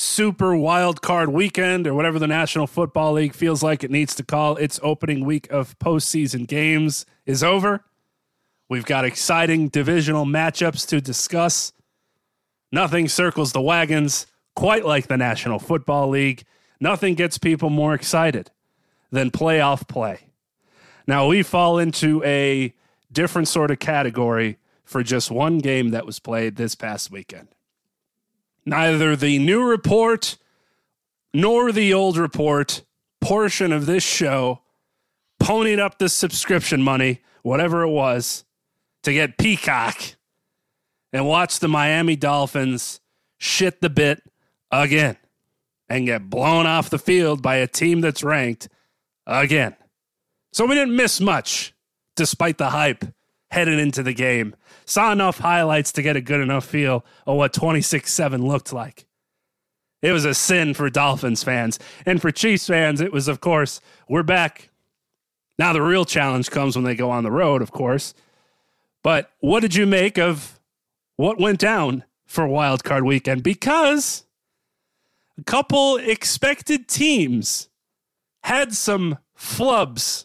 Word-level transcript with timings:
super 0.00 0.54
wild 0.54 1.02
card 1.02 1.28
weekend 1.28 1.84
or 1.84 1.92
whatever 1.92 2.20
the 2.20 2.26
National 2.28 2.68
Football 2.68 3.14
League 3.14 3.34
feels 3.34 3.64
like 3.64 3.82
it 3.82 3.90
needs 3.90 4.14
to 4.14 4.22
call 4.22 4.54
its 4.54 4.78
opening 4.80 5.24
week 5.24 5.50
of 5.50 5.76
postseason 5.80 6.46
games 6.46 7.04
is 7.26 7.42
over. 7.42 7.84
We've 8.68 8.84
got 8.84 9.04
exciting 9.04 9.70
divisional 9.70 10.24
matchups 10.24 10.86
to 10.90 11.00
discuss. 11.00 11.72
Nothing 12.70 13.08
circles 13.08 13.50
the 13.50 13.60
wagons 13.60 14.26
quite 14.54 14.84
like 14.84 15.08
the 15.08 15.16
National 15.16 15.58
Football 15.58 16.10
League. 16.10 16.44
Nothing 16.78 17.16
gets 17.16 17.36
people 17.36 17.68
more 17.68 17.92
excited 17.92 18.52
than 19.10 19.32
playoff 19.32 19.88
play. 19.88 20.20
Now, 21.08 21.26
we 21.26 21.42
fall 21.42 21.76
into 21.76 22.22
a 22.22 22.72
different 23.10 23.48
sort 23.48 23.72
of 23.72 23.80
category 23.80 24.58
for 24.84 25.02
just 25.02 25.32
one 25.32 25.58
game 25.58 25.90
that 25.90 26.06
was 26.06 26.20
played 26.20 26.54
this 26.54 26.76
past 26.76 27.10
weekend. 27.10 27.48
Neither 28.64 29.16
the 29.16 29.38
new 29.38 29.62
report 29.64 30.36
nor 31.32 31.72
the 31.72 31.92
old 31.92 32.16
report 32.16 32.82
portion 33.20 33.72
of 33.72 33.86
this 33.86 34.02
show 34.02 34.60
ponied 35.40 35.78
up 35.78 35.98
the 35.98 36.08
subscription 36.08 36.82
money, 36.82 37.20
whatever 37.42 37.82
it 37.82 37.90
was, 37.90 38.44
to 39.02 39.12
get 39.12 39.38
Peacock 39.38 40.16
and 41.12 41.26
watch 41.26 41.60
the 41.60 41.68
Miami 41.68 42.16
Dolphins 42.16 43.00
shit 43.38 43.80
the 43.80 43.90
bit 43.90 44.22
again 44.70 45.16
and 45.88 46.06
get 46.06 46.28
blown 46.28 46.66
off 46.66 46.90
the 46.90 46.98
field 46.98 47.42
by 47.42 47.56
a 47.56 47.66
team 47.66 48.00
that's 48.00 48.22
ranked 48.22 48.68
again. 49.26 49.74
So 50.52 50.66
we 50.66 50.74
didn't 50.74 50.96
miss 50.96 51.20
much 51.20 51.74
despite 52.16 52.58
the 52.58 52.70
hype 52.70 53.04
headed 53.50 53.78
into 53.78 54.02
the 54.02 54.12
game. 54.12 54.54
Saw 54.88 55.12
enough 55.12 55.40
highlights 55.40 55.92
to 55.92 56.02
get 56.02 56.16
a 56.16 56.20
good 56.22 56.40
enough 56.40 56.64
feel 56.64 57.04
of 57.26 57.36
what 57.36 57.52
26 57.52 58.10
7 58.10 58.46
looked 58.46 58.72
like. 58.72 59.04
It 60.00 60.12
was 60.12 60.24
a 60.24 60.32
sin 60.32 60.72
for 60.72 60.88
Dolphins 60.88 61.42
fans. 61.42 61.78
And 62.06 62.22
for 62.22 62.30
Chiefs 62.30 62.68
fans, 62.68 63.02
it 63.02 63.12
was, 63.12 63.28
of 63.28 63.42
course, 63.42 63.82
we're 64.08 64.22
back. 64.22 64.70
Now, 65.58 65.74
the 65.74 65.82
real 65.82 66.06
challenge 66.06 66.50
comes 66.50 66.74
when 66.74 66.86
they 66.86 66.94
go 66.94 67.10
on 67.10 67.22
the 67.22 67.30
road, 67.30 67.60
of 67.60 67.70
course. 67.70 68.14
But 69.02 69.30
what 69.40 69.60
did 69.60 69.74
you 69.74 69.84
make 69.84 70.16
of 70.16 70.58
what 71.16 71.38
went 71.38 71.58
down 71.58 72.04
for 72.24 72.46
Wild 72.46 72.82
Card 72.82 73.04
Weekend? 73.04 73.42
Because 73.42 74.24
a 75.36 75.44
couple 75.44 75.98
expected 75.98 76.88
teams 76.88 77.68
had 78.42 78.72
some 78.72 79.18
flubs, 79.36 80.24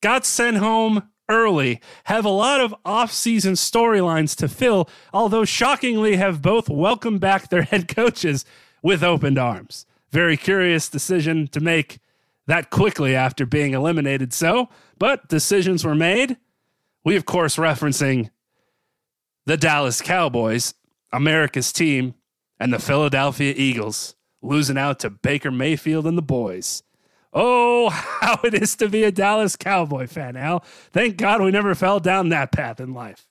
got 0.00 0.24
sent 0.24 0.58
home 0.58 1.10
early, 1.28 1.80
have 2.04 2.24
a 2.24 2.30
lot 2.30 2.60
of 2.60 2.74
off-season 2.84 3.54
storylines 3.54 4.36
to 4.36 4.48
fill, 4.48 4.88
although 5.12 5.44
shockingly 5.44 6.16
have 6.16 6.42
both 6.42 6.68
welcomed 6.68 7.20
back 7.20 7.48
their 7.48 7.62
head 7.62 7.88
coaches 7.88 8.44
with 8.82 9.02
opened 9.02 9.38
arms. 9.38 9.86
Very 10.10 10.36
curious 10.36 10.88
decision 10.88 11.48
to 11.48 11.60
make 11.60 11.98
that 12.46 12.70
quickly 12.70 13.14
after 13.14 13.44
being 13.44 13.74
eliminated 13.74 14.32
so, 14.32 14.68
but 14.98 15.28
decisions 15.28 15.84
were 15.84 15.94
made. 15.94 16.36
We 17.04 17.16
of 17.16 17.24
course 17.24 17.56
referencing 17.56 18.30
the 19.44 19.56
Dallas 19.56 20.00
Cowboys, 20.00 20.74
America's 21.12 21.72
team, 21.72 22.14
and 22.58 22.72
the 22.72 22.78
Philadelphia 22.78 23.52
Eagles 23.56 24.14
losing 24.42 24.78
out 24.78 25.00
to 25.00 25.10
Baker 25.10 25.50
Mayfield 25.50 26.06
and 26.06 26.16
the 26.16 26.22
boys. 26.22 26.82
Oh, 27.38 27.90
how 28.20 28.40
it 28.42 28.54
is 28.54 28.74
to 28.76 28.88
be 28.88 29.04
a 29.04 29.12
Dallas 29.12 29.56
Cowboy 29.56 30.06
fan, 30.06 30.36
Al. 30.36 30.60
Thank 30.92 31.18
God 31.18 31.42
we 31.42 31.50
never 31.50 31.74
fell 31.74 32.00
down 32.00 32.30
that 32.30 32.50
path 32.50 32.80
in 32.80 32.94
life. 32.94 33.26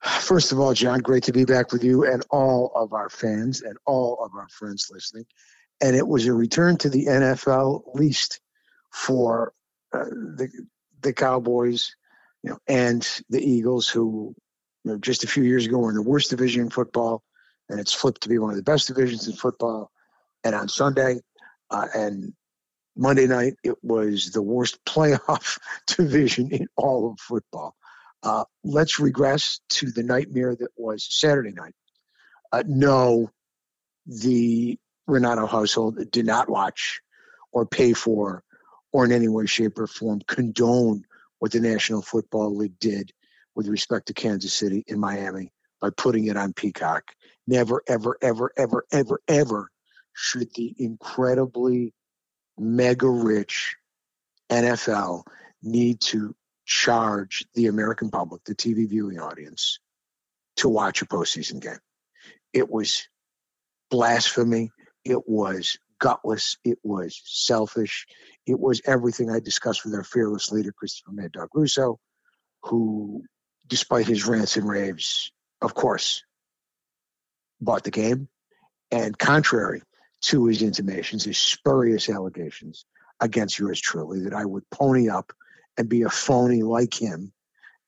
First 0.00 0.52
of 0.52 0.60
all, 0.60 0.72
John, 0.72 1.00
great 1.00 1.24
to 1.24 1.32
be 1.32 1.44
back 1.44 1.72
with 1.72 1.84
you 1.84 2.10
and 2.10 2.24
all 2.30 2.72
of 2.74 2.92
our 2.92 3.10
fans 3.10 3.60
and 3.60 3.76
all 3.86 4.18
of 4.24 4.34
our 4.34 4.48
friends 4.48 4.88
listening. 4.90 5.26
And 5.82 5.94
it 5.94 6.06
was 6.06 6.26
a 6.26 6.32
return 6.32 6.78
to 6.78 6.88
the 6.88 7.06
NFL, 7.06 7.94
least 7.94 8.40
for 8.90 9.52
uh, 9.92 10.04
the 10.04 10.48
the 11.02 11.12
Cowboys, 11.12 11.94
you 12.42 12.50
know, 12.50 12.58
and 12.66 13.06
the 13.28 13.40
Eagles, 13.40 13.88
who 13.88 14.34
you 14.84 14.92
know, 14.92 14.98
just 14.98 15.24
a 15.24 15.28
few 15.28 15.42
years 15.42 15.66
ago 15.66 15.78
were 15.78 15.90
in 15.90 15.96
the 15.96 16.02
worst 16.02 16.30
division 16.30 16.62
in 16.62 16.70
football, 16.70 17.22
and 17.68 17.78
it's 17.78 17.92
flipped 17.92 18.22
to 18.22 18.28
be 18.28 18.38
one 18.38 18.50
of 18.50 18.56
the 18.56 18.62
best 18.62 18.86
divisions 18.86 19.28
in 19.28 19.34
football. 19.34 19.90
And 20.46 20.54
on 20.54 20.68
Sunday 20.68 21.18
uh, 21.70 21.88
and 21.92 22.32
Monday 22.96 23.26
night, 23.26 23.54
it 23.64 23.74
was 23.82 24.30
the 24.30 24.42
worst 24.42 24.78
playoff 24.86 25.58
division 25.88 26.52
in 26.52 26.68
all 26.76 27.10
of 27.10 27.18
football. 27.18 27.74
Uh, 28.22 28.44
let's 28.62 29.00
regress 29.00 29.58
to 29.70 29.90
the 29.90 30.04
nightmare 30.04 30.54
that 30.54 30.70
was 30.76 31.04
Saturday 31.10 31.50
night. 31.50 31.74
Uh, 32.52 32.62
no, 32.64 33.28
the 34.06 34.78
Renauto 35.10 35.48
household 35.48 35.98
did 36.12 36.26
not 36.26 36.48
watch 36.48 37.00
or 37.50 37.66
pay 37.66 37.92
for 37.92 38.44
or 38.92 39.04
in 39.04 39.10
any 39.10 39.26
way, 39.26 39.46
shape, 39.46 39.78
or 39.78 39.88
form 39.88 40.20
condone 40.28 41.04
what 41.40 41.50
the 41.50 41.60
National 41.60 42.02
Football 42.02 42.56
League 42.56 42.78
did 42.78 43.10
with 43.56 43.66
respect 43.66 44.06
to 44.06 44.14
Kansas 44.14 44.54
City 44.54 44.84
and 44.88 45.00
Miami 45.00 45.52
by 45.80 45.90
putting 45.90 46.26
it 46.26 46.36
on 46.36 46.52
Peacock. 46.52 47.02
Never, 47.48 47.82
ever, 47.88 48.16
ever, 48.22 48.52
ever, 48.56 48.84
ever, 48.92 49.20
ever 49.26 49.70
should 50.16 50.52
the 50.54 50.74
incredibly 50.78 51.92
mega 52.58 53.08
rich 53.08 53.76
NFL 54.50 55.24
need 55.62 56.00
to 56.00 56.34
charge 56.64 57.44
the 57.54 57.66
American 57.66 58.10
public, 58.10 58.42
the 58.44 58.54
TV 58.54 58.88
viewing 58.88 59.20
audience, 59.20 59.78
to 60.56 60.68
watch 60.70 61.02
a 61.02 61.06
postseason 61.06 61.60
game. 61.60 61.78
It 62.54 62.70
was 62.70 63.06
blasphemy. 63.90 64.70
It 65.04 65.28
was 65.28 65.76
gutless. 66.00 66.56
It 66.64 66.78
was 66.82 67.20
selfish. 67.24 68.06
It 68.46 68.58
was 68.58 68.80
everything 68.86 69.30
I 69.30 69.40
discussed 69.40 69.84
with 69.84 69.94
our 69.94 70.04
fearless 70.04 70.50
leader, 70.50 70.72
Christopher 70.72 71.12
Mad 71.12 71.32
Dog 71.32 71.50
Russo, 71.52 71.98
who, 72.62 73.22
despite 73.66 74.06
his 74.06 74.26
rants 74.26 74.56
and 74.56 74.66
raves, 74.66 75.30
of 75.60 75.74
course, 75.74 76.24
bought 77.60 77.84
the 77.84 77.90
game. 77.90 78.28
And 78.90 79.18
contrary 79.18 79.82
to 80.26 80.46
his 80.46 80.62
intimations, 80.62 81.24
his 81.24 81.38
spurious 81.38 82.08
allegations 82.08 82.84
against 83.20 83.58
yours 83.58 83.80
truly, 83.80 84.24
that 84.24 84.34
I 84.34 84.44
would 84.44 84.68
pony 84.70 85.08
up 85.08 85.32
and 85.78 85.88
be 85.88 86.02
a 86.02 86.10
phony 86.10 86.62
like 86.62 87.00
him 87.00 87.32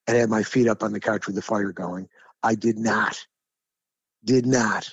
and 0.07 0.17
have 0.17 0.29
my 0.29 0.45
feet 0.45 0.69
up 0.69 0.85
on 0.85 0.93
the 0.93 1.01
couch 1.01 1.27
with 1.27 1.35
the 1.35 1.43
fire 1.43 1.73
going. 1.73 2.09
I 2.43 2.55
did 2.55 2.79
not, 2.79 3.27
did 4.25 4.47
not, 4.47 4.89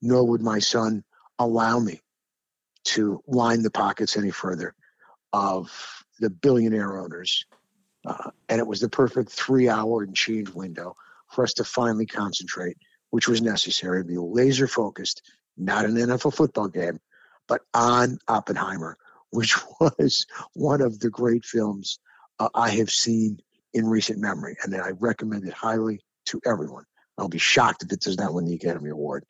nor 0.00 0.26
would 0.26 0.42
my 0.42 0.58
son 0.58 1.04
allow 1.38 1.78
me 1.78 2.00
to 2.84 3.22
line 3.28 3.62
the 3.62 3.70
pockets 3.70 4.16
any 4.16 4.32
further 4.32 4.74
of 5.32 5.70
the 6.18 6.30
billionaire 6.30 6.98
owners. 6.98 7.46
Uh, 8.04 8.30
and 8.48 8.58
it 8.58 8.66
was 8.66 8.80
the 8.80 8.88
perfect 8.88 9.30
three 9.30 9.68
hour 9.68 10.02
and 10.02 10.16
change 10.16 10.48
window 10.50 10.96
for 11.30 11.44
us 11.44 11.54
to 11.54 11.64
finally 11.64 12.06
concentrate, 12.06 12.76
which 13.10 13.28
was 13.28 13.40
necessary, 13.40 14.02
to 14.02 14.08
be 14.08 14.18
laser 14.18 14.66
focused 14.66 15.22
not 15.56 15.84
an 15.84 15.94
NFL 15.94 16.34
football 16.34 16.68
game, 16.68 17.00
but 17.48 17.62
on 17.74 18.18
Oppenheimer, 18.28 18.96
which 19.30 19.56
was 19.80 20.26
one 20.54 20.80
of 20.80 21.00
the 21.00 21.10
great 21.10 21.44
films 21.44 21.98
uh, 22.38 22.48
I 22.54 22.70
have 22.70 22.90
seen 22.90 23.38
in 23.74 23.86
recent 23.86 24.18
memory. 24.18 24.56
And 24.62 24.72
that 24.72 24.82
I 24.82 24.90
recommend 24.90 25.46
it 25.46 25.54
highly 25.54 26.00
to 26.26 26.40
everyone. 26.46 26.84
I'll 27.18 27.28
be 27.28 27.38
shocked 27.38 27.82
if 27.82 27.92
it 27.92 28.00
does 28.00 28.18
not 28.18 28.32
win 28.34 28.46
the 28.46 28.54
Academy 28.54 28.90
Award. 28.90 29.24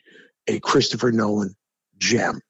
A 0.47 0.61
Christopher 0.61 1.13
Nolan 1.13 1.55
gem. 1.99 2.41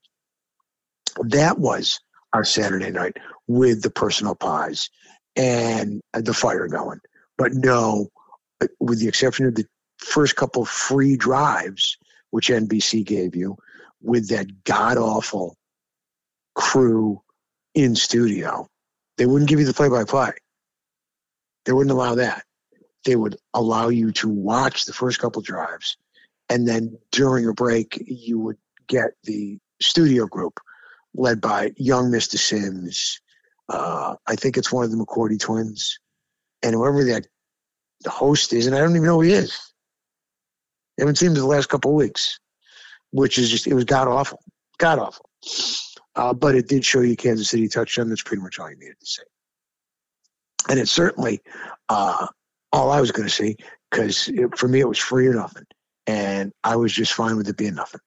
That 1.20 1.58
was 1.58 2.00
our 2.32 2.44
Saturday 2.44 2.90
night 2.90 3.16
with 3.46 3.82
the 3.82 3.90
personal 3.90 4.34
pies 4.34 4.88
and 5.36 6.00
the 6.14 6.34
fire 6.34 6.68
going. 6.68 7.00
But 7.36 7.52
no, 7.52 8.08
with 8.80 9.00
the 9.00 9.08
exception 9.08 9.46
of 9.46 9.54
the 9.54 9.66
first 9.98 10.36
couple 10.36 10.64
free 10.64 11.16
drives, 11.16 11.98
which 12.30 12.48
NBC 12.48 13.04
gave 13.04 13.36
you, 13.36 13.56
with 14.02 14.28
that 14.28 14.64
god 14.64 14.98
awful 14.98 15.56
crew 16.54 17.22
in 17.74 17.94
studio, 17.94 18.68
they 19.16 19.26
wouldn't 19.26 19.48
give 19.48 19.60
you 19.60 19.66
the 19.66 19.74
play 19.74 19.88
by 19.88 20.04
play. 20.04 20.32
They 21.64 21.72
wouldn't 21.72 21.92
allow 21.92 22.16
that. 22.16 22.44
They 23.04 23.16
would 23.16 23.36
allow 23.54 23.88
you 23.88 24.12
to 24.12 24.28
watch 24.28 24.84
the 24.84 24.92
first 24.92 25.18
couple 25.18 25.42
drives, 25.42 25.96
and 26.48 26.66
then 26.66 26.98
during 27.10 27.48
a 27.48 27.52
break, 27.52 28.02
you 28.06 28.38
would 28.38 28.58
get 28.86 29.12
the 29.24 29.58
studio 29.80 30.26
group 30.26 30.60
led 31.14 31.40
by 31.40 31.72
young 31.76 32.10
Mr. 32.10 32.38
Sims. 32.38 33.20
Uh, 33.68 34.16
I 34.26 34.36
think 34.36 34.56
it's 34.56 34.72
one 34.72 34.84
of 34.84 34.90
the 34.90 34.96
McCourty 34.96 35.38
twins, 35.38 35.98
and 36.62 36.74
whoever 36.74 37.04
that 37.04 37.26
the 38.02 38.10
host 38.10 38.52
is, 38.52 38.66
and 38.66 38.76
I 38.76 38.80
don't 38.80 38.90
even 38.90 39.04
know 39.04 39.16
who 39.16 39.22
he 39.22 39.32
is. 39.32 39.58
I 40.98 41.02
haven't 41.02 41.16
seen 41.16 41.28
him 41.28 41.36
in 41.36 41.40
the 41.40 41.46
last 41.46 41.68
couple 41.68 41.92
of 41.92 41.96
weeks, 41.96 42.38
which 43.12 43.38
is 43.38 43.50
just 43.50 43.66
it 43.66 43.74
was 43.74 43.84
god 43.84 44.08
awful, 44.08 44.42
god 44.78 44.98
awful. 44.98 45.28
Uh, 46.14 46.32
but 46.34 46.54
it 46.54 46.68
did 46.68 46.84
show 46.84 47.00
you 47.00 47.16
Kansas 47.16 47.48
City 47.48 47.68
touchdown. 47.68 48.08
That's 48.08 48.22
pretty 48.22 48.42
much 48.42 48.58
all 48.58 48.68
you 48.68 48.76
needed 48.76 49.00
to 49.00 49.06
see. 49.06 49.22
And 50.68 50.78
it's 50.78 50.90
certainly 50.90 51.40
uh, 51.88 52.26
all 52.72 52.90
I 52.90 53.00
was 53.00 53.12
going 53.12 53.26
to 53.26 53.34
see 53.34 53.56
because 53.90 54.30
for 54.56 54.68
me 54.68 54.80
it 54.80 54.88
was 54.88 54.98
free 54.98 55.26
or 55.26 55.34
nothing, 55.34 55.64
and 56.06 56.52
I 56.64 56.76
was 56.76 56.92
just 56.92 57.12
fine 57.12 57.36
with 57.36 57.48
it 57.48 57.56
being 57.56 57.74
nothing. 57.74 58.00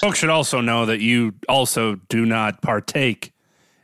Folks 0.00 0.18
should 0.18 0.30
also 0.30 0.60
know 0.60 0.86
that 0.86 1.00
you 1.00 1.34
also 1.48 1.96
do 2.08 2.24
not 2.24 2.62
partake 2.62 3.32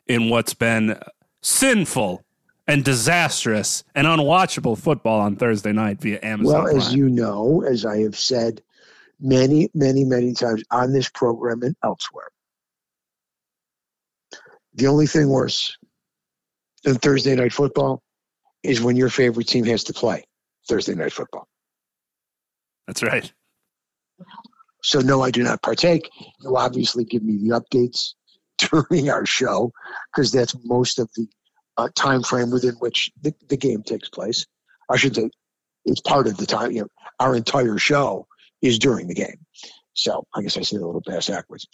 in 0.06 0.30
what's 0.30 0.54
been 0.54 0.98
sinful 1.42 2.24
and 2.66 2.84
disastrous 2.84 3.84
and 3.94 4.06
unwatchable 4.06 4.76
football 4.76 5.20
on 5.20 5.36
Thursday 5.36 5.72
night 5.72 6.00
via 6.00 6.18
Amazon. 6.22 6.54
Well, 6.54 6.62
Prime. 6.64 6.76
as 6.76 6.94
you 6.94 7.08
know, 7.08 7.62
as 7.66 7.84
I 7.84 7.98
have 7.98 8.16
said 8.16 8.62
many, 9.20 9.68
many, 9.74 10.04
many 10.04 10.34
times 10.34 10.62
on 10.70 10.92
this 10.92 11.08
program 11.08 11.62
and 11.62 11.76
elsewhere, 11.82 12.28
the 14.74 14.86
only 14.86 15.06
thing 15.06 15.28
worse 15.28 15.76
than 16.84 16.96
Thursday 16.96 17.34
night 17.34 17.52
football 17.52 18.02
is 18.62 18.80
when 18.80 18.96
your 18.96 19.08
favorite 19.08 19.48
team 19.48 19.64
has 19.64 19.84
to 19.84 19.92
play 19.92 20.24
Thursday 20.68 20.94
night 20.94 21.12
football. 21.12 21.46
That's 22.86 23.02
right. 23.02 23.30
So, 24.82 25.00
no, 25.00 25.22
I 25.22 25.30
do 25.30 25.42
not 25.42 25.62
partake. 25.62 26.08
You 26.40 26.56
obviously 26.56 27.04
give 27.04 27.22
me 27.22 27.36
the 27.36 27.60
updates 27.60 28.14
during 28.58 29.10
our 29.10 29.26
show 29.26 29.72
because 30.12 30.32
that's 30.32 30.54
most 30.64 30.98
of 30.98 31.10
the 31.16 31.26
uh, 31.76 31.88
time 31.94 32.22
frame 32.22 32.50
within 32.50 32.74
which 32.74 33.10
the, 33.20 33.34
the 33.48 33.56
game 33.56 33.82
takes 33.82 34.08
place. 34.08 34.46
I 34.90 34.96
should 34.96 35.14
say 35.14 35.30
it's 35.84 36.00
part 36.00 36.26
of 36.26 36.36
the 36.36 36.46
time. 36.46 36.72
You 36.72 36.82
know, 36.82 36.88
our 37.20 37.34
entire 37.34 37.78
show 37.78 38.26
is 38.62 38.78
during 38.78 39.08
the 39.08 39.14
game. 39.14 39.44
So 39.94 40.24
I 40.34 40.42
guess 40.42 40.56
I 40.56 40.62
said 40.62 40.80
a 40.80 40.86
little 40.86 41.02
bass 41.04 41.28
backwards. 41.28 41.66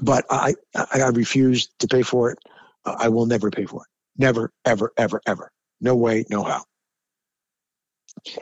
But 0.00 0.24
I, 0.30 0.54
I, 0.76 1.00
I 1.00 1.08
refuse 1.08 1.68
to 1.80 1.88
pay 1.88 2.02
for 2.02 2.30
it. 2.30 2.38
Uh, 2.84 2.96
I 2.98 3.08
will 3.08 3.26
never 3.26 3.50
pay 3.50 3.66
for 3.66 3.82
it. 3.82 3.88
Never, 4.16 4.52
ever, 4.64 4.92
ever, 4.96 5.20
ever. 5.26 5.50
No 5.80 5.96
way, 5.96 6.24
no 6.30 6.44
how. 6.44 6.64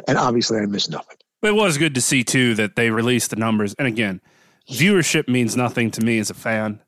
And 0.07 0.19
obviously, 0.19 0.59
I 0.59 0.67
miss 0.67 0.89
nothing. 0.89 1.17
It 1.43 1.55
was 1.55 1.79
good 1.79 1.95
to 1.95 2.01
see 2.01 2.25
too 2.25 2.55
that 2.55 2.77
they 2.77 2.91
released 2.91 3.31
the 3.31 3.37
numbers. 3.37 3.75
And 3.79 3.87
again, 3.87 4.21
viewership 4.71 5.29
means 5.29 5.57
nothing 5.57 5.91
to 5.93 6.05
me 6.05 6.19
as 6.19 6.31
a 6.31 6.35
fan. 6.35 6.81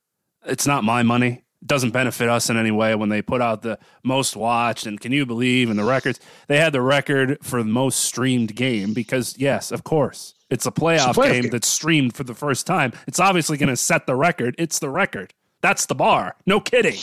It's 0.45 0.67
not 0.67 0.85
my 0.85 1.03
money. 1.03 1.45
Doesn't 1.65 1.91
benefit 1.91 2.29
us 2.29 2.49
in 2.49 2.57
any 2.57 2.71
way 2.71 2.95
when 2.95 3.11
they 3.11 3.21
put 3.21 3.43
out 3.43 3.61
the 3.63 3.79
most 4.03 4.35
watched 4.35 4.87
and 4.87 4.99
can 4.99 5.13
you 5.13 5.27
believe 5.27 5.69
and 5.69 5.79
the 5.79 5.85
records. 5.85 6.19
They 6.47 6.57
had 6.59 6.73
the 6.73 6.81
record 6.81 7.37
for 7.43 7.63
the 7.63 7.69
most 7.69 8.01
streamed 8.01 8.57
game 8.57 8.95
because 8.95 9.37
yes, 9.39 9.71
of 9.71 9.85
course. 9.85 10.35
It's 10.49 10.65
a 10.67 10.71
playoff, 10.73 11.11
It's 11.11 11.19
a 11.19 11.21
playoff 11.21 11.33
game, 11.33 11.43
game. 11.43 11.51
that's 11.51 11.69
streamed 11.69 12.15
for 12.17 12.25
the 12.25 12.35
first 12.35 12.67
time. 12.67 12.93
It's 13.07 13.21
obviously 13.21 13.57
going 13.59 13.69
to 13.69 13.77
set 13.77 14.07
the 14.07 14.17
record. 14.17 14.55
It's 14.59 14.79
the 14.79 14.89
record. 14.89 15.35
That's 15.61 15.85
the 15.87 15.95
bar. 15.95 16.35
No 16.47 16.61
kidding. 16.61 16.99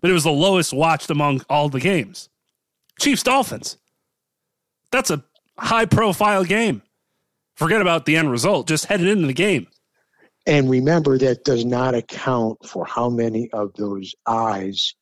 But 0.00 0.10
it 0.10 0.12
was 0.14 0.24
the 0.24 0.32
lowest 0.32 0.72
watched 0.74 1.08
among 1.08 1.42
all 1.48 1.68
the 1.68 1.80
games. 1.80 2.28
Chiefs 2.98 3.22
Dolphins. 3.22 3.78
That's 4.90 5.10
a 5.10 5.24
high 5.56 5.86
profile 5.86 6.44
game. 6.44 6.82
Forget 7.54 7.80
about 7.80 8.04
the 8.04 8.16
end 8.16 8.30
result. 8.30 8.66
Just 8.66 8.86
headed 8.86 9.06
into 9.06 9.26
the 9.28 9.32
game. 9.32 9.68
And 10.46 10.68
remember, 10.68 11.16
that 11.18 11.44
does 11.44 11.64
not 11.64 11.94
account 11.94 12.66
for 12.66 12.84
how 12.84 13.08
many 13.08 13.50
of 13.52 13.72
those 13.74 14.14
eyes 14.26 14.94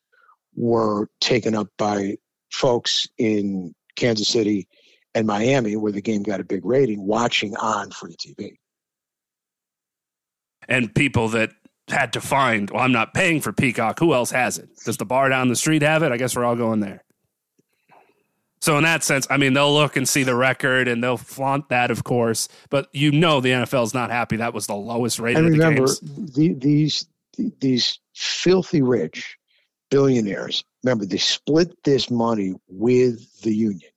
were 0.55 1.09
taken 1.21 1.55
up 1.55 1.69
by 1.79 2.17
folks 2.51 3.09
in 3.19 3.75
Kansas 3.97 4.29
City 4.29 4.69
and 5.15 5.27
Miami, 5.27 5.77
where 5.77 5.93
the 5.93 6.01
game 6.01 6.23
got 6.23 6.41
a 6.41 6.45
big 6.45 6.65
rating, 6.65 7.07
watching 7.07 7.57
on 7.57 7.91
free 7.91 8.17
TV. 8.17 8.57
and 10.69 10.95
people 10.95 11.29
that 11.29 11.53
had 11.89 12.13
to 12.15 12.21
find, 12.21 12.71
well, 12.71 12.83
I'm 12.83 12.93
not 12.93 13.15
paying 13.15 13.41
for 13.41 13.53
Peacock. 13.53 13.99
Who 13.99 14.15
else 14.15 14.31
has 14.31 14.59
it? 14.59 14.69
Does 14.85 14.97
the 14.97 15.05
bar 15.05 15.29
down 15.29 15.49
the 15.49 15.57
street 15.57 15.83
have 15.83 16.03
it? 16.03 16.13
I 16.13 16.17
guess 16.17 16.37
we're 16.37 16.45
all 16.45 16.57
going 16.57 16.81
there. 16.81 17.05
So 18.63 18.77
in 18.77 18.85
that 18.85 19.03
sense, 19.03 19.27
I 19.29 19.39
mean, 19.39 19.55
they'll 19.55 19.75
look 19.75 19.97
and 19.97 20.09
see 20.09 20.23
the 20.23 20.37
record 20.37 20.87
and 20.87 21.03
they'll 21.03 21.17
flaunt 21.17 21.69
that, 21.71 21.91
of 21.91 22.05
course. 22.05 22.47
But 22.71 22.89
you 22.93 23.11
know, 23.11 23.41
the 23.41 23.51
NFL 23.51 23.83
is 23.83 23.93
not 23.93 24.13
happy. 24.13 24.37
That 24.37 24.55
was 24.55 24.69
the 24.69 24.77
lowest 24.77 25.19
rated 25.19 25.45
And 25.45 25.47
of 25.49 25.59
the 25.59 25.75
games. 25.75 26.01
the, 26.01 26.55
these 26.55 27.09
these 27.61 27.99
filthy 28.15 28.81
rich 28.81 29.37
billionaires. 29.91 30.63
Remember, 30.85 31.05
they 31.05 31.19
split 31.19 31.75
this 31.83 32.09
money 32.09 32.55
with 32.69 33.41
the 33.41 33.53
union. 33.53 33.91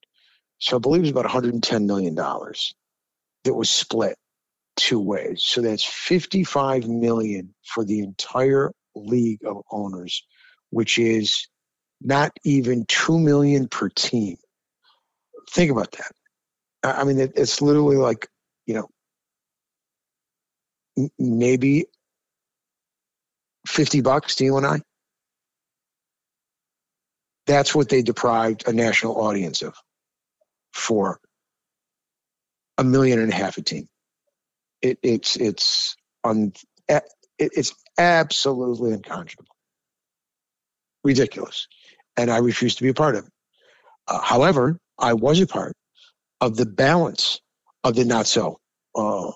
So 0.57 0.77
I 0.77 0.79
believe 0.79 1.01
it 1.01 1.03
was 1.03 1.11
about 1.11 1.25
110 1.25 1.85
million 1.85 2.15
dollars 2.15 2.73
that 3.43 3.53
was 3.53 3.69
split 3.69 4.17
two 4.77 4.99
ways. 4.99 5.43
So 5.43 5.61
that's 5.61 5.83
55 5.83 6.87
million 6.87 7.53
for 7.65 7.85
the 7.85 7.99
entire 7.99 8.71
league 8.95 9.45
of 9.45 9.61
owners, 9.69 10.25
which 10.71 10.97
is 10.97 11.47
not 12.01 12.31
even 12.43 12.85
two 12.87 13.19
million 13.19 13.67
per 13.67 13.89
team. 13.89 14.37
Think 15.51 15.71
about 15.71 15.91
that. 15.93 16.11
I 16.83 17.03
mean, 17.03 17.19
it, 17.19 17.33
it's 17.35 17.61
literally 17.61 17.97
like 17.97 18.27
you 18.65 18.75
know 18.75 18.89
maybe 21.19 21.85
50 23.67 24.01
bucks 24.01 24.35
to 24.35 24.45
you 24.45 24.57
and 24.57 24.65
I. 24.65 24.81
That's 27.47 27.75
what 27.75 27.89
they 27.89 28.01
deprived 28.01 28.67
a 28.67 28.73
national 28.73 29.19
audience 29.21 29.61
of 29.61 29.75
for 30.73 31.19
a 32.77 32.83
million 32.83 33.19
and 33.19 33.31
a 33.31 33.35
half 33.35 33.57
a 33.57 33.61
team. 33.61 33.87
It, 34.81 34.99
it's 35.03 35.35
it's 35.35 35.95
un, 36.23 36.53
it, 36.87 37.03
it's 37.37 37.73
absolutely 37.97 38.93
unconscionable, 38.93 39.55
ridiculous, 41.03 41.67
and 42.17 42.29
I 42.29 42.37
refuse 42.37 42.75
to 42.75 42.83
be 42.83 42.89
a 42.89 42.93
part 42.93 43.15
of 43.15 43.25
it. 43.25 43.31
Uh, 44.07 44.21
however, 44.21 44.79
I 44.97 45.13
was 45.13 45.41
a 45.41 45.47
part 45.47 45.75
of 46.41 46.55
the 46.55 46.65
balance 46.65 47.41
of 47.83 47.95
the 47.95 48.05
not 48.05 48.27
so 48.27 48.59
uh, 48.95 49.31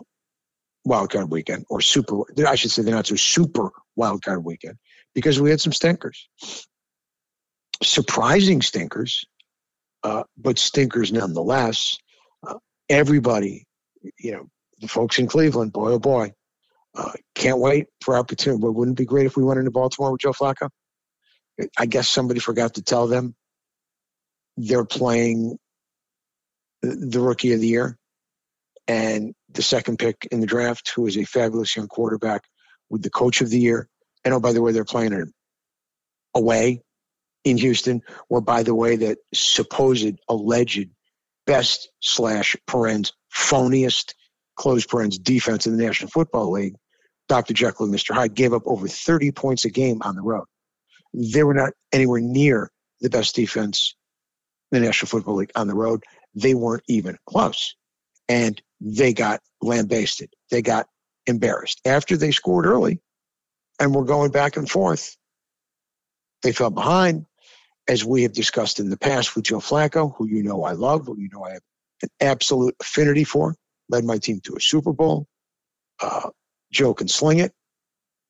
wild 0.85 1.11
card 1.11 1.29
weekend 1.31 1.65
or 1.69 1.81
super 1.81 2.21
I 2.45 2.55
should 2.55 2.71
say 2.71 2.81
the 2.81 2.91
not 2.91 3.07
so 3.07 3.15
super 3.15 3.71
wild 3.95 4.23
card 4.23 4.43
weekend 4.43 4.77
because 5.13 5.39
we 5.39 5.49
had 5.49 5.61
some 5.61 5.73
stinkers. 5.73 6.27
Surprising 7.81 8.61
stinkers, 8.61 9.25
uh, 10.03 10.23
but 10.37 10.59
stinkers 10.59 11.11
nonetheless. 11.11 11.97
Uh, 12.45 12.55
everybody, 12.89 13.65
you 14.17 14.31
know, 14.31 14.47
the 14.81 14.87
folks 14.87 15.19
in 15.19 15.27
Cleveland, 15.27 15.71
boy 15.71 15.91
oh 15.91 15.99
boy, 15.99 16.33
uh, 16.95 17.11
can't 17.35 17.59
wait 17.59 17.87
for 18.01 18.17
opportunity. 18.17 18.61
But 18.61 18.73
wouldn't 18.73 18.97
it 18.97 19.01
be 19.01 19.05
great 19.05 19.25
if 19.25 19.37
we 19.37 19.43
went 19.43 19.59
into 19.59 19.71
Baltimore 19.71 20.11
with 20.11 20.21
Joe 20.21 20.33
Flacco? 20.33 20.69
I 21.77 21.85
guess 21.85 22.07
somebody 22.07 22.39
forgot 22.39 22.75
to 22.75 22.81
tell 22.81 23.07
them 23.07 23.35
they're 24.59 24.85
playing 24.85 25.57
the 26.81 27.19
rookie 27.19 27.53
of 27.53 27.61
the 27.61 27.67
year 27.67 27.97
and 28.87 29.33
the 29.53 29.61
second 29.61 29.97
pick 29.99 30.27
in 30.31 30.41
the 30.41 30.47
draft, 30.47 30.91
who 30.95 31.07
is 31.07 31.17
a 31.17 31.23
fabulous 31.23 31.75
young 31.75 31.87
quarterback 31.87 32.43
with 32.89 33.01
the 33.01 33.09
coach 33.09 33.41
of 33.41 33.49
the 33.49 33.59
year. 33.59 33.87
And 34.25 34.33
oh, 34.33 34.39
by 34.39 34.51
the 34.51 34.61
way, 34.61 34.73
they're 34.73 34.83
playing 34.83 35.13
it 35.13 35.29
away 36.35 36.81
in 37.45 37.57
Houston, 37.57 38.01
where, 38.27 38.41
by 38.41 38.63
the 38.63 38.75
way, 38.75 38.97
that 38.97 39.19
supposed 39.33 40.19
alleged 40.27 40.89
best 41.47 41.89
slash 42.01 42.57
parens 42.67 43.13
phoniest 43.33 44.13
close 44.57 44.85
parens 44.85 45.17
defense 45.17 45.67
in 45.67 45.77
the 45.77 45.83
National 45.83 46.09
Football 46.09 46.51
League, 46.51 46.75
Dr. 47.29 47.53
Jekyll 47.53 47.85
and 47.85 47.95
Mr. 47.95 48.13
Hyde 48.13 48.33
gave 48.33 48.53
up 48.53 48.63
over 48.65 48.89
30 48.89 49.31
points 49.31 49.63
a 49.63 49.69
game 49.69 50.01
on 50.01 50.15
the 50.15 50.21
road. 50.21 50.45
They 51.13 51.43
were 51.43 51.53
not 51.53 51.71
anywhere 51.93 52.19
near 52.19 52.69
the 52.99 53.09
best 53.09 53.35
defense 53.35 53.95
the 54.71 54.79
National 54.79 55.07
Football 55.07 55.35
League 55.35 55.51
on 55.55 55.67
the 55.67 55.75
road. 55.75 56.03
They 56.35 56.53
weren't 56.53 56.83
even 56.87 57.17
close. 57.25 57.75
And 58.27 58.61
they 58.79 59.13
got 59.13 59.41
lambasted. 59.61 60.29
They 60.51 60.61
got 60.61 60.87
embarrassed. 61.25 61.81
After 61.85 62.17
they 62.17 62.31
scored 62.31 62.65
early 62.65 63.01
and 63.79 63.93
were 63.93 64.05
going 64.05 64.31
back 64.31 64.57
and 64.57 64.69
forth, 64.69 65.17
they 66.43 66.51
fell 66.51 66.69
behind, 66.69 67.25
as 67.87 68.05
we 68.05 68.23
have 68.23 68.33
discussed 68.33 68.79
in 68.79 68.89
the 68.89 68.97
past 68.97 69.35
with 69.35 69.45
Joe 69.45 69.59
Flacco, 69.59 70.13
who 70.15 70.27
you 70.27 70.43
know 70.43 70.63
I 70.63 70.73
love, 70.73 71.07
who 71.07 71.17
you 71.19 71.29
know 71.33 71.43
I 71.43 71.53
have 71.53 71.61
an 72.03 72.09
absolute 72.21 72.75
affinity 72.79 73.23
for, 73.23 73.55
led 73.89 74.05
my 74.05 74.19
team 74.19 74.39
to 74.45 74.55
a 74.55 74.61
Super 74.61 74.93
Bowl. 74.93 75.27
Uh, 76.01 76.29
Joe 76.71 76.93
can 76.93 77.07
sling 77.07 77.39
it, 77.39 77.51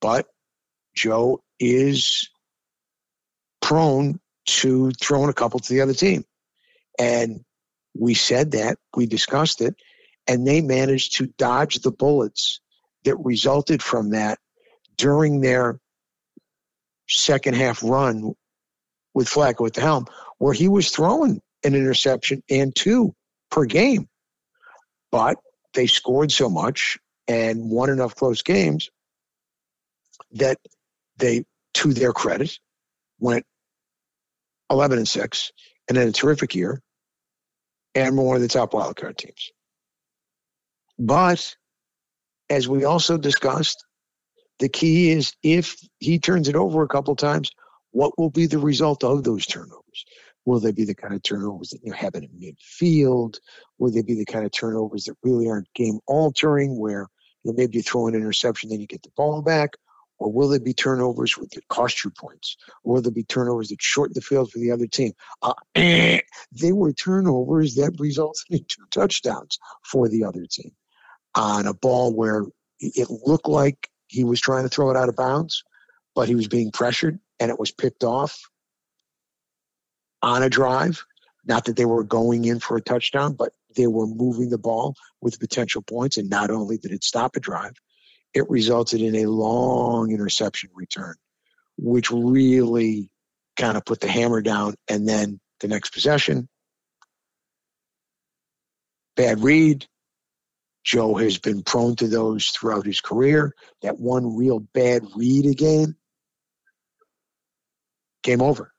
but 0.02 0.28
Joe 0.96 1.42
is 1.60 2.30
prone 3.62 4.20
to 4.46 4.92
throwing 4.92 5.30
a 5.30 5.34
couple 5.34 5.60
to 5.60 5.74
the 5.74 5.82
other 5.82 5.94
team. 5.94 6.26
And 7.00 7.46
we 7.98 8.14
said 8.14 8.52
that, 8.52 8.78
we 8.96 9.08
discussed 9.08 9.62
it, 9.62 9.76
and 10.28 10.46
they 10.46 10.62
managed 10.62 11.16
to 11.18 11.28
dodge 11.38 11.80
the 11.80 11.92
bullets 11.92 12.60
that 13.06 13.16
resulted 13.16 13.82
from 13.82 14.12
that 14.12 14.38
during 14.98 15.40
their 15.40 15.80
second 17.08 17.56
half 17.56 17.82
run 17.82 18.34
with 19.14 19.30
Flacco 19.30 19.66
at 19.66 19.74
the 19.74 19.82
helm, 19.82 20.06
where 20.38 20.54
he 20.54 20.68
was 20.68 20.92
throwing 20.92 21.42
an 21.64 21.74
interception 21.74 22.44
and 22.50 22.76
two 22.76 23.16
per 23.50 23.66
game. 23.66 24.08
But 25.12 25.38
they 25.74 25.88
scored 25.88 26.32
so 26.32 26.50
much 26.50 27.00
and 27.28 27.70
won 27.70 27.90
enough 27.90 28.16
close 28.16 28.42
games 28.42 28.90
that 30.34 30.60
they, 31.18 31.46
to 31.76 31.94
their 31.94 32.14
credit, 32.14 32.60
went 33.20 33.46
11 34.70 34.98
and 34.98 35.08
6 35.08 35.52
and 35.88 35.98
had 35.98 36.08
a 36.08 36.12
terrific 36.12 36.54
year 36.54 36.82
and 38.00 38.18
one 38.18 38.36
of 38.36 38.42
the 38.42 38.48
top 38.48 38.72
wildcard 38.72 39.18
teams. 39.18 39.52
But 40.98 41.56
as 42.50 42.68
we 42.68 42.84
also 42.84 43.18
discussed, 43.18 43.86
the 44.60 44.70
key 44.70 45.12
is 45.12 45.34
if 45.44 45.78
he 46.00 46.20
turns 46.20 46.50
it 46.50 46.56
over 46.56 46.84
a 46.84 46.88
couple 46.88 47.16
times, 47.16 47.52
what 47.92 48.18
will 48.18 48.30
be 48.30 48.46
the 48.46 48.60
result 48.60 49.04
of 49.04 49.24
those 49.24 49.46
turnovers? 49.46 50.06
Will 50.46 50.60
they 50.60 50.72
be 50.72 50.86
the 50.86 50.96
kind 50.96 51.14
of 51.14 51.24
turnovers 51.24 51.70
that 51.70 51.80
you 51.84 51.92
happen 51.92 52.24
in 52.24 52.56
midfield? 52.82 53.40
Will 53.78 53.92
they 53.92 54.02
be 54.02 54.16
the 54.16 54.26
kind 54.26 54.46
of 54.46 54.52
turnovers 54.52 55.06
that 55.06 55.16
really 55.24 55.50
aren't 55.50 55.74
game 55.74 56.00
altering, 56.08 56.78
where 56.78 57.08
you 57.44 57.52
know, 57.52 57.56
maybe 57.58 57.78
you 57.78 57.84
throw 57.84 58.08
an 58.08 58.16
interception, 58.16 58.70
then 58.70 58.80
you 58.80 58.88
get 58.88 59.04
the 59.04 59.12
ball 59.16 59.42
back? 59.42 59.72
Or 60.20 60.32
will 60.32 60.50
there 60.50 60.60
be 60.60 60.74
turnovers 60.74 61.36
that 61.36 61.68
cost 61.70 62.04
you 62.04 62.12
points? 62.12 62.58
Or 62.84 62.96
will 62.96 63.02
there 63.02 63.12
be 63.12 63.24
turnovers 63.24 63.70
that 63.70 63.82
shorten 63.82 64.14
the 64.14 64.22
field 64.22 64.52
for 64.52 64.60
the 64.60 64.72
other 64.72 64.88
team? 64.88 65.14
Uh, 65.42 65.54
they 65.76 66.72
were 66.74 66.92
turnovers 66.92 67.76
that 67.76 67.96
resulted 68.00 68.44
in 68.50 68.66
two 68.68 68.84
touchdowns 68.92 69.58
for 69.84 70.10
the 70.10 70.26
other 70.26 70.46
team 70.46 70.72
on 71.36 71.68
a 71.68 71.74
ball 71.74 72.14
where 72.14 72.46
it 72.80 73.10
looked 73.10 73.48
like 73.48 73.90
he 74.08 74.24
was 74.24 74.42
trying 74.42 74.64
to 74.64 74.70
throw 74.70 74.92
it 74.92 74.98
out 74.98 75.10
of 75.10 75.16
bounds, 75.16 75.64
but 76.16 76.28
he 76.28 76.36
was 76.36 76.48
being 76.48 76.72
pressured 76.72 77.20
and 77.40 77.50
it 77.50 77.60
was 77.60 77.72
picked 77.72 78.04
off 78.04 78.50
on 80.22 80.44
a 80.44 80.50
drive. 80.50 81.04
Not 81.46 81.66
that 81.66 81.78
they 81.78 81.86
were 81.86 82.04
going 82.04 82.46
in 82.46 82.60
for 82.60 82.78
a 82.78 82.82
touchdown, 82.82 83.34
but 83.34 83.54
they 83.76 83.88
were 83.88 84.08
moving 84.08 84.50
the 84.50 84.58
ball 84.58 84.96
with 85.22 85.40
potential 85.40 85.82
points. 85.82 86.18
And 86.18 86.30
not 86.30 86.52
only 86.52 86.78
did 86.78 86.92
it 86.92 87.04
stop 87.04 87.36
a 87.36 87.40
drive, 87.40 87.74
it 88.34 88.50
resulted 88.50 89.02
in 89.02 89.16
a 89.16 89.26
long 89.26 90.12
interception 90.12 90.70
return, 90.74 91.16
which 91.78 92.12
really 92.12 93.10
kind 93.58 93.78
of 93.78 93.86
put 93.86 94.00
the 94.00 94.08
hammer 94.08 94.42
down. 94.42 94.76
And 94.88 95.08
then 95.08 95.40
the 95.60 95.68
next 95.68 95.94
possession, 95.94 96.48
bad 99.16 99.44
read. 99.44 99.86
Joe 100.86 101.16
has 101.16 101.38
been 101.38 101.62
prone 101.62 101.96
to 101.98 102.08
those 102.08 102.48
throughout 102.48 102.86
his 102.86 103.02
career. 103.02 103.54
That 103.82 104.00
one 104.00 104.36
real 104.36 104.60
bad 104.60 105.04
read 105.16 105.46
again, 105.46 105.96
game 108.24 108.42
over. 108.42 108.72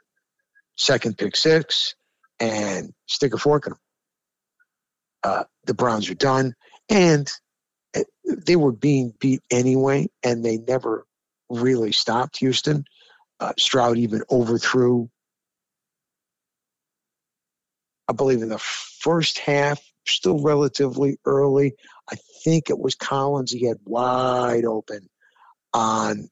Second 0.76 1.18
pick 1.18 1.36
six, 1.36 1.94
and 2.40 2.94
stick 3.06 3.34
a 3.34 3.38
fork 3.38 3.66
in 3.66 3.72
them. 3.72 3.80
Uh, 5.22 5.44
the 5.66 5.74
Browns 5.74 6.08
are 6.08 6.14
done. 6.14 6.54
And 6.88 7.30
they 8.24 8.56
were 8.56 8.72
being 8.72 9.12
beat 9.18 9.40
anyway, 9.50 10.08
and 10.22 10.44
they 10.44 10.58
never 10.58 11.06
really 11.48 11.92
stopped 11.92 12.38
Houston. 12.38 12.84
Uh, 13.38 13.52
Stroud 13.58 13.98
even 13.98 14.22
overthrew, 14.30 15.08
I 18.08 18.12
believe, 18.12 18.42
in 18.42 18.48
the 18.48 18.58
first 18.58 19.38
half, 19.38 19.80
still 20.06 20.40
relatively 20.40 21.18
early. 21.24 21.74
I 22.10 22.16
think 22.44 22.70
it 22.70 22.78
was 22.78 22.94
Collins 22.94 23.50
he 23.50 23.66
had 23.66 23.78
wide 23.84 24.64
open 24.64 25.08
on 25.72 26.28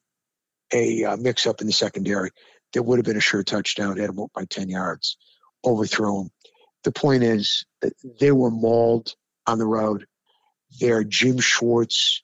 a 0.72 1.04
uh, 1.04 1.16
mix 1.16 1.46
up 1.46 1.60
in 1.60 1.66
the 1.66 1.72
secondary 1.72 2.30
that 2.72 2.82
would 2.82 2.98
have 2.98 3.06
been 3.06 3.16
a 3.16 3.20
sure 3.20 3.42
touchdown, 3.42 3.96
had 3.96 4.10
him 4.10 4.20
up 4.20 4.30
by 4.34 4.44
10 4.44 4.68
yards, 4.68 5.16
overthrew 5.64 6.22
him. 6.22 6.30
The 6.84 6.92
point 6.92 7.22
is, 7.22 7.64
they 8.20 8.32
were 8.32 8.50
mauled 8.50 9.14
on 9.46 9.58
the 9.58 9.66
road 9.66 10.06
their 10.80 11.04
Jim 11.04 11.38
Schwartz 11.38 12.22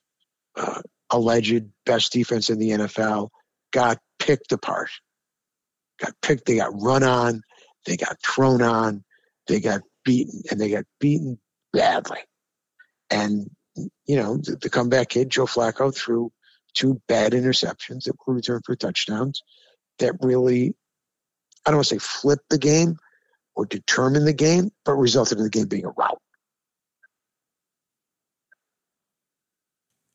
uh, 0.57 0.83
alleged 1.11 1.65
best 1.87 2.13
defense 2.13 2.51
in 2.51 2.59
the 2.59 2.71
NFL 2.71 3.31
got 3.73 3.99
picked 4.19 4.53
apart. 4.53 4.91
Got 6.01 6.15
picked. 6.23 6.47
They 6.47 6.57
got 6.57 6.81
run 6.81 7.03
on. 7.03 7.43
They 7.87 7.97
got 7.97 8.17
thrown 8.23 8.63
on. 8.63 9.05
They 9.47 9.61
got 9.61 9.83
beaten, 10.05 10.43
and 10.51 10.61
they 10.61 10.71
got 10.71 10.85
beaten 11.01 11.39
badly. 11.73 12.21
And 13.11 13.51
you 14.07 14.17
know, 14.17 14.37
the, 14.37 14.57
the 14.57 14.71
comeback 14.71 15.11
kid 15.11 15.31
Joe 15.31 15.47
Flacco 15.47 15.95
threw 15.95 16.33
two 16.75 17.01
bad 17.09 17.33
interceptions 17.33 18.05
that 18.05 18.15
were 18.27 18.35
returned 18.35 18.65
for 18.65 18.77
touchdowns 18.77 19.43
that 19.99 20.15
really, 20.21 20.75
I 21.65 21.71
don't 21.71 21.77
want 21.77 21.89
to 21.89 21.95
say 21.95 21.99
flipped 21.99 22.49
the 22.51 22.59
game 22.59 22.97
or 23.55 23.67
determined 23.67 24.27
the 24.27 24.33
game, 24.33 24.71
but 24.85 24.95
resulted 24.95 25.39
in 25.39 25.45
the 25.45 25.51
game 25.51 25.67
being 25.67 25.85
a 25.85 25.91
rout. 25.91 26.21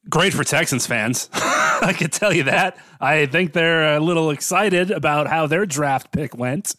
Great 0.07 0.33
for 0.33 0.43
Texans 0.43 0.85
fans. 0.85 1.29
I 1.33 1.93
can 1.97 2.09
tell 2.09 2.33
you 2.33 2.43
that. 2.43 2.77
I 3.01 3.25
think 3.25 3.53
they're 3.53 3.95
a 3.95 3.99
little 3.99 4.29
excited 4.29 4.91
about 4.91 5.27
how 5.27 5.47
their 5.47 5.65
draft 5.65 6.11
pick 6.11 6.37
went. 6.37 6.75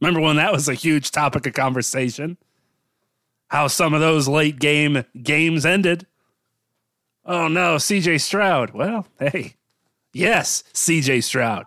Remember 0.00 0.20
when 0.20 0.36
that 0.36 0.52
was 0.52 0.68
a 0.68 0.74
huge 0.74 1.10
topic 1.10 1.46
of 1.46 1.54
conversation? 1.54 2.36
How 3.48 3.68
some 3.68 3.94
of 3.94 4.00
those 4.00 4.28
late 4.28 4.58
game 4.58 5.04
games 5.22 5.64
ended. 5.64 6.06
Oh 7.24 7.48
no, 7.48 7.76
CJ 7.76 8.20
Stroud. 8.20 8.70
Well, 8.70 9.06
hey, 9.18 9.54
yes, 10.12 10.64
CJ 10.72 11.22
Stroud. 11.24 11.66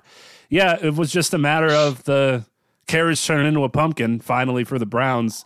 Yeah, 0.49 0.77
it 0.81 0.95
was 0.95 1.11
just 1.11 1.33
a 1.33 1.37
matter 1.37 1.71
of 1.71 2.03
the 2.05 2.45
carriage 2.87 3.23
turning 3.25 3.47
into 3.47 3.63
a 3.63 3.69
pumpkin 3.69 4.19
finally 4.19 4.63
for 4.63 4.79
the 4.79 4.85
Browns. 4.85 5.45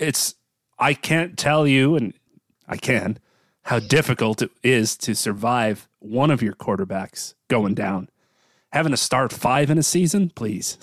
It's, 0.00 0.34
I 0.78 0.92
can't 0.94 1.38
tell 1.38 1.66
you, 1.66 1.94
and 1.94 2.14
I 2.66 2.76
can, 2.76 3.18
how 3.64 3.78
difficult 3.78 4.42
it 4.42 4.50
is 4.62 4.96
to 4.98 5.14
survive 5.14 5.88
one 5.98 6.30
of 6.30 6.42
your 6.42 6.52
quarterbacks 6.52 7.34
going 7.48 7.74
down. 7.74 8.08
Having 8.72 8.92
to 8.92 8.98
start 8.98 9.32
five 9.32 9.70
in 9.70 9.78
a 9.78 9.82
season, 9.82 10.30
please. 10.30 10.76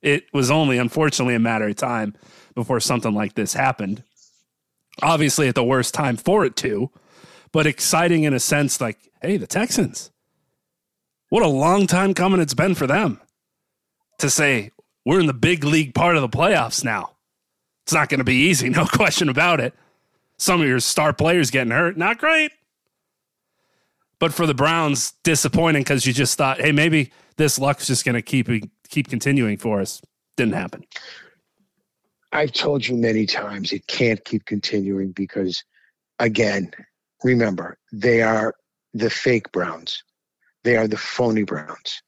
It 0.00 0.26
was 0.32 0.50
only, 0.50 0.78
unfortunately, 0.78 1.34
a 1.34 1.40
matter 1.40 1.66
of 1.66 1.74
time 1.74 2.14
before 2.54 2.78
something 2.78 3.12
like 3.12 3.34
this 3.34 3.54
happened. 3.54 4.04
Obviously, 5.02 5.48
at 5.48 5.56
the 5.56 5.64
worst 5.64 5.92
time 5.92 6.16
for 6.16 6.44
it 6.44 6.54
to, 6.56 6.90
but 7.50 7.66
exciting 7.66 8.22
in 8.22 8.32
a 8.32 8.40
sense 8.40 8.80
like, 8.80 8.98
hey, 9.20 9.36
the 9.36 9.46
Texans. 9.46 10.12
What 11.30 11.42
a 11.42 11.48
long 11.48 11.88
time 11.88 12.14
coming 12.14 12.40
it's 12.40 12.54
been 12.54 12.76
for 12.76 12.86
them 12.86 13.20
to 14.18 14.30
say, 14.30 14.70
we're 15.04 15.20
in 15.20 15.26
the 15.26 15.34
big 15.34 15.64
league 15.64 15.94
part 15.94 16.14
of 16.14 16.22
the 16.22 16.28
playoffs 16.28 16.84
now. 16.84 17.16
It's 17.82 17.92
not 17.92 18.08
going 18.08 18.18
to 18.18 18.24
be 18.24 18.46
easy, 18.48 18.68
no 18.70 18.86
question 18.86 19.28
about 19.28 19.58
it 19.58 19.74
some 20.38 20.60
of 20.60 20.66
your 20.66 20.80
star 20.80 21.12
players 21.12 21.50
getting 21.50 21.72
hurt. 21.72 21.96
Not 21.96 22.18
great. 22.18 22.52
But 24.18 24.32
for 24.32 24.46
the 24.46 24.54
Browns, 24.54 25.12
disappointing 25.24 25.82
because 25.82 26.06
you 26.06 26.12
just 26.12 26.38
thought, 26.38 26.60
hey, 26.60 26.72
maybe 26.72 27.12
this 27.36 27.58
luck's 27.58 27.86
just 27.86 28.04
going 28.04 28.14
to 28.14 28.22
keep 28.22 28.48
keep 28.88 29.08
continuing 29.08 29.58
for 29.58 29.80
us. 29.80 30.00
Didn't 30.36 30.54
happen. 30.54 30.84
I've 32.32 32.52
told 32.52 32.86
you 32.86 32.96
many 32.96 33.26
times 33.26 33.72
it 33.72 33.86
can't 33.86 34.22
keep 34.24 34.44
continuing 34.44 35.12
because, 35.12 35.62
again, 36.18 36.70
remember 37.22 37.78
they 37.92 38.22
are 38.22 38.54
the 38.94 39.10
fake 39.10 39.52
Browns. 39.52 40.02
They 40.64 40.76
are 40.76 40.88
the 40.88 40.96
phony 40.96 41.44
Browns. 41.44 42.02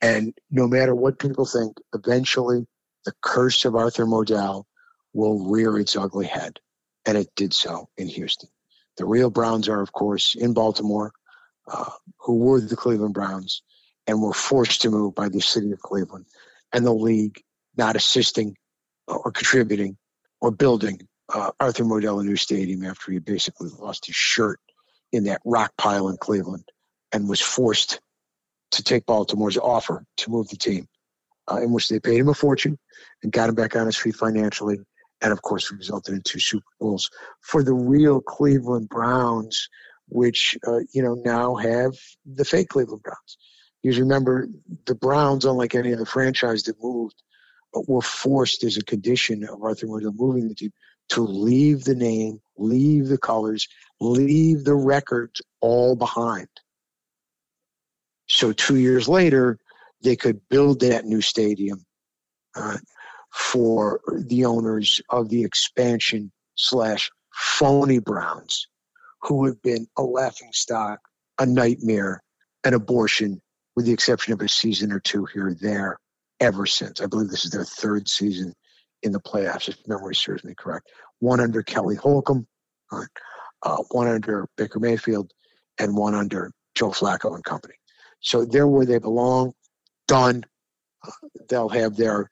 And 0.00 0.34
no 0.50 0.66
matter 0.66 0.94
what 0.94 1.18
people 1.18 1.46
think, 1.46 1.76
eventually 1.94 2.66
the 3.04 3.12
curse 3.22 3.64
of 3.64 3.76
Arthur 3.76 4.04
Modell 4.04 4.64
will 5.14 5.48
rear 5.48 5.78
its 5.78 5.96
ugly 5.96 6.26
head 6.26 6.58
and 7.06 7.18
it 7.18 7.28
did 7.36 7.52
so 7.52 7.88
in 7.96 8.08
Houston. 8.08 8.48
The 8.96 9.04
real 9.04 9.30
Browns 9.30 9.68
are, 9.68 9.80
of 9.80 9.92
course, 9.92 10.34
in 10.34 10.54
Baltimore, 10.54 11.12
uh, 11.66 11.90
who 12.18 12.36
were 12.36 12.60
the 12.60 12.76
Cleveland 12.76 13.14
Browns 13.14 13.62
and 14.06 14.20
were 14.20 14.32
forced 14.34 14.82
to 14.82 14.90
move 14.90 15.14
by 15.14 15.28
the 15.28 15.40
city 15.40 15.72
of 15.72 15.80
Cleveland 15.80 16.26
and 16.72 16.84
the 16.84 16.92
league 16.92 17.40
not 17.76 17.96
assisting 17.96 18.56
or 19.06 19.30
contributing 19.30 19.96
or 20.40 20.50
building 20.50 21.00
uh, 21.32 21.50
Arthur 21.60 21.84
Modell 21.84 22.20
a 22.20 22.24
new 22.24 22.36
stadium 22.36 22.84
after 22.84 23.12
he 23.12 23.18
basically 23.18 23.70
lost 23.78 24.06
his 24.06 24.16
shirt 24.16 24.60
in 25.12 25.24
that 25.24 25.40
rock 25.44 25.72
pile 25.78 26.08
in 26.08 26.16
Cleveland 26.16 26.64
and 27.12 27.28
was 27.28 27.40
forced 27.40 28.00
to 28.72 28.82
take 28.82 29.06
Baltimore's 29.06 29.58
offer 29.58 30.04
to 30.18 30.30
move 30.30 30.48
the 30.48 30.56
team, 30.56 30.88
uh, 31.50 31.56
in 31.56 31.72
which 31.72 31.88
they 31.88 32.00
paid 32.00 32.18
him 32.18 32.28
a 32.28 32.34
fortune 32.34 32.78
and 33.22 33.32
got 33.32 33.48
him 33.48 33.54
back 33.54 33.76
on 33.76 33.86
his 33.86 33.96
feet 33.96 34.16
financially, 34.16 34.78
and 35.22 35.32
of 35.32 35.40
course 35.40 35.72
resulted 35.72 36.14
in 36.14 36.22
two 36.22 36.40
Super 36.40 36.66
Bowls 36.80 37.10
for 37.40 37.62
the 37.62 37.72
real 37.72 38.20
Cleveland 38.20 38.88
Browns, 38.88 39.68
which 40.08 40.58
uh, 40.66 40.80
you 40.92 41.02
know 41.02 41.14
now 41.14 41.54
have 41.54 41.94
the 42.26 42.44
fake 42.44 42.68
Cleveland 42.68 43.02
Browns. 43.02 43.38
You 43.82 43.92
remember 44.00 44.48
the 44.86 44.94
Browns, 44.94 45.44
unlike 45.44 45.74
any 45.74 45.94
other 45.94 46.04
franchise 46.04 46.64
that 46.64 46.82
moved, 46.82 47.20
but 47.72 47.88
were 47.88 48.02
forced 48.02 48.64
as 48.64 48.76
a 48.76 48.84
condition 48.84 49.44
of 49.44 49.62
Arthur 49.62 49.86
Modell 49.86 50.14
moving 50.14 50.48
the 50.48 50.54
team 50.54 50.72
to 51.10 51.22
leave 51.22 51.84
the 51.84 51.94
name, 51.94 52.40
leave 52.56 53.08
the 53.08 53.18
colors, 53.18 53.68
leave 54.00 54.64
the 54.64 54.74
records 54.74 55.42
all 55.60 55.96
behind. 55.96 56.48
So 58.28 58.52
two 58.52 58.76
years 58.76 59.08
later, 59.08 59.58
they 60.02 60.16
could 60.16 60.48
build 60.48 60.80
that 60.80 61.04
new 61.04 61.20
stadium 61.20 61.84
uh, 62.54 62.78
for 63.32 64.00
the 64.26 64.44
owners 64.44 65.00
of 65.08 65.28
the 65.28 65.42
expansion 65.42 66.30
slash 66.54 67.10
phony 67.34 67.98
Browns, 67.98 68.68
who 69.22 69.46
have 69.46 69.60
been 69.62 69.86
a 69.96 70.02
laughing 70.02 70.50
stock, 70.52 71.00
a 71.38 71.46
nightmare, 71.46 72.22
an 72.64 72.74
abortion, 72.74 73.40
with 73.74 73.86
the 73.86 73.92
exception 73.92 74.34
of 74.34 74.40
a 74.40 74.48
season 74.48 74.92
or 74.92 75.00
two 75.00 75.24
here 75.32 75.48
or 75.48 75.54
there, 75.54 75.98
ever 76.40 76.66
since. 76.66 77.00
I 77.00 77.06
believe 77.06 77.30
this 77.30 77.44
is 77.44 77.52
their 77.52 77.64
third 77.64 78.08
season 78.08 78.54
in 79.02 79.12
the 79.12 79.20
playoffs, 79.20 79.68
if 79.68 79.76
memory 79.88 80.14
serves 80.14 80.44
me 80.44 80.54
correct. 80.54 80.90
One 81.20 81.40
under 81.40 81.62
Kelly 81.62 81.96
Holcomb, 81.96 82.46
uh, 82.92 83.76
one 83.90 84.08
under 84.08 84.46
Baker 84.56 84.78
Mayfield, 84.78 85.32
and 85.78 85.96
one 85.96 86.14
under 86.14 86.52
Joe 86.74 86.90
Flacco 86.90 87.34
and 87.34 87.44
company. 87.44 87.74
So 88.20 88.44
they're 88.44 88.68
where 88.68 88.86
they 88.86 88.98
belong. 88.98 89.54
Done. 90.06 90.44
Uh, 91.04 91.10
they'll 91.48 91.68
have 91.70 91.96
their 91.96 92.30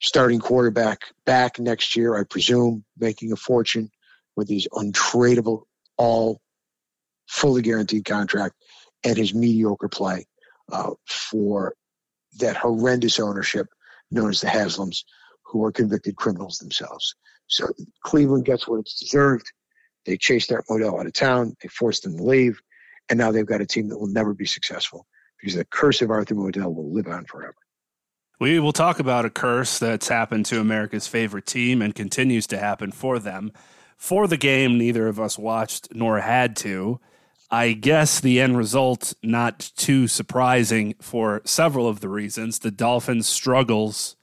starting 0.00 0.40
quarterback 0.40 1.00
back 1.24 1.58
next 1.58 1.96
year, 1.96 2.16
I 2.16 2.24
presume, 2.24 2.84
making 2.98 3.32
a 3.32 3.36
fortune 3.36 3.90
with 4.36 4.48
these 4.48 4.68
untradeable, 4.72 5.62
all 5.96 6.40
fully 7.26 7.62
guaranteed 7.62 8.04
contract 8.04 8.54
and 9.04 9.16
his 9.16 9.34
mediocre 9.34 9.88
play 9.88 10.26
uh, 10.70 10.90
for 11.06 11.74
that 12.38 12.56
horrendous 12.56 13.18
ownership 13.18 13.66
known 14.10 14.30
as 14.30 14.40
the 14.40 14.46
Haslams, 14.46 15.04
who 15.44 15.64
are 15.64 15.72
convicted 15.72 16.16
criminals 16.16 16.58
themselves. 16.58 17.14
So 17.46 17.68
Cleveland 18.02 18.44
gets 18.44 18.66
what 18.66 18.80
it's 18.80 18.98
deserved. 18.98 19.46
They 20.04 20.16
chased 20.16 20.52
Art 20.52 20.64
Modell 20.68 21.00
out 21.00 21.06
of 21.06 21.12
town. 21.12 21.56
They 21.62 21.68
forced 21.68 22.04
him 22.04 22.16
to 22.16 22.22
leave. 22.22 22.60
And 23.08 23.18
now 23.18 23.30
they've 23.30 23.46
got 23.46 23.60
a 23.60 23.66
team 23.66 23.88
that 23.88 23.98
will 23.98 24.08
never 24.08 24.34
be 24.34 24.46
successful 24.46 25.06
because 25.40 25.54
the 25.54 25.64
curse 25.64 26.02
of 26.02 26.10
Arthur 26.10 26.34
Modell 26.34 26.74
will 26.74 26.92
live 26.92 27.06
on 27.06 27.24
forever. 27.26 27.54
We 28.38 28.60
will 28.60 28.72
talk 28.72 28.98
about 28.98 29.24
a 29.24 29.30
curse 29.30 29.78
that's 29.78 30.08
happened 30.08 30.44
to 30.46 30.60
America's 30.60 31.06
favorite 31.06 31.46
team 31.46 31.80
and 31.80 31.94
continues 31.94 32.46
to 32.48 32.58
happen 32.58 32.92
for 32.92 33.18
them. 33.18 33.50
For 33.96 34.26
the 34.26 34.36
game, 34.36 34.76
neither 34.76 35.08
of 35.08 35.18
us 35.18 35.38
watched 35.38 35.94
nor 35.94 36.20
had 36.20 36.54
to. 36.56 37.00
I 37.50 37.72
guess 37.72 38.20
the 38.20 38.40
end 38.40 38.58
result 38.58 39.14
not 39.22 39.70
too 39.76 40.06
surprising 40.06 40.96
for 41.00 41.40
several 41.46 41.88
of 41.88 42.00
the 42.00 42.10
reasons. 42.10 42.58
The 42.58 42.70
Dolphins 42.70 43.26
struggles 43.26 44.16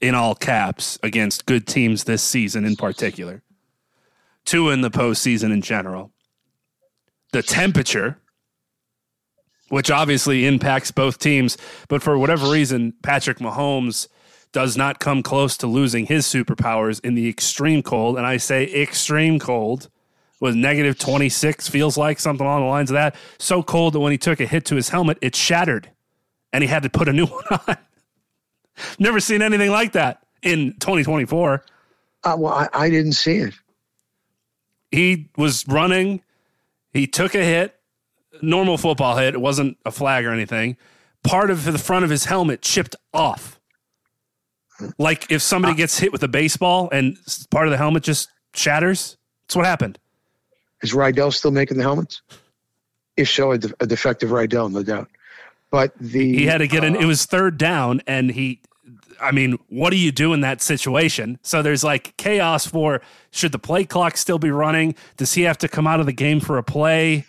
in 0.00 0.14
all 0.14 0.34
caps 0.34 0.98
against 1.02 1.46
good 1.46 1.66
teams 1.66 2.04
this 2.04 2.22
season 2.22 2.64
in 2.64 2.74
particular. 2.74 3.42
Two 4.44 4.70
in 4.70 4.80
the 4.80 4.90
postseason 4.90 5.52
in 5.52 5.62
general. 5.62 6.10
The 7.32 7.42
temperature, 7.42 8.18
which 9.68 9.90
obviously 9.90 10.46
impacts 10.46 10.90
both 10.90 11.18
teams, 11.18 11.56
but 11.88 12.02
for 12.02 12.18
whatever 12.18 12.50
reason, 12.50 12.92
Patrick 13.02 13.38
Mahomes 13.38 14.08
does 14.52 14.76
not 14.76 15.00
come 15.00 15.22
close 15.22 15.56
to 15.58 15.66
losing 15.66 16.06
his 16.06 16.26
superpowers 16.26 16.98
in 17.04 17.14
the 17.14 17.28
extreme 17.28 17.82
cold. 17.82 18.16
And 18.16 18.26
I 18.26 18.36
say 18.36 18.64
extreme 18.72 19.38
cold 19.38 19.90
was 20.40 20.54
negative 20.54 20.98
26, 20.98 21.68
feels 21.68 21.96
like 21.96 22.18
something 22.18 22.46
along 22.46 22.62
the 22.62 22.68
lines 22.68 22.90
of 22.90 22.94
that. 22.94 23.16
So 23.38 23.62
cold 23.62 23.94
that 23.94 24.00
when 24.00 24.12
he 24.12 24.18
took 24.18 24.40
a 24.40 24.46
hit 24.46 24.64
to 24.66 24.76
his 24.76 24.88
helmet, 24.88 25.18
it 25.20 25.34
shattered 25.34 25.90
and 26.52 26.62
he 26.62 26.68
had 26.68 26.82
to 26.84 26.90
put 26.90 27.08
a 27.08 27.12
new 27.12 27.26
one 27.26 27.44
on. 27.68 27.76
Never 28.98 29.20
seen 29.20 29.42
anything 29.42 29.70
like 29.70 29.92
that 29.92 30.22
in 30.42 30.72
2024. 30.80 31.64
Uh, 32.24 32.36
well, 32.38 32.52
I, 32.52 32.68
I 32.72 32.90
didn't 32.90 33.12
see 33.12 33.36
it. 33.38 33.54
He 34.90 35.28
was 35.36 35.66
running, 35.68 36.22
he 36.92 37.06
took 37.06 37.34
a 37.34 37.44
hit, 37.44 37.75
normal 38.42 38.78
football 38.78 39.16
hit. 39.16 39.34
It 39.34 39.40
wasn't 39.40 39.78
a 39.84 39.90
flag 39.90 40.24
or 40.24 40.30
anything. 40.30 40.76
Part 41.22 41.50
of 41.50 41.64
the 41.64 41.78
front 41.78 42.04
of 42.04 42.10
his 42.10 42.26
helmet 42.26 42.62
chipped 42.62 42.96
off. 43.12 43.58
Like 44.98 45.30
if 45.30 45.42
somebody 45.42 45.72
uh, 45.72 45.76
gets 45.76 45.98
hit 45.98 46.12
with 46.12 46.22
a 46.22 46.28
baseball 46.28 46.88
and 46.92 47.16
part 47.50 47.66
of 47.66 47.70
the 47.70 47.78
helmet 47.78 48.02
just 48.02 48.28
shatters. 48.54 49.16
That's 49.46 49.56
what 49.56 49.66
happened. 49.66 49.98
Is 50.82 50.92
Riddell 50.94 51.30
still 51.32 51.50
making 51.50 51.78
the 51.78 51.82
helmets? 51.82 52.22
If 53.16 53.30
so, 53.30 53.52
a, 53.52 53.58
de- 53.58 53.74
a 53.80 53.86
defective 53.86 54.30
Riddell, 54.30 54.68
no 54.68 54.82
doubt. 54.82 55.08
But 55.70 55.92
the 55.98 56.36
he 56.36 56.46
had 56.46 56.58
to 56.58 56.68
get 56.68 56.84
in. 56.84 56.96
Uh, 56.96 57.00
it 57.00 57.04
was 57.06 57.24
third 57.24 57.58
down, 57.58 58.02
and 58.06 58.30
he. 58.30 58.60
I 59.20 59.32
mean, 59.32 59.58
what 59.68 59.90
do 59.90 59.96
you 59.96 60.12
do 60.12 60.34
in 60.34 60.42
that 60.42 60.60
situation? 60.60 61.38
So 61.42 61.62
there's 61.62 61.82
like 61.82 62.16
chaos 62.18 62.66
for 62.66 63.00
should 63.30 63.52
the 63.52 63.58
play 63.58 63.84
clock 63.84 64.18
still 64.18 64.38
be 64.38 64.50
running? 64.50 64.94
Does 65.16 65.32
he 65.32 65.42
have 65.42 65.56
to 65.58 65.68
come 65.68 65.86
out 65.86 66.00
of 66.00 66.06
the 66.06 66.12
game 66.12 66.38
for 66.38 66.58
a 66.58 66.62
play? 66.62 67.24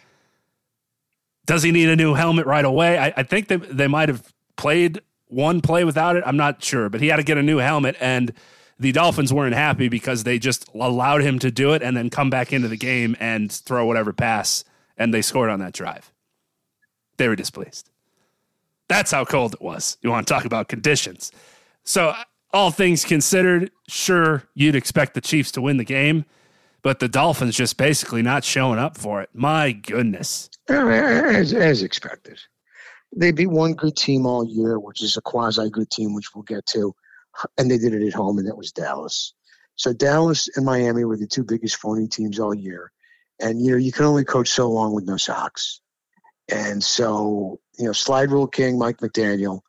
Does 1.48 1.64
he 1.64 1.72
need 1.72 1.90
a 1.90 1.96
new 1.96 2.14
helmet 2.14 2.46
right 2.46 2.66
away? 2.66 3.00
I, 3.00 3.14
I 3.18 3.24
think 3.24 3.48
they 3.48 3.56
they 3.56 3.88
might 3.88 4.10
have 4.10 4.32
played 4.56 5.02
one 5.26 5.62
play 5.62 5.84
without 5.84 6.16
it. 6.16 6.24
I'm 6.26 6.38
not 6.38 6.64
sure, 6.64 6.90
but 6.90 7.02
he 7.02 7.08
had 7.08 7.18
to 7.18 7.24
get 7.24 7.40
a 7.40 7.44
new 7.44 7.58
helmet 7.58 7.96
and 8.00 8.34
the 8.80 8.92
Dolphins 8.92 9.34
weren't 9.34 9.56
happy 9.56 9.90
because 9.90 10.24
they 10.24 10.38
just 10.38 10.70
allowed 10.76 11.22
him 11.22 11.40
to 11.40 11.52
do 11.52 11.74
it 11.74 11.82
and 11.82 11.98
then 11.98 12.10
come 12.10 12.30
back 12.30 12.54
into 12.54 12.68
the 12.68 12.78
game 12.78 13.16
and 13.20 13.52
throw 13.52 13.86
whatever 13.86 14.14
pass, 14.14 14.64
and 14.98 15.14
they 15.14 15.22
scored 15.22 15.50
on 15.50 15.60
that 15.60 15.74
drive. 15.74 16.12
They 17.18 17.28
were 17.28 17.36
displeased. 17.36 17.90
That's 18.88 19.12
how 19.12 19.26
cold 19.26 19.56
it 19.56 19.62
was. 19.62 19.98
You 20.02 20.12
want 20.12 20.28
to 20.28 20.34
talk 20.34 20.46
about 20.46 20.68
conditions. 20.68 21.32
So, 21.84 22.14
all 22.54 22.72
things 22.72 23.04
considered, 23.04 23.72
sure, 23.90 24.44
you'd 24.54 24.76
expect 24.76 25.14
the 25.14 25.22
Chiefs 25.22 25.52
to 25.54 25.62
win 25.62 25.78
the 25.78 25.84
game, 25.84 26.26
but 26.88 27.00
the 27.00 27.10
Dolphins 27.10 27.56
just 27.56 27.76
basically 27.76 28.21
not 28.21 28.45
showing 28.45 28.80
up 28.80 28.97
for 28.97 29.21
it. 29.21 29.30
My 29.34 29.73
goodness. 29.73 30.50
As, 30.69 31.54
as 31.54 31.84
expected. 31.84 32.39
They 33.13 33.32
beat 33.32 33.47
one 33.47 33.73
good 33.73 33.97
team 33.97 34.26
all 34.26 34.45
year, 34.45 34.80
which 34.80 35.04
is 35.04 35.17
a 35.17 35.21
quasi 35.21 35.69
good 35.69 35.89
team, 35.89 36.13
which 36.13 36.34
we'll 36.34 36.43
get 36.43 36.65
to 36.67 36.95
and 37.58 37.69
they 37.69 37.78
did 37.78 37.93
it 37.93 38.06
at 38.06 38.13
home, 38.13 38.38
and 38.38 38.47
that 38.47 38.58
was 38.58 38.71
Dallas. 38.71 39.34
So 39.76 39.93
Dallas 39.93 40.50
and 40.56 40.65
Miami 40.65 41.04
were 41.04 41.17
the 41.17 41.28
two 41.28 41.43
biggest 41.43 41.78
phony 41.78 42.08
teams 42.08 42.39
all 42.39 42.54
year, 42.54 42.91
and 43.39 43.63
you 43.63 43.71
know 43.71 43.78
you 43.78 43.91
can 43.91 44.06
only 44.06 44.26
coach 44.26 44.50
so 44.50 44.69
long 44.69 44.93
with 44.93 45.06
no 45.06 45.17
socks, 45.17 45.82
and 46.50 46.84
so 46.84 47.60
you 47.78 47.86
know 47.86 47.93
slide 47.93 48.32
rule 48.32 48.47
king 48.47 48.80
Mike 48.80 48.97
McDaniel, 48.97 49.62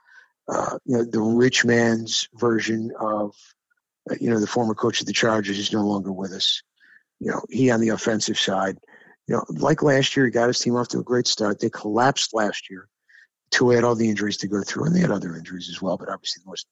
uh, 0.48 0.78
you 0.84 0.96
know 0.96 1.04
the 1.04 1.20
rich 1.20 1.64
man's 1.64 2.28
version 2.34 2.92
of 2.98 3.34
uh, 4.10 4.14
you 4.20 4.30
know 4.30 4.40
the 4.40 4.46
former 4.46 4.74
coach 4.74 5.00
of 5.00 5.06
the 5.06 5.12
Chargers 5.12 5.58
is 5.58 5.72
no 5.72 5.86
longer 5.86 6.12
with 6.12 6.32
us. 6.32 6.62
You 7.20 7.32
know 7.32 7.42
he 7.48 7.70
on 7.70 7.80
the 7.80 7.90
offensive 7.90 8.38
side, 8.38 8.78
you 9.26 9.34
know 9.34 9.44
like 9.48 9.82
last 9.82 10.16
year 10.16 10.26
he 10.26 10.32
got 10.32 10.48
his 10.48 10.58
team 10.58 10.76
off 10.76 10.88
to 10.88 10.98
a 10.98 11.04
great 11.04 11.26
start. 11.26 11.60
They 11.60 11.70
collapsed 11.70 12.34
last 12.34 12.70
year. 12.70 12.88
Two 13.50 13.70
had 13.70 13.84
all 13.84 13.94
the 13.94 14.08
injuries 14.08 14.36
to 14.38 14.48
go 14.48 14.62
through, 14.62 14.84
and 14.84 14.94
they 14.94 15.00
had 15.00 15.10
other 15.10 15.34
injuries 15.34 15.68
as 15.70 15.80
well, 15.80 15.96
but 15.96 16.08
obviously 16.10 16.42
the 16.44 16.50
most 16.50 16.66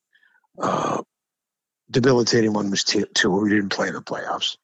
uh, 0.59 1.02
debilitating 1.90 2.52
one 2.52 2.70
was 2.70 2.85
two, 2.85 3.30
we 3.30 3.50
didn't 3.50 3.70
play 3.70 3.88
in 3.88 3.94
the 3.94 4.02
playoffs. 4.02 4.56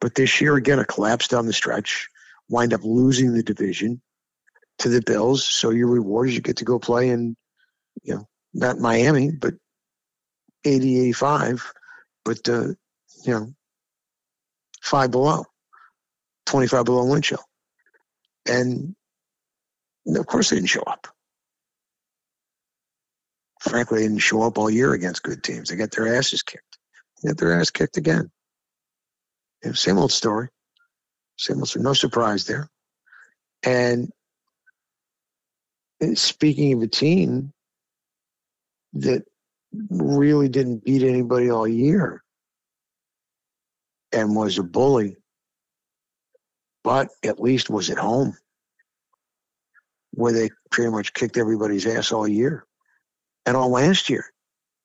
But 0.00 0.14
this 0.14 0.40
year, 0.40 0.56
again, 0.56 0.78
a 0.78 0.84
collapse 0.84 1.28
down 1.28 1.46
the 1.46 1.52
stretch, 1.52 2.08
wind 2.48 2.74
up 2.74 2.82
losing 2.82 3.32
the 3.32 3.42
division 3.42 4.00
to 4.78 4.88
the 4.88 5.02
Bills. 5.02 5.44
So 5.44 5.70
your 5.70 5.88
reward 5.88 6.28
is 6.28 6.34
you 6.34 6.40
get 6.40 6.56
to 6.56 6.64
go 6.64 6.78
play 6.78 7.10
in, 7.10 7.36
you 8.02 8.14
know, 8.14 8.28
not 8.52 8.78
Miami, 8.78 9.30
but 9.30 9.54
80, 10.64 11.00
85, 11.00 11.72
but, 12.24 12.48
uh, 12.48 12.68
you 13.24 13.32
know, 13.32 13.54
five 14.82 15.10
below, 15.10 15.44
25 16.46 16.84
below 16.84 17.06
wind 17.06 17.24
chill. 17.24 17.44
And 18.46 18.94
of 20.16 20.26
course 20.26 20.50
they 20.50 20.56
didn't 20.56 20.68
show 20.68 20.82
up 20.82 21.06
frankly, 23.62 24.00
they 24.00 24.08
didn't 24.08 24.18
show 24.18 24.42
up 24.42 24.58
all 24.58 24.68
year 24.68 24.92
against 24.92 25.22
good 25.22 25.42
teams. 25.42 25.68
They 25.68 25.76
got 25.76 25.92
their 25.92 26.16
asses 26.16 26.42
kicked. 26.42 26.78
They 27.22 27.28
got 27.28 27.38
their 27.38 27.58
ass 27.58 27.70
kicked 27.70 27.96
again. 27.96 28.30
Same 29.74 29.98
old 29.98 30.10
story. 30.10 30.48
Same 31.38 31.58
old 31.58 31.68
story. 31.68 31.84
No 31.84 31.92
surprise 31.92 32.46
there. 32.46 32.68
And 33.62 34.10
eh, 36.00 36.14
speaking 36.14 36.72
of 36.72 36.82
a 36.82 36.88
team 36.88 37.52
that 38.94 39.22
really 39.90 40.48
didn't 40.48 40.84
beat 40.84 41.04
anybody 41.04 41.50
all 41.50 41.68
year 41.68 42.22
and 44.12 44.36
was 44.36 44.58
a 44.58 44.62
bully, 44.62 45.16
but 46.84 47.08
at 47.24 47.40
least 47.40 47.70
was 47.70 47.90
at 47.90 47.98
home 47.98 48.36
where 50.12 50.32
they 50.32 50.50
pretty 50.70 50.90
much 50.90 51.14
kicked 51.14 51.36
everybody's 51.36 51.86
ass 51.86 52.12
all 52.12 52.28
year 52.28 52.66
and 53.46 53.56
all 53.56 53.70
last 53.70 54.10
year 54.10 54.24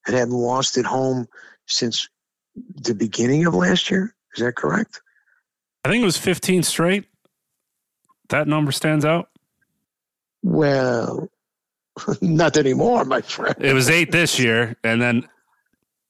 and 0.05 0.15
hadn't 0.15 0.33
lost 0.33 0.77
at 0.77 0.85
home 0.85 1.27
since 1.65 2.07
the 2.75 2.95
beginning 2.95 3.45
of 3.45 3.53
last 3.53 3.91
year. 3.91 4.15
Is 4.35 4.43
that 4.43 4.55
correct? 4.55 5.01
I 5.83 5.89
think 5.89 6.01
it 6.01 6.05
was 6.05 6.17
15 6.17 6.63
straight. 6.63 7.05
That 8.29 8.47
number 8.47 8.71
stands 8.71 9.05
out. 9.05 9.29
Well, 10.43 11.29
not 12.21 12.57
anymore, 12.57 13.05
my 13.05 13.21
friend. 13.21 13.55
It 13.59 13.73
was 13.73 13.89
eight 13.89 14.11
this 14.11 14.39
year, 14.39 14.75
and 14.83 15.01
then 15.01 15.27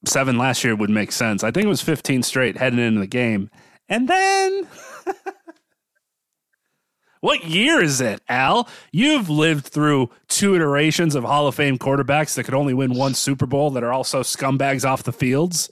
seven 0.05 0.37
last 0.37 0.63
year 0.63 0.75
would 0.75 0.89
make 0.89 1.11
sense. 1.11 1.43
I 1.43 1.51
think 1.51 1.65
it 1.65 1.69
was 1.69 1.81
15 1.81 2.23
straight 2.23 2.57
heading 2.57 2.79
into 2.79 2.99
the 2.99 3.07
game. 3.07 3.49
And 3.89 4.07
then. 4.07 4.67
what 7.21 7.45
year 7.45 7.81
is 7.81 8.01
it, 8.01 8.21
Al? 8.27 8.67
You've 8.91 9.29
lived 9.29 9.67
through 9.67 10.09
two 10.27 10.55
iterations 10.55 11.15
of 11.15 11.23
Hall 11.23 11.47
of 11.47 11.55
Fame 11.55 11.77
quarterbacks 11.77 12.35
that 12.35 12.43
could 12.43 12.53
only 12.53 12.73
win 12.73 12.93
one 12.93 13.13
Super 13.13 13.45
Bowl 13.45 13.71
that 13.71 13.83
are 13.83 13.93
also 13.93 14.21
scumbags 14.21 14.87
off 14.87 15.03
the 15.03 15.13
fields. 15.13 15.71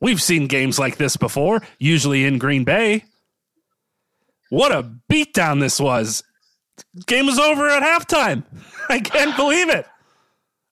We've 0.00 0.20
seen 0.20 0.46
games 0.46 0.78
like 0.78 0.96
this 0.98 1.16
before, 1.16 1.62
usually 1.78 2.24
in 2.24 2.38
Green 2.38 2.64
Bay. 2.64 3.04
What 4.50 4.72
a 4.72 4.82
beatdown 5.10 5.60
this 5.60 5.80
was. 5.80 6.22
Game 7.06 7.26
was 7.26 7.38
over 7.38 7.68
at 7.68 7.82
halftime. 7.82 8.44
I 8.88 9.00
can't 9.00 9.36
believe 9.36 9.70
it. 9.70 9.86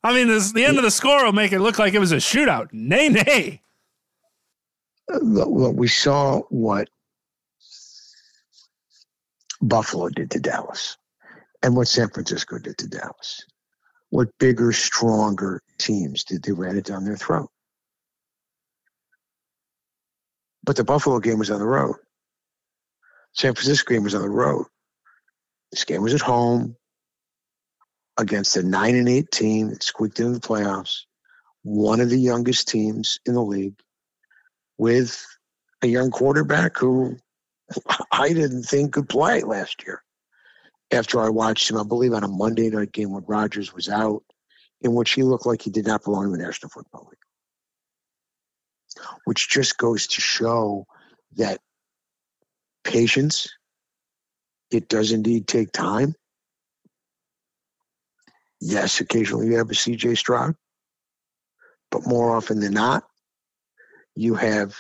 I 0.05 0.13
mean, 0.13 0.29
this, 0.29 0.53
the 0.53 0.67
end 0.67 0.77
of 0.77 0.85
the 0.85 0.91
score 0.91 1.25
will 1.25 1.33
make 1.33 1.53
it 1.53 1.61
look 1.61 1.79
like 1.79 1.95
it 1.95 1.99
was 1.99 2.13
a 2.13 2.17
shootout. 2.17 2.69
Nay, 2.73 3.09
nay. 3.09 3.63
Look, 5.09 5.75
we 5.77 5.89
saw 5.89 6.41
what 6.51 6.91
Buffalo 9.63 10.11
did 10.11 10.31
to 10.33 10.41
Dallas 10.41 10.99
and 11.63 11.75
what 11.75 11.89
San 11.89 12.11
Francisco 12.11 12.59
did 12.59 12.77
to 12.79 12.89
Dallas. 12.89 13.47
What 14.11 14.29
bigger, 14.39 14.73
stronger 14.73 15.63
teams 15.79 16.23
did 16.23 16.43
they 16.43 16.53
ran 16.53 16.77
it 16.77 16.85
down 16.85 17.05
their 17.05 17.17
throat? 17.17 17.49
But 20.63 20.77
the 20.77 20.85
Buffalo 20.85 21.19
game 21.19 21.39
was 21.39 21.51
on 21.51 21.61
the 21.61 21.67
road. 21.67 21.97
San 23.33 23.55
Francisco 23.55 23.95
game 23.95 24.05
was 24.05 24.15
on 24.15 24.23
the 24.23 24.29
road. 24.29 24.67
This 25.73 25.85
game 25.85 26.03
was 26.03 26.15
at 26.15 26.21
home 26.21 26.77
against 28.17 28.57
a 28.57 28.63
nine 28.63 28.95
and 28.95 29.09
eight 29.09 29.31
team 29.31 29.71
that 29.71 29.83
squeaked 29.83 30.21
into 30.21 30.33
the 30.33 30.47
playoffs, 30.47 31.01
one 31.63 32.01
of 32.01 32.11
the 32.11 32.19
youngest 32.19 32.69
teams 32.69 33.19
in 33.27 33.35
the 33.35 33.43
league, 33.43 33.79
with 34.79 35.25
a 35.83 35.87
young 35.87 36.11
quarterback 36.11 36.77
who 36.77 37.17
I 38.13 38.29
didn't 38.33 38.65
think 38.65 38.95
could 38.95 39.09
play 39.09 39.43
last 39.43 39.85
year. 39.85 40.03
After 40.91 41.21
I 41.21 41.31
watched 41.31 41.71
him, 41.71 41.79
I 41.79 41.83
believe 41.83 42.13
on 42.13 42.25
a 42.25 42.29
Monday 42.29 42.71
night 42.71 42.93
game 42.93 43.11
when 43.11 43.25
Rodgers 43.27 43.75
was 43.75 43.89
out, 43.89 44.23
in 44.83 44.95
which 44.95 45.13
he 45.13 45.23
looked 45.23 45.47
like 45.47 45.63
he 45.63 45.71
did 45.71 45.87
not 45.87 46.05
belong 46.05 46.27
in 46.27 46.33
the 46.33 46.39
National 46.39 46.69
Football 46.69 47.09
League 47.11 47.19
which 49.25 49.49
just 49.49 49.77
goes 49.77 50.07
to 50.07 50.21
show 50.21 50.87
that 51.37 51.61
patience, 52.85 53.49
it 54.71 54.89
does 54.89 55.13
indeed 55.13 55.47
take 55.47 55.73
time. 55.73 56.15
Yes, 58.67 59.01
occasionally 59.01 59.49
you 59.49 59.59
have 59.59 59.71
a 59.71 59.75
CJ 59.75 60.17
Stroud, 60.17 60.57
but 61.91 62.07
more 62.07 62.35
often 62.35 62.61
than 62.61 62.73
not, 62.73 63.05
you 64.17 64.37
have 64.37 64.75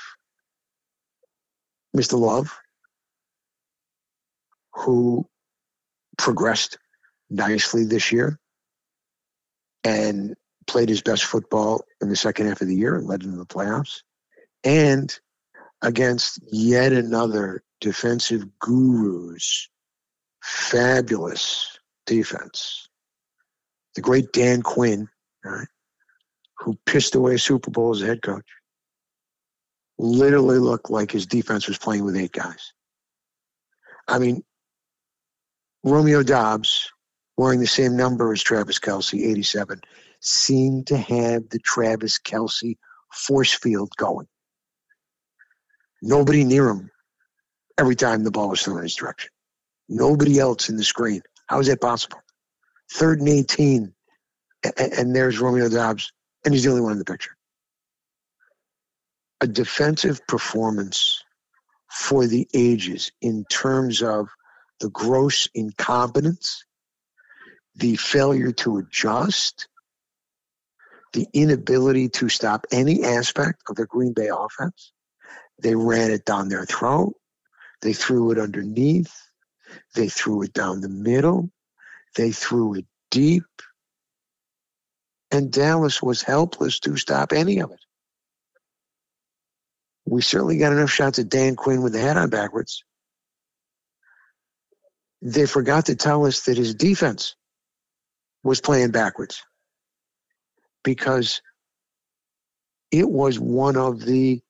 Mr. 1.95 2.19
Love, 2.19 2.59
who 4.73 5.29
progressed 6.17 6.79
nicely 7.29 7.85
this 7.85 8.11
year 8.11 8.41
and 9.85 10.35
played 10.67 10.89
his 10.89 11.03
best 11.03 11.25
football 11.25 11.85
in 12.01 12.09
the 12.09 12.17
second 12.17 12.47
half 12.47 12.63
of 12.63 12.69
the 12.69 12.77
year 12.77 12.97
and 12.97 13.07
led 13.07 13.23
into 13.23 13.37
the 13.37 13.45
playoffs. 13.45 14.01
And 14.65 15.15
against 15.83 16.41
yet 16.51 16.95
another 16.95 17.63
defensive 17.83 18.47
guru's 18.59 19.69
fabulous 20.43 21.79
defense. 22.07 22.89
The 23.95 24.01
great 24.01 24.33
Dan 24.33 24.63
Quinn, 24.63 25.09
right, 25.45 25.69
who 26.59 26.79
pissed 26.87 27.15
away 27.15 27.35
a 27.35 27.39
Super 27.39 27.71
Bowl 27.71 27.95
as 27.95 28.03
a 28.03 28.07
head 28.07 28.23
coach, 28.23 28.47
literally 29.99 30.59
looked 30.59 30.91
like 30.91 31.11
his 31.11 31.27
defense 31.27 31.69
was 31.69 31.79
playing 31.79 32.05
with 32.05 32.17
eight 32.17 32.33
guys. 32.33 32.73
I 34.09 34.19
mean, 34.19 34.43
Romeo 35.85 36.23
Doubs, 36.23 36.91
wearing 37.37 37.61
the 37.61 37.67
same 37.67 37.97
number 37.97 38.33
as 38.33 38.43
Travis 38.43 38.79
Kelce, 38.79 39.21
87, 39.21 39.81
seemed 40.21 40.87
to 40.89 40.97
have 40.97 41.49
the 41.51 41.59
Travis 41.59 42.19
Kelce 42.19 42.77
force 43.13 43.53
field 43.53 43.93
going. 43.97 44.27
Nobody 46.03 46.45
near 46.45 46.69
him 46.69 46.91
every 47.79 47.97
time 47.97 48.25
the 48.25 48.31
ball 48.31 48.51
was 48.51 48.63
thrown 48.63 48.79
in 48.79 48.83
his 48.85 48.95
direction. 48.95 49.31
Nobody 49.89 50.39
else 50.39 50.69
in 50.69 50.77
the 50.77 50.85
screen. 50.85 51.23
How 51.47 51.61
is 51.61 51.67
that 51.67 51.81
possible? 51.81 52.19
Third 52.93 53.21
and 53.21 53.29
18, 53.29 53.93
and 54.79 55.15
there's 55.17 55.41
Romeo 55.41 55.69
Doubs, 55.69 56.13
and 56.45 56.55
he's 56.55 56.65
the 56.65 56.71
only 56.71 56.83
one 56.83 56.93
in 56.93 56.99
the 56.99 57.05
picture. 57.05 57.37
A 59.41 59.47
defensive 59.47 60.27
performance 60.27 61.23
for 61.91 62.27
the 62.27 62.49
ages 62.55 63.13
in 63.21 63.45
terms 63.45 64.03
of 64.03 64.29
the 64.81 64.91
gross 64.91 65.49
incompetence, 65.55 66.65
the 67.77 67.97
failure 67.97 68.53
to 68.53 68.79
adjust, 68.79 69.69
the 71.13 71.27
inability 71.33 72.09
to 72.09 72.29
stop 72.29 72.67
any 72.73 73.05
aspect 73.05 73.63
of 73.69 73.77
the 73.77 73.87
Green 73.87 74.13
Bay 74.13 74.29
offense. 74.29 74.93
They 75.63 75.75
ran 75.75 76.11
it 76.11 76.25
down 76.25 76.49
their 76.49 76.65
throat. 76.65 77.15
They 77.83 77.93
threw 77.93 78.33
it 78.33 78.39
underneath. 78.39 79.15
They 79.95 80.09
threw 80.09 80.43
it 80.43 80.53
down 80.53 80.81
the 80.81 80.89
middle. 80.89 81.51
They 82.15 82.33
threw 82.33 82.75
it 82.75 82.87
deep. 83.11 83.45
And 85.31 85.51
Dallas 85.51 86.03
was 86.03 86.23
helpless 86.23 86.79
to 86.81 86.97
stop 86.97 87.33
any 87.33 87.61
of 87.61 87.73
it. 87.73 87.81
We 90.07 90.23
certainly 90.23 90.59
got 90.59 90.73
enough 90.73 90.91
shots 90.91 91.19
at 91.19 91.29
Dan 91.29 91.57
Quinn 91.57 91.83
with 91.83 91.93
the 91.93 92.01
head 92.01 92.17
on 92.17 92.31
backwards. 92.31 92.85
They 95.23 95.47
forgot 95.47 95.87
to 95.87 95.97
tell 95.97 96.27
us 96.27 96.45
that 96.45 96.59
his 96.59 96.75
defense 96.75 97.35
was 98.43 98.61
playing 98.61 98.91
backwards 98.91 99.43
because 100.85 101.41
it 102.91 103.09
was 103.09 103.41
one 103.41 103.77
of 103.77 104.05
the 104.05 104.43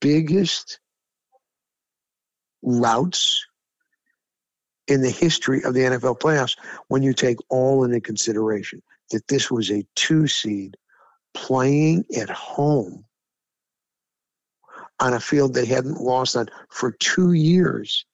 biggest 0.00 0.80
routes 2.62 3.46
in 4.86 5.00
the 5.00 5.10
history 5.10 5.62
of 5.64 5.74
the 5.74 5.80
NFL 5.80 6.18
playoffs 6.18 6.56
when 6.88 7.02
you 7.02 7.12
take 7.12 7.38
all 7.48 7.84
into 7.84 8.00
consideration 8.00 8.82
that 9.10 9.26
this 9.28 9.50
was 9.50 9.70
a 9.70 9.86
two 9.94 10.26
seed 10.26 10.76
playing 11.32 12.04
at 12.16 12.30
home 12.30 13.04
on 15.00 15.12
a 15.12 15.20
field 15.20 15.54
they 15.54 15.66
hadn't 15.66 16.00
lost 16.00 16.36
on 16.36 16.48
for 16.70 16.92
two 16.92 17.32
years 17.32 18.04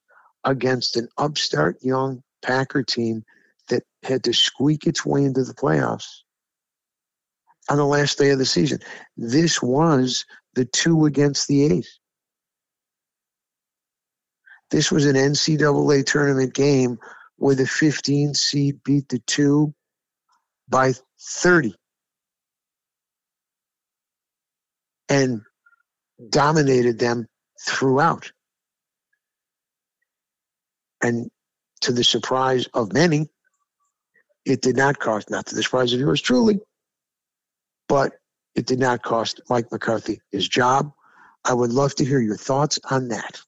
against 0.45 0.97
an 0.97 1.09
upstart 1.19 1.77
young 1.83 2.23
Packer 2.43 2.83
team 2.83 3.25
that 3.69 3.83
had 4.03 4.25
to 4.25 4.33
squeak 4.33 4.87
its 4.87 5.05
way 5.05 5.25
into 5.25 5.45
the 5.45 5.55
playoffs 5.55 6.23
on 7.69 7.77
the 7.77 7.85
last 7.85 8.19
day 8.19 8.31
of 8.31 8.39
the 8.39 8.47
season. 8.47 8.79
This 9.17 9.63
was 9.63 10.25
the 10.55 10.65
two 10.65 11.05
against 11.05 11.49
the 11.49 11.65
eight. 11.65 11.89
This 14.71 14.91
was 14.93 15.07
an 15.07 15.17
NCAA 15.17 16.07
tournament 16.07 16.55
game 16.55 16.99
where 17.37 17.55
the 17.55 17.67
15 17.67 18.35
seed 18.35 18.81
beat 18.85 19.09
the 19.09 19.19
two 19.21 19.75
by 20.69 20.95
30 21.21 21.75
and 25.09 25.43
dominated 26.29 26.99
them 26.99 27.27
throughout. 27.67 28.31
And 31.03 31.31
to 31.81 31.93
the 31.93 32.05
surprise 32.05 32.67
of 32.73 32.93
many, 32.93 33.29
it 34.45 34.63
did 34.63 34.77
not 34.77 34.99
cost, 34.99 35.31
not 35.31 35.47
to 35.47 35.55
the 35.55 35.63
surprise 35.63 35.93
of 35.93 36.01
yours 36.01 36.21
truly, 36.21 36.61
but 37.89 38.13
it 38.55 38.67
did 38.67 38.79
not 38.79 39.03
cost 39.03 39.41
Mike 39.49 39.73
McCarthy 39.73 40.21
his 40.31 40.47
job. 40.47 40.93
I 41.45 41.55
would 41.55 41.73
love 41.73 41.95
to 41.97 42.05
hear 42.05 42.21
your 42.21 42.37
thoughts 42.37 42.79
on 42.91 43.09
that. 43.09 43.41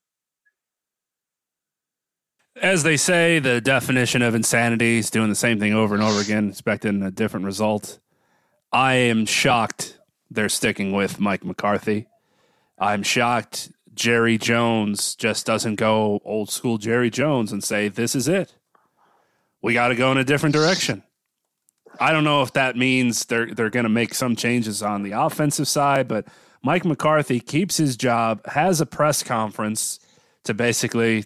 As 2.60 2.82
they 2.82 2.96
say, 2.96 3.38
the 3.38 3.60
definition 3.60 4.20
of 4.22 4.34
insanity 4.34 4.98
is 4.98 5.10
doing 5.10 5.30
the 5.30 5.34
same 5.34 5.58
thing 5.58 5.72
over 5.72 5.94
and 5.94 6.04
over 6.04 6.20
again, 6.20 6.50
expecting 6.50 7.02
a 7.02 7.10
different 7.10 7.46
result. 7.46 7.98
I 8.72 8.94
am 8.94 9.26
shocked 9.26 9.98
they're 10.30 10.48
sticking 10.48 10.92
with 10.92 11.18
Mike 11.18 11.44
McCarthy. 11.44 12.08
I'm 12.78 13.02
shocked 13.02 13.70
Jerry 13.94 14.38
Jones 14.38 15.14
just 15.14 15.46
doesn't 15.46 15.76
go 15.76 16.20
old 16.24 16.50
school 16.50 16.78
Jerry 16.78 17.10
Jones 17.10 17.52
and 17.52 17.62
say, 17.62 17.88
this 17.88 18.14
is 18.14 18.28
it. 18.28 18.54
We 19.62 19.74
got 19.74 19.88
to 19.88 19.94
go 19.94 20.10
in 20.12 20.18
a 20.18 20.24
different 20.24 20.54
direction. 20.54 21.02
I 22.00 22.12
don't 22.12 22.24
know 22.24 22.42
if 22.42 22.52
that 22.54 22.76
means 22.76 23.26
they're 23.26 23.54
they're 23.54 23.70
going 23.70 23.84
to 23.84 23.90
make 23.90 24.14
some 24.14 24.34
changes 24.34 24.82
on 24.82 25.02
the 25.02 25.12
offensive 25.12 25.68
side, 25.68 26.08
but 26.08 26.26
Mike 26.62 26.84
McCarthy 26.84 27.38
keeps 27.38 27.76
his 27.76 27.96
job, 27.96 28.44
has 28.46 28.80
a 28.80 28.86
press 28.86 29.22
conference 29.22 30.00
to 30.44 30.54
basically 30.54 31.24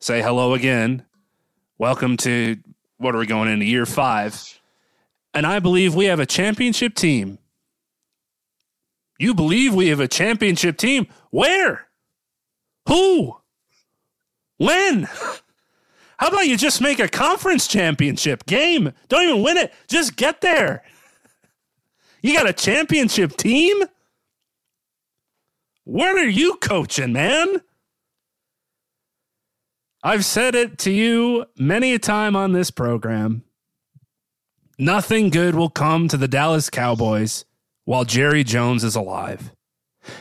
say 0.00 0.22
hello 0.22 0.54
again. 0.54 1.04
Welcome 1.76 2.16
to 2.18 2.56
what 2.98 3.14
are 3.14 3.18
we 3.18 3.26
going 3.26 3.48
into 3.48 3.64
year 3.64 3.86
5? 3.86 4.60
And 5.34 5.46
I 5.46 5.58
believe 5.58 5.94
we 5.94 6.06
have 6.06 6.20
a 6.20 6.26
championship 6.26 6.94
team. 6.94 7.38
You 9.18 9.34
believe 9.34 9.74
we 9.74 9.88
have 9.88 10.00
a 10.00 10.08
championship 10.08 10.76
team? 10.76 11.08
Where? 11.30 11.88
Who? 12.86 13.36
When? 14.58 15.08
How 16.18 16.28
about 16.28 16.46
you 16.46 16.56
just 16.56 16.80
make 16.80 17.00
a 17.00 17.08
conference 17.08 17.66
championship 17.66 18.46
game? 18.46 18.92
Don't 19.08 19.24
even 19.24 19.42
win 19.42 19.56
it. 19.56 19.72
Just 19.88 20.16
get 20.16 20.40
there. 20.40 20.82
You 22.22 22.34
got 22.34 22.48
a 22.48 22.52
championship 22.52 23.36
team? 23.36 23.82
What 25.84 26.16
are 26.16 26.28
you 26.28 26.56
coaching, 26.56 27.12
man? 27.12 27.62
I've 30.02 30.24
said 30.24 30.54
it 30.54 30.78
to 30.78 30.92
you 30.92 31.46
many 31.58 31.92
a 31.92 31.98
time 31.98 32.36
on 32.36 32.52
this 32.52 32.70
program. 32.70 33.42
Nothing 34.78 35.28
good 35.28 35.56
will 35.56 35.70
come 35.70 36.06
to 36.06 36.16
the 36.16 36.28
Dallas 36.28 36.70
Cowboys 36.70 37.44
while 37.84 38.04
Jerry 38.04 38.44
Jones 38.44 38.84
is 38.84 38.94
alive. 38.94 39.52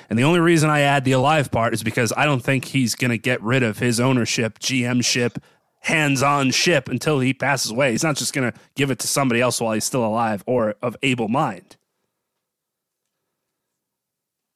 And 0.10 0.18
the 0.18 0.24
only 0.24 0.40
reason 0.40 0.72
I 0.72 0.82
add 0.82 1.06
the 1.06 1.12
alive 1.12 1.52
part 1.52 1.76
is 1.76 1.84
because 1.84 2.12
I 2.18 2.26
don't 2.26 2.44
think 2.44 2.66
he's 2.66 2.96
going 2.96 3.12
to 3.12 3.20
get 3.20 3.42
rid 3.44 3.62
of 3.62 3.78
his 3.78 4.00
ownership, 4.00 4.58
GM 4.58 5.06
ship, 5.06 5.38
hands 5.82 6.24
on 6.24 6.50
ship 6.50 6.90
until 6.90 7.20
he 7.20 7.34
passes 7.34 7.70
away. 7.70 7.92
He's 7.92 8.04
not 8.04 8.16
just 8.16 8.34
going 8.34 8.52
to 8.52 8.60
give 8.76 8.90
it 8.90 8.98
to 9.00 9.08
somebody 9.08 9.42
else 9.42 9.62
while 9.62 9.74
he's 9.74 9.86
still 9.86 10.06
alive 10.06 10.44
or 10.48 10.74
of 10.82 10.98
able 11.04 11.28
mind. 11.28 11.78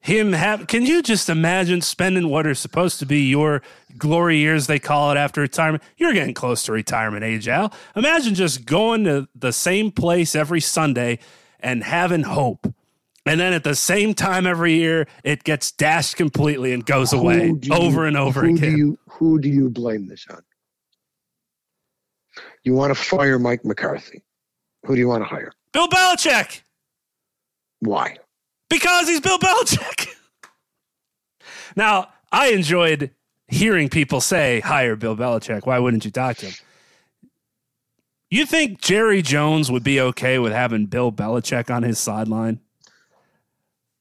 Him 0.02 0.34
have 0.34 0.66
can 0.66 0.84
you 0.84 1.04
just 1.04 1.30
imagine 1.30 1.82
spending 1.82 2.28
what 2.30 2.48
are 2.48 2.56
supposed 2.56 2.98
to 3.00 3.06
be 3.06 3.22
your 3.22 3.62
glory 4.00 4.38
years 4.38 4.66
they 4.66 4.80
call 4.80 5.12
it 5.12 5.18
after 5.18 5.42
retirement? 5.42 5.84
You're 5.98 6.14
getting 6.14 6.34
close 6.34 6.64
to 6.64 6.72
retirement 6.72 7.24
age, 7.24 7.48
Al. 7.48 7.72
Imagine 7.96 8.34
just 8.34 8.66
going 8.66 9.04
to 9.04 9.28
the 9.36 9.54
same 9.54 9.92
place 9.92 10.36
every 10.36 10.60
Sunday 10.60 11.20
and 11.60 11.84
having 11.84 12.24
hope. 12.24 12.74
And 13.28 13.40
then 13.40 13.54
at 13.54 13.64
the 13.64 13.76
same 13.76 14.16
time 14.16 14.48
every 14.48 14.74
year 14.74 15.06
it 15.24 15.44
gets 15.44 15.72
dashed 15.72 16.16
completely 16.16 16.74
and 16.74 16.84
goes 16.84 17.14
away 17.14 17.54
you- 17.62 17.74
over 17.74 18.06
and 18.08 18.18
over 18.18 18.42
who 18.42 18.56
again. 18.56 18.72
Do 18.72 18.78
you, 18.78 19.00
who 19.08 19.40
do 19.40 19.50
you 19.50 19.70
blame 19.70 20.08
this 20.08 20.26
on? 20.32 20.42
You 22.64 22.74
want 22.74 22.96
to 22.96 23.00
fire 23.00 23.38
Mike 23.38 23.64
McCarthy. 23.64 24.24
Who 24.86 24.96
do 24.96 25.00
you 25.00 25.08
want 25.08 25.22
to 25.24 25.28
hire? 25.28 25.52
Bill 25.74 25.88
Belichick. 25.88 26.62
Why? 27.82 28.18
Because 28.72 29.10
he's 29.10 29.20
Bill 29.20 29.38
Belichick. 29.38 30.16
now, 31.76 32.08
I 32.32 32.52
enjoyed 32.52 33.12
hearing 33.50 33.90
people 33.90 34.22
say, 34.22 34.62
hire 34.62 34.96
Bill 34.96 35.18
Belichick. 35.18 35.66
Why 35.66 35.78
wouldn't 35.78 36.06
you 36.06 36.12
talk 36.12 36.38
to 36.38 36.46
him? 36.46 36.54
You 38.30 38.46
think 38.46 38.80
Jerry 38.80 39.22
Jones 39.22 39.70
would 39.70 39.84
be 39.84 40.00
okay 40.00 40.40
with 40.40 40.54
having 40.54 40.86
Bill 40.86 41.12
Belichick 41.12 41.70
on 41.70 41.84
his 41.84 42.00
sideline? 42.00 42.62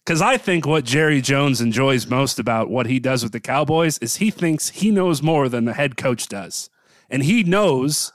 Because 0.06 0.22
I 0.22 0.37
think 0.37 0.66
what 0.66 0.85
Jerry 0.85 1.20
Jones 1.20 1.61
enjoys 1.61 2.06
most 2.06 2.38
about 2.38 2.70
what 2.70 2.87
he 2.87 3.00
does 3.00 3.24
with 3.24 3.33
the 3.33 3.40
Cowboys 3.40 3.98
is 3.98 4.16
he 4.16 4.30
thinks 4.30 4.68
he 4.68 4.92
knows 4.92 5.20
more 5.20 5.48
than 5.48 5.64
the 5.64 5.74
head 5.74 5.96
coach 5.96 6.28
does. 6.28 6.70
And 7.11 7.24
he 7.24 7.42
knows 7.42 8.12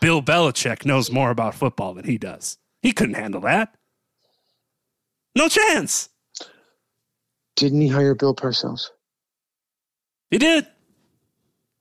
Bill 0.00 0.20
Belichick 0.20 0.84
knows 0.84 1.12
more 1.12 1.30
about 1.30 1.54
football 1.54 1.94
than 1.94 2.06
he 2.06 2.18
does. 2.18 2.58
He 2.82 2.90
couldn't 2.90 3.14
handle 3.14 3.42
that. 3.42 3.76
No 5.36 5.48
chance. 5.48 6.08
Didn't 7.56 7.82
he 7.82 7.88
hire 7.88 8.14
Bill 8.14 8.34
Parcells? 8.34 8.88
He 10.30 10.38
did. 10.38 10.66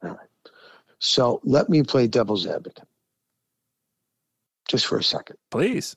All 0.03 0.09
right. 0.09 0.27
So 0.99 1.39
let 1.45 1.69
me 1.69 1.81
play 1.81 2.07
devil's 2.07 2.45
advocate 2.45 2.87
just 4.67 4.85
for 4.85 4.97
a 4.97 5.03
second. 5.03 5.37
Please. 5.51 5.95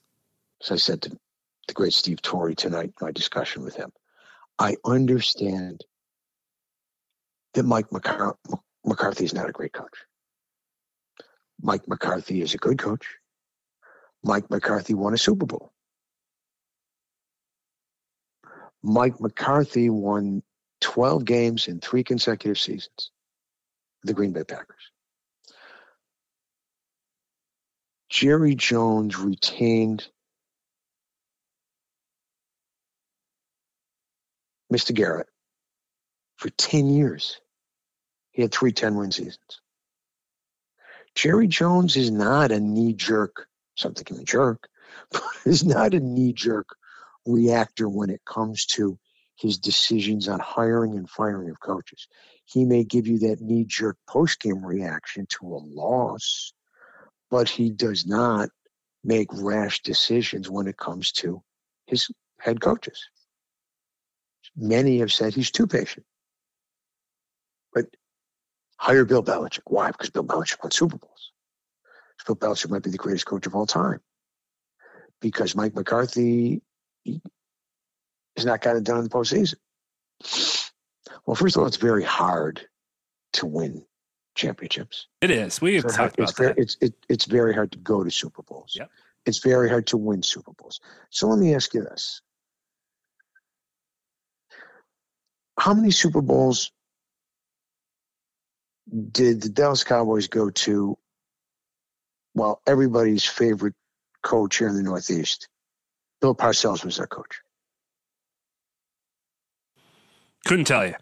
As 0.62 0.70
I 0.70 0.76
said 0.76 1.02
to 1.02 1.18
the 1.66 1.74
great 1.74 1.94
Steve 1.94 2.22
Torre 2.22 2.54
tonight, 2.54 2.92
my 3.00 3.10
discussion 3.10 3.64
with 3.64 3.74
him, 3.74 3.90
I 4.60 4.76
understand 4.84 5.84
that 7.54 7.64
Mike 7.64 7.90
McCar- 7.90 8.36
McCarthy 8.86 9.24
is 9.24 9.34
not 9.34 9.48
a 9.48 9.52
great 9.52 9.72
coach. 9.72 10.04
Mike 11.60 11.88
McCarthy 11.88 12.40
is 12.40 12.54
a 12.54 12.58
good 12.58 12.78
coach. 12.78 13.16
Mike 14.22 14.48
McCarthy 14.48 14.94
won 14.94 15.12
a 15.12 15.18
Super 15.18 15.46
Bowl. 15.46 15.72
Mike 18.88 19.20
McCarthy 19.20 19.90
won 19.90 20.42
12 20.80 21.24
games 21.24 21.68
in 21.68 21.78
three 21.78 22.02
consecutive 22.02 22.58
seasons. 22.58 23.10
The 24.04 24.14
Green 24.14 24.32
Bay 24.32 24.44
Packers. 24.44 24.90
Jerry 28.08 28.54
Jones 28.54 29.18
retained 29.18 30.08
Mr. 34.72 34.94
Garrett 34.94 35.28
for 36.36 36.48
10 36.48 36.88
years. 36.88 37.38
He 38.30 38.40
had 38.40 38.52
three 38.52 38.72
10 38.72 38.96
win 38.96 39.12
seasons. 39.12 39.60
Jerry 41.14 41.48
Jones 41.48 41.96
is 41.96 42.10
not 42.10 42.52
a 42.52 42.60
knee 42.60 42.94
jerk, 42.94 43.48
something 43.76 44.04
can 44.04 44.16
be 44.16 44.24
jerk, 44.24 44.68
but 45.10 45.22
is 45.44 45.64
not 45.64 45.92
a 45.92 46.00
knee 46.00 46.32
jerk 46.32 46.68
reactor 47.28 47.88
when 47.88 48.10
it 48.10 48.24
comes 48.24 48.66
to 48.66 48.98
his 49.36 49.58
decisions 49.58 50.28
on 50.28 50.40
hiring 50.40 50.94
and 50.96 51.08
firing 51.08 51.50
of 51.50 51.60
coaches. 51.60 52.08
He 52.44 52.64
may 52.64 52.82
give 52.82 53.06
you 53.06 53.18
that 53.20 53.40
knee 53.40 53.64
jerk 53.64 53.96
post 54.08 54.40
game 54.40 54.64
reaction 54.64 55.26
to 55.38 55.46
a 55.46 55.60
loss, 55.62 56.52
but 57.30 57.48
he 57.48 57.70
does 57.70 58.06
not 58.06 58.48
make 59.04 59.28
rash 59.32 59.80
decisions 59.82 60.50
when 60.50 60.66
it 60.66 60.76
comes 60.76 61.12
to 61.12 61.42
his 61.86 62.08
head 62.40 62.60
coaches. 62.60 63.08
Many 64.56 64.98
have 64.98 65.12
said 65.12 65.34
he's 65.34 65.52
too 65.52 65.68
patient. 65.68 66.04
But 67.72 67.86
hire 68.76 69.04
Bill 69.04 69.22
Belichick. 69.22 69.62
Why? 69.66 69.88
Because 69.92 70.10
Bill 70.10 70.24
Belichick 70.24 70.62
won 70.62 70.72
Super 70.72 70.96
Bowls. 70.96 71.32
Bill 72.26 72.34
Belichick 72.34 72.70
might 72.70 72.82
be 72.82 72.90
the 72.90 72.98
greatest 72.98 73.26
coach 73.26 73.46
of 73.46 73.54
all 73.54 73.66
time. 73.66 74.00
Because 75.20 75.54
Mike 75.54 75.74
McCarthy 75.74 76.60
he, 77.08 77.22
has 78.36 78.46
not 78.46 78.60
got 78.60 78.76
it 78.76 78.84
done 78.84 78.98
in 78.98 79.04
the 79.04 79.10
postseason. 79.10 79.56
Well, 81.26 81.34
first 81.34 81.56
of 81.56 81.60
all, 81.62 81.66
it's 81.66 81.76
very 81.76 82.04
hard 82.04 82.66
to 83.34 83.46
win 83.46 83.84
championships. 84.34 85.06
It 85.20 85.30
is. 85.30 85.60
We 85.60 85.74
have 85.76 85.84
It's, 85.86 85.96
talked 85.96 86.18
it's 86.18 86.32
about 86.32 86.38
very, 86.38 86.54
that. 86.54 86.62
it's, 86.62 86.76
it, 86.80 86.94
it's 87.08 87.24
very 87.24 87.54
hard 87.54 87.72
to 87.72 87.78
go 87.78 88.04
to 88.04 88.10
Super 88.10 88.42
Bowls. 88.42 88.74
Yep. 88.78 88.90
It's 89.26 89.38
very 89.38 89.68
hard 89.68 89.88
to 89.88 89.96
win 89.96 90.22
Super 90.22 90.52
Bowls. 90.52 90.80
So 91.10 91.26
let 91.28 91.38
me 91.38 91.54
ask 91.54 91.74
you 91.74 91.82
this. 91.82 92.22
How 95.58 95.74
many 95.74 95.90
Super 95.90 96.22
Bowls 96.22 96.70
did 99.10 99.42
the 99.42 99.48
Dallas 99.48 99.84
Cowboys 99.84 100.28
go 100.28 100.50
to? 100.50 100.96
Well, 102.34 102.62
everybody's 102.66 103.24
favorite 103.24 103.74
coach 104.22 104.58
here 104.58 104.68
in 104.68 104.76
the 104.76 104.82
Northeast, 104.82 105.48
Bill 106.20 106.34
Parcells 106.34 106.84
was 106.84 106.96
their 106.96 107.06
coach. 107.06 107.40
Couldn't 110.46 110.66
tell 110.66 110.86
you. 110.86 110.94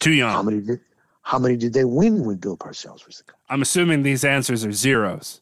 Too 0.00 0.12
young. 0.12 0.32
How 0.32 0.42
many 0.42 0.60
did? 0.60 0.80
How 1.22 1.38
many 1.38 1.56
did 1.56 1.72
they 1.72 1.84
win 1.84 2.24
when 2.24 2.36
Bill 2.36 2.56
Parcells 2.56 3.06
was 3.06 3.18
the 3.18 3.24
coach? 3.24 3.40
I'm 3.48 3.62
assuming 3.62 4.02
these 4.02 4.24
answers 4.24 4.62
are 4.64 4.72
zeros 4.72 5.40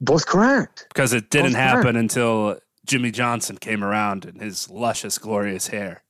Both 0.00 0.26
correct. 0.26 0.86
because 0.88 1.12
it 1.12 1.30
didn't 1.30 1.52
Both 1.52 1.54
correct. 1.56 1.74
happen 1.76 1.96
until 1.96 2.60
Jimmy 2.86 3.10
Johnson 3.10 3.56
came 3.58 3.82
around 3.82 4.24
in 4.24 4.38
his 4.38 4.70
luscious, 4.70 5.18
glorious 5.18 5.68
hair, 5.68 6.04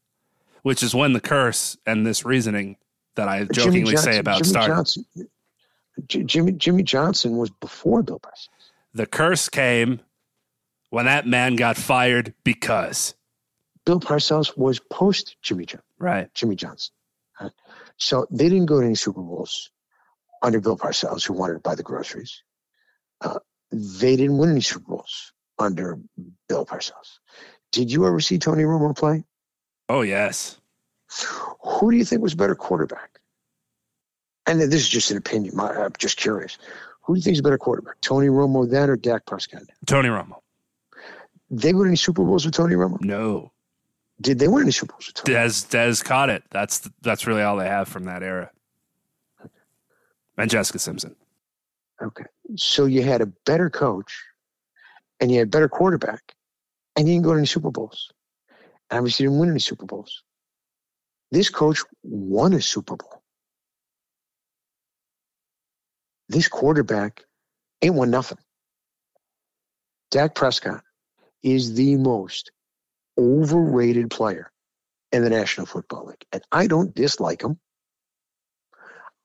which 0.62 0.82
is 0.82 0.94
when 0.94 1.14
the 1.14 1.20
curse 1.20 1.78
and 1.86 2.06
this 2.06 2.26
reasoning 2.26 2.76
that 3.14 3.26
I 3.28 3.44
jokingly 3.44 3.84
Jimmy 3.84 3.96
say 3.96 4.18
about 4.18 4.38
Jimmy 4.38 4.48
started. 4.50 4.74
Johnson, 4.74 5.06
J- 6.08 6.22
Jimmy 6.24 6.52
Jimmy 6.52 6.82
Johnson 6.82 7.36
was 7.38 7.48
before 7.50 8.02
Bill 8.02 8.20
Parcells. 8.20 8.48
The 8.92 9.06
curse 9.06 9.48
came 9.48 10.00
when 10.94 11.06
that 11.06 11.26
man 11.26 11.56
got 11.56 11.76
fired 11.76 12.32
because. 12.44 13.16
Bill 13.84 13.98
Parcells 13.98 14.56
was 14.56 14.78
post 14.78 15.36
Jimmy 15.42 15.66
Johnson. 15.66 15.84
Right. 15.98 16.32
Jimmy 16.34 16.54
Johnson. 16.54 16.94
Right? 17.40 17.50
So 17.96 18.26
they 18.30 18.48
didn't 18.48 18.66
go 18.66 18.78
to 18.80 18.86
any 18.86 18.94
Super 18.94 19.20
Bowls 19.20 19.70
under 20.40 20.60
Bill 20.60 20.78
Parcells, 20.78 21.26
who 21.26 21.32
wanted 21.32 21.54
to 21.54 21.58
buy 21.58 21.74
the 21.74 21.82
groceries. 21.82 22.44
Uh, 23.20 23.40
they 23.72 24.14
didn't 24.14 24.38
win 24.38 24.50
any 24.50 24.60
Super 24.60 24.84
Bowls 24.86 25.32
under 25.58 25.98
Bill 26.48 26.64
Parcells. 26.64 27.18
Did 27.72 27.90
you 27.90 28.06
ever 28.06 28.20
see 28.20 28.38
Tony 28.38 28.62
Romo 28.62 28.96
play? 28.96 29.24
Oh, 29.88 30.02
yes. 30.02 30.60
Who 31.60 31.90
do 31.90 31.96
you 31.96 32.04
think 32.04 32.22
was 32.22 32.34
a 32.34 32.36
better 32.36 32.54
quarterback? 32.54 33.18
And 34.46 34.60
this 34.60 34.74
is 34.74 34.88
just 34.88 35.10
an 35.10 35.16
opinion. 35.16 35.58
I'm 35.58 35.92
just 35.98 36.18
curious. 36.18 36.56
Who 37.02 37.14
do 37.14 37.18
you 37.18 37.22
think 37.22 37.34
is 37.34 37.40
a 37.40 37.42
better 37.42 37.58
quarterback, 37.58 38.00
Tony 38.00 38.28
Romo 38.28 38.70
then 38.70 38.90
or 38.90 38.96
Dak 38.96 39.26
Prescott? 39.26 39.64
Tony 39.86 40.08
Romo. 40.08 40.36
They 41.50 41.72
win 41.74 41.88
any 41.88 41.96
Super 41.96 42.24
Bowls 42.24 42.44
with 42.44 42.54
Tony 42.54 42.74
Romo? 42.74 43.00
No. 43.00 43.52
Did 44.20 44.38
they 44.38 44.48
win 44.48 44.62
any 44.62 44.72
Super 44.72 44.92
Bowls 44.92 45.08
with 45.08 45.24
Tony? 45.24 45.38
Dez 45.38 45.66
Dez 45.68 46.04
caught 46.04 46.30
it. 46.30 46.42
That's 46.50 46.88
that's 47.02 47.26
really 47.26 47.42
all 47.42 47.56
they 47.56 47.68
have 47.68 47.88
from 47.88 48.04
that 48.04 48.22
era. 48.22 48.50
And 50.36 50.50
Jessica 50.50 50.78
Simpson. 50.78 51.14
Okay. 52.02 52.24
So 52.56 52.86
you 52.86 53.02
had 53.02 53.20
a 53.20 53.26
better 53.26 53.70
coach 53.70 54.24
and 55.20 55.30
you 55.30 55.38
had 55.38 55.48
a 55.48 55.50
better 55.50 55.68
quarterback 55.68 56.34
and 56.96 57.06
you 57.06 57.14
didn't 57.14 57.24
go 57.24 57.32
to 57.32 57.38
any 57.38 57.46
Super 57.46 57.70
Bowls. 57.70 58.10
And 58.90 58.98
obviously 58.98 59.24
you 59.24 59.30
didn't 59.30 59.40
win 59.40 59.50
any 59.50 59.60
Super 59.60 59.86
Bowls. 59.86 60.22
This 61.30 61.50
coach 61.50 61.82
won 62.02 62.52
a 62.52 62.60
Super 62.60 62.96
Bowl. 62.96 63.22
This 66.28 66.48
quarterback 66.48 67.24
ain't 67.82 67.94
won 67.94 68.10
nothing. 68.10 68.38
Dak 70.10 70.34
Prescott 70.34 70.82
is 71.44 71.74
the 71.74 71.96
most 71.96 72.50
overrated 73.18 74.10
player 74.10 74.50
in 75.12 75.22
the 75.22 75.30
National 75.30 75.66
Football 75.66 76.06
League. 76.06 76.24
And 76.32 76.42
I 76.50 76.66
don't 76.66 76.94
dislike 76.94 77.42
him. 77.42 77.60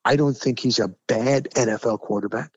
I 0.05 0.17
don't 0.17 0.37
think 0.37 0.59
he's 0.59 0.79
a 0.79 0.93
bad 1.07 1.47
NFL 1.55 1.99
quarterback. 1.99 2.51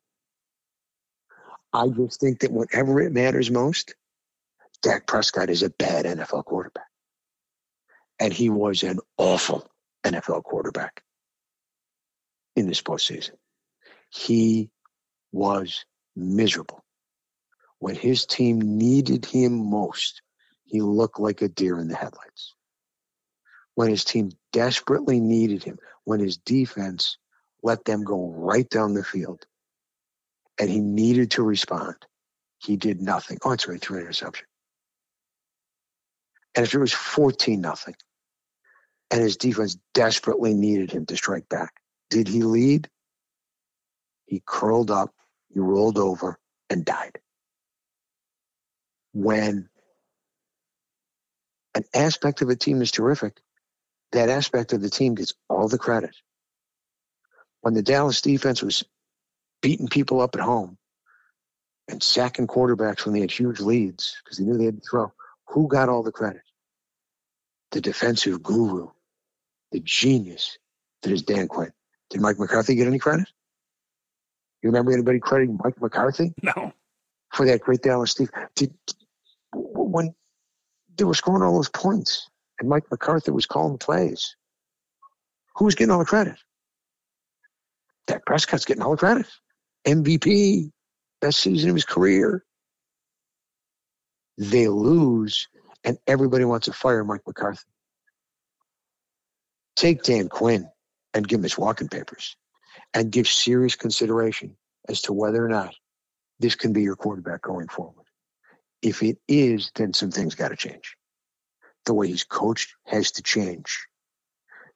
I 1.72 1.88
just 1.88 2.20
think 2.20 2.40
that 2.40 2.52
whenever 2.52 3.00
it 3.00 3.12
matters 3.12 3.50
most, 3.50 3.94
Dak 4.82 5.06
Prescott 5.06 5.48
is 5.48 5.62
a 5.62 5.70
bad 5.70 6.04
NFL 6.04 6.44
quarterback. 6.44 6.88
And 8.18 8.32
he 8.32 8.50
was 8.50 8.82
an 8.82 8.98
awful 9.16 9.70
NFL 10.04 10.42
quarterback 10.42 11.02
in 12.56 12.66
this 12.66 12.82
postseason. 12.82 13.32
He 14.10 14.70
was 15.32 15.84
miserable. 16.14 16.84
When 17.82 17.96
his 17.96 18.26
team 18.26 18.60
needed 18.60 19.26
him 19.26 19.68
most, 19.68 20.22
he 20.66 20.80
looked 20.80 21.18
like 21.18 21.42
a 21.42 21.48
deer 21.48 21.80
in 21.80 21.88
the 21.88 21.96
headlights. 21.96 22.54
When 23.74 23.90
his 23.90 24.04
team 24.04 24.30
desperately 24.52 25.18
needed 25.18 25.64
him, 25.64 25.80
when 26.04 26.20
his 26.20 26.36
defense 26.36 27.18
let 27.60 27.84
them 27.84 28.04
go 28.04 28.30
right 28.36 28.68
down 28.70 28.94
the 28.94 29.02
field, 29.02 29.44
and 30.60 30.70
he 30.70 30.78
needed 30.78 31.32
to 31.32 31.42
respond, 31.42 31.96
he 32.58 32.76
did 32.76 33.02
nothing. 33.02 33.38
Oh, 33.42 33.50
it's 33.50 33.66
right, 33.66 33.80
through 33.80 33.98
interception. 33.98 34.46
And 36.54 36.64
if 36.64 36.72
it 36.72 36.78
was 36.78 36.92
14 36.92 37.60
nothing, 37.60 37.96
and 39.10 39.20
his 39.20 39.36
defense 39.36 39.76
desperately 39.92 40.54
needed 40.54 40.92
him 40.92 41.04
to 41.06 41.16
strike 41.16 41.48
back, 41.48 41.74
did 42.10 42.28
he 42.28 42.44
lead? 42.44 42.88
He 44.26 44.40
curled 44.46 44.92
up, 44.92 45.12
he 45.52 45.58
rolled 45.58 45.98
over, 45.98 46.38
and 46.70 46.84
died. 46.84 47.18
When 49.12 49.68
an 51.74 51.84
aspect 51.94 52.42
of 52.42 52.48
a 52.48 52.56
team 52.56 52.82
is 52.82 52.90
terrific, 52.90 53.40
that 54.12 54.28
aspect 54.28 54.72
of 54.72 54.82
the 54.82 54.90
team 54.90 55.14
gets 55.14 55.34
all 55.48 55.68
the 55.68 55.78
credit. 55.78 56.14
When 57.62 57.74
the 57.74 57.82
Dallas 57.82 58.20
defense 58.20 58.62
was 58.62 58.84
beating 59.60 59.88
people 59.88 60.20
up 60.20 60.34
at 60.34 60.40
home 60.40 60.76
and 61.88 62.02
sacking 62.02 62.46
quarterbacks 62.46 63.04
when 63.04 63.14
they 63.14 63.20
had 63.20 63.30
huge 63.30 63.60
leads 63.60 64.16
because 64.22 64.38
they 64.38 64.44
knew 64.44 64.58
they 64.58 64.66
had 64.66 64.82
to 64.82 64.88
throw, 64.88 65.12
who 65.48 65.68
got 65.68 65.88
all 65.88 66.02
the 66.02 66.12
credit? 66.12 66.42
The 67.70 67.80
defensive 67.80 68.42
guru, 68.42 68.88
the 69.70 69.80
genius 69.80 70.58
that 71.02 71.12
is 71.12 71.22
Dan 71.22 71.48
Quinn. 71.48 71.72
Did 72.10 72.20
Mike 72.20 72.38
McCarthy 72.38 72.74
get 72.74 72.86
any 72.86 72.98
credit? 72.98 73.28
You 74.62 74.68
remember 74.68 74.92
anybody 74.92 75.18
crediting 75.18 75.58
Mike 75.62 75.80
McCarthy? 75.80 76.34
No. 76.42 76.72
For 77.32 77.46
that 77.46 77.62
great 77.62 77.82
Dallas 77.82 78.10
Steve. 78.10 78.30
Did, 78.54 78.74
when 79.92 80.14
they 80.96 81.04
were 81.04 81.14
scoring 81.14 81.42
all 81.42 81.54
those 81.54 81.68
points 81.68 82.28
and 82.58 82.68
Mike 82.68 82.84
McCarthy 82.90 83.30
was 83.30 83.46
calling 83.46 83.72
the 83.72 83.78
plays, 83.78 84.36
who 85.56 85.64
was 85.64 85.74
getting 85.74 85.90
all 85.90 85.98
the 85.98 86.04
credit? 86.04 86.36
Dak 88.06 88.24
Prescott's 88.26 88.64
getting 88.64 88.82
all 88.82 88.92
the 88.92 88.96
credit. 88.96 89.26
MVP, 89.86 90.70
best 91.20 91.40
season 91.40 91.70
of 91.70 91.76
his 91.76 91.84
career. 91.84 92.44
They 94.38 94.68
lose, 94.68 95.48
and 95.84 95.98
everybody 96.06 96.44
wants 96.44 96.66
to 96.66 96.72
fire 96.72 97.04
Mike 97.04 97.22
McCarthy. 97.26 97.60
Take 99.76 100.02
Dan 100.02 100.28
Quinn 100.28 100.68
and 101.14 101.26
give 101.26 101.38
him 101.38 101.44
his 101.44 101.58
walking 101.58 101.88
papers 101.88 102.36
and 102.94 103.10
give 103.10 103.28
serious 103.28 103.76
consideration 103.76 104.56
as 104.88 105.02
to 105.02 105.12
whether 105.12 105.44
or 105.44 105.48
not 105.48 105.74
this 106.40 106.54
can 106.54 106.72
be 106.72 106.82
your 106.82 106.96
quarterback 106.96 107.42
going 107.42 107.68
forward. 107.68 108.01
If 108.82 109.02
it 109.02 109.18
is, 109.28 109.70
then 109.74 109.94
some 109.94 110.10
things 110.10 110.34
got 110.34 110.48
to 110.48 110.56
change. 110.56 110.96
The 111.86 111.94
way 111.94 112.08
he's 112.08 112.24
coached 112.24 112.74
has 112.86 113.12
to 113.12 113.22
change. 113.22 113.86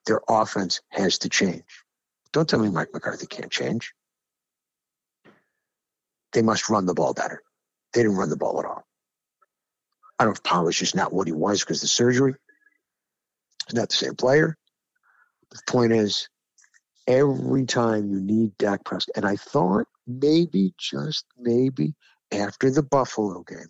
Their 0.05 0.21
offense 0.27 0.81
has 0.89 1.19
to 1.19 1.29
change. 1.29 1.83
Don't 2.31 2.47
tell 2.47 2.59
me 2.59 2.69
Mike 2.69 2.93
McCarthy 2.93 3.27
can't 3.27 3.51
change. 3.51 3.93
They 6.33 6.41
must 6.41 6.69
run 6.69 6.85
the 6.85 6.93
ball 6.93 7.13
better. 7.13 7.41
They 7.93 8.03
didn't 8.03 8.17
run 8.17 8.29
the 8.29 8.37
ball 8.37 8.59
at 8.59 8.65
all. 8.65 8.85
I 10.19 10.23
don't 10.23 10.31
know 10.31 10.37
if 10.37 10.43
Pollard 10.43 10.69
is 10.69 10.77
just 10.77 10.95
not 10.95 11.13
what 11.13 11.27
he 11.27 11.33
was 11.33 11.61
because 11.61 11.81
the 11.81 11.87
surgery. 11.87 12.35
He's 13.67 13.75
not 13.75 13.89
the 13.89 13.95
same 13.95 14.15
player. 14.15 14.57
The 15.51 15.59
point 15.67 15.93
is, 15.93 16.29
every 17.07 17.65
time 17.65 18.09
you 18.09 18.19
need 18.19 18.57
Dak 18.57 18.83
Prescott, 18.83 19.15
and 19.15 19.25
I 19.25 19.35
thought 19.35 19.87
maybe, 20.05 20.73
just 20.77 21.25
maybe, 21.37 21.93
after 22.31 22.69
the 22.69 22.83
Buffalo 22.83 23.43
game, 23.43 23.67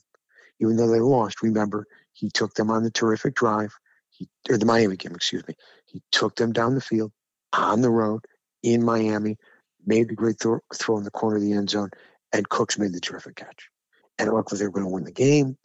even 0.59 0.75
though 0.77 0.87
they 0.87 0.99
lost, 0.99 1.41
remember, 1.41 1.85
he 2.13 2.29
took 2.29 2.53
them 2.55 2.69
on 2.71 2.83
the 2.83 2.91
terrific 2.91 3.35
drive, 3.35 3.73
he, 4.09 4.27
or 4.49 4.57
the 4.57 4.65
Miami 4.65 4.97
game, 4.97 5.13
excuse 5.13 5.47
me. 5.47 5.55
He 5.85 6.01
took 6.11 6.35
them 6.35 6.51
down 6.51 6.75
the 6.75 6.81
field 6.81 7.11
on 7.53 7.81
the 7.81 7.89
road 7.89 8.21
in 8.63 8.83
Miami, 8.83 9.37
made 9.85 10.09
the 10.09 10.15
great 10.15 10.39
throw, 10.39 10.59
in 10.97 11.03
the 11.03 11.11
corner 11.11 11.37
of 11.37 11.43
the 11.43 11.53
end 11.53 11.69
zone, 11.69 11.91
and 12.33 12.49
Cooks 12.49 12.77
made 12.77 12.93
the 12.93 12.99
terrific 12.99 13.35
catch. 13.35 13.69
And 14.17 14.27
it 14.27 14.33
looked 14.33 14.51
like 14.51 14.59
they 14.59 14.65
were 14.65 14.71
going 14.71 14.85
to 14.85 14.91
win 14.91 15.03
the 15.03 15.11
game. 15.11 15.57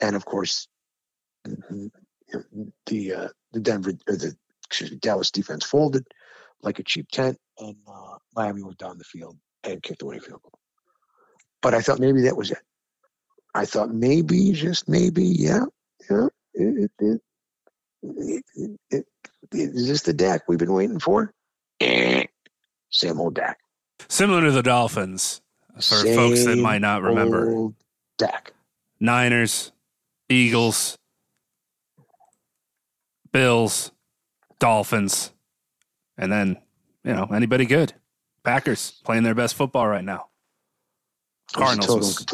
And 0.00 0.16
of 0.16 0.24
course, 0.24 0.66
the 1.44 3.14
uh, 3.14 3.28
the 3.52 3.60
Denver 3.60 3.92
or 4.08 4.16
the 4.16 4.36
excuse 4.66 4.90
me, 4.90 4.98
Dallas 4.98 5.30
defense 5.30 5.64
folded 5.64 6.04
like 6.62 6.78
a 6.78 6.84
cheap 6.84 7.08
tent, 7.10 7.38
and 7.58 7.76
uh, 7.88 8.16
Miami 8.36 8.62
went 8.62 8.78
down 8.78 8.98
the 8.98 9.04
field 9.04 9.36
and 9.64 9.82
kicked 9.82 10.00
the 10.00 10.06
winning 10.06 10.22
field 10.22 10.42
goal. 10.42 10.58
But 11.62 11.74
I 11.74 11.80
thought 11.80 11.98
maybe 11.98 12.22
that 12.22 12.36
was 12.36 12.50
it. 12.50 12.58
I 13.54 13.64
thought 13.64 13.92
maybe, 13.92 14.52
just 14.52 14.88
maybe, 14.88 15.24
yeah, 15.24 15.64
yeah, 16.08 16.28
it, 16.54 16.90
it, 16.98 17.20
it, 18.90 19.06
is 19.52 19.88
this 19.88 20.02
the 20.02 20.12
Dak 20.12 20.42
we've 20.48 20.58
been 20.58 20.72
waiting 20.72 20.98
for? 21.00 21.32
Eh, 21.80 22.24
same 22.90 23.20
old 23.20 23.34
Dak. 23.34 23.58
Similar 24.08 24.42
to 24.44 24.50
the 24.52 24.62
Dolphins, 24.62 25.40
for 25.74 25.80
Same 25.80 26.16
folks 26.16 26.44
that 26.44 26.56
might 26.56 26.80
not 26.80 27.02
remember. 27.02 27.50
old 27.50 27.74
Dak. 28.18 28.52
Niners, 29.00 29.72
Eagles, 30.28 30.98
Bills, 33.32 33.92
Dolphins, 34.58 35.32
and 36.18 36.30
then, 36.30 36.58
you 37.04 37.12
know, 37.12 37.24
anybody 37.32 37.64
good. 37.64 37.94
Packers 38.44 39.00
playing 39.04 39.22
their 39.22 39.34
best 39.34 39.54
football 39.54 39.88
right 39.88 40.04
now. 40.04 40.26
It 41.50 41.56
Cardinals. 41.56 42.24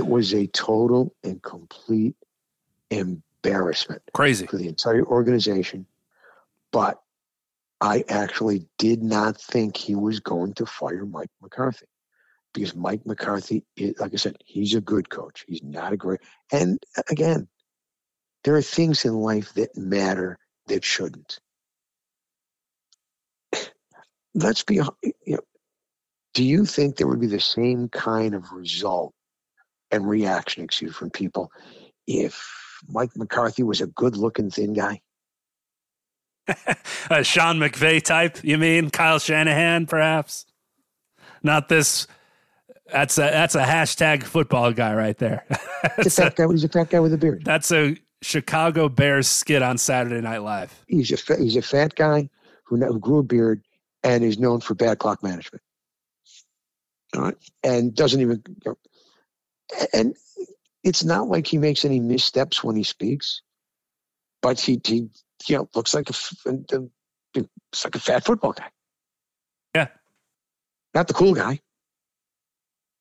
Total 0.00 0.12
was- 0.12 0.32
and 0.32 0.40
complete- 0.40 0.42
It 0.42 0.42
was 0.42 0.44
a 0.44 0.46
total 0.48 1.16
and 1.22 1.42
complete 1.42 2.16
embarrassment 2.90 4.02
crazy. 4.12 4.46
for 4.46 4.56
the 4.56 4.68
entire 4.68 5.04
organization. 5.04 5.86
But 6.70 7.02
I 7.80 8.04
actually 8.08 8.68
did 8.78 9.02
not 9.02 9.40
think 9.40 9.76
he 9.76 9.94
was 9.94 10.20
going 10.20 10.54
to 10.54 10.66
fire 10.66 11.04
Mike 11.04 11.30
McCarthy 11.40 11.86
because 12.52 12.74
Mike 12.74 13.04
McCarthy, 13.06 13.64
is, 13.76 13.98
like 13.98 14.12
I 14.12 14.16
said, 14.16 14.36
he's 14.44 14.74
a 14.74 14.80
good 14.80 15.10
coach. 15.10 15.44
He's 15.48 15.62
not 15.64 15.92
a 15.92 15.96
great. 15.96 16.20
And 16.52 16.82
again, 17.10 17.48
there 18.44 18.54
are 18.56 18.62
things 18.62 19.04
in 19.04 19.14
life 19.14 19.52
that 19.54 19.76
matter 19.76 20.38
that 20.66 20.84
shouldn't. 20.84 21.40
Let's 24.34 24.62
be, 24.62 24.76
you 24.76 25.12
know, 25.26 25.40
do 26.34 26.44
you 26.44 26.64
think 26.64 26.96
there 26.96 27.06
would 27.06 27.20
be 27.20 27.26
the 27.26 27.40
same 27.40 27.88
kind 27.88 28.34
of 28.34 28.52
result 28.52 29.12
and 29.92 30.08
reaction, 30.08 30.64
excuse 30.64 30.96
from 30.96 31.10
people 31.10 31.52
if 32.06 32.44
Mike 32.88 33.10
McCarthy 33.16 33.62
was 33.62 33.80
a 33.80 33.86
good 33.86 34.16
looking 34.16 34.50
thin 34.50 34.72
guy? 34.72 35.00
a 37.10 37.22
Sean 37.22 37.58
McVay 37.58 38.02
type, 38.02 38.42
you 38.42 38.58
mean? 38.58 38.90
Kyle 38.90 39.20
Shanahan, 39.20 39.86
perhaps? 39.86 40.46
Not 41.42 41.68
this. 41.68 42.06
That's 42.90 43.16
a 43.16 43.22
that's 43.22 43.54
a 43.54 43.62
hashtag 43.62 44.24
football 44.24 44.72
guy 44.72 44.94
right 44.94 45.16
there. 45.16 45.46
He's 45.96 46.18
a 46.18 46.22
fat 46.22 46.36
guy, 46.36 46.46
he's 46.48 46.64
a 46.64 46.68
fat 46.68 46.90
guy 46.90 47.00
with 47.00 47.12
a 47.12 47.18
beard. 47.18 47.44
that's 47.44 47.72
a 47.72 47.96
Chicago 48.22 48.88
Bears 48.88 49.26
skit 49.26 49.62
on 49.62 49.78
Saturday 49.78 50.20
Night 50.20 50.42
Live. 50.42 50.84
He's 50.86 51.10
a 51.10 51.16
fa- 51.16 51.38
he's 51.40 51.56
a 51.56 51.62
fat 51.62 51.94
guy 51.96 52.28
who, 52.64 52.76
who 52.76 53.00
grew 53.00 53.18
a 53.18 53.22
beard 53.22 53.62
and 54.04 54.22
is 54.22 54.38
known 54.38 54.60
for 54.60 54.74
bad 54.74 54.98
clock 54.98 55.22
management. 55.22 55.62
All 57.16 57.22
right, 57.22 57.36
and 57.64 57.94
doesn't 57.94 58.20
even. 58.20 58.42
You 58.46 58.70
know, 58.72 58.78
and 59.92 60.16
it's 60.84 61.04
not 61.04 61.28
like 61.28 61.46
he 61.46 61.58
makes 61.58 61.84
any 61.84 62.00
missteps 62.00 62.62
when 62.62 62.76
he 62.76 62.82
speaks, 62.82 63.42
but 64.40 64.58
he, 64.58 64.80
he 64.84 65.08
you 65.46 65.56
know 65.56 65.68
looks 65.74 65.94
like 65.94 66.08
a 66.10 66.14
looks 66.46 67.84
like 67.84 67.94
a 67.94 68.00
fat 68.00 68.24
football 68.24 68.52
guy. 68.52 68.70
Yeah, 69.74 69.88
not 70.94 71.08
the 71.08 71.14
cool 71.14 71.34
guy, 71.34 71.60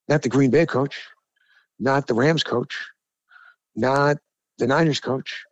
not 0.08 0.22
the 0.22 0.30
Green 0.30 0.52
Bay 0.52 0.66
coach, 0.66 1.08
not 1.80 2.08
the 2.08 2.14
Rams 2.14 2.44
coach, 2.44 2.90
not 3.76 4.18
the 4.58 4.68
Niners 4.68 5.00
coach, 5.00 5.46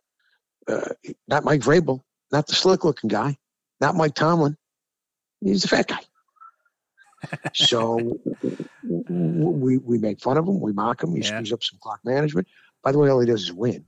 uh, 0.68 0.90
not 1.28 1.44
Mike 1.44 1.62
Vrabel, 1.62 2.02
not 2.32 2.48
the 2.48 2.56
slick 2.56 2.84
looking 2.84 3.08
guy, 3.08 3.38
not 3.82 3.96
Mike 3.96 4.14
Tomlin. 4.14 4.56
He's 5.42 5.66
a 5.66 5.68
fat 5.68 5.88
guy. 5.88 6.00
so 7.54 8.20
we 9.10 9.78
we 9.78 9.98
make 9.98 10.22
fun 10.22 10.38
of 10.38 10.48
him, 10.48 10.60
we 10.60 10.72
mock 10.72 11.04
him, 11.04 11.16
he 11.16 11.22
yeah. 11.22 11.28
screws 11.28 11.54
up 11.54 11.64
some 11.64 11.80
clock 11.82 12.00
management. 12.04 12.48
By 12.84 12.92
the 12.92 13.00
way, 13.00 13.10
all 13.10 13.20
he 13.20 13.28
does 13.28 13.44
is 13.44 13.54
win. 13.54 13.86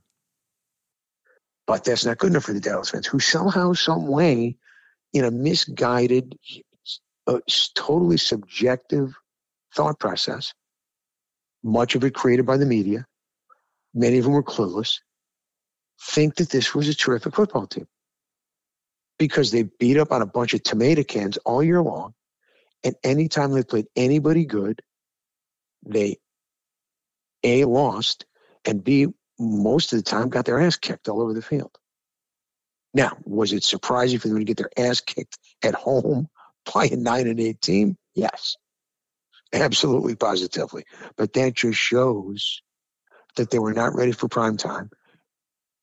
But 1.66 1.84
that's 1.84 2.04
not 2.04 2.18
good 2.18 2.32
enough 2.32 2.44
for 2.44 2.52
the 2.52 2.60
Dallas 2.60 2.90
fans, 2.90 3.06
who 3.06 3.20
somehow, 3.20 3.72
some 3.72 4.06
way, 4.06 4.56
in 5.12 5.24
a 5.24 5.30
misguided, 5.30 6.38
uh, 7.26 7.38
totally 7.74 8.16
subjective 8.16 9.14
thought 9.74 9.98
process, 9.98 10.52
much 11.62 11.94
of 11.94 12.04
it 12.04 12.14
created 12.14 12.44
by 12.44 12.56
the 12.56 12.66
media, 12.66 13.06
many 13.94 14.18
of 14.18 14.24
them 14.24 14.32
were 14.32 14.42
clueless, 14.42 14.98
think 16.00 16.34
that 16.36 16.50
this 16.50 16.74
was 16.74 16.88
a 16.88 16.94
terrific 16.94 17.34
football 17.34 17.66
team 17.66 17.86
because 19.18 19.52
they 19.52 19.62
beat 19.62 19.98
up 19.98 20.10
on 20.10 20.20
a 20.20 20.26
bunch 20.26 20.52
of 20.52 20.62
tomato 20.62 21.04
cans 21.04 21.36
all 21.38 21.62
year 21.62 21.80
long. 21.80 22.12
And 22.82 22.96
anytime 23.04 23.52
they 23.52 23.62
played 23.62 23.86
anybody 23.94 24.44
good, 24.44 24.82
they 25.84 26.18
A, 27.42 27.64
lost, 27.64 28.26
and 28.64 28.82
B, 28.82 29.08
most 29.38 29.92
of 29.92 29.98
the 29.98 30.02
time 30.02 30.28
got 30.28 30.44
their 30.44 30.60
ass 30.60 30.76
kicked 30.76 31.08
all 31.08 31.22
over 31.22 31.34
the 31.34 31.42
field. 31.42 31.76
Now, 32.94 33.16
was 33.24 33.52
it 33.52 33.64
surprising 33.64 34.18
for 34.18 34.28
them 34.28 34.38
to 34.38 34.44
get 34.44 34.58
their 34.58 34.70
ass 34.76 35.00
kicked 35.00 35.38
at 35.62 35.74
home 35.74 36.28
by 36.74 36.86
a 36.86 36.96
nine 36.96 37.26
and 37.26 37.40
eight 37.40 37.60
team? 37.60 37.96
Yes, 38.14 38.56
absolutely, 39.52 40.14
positively. 40.14 40.84
But 41.16 41.32
that 41.32 41.54
just 41.54 41.78
shows 41.78 42.60
that 43.36 43.50
they 43.50 43.58
were 43.58 43.72
not 43.72 43.94
ready 43.94 44.12
for 44.12 44.28
prime 44.28 44.56
time. 44.56 44.90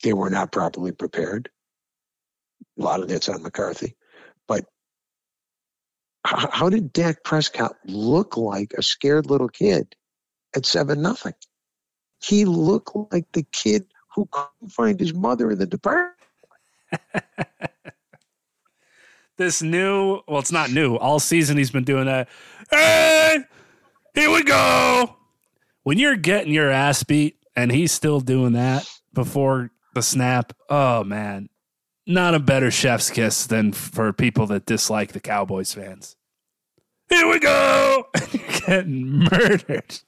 They 0.04 0.14
were 0.14 0.30
not 0.30 0.52
properly 0.52 0.92
prepared. 0.92 1.50
A 2.78 2.84
lot 2.84 3.02
of 3.02 3.10
that's 3.10 3.28
on 3.28 3.44
McCarthy. 3.44 3.96
How 6.26 6.70
did 6.70 6.92
Dak 6.94 7.24
Prescott 7.24 7.76
look 7.86 8.36
like 8.36 8.74
a 8.78 8.84
scared 8.84 9.28
little 9.28 9.48
kid 9.48 9.96
at 10.56 10.66
7 10.66 11.02
nothing? 11.02 11.34
He 12.22 12.46
looked 12.46 12.92
like 13.12 13.32
the 13.32 13.44
kid 13.52 13.86
who 14.14 14.28
couldn't 14.32 14.72
find 14.72 15.00
his 15.00 15.14
mother 15.14 15.52
in 15.52 15.60
the 15.60 15.66
department. 15.66 16.18
this 19.38 19.62
new, 19.62 20.20
well, 20.28 20.40
it's 20.40 20.52
not 20.52 20.72
new. 20.72 20.98
All 20.98 21.20
season 21.20 21.58
he's 21.58 21.72
been 21.72 21.86
doing 21.86 22.06
that. 22.06 22.28
Hey, 22.70 23.40
here 24.14 24.30
we 24.30 24.44
go. 24.44 25.16
When 25.84 25.98
you're 25.98 26.18
getting 26.18 26.52
your 26.52 26.70
ass 26.70 27.04
beat 27.04 27.38
and 27.56 27.72
he's 27.72 27.92
still 27.92 28.20
doing 28.20 28.54
that 28.54 28.90
before 29.14 29.72
the 29.96 30.02
snap, 30.02 30.54
oh 30.70 31.04
man, 31.06 31.50
not 32.10 32.34
a 32.34 32.40
better 32.40 32.72
chef's 32.72 33.10
kiss 33.10 33.46
than 33.46 33.72
for 33.72 34.12
people 34.12 34.48
that 34.48 34.66
dislike 34.66 35.14
the 35.14 35.20
Cowboys 35.20 35.74
fans. 35.74 36.16
Here 37.08 37.28
we 37.28 37.40
go. 37.40 38.08
Getting 38.66 39.28
murdered. 39.32 40.00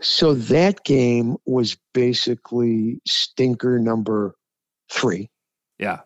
So 0.00 0.34
that 0.34 0.84
game 0.84 1.36
was 1.46 1.76
basically 1.94 3.00
stinker 3.06 3.78
number 3.78 4.34
three. 4.90 5.30
Yeah. 5.78 6.00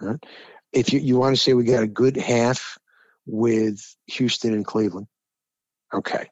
Right? 0.00 0.22
If 0.72 0.92
you, 0.92 1.00
you 1.00 1.18
want 1.18 1.36
to 1.36 1.40
say 1.40 1.52
we 1.52 1.64
got 1.64 1.82
a 1.82 1.88
good 1.88 2.16
half 2.16 2.78
with 3.26 3.80
Houston 4.06 4.54
and 4.54 4.64
Cleveland, 4.64 5.06
okay, 5.92 6.28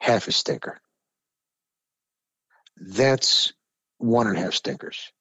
half 0.00 0.26
a 0.26 0.32
stinker. 0.32 0.80
That's 2.76 3.52
one 3.98 4.26
and 4.26 4.36
a 4.36 4.40
half 4.40 4.54
stinkers. 4.54 5.12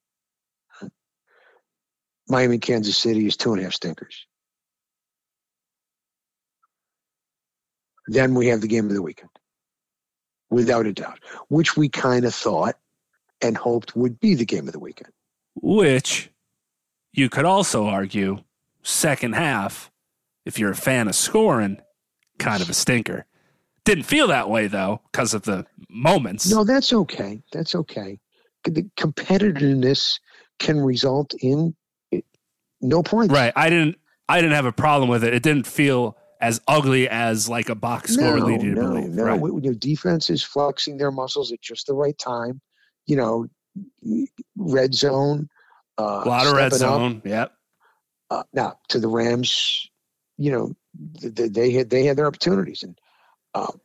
Miami, 2.31 2.57
Kansas 2.59 2.97
City 2.97 3.27
is 3.27 3.35
two 3.35 3.51
and 3.51 3.59
a 3.59 3.65
half 3.65 3.73
stinkers. 3.73 4.25
Then 8.07 8.33
we 8.33 8.47
have 8.47 8.61
the 8.61 8.67
game 8.67 8.87
of 8.87 8.93
the 8.93 9.01
weekend, 9.01 9.29
without 10.49 10.85
a 10.85 10.93
doubt, 10.93 11.19
which 11.49 11.75
we 11.75 11.89
kind 11.89 12.23
of 12.25 12.33
thought 12.33 12.75
and 13.41 13.57
hoped 13.57 13.95
would 13.97 14.19
be 14.19 14.33
the 14.33 14.45
game 14.45 14.67
of 14.67 14.73
the 14.73 14.79
weekend. 14.79 15.11
Which 15.55 16.31
you 17.11 17.29
could 17.29 17.45
also 17.45 17.85
argue, 17.85 18.37
second 18.81 19.35
half, 19.35 19.91
if 20.45 20.57
you're 20.57 20.71
a 20.71 20.75
fan 20.75 21.09
of 21.09 21.15
scoring, 21.15 21.81
kind 22.39 22.61
of 22.61 22.69
a 22.69 22.73
stinker. 22.73 23.25
Didn't 23.83 24.05
feel 24.05 24.27
that 24.27 24.49
way 24.49 24.67
though, 24.67 25.01
because 25.11 25.33
of 25.33 25.43
the 25.43 25.65
moments. 25.89 26.49
No, 26.49 26.63
that's 26.63 26.93
okay. 26.93 27.43
That's 27.51 27.75
okay. 27.75 28.19
The 28.63 28.83
competitiveness 28.97 30.19
can 30.59 30.79
result 30.79 31.33
in 31.41 31.75
no 32.81 33.03
point. 33.03 33.31
Right. 33.31 33.53
I 33.55 33.69
didn't. 33.69 33.97
I 34.29 34.39
didn't 34.39 34.55
have 34.55 34.65
a 34.65 34.71
problem 34.71 35.09
with 35.09 35.23
it. 35.23 35.33
It 35.33 35.43
didn't 35.43 35.67
feel 35.67 36.17
as 36.39 36.61
ugly 36.67 37.07
as 37.09 37.49
like 37.49 37.69
a 37.69 37.75
box 37.75 38.13
score 38.13 38.37
no, 38.37 38.45
lead 38.45 38.61
you 38.61 38.73
no, 38.73 38.81
believe. 38.81 39.09
No, 39.09 39.23
right. 39.23 39.39
you 39.39 39.71
know, 39.71 39.73
defenses 39.73 40.41
flexing 40.41 40.97
their 40.97 41.11
muscles 41.11 41.51
at 41.51 41.61
just 41.61 41.87
the 41.87 41.93
right 41.93 42.17
time. 42.17 42.61
You 43.07 43.15
know, 43.17 43.47
red 44.55 44.93
zone. 44.93 45.49
Uh, 45.97 46.23
a 46.25 46.29
lot 46.29 46.47
of 46.47 46.53
red 46.53 46.73
zone. 46.73 47.17
Up. 47.17 47.25
Yep. 47.25 47.53
Uh, 48.29 48.43
now 48.53 48.79
to 48.87 48.99
the 48.99 49.07
Rams, 49.07 49.89
you 50.37 50.51
know, 50.51 50.75
they, 51.21 51.49
they, 51.49 51.71
had 51.71 51.89
they 51.89 52.05
had 52.05 52.17
their 52.17 52.27
opportunities, 52.27 52.83
and 52.83 52.97
um, 53.53 53.79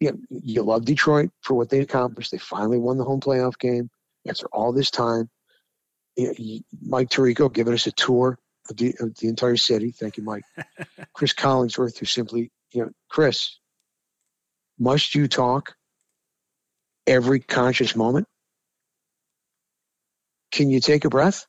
you 0.00 0.10
know, 0.10 0.18
you 0.42 0.62
love 0.62 0.84
Detroit 0.84 1.30
for 1.42 1.54
what 1.54 1.70
they 1.70 1.80
accomplished. 1.80 2.32
They 2.32 2.38
finally 2.38 2.78
won 2.78 2.98
the 2.98 3.04
home 3.04 3.20
playoff 3.20 3.58
game 3.58 3.88
after 4.28 4.46
all 4.52 4.72
this 4.72 4.90
time. 4.90 5.30
Mike 6.82 7.08
Tirico 7.08 7.52
giving 7.52 7.74
us 7.74 7.86
a 7.86 7.92
tour 7.92 8.38
of 8.68 8.76
the, 8.76 8.94
of 9.00 9.16
the 9.16 9.28
entire 9.28 9.56
city. 9.56 9.90
Thank 9.90 10.16
you, 10.16 10.22
Mike. 10.22 10.44
Chris 11.14 11.32
Collinsworth, 11.32 11.98
who 11.98 12.06
simply, 12.06 12.50
you 12.72 12.84
know, 12.84 12.90
Chris, 13.08 13.58
must 14.78 15.14
you 15.14 15.28
talk 15.28 15.74
every 17.06 17.40
conscious 17.40 17.94
moment? 17.94 18.26
Can 20.52 20.70
you 20.70 20.80
take 20.80 21.04
a 21.04 21.10
breath? 21.10 21.46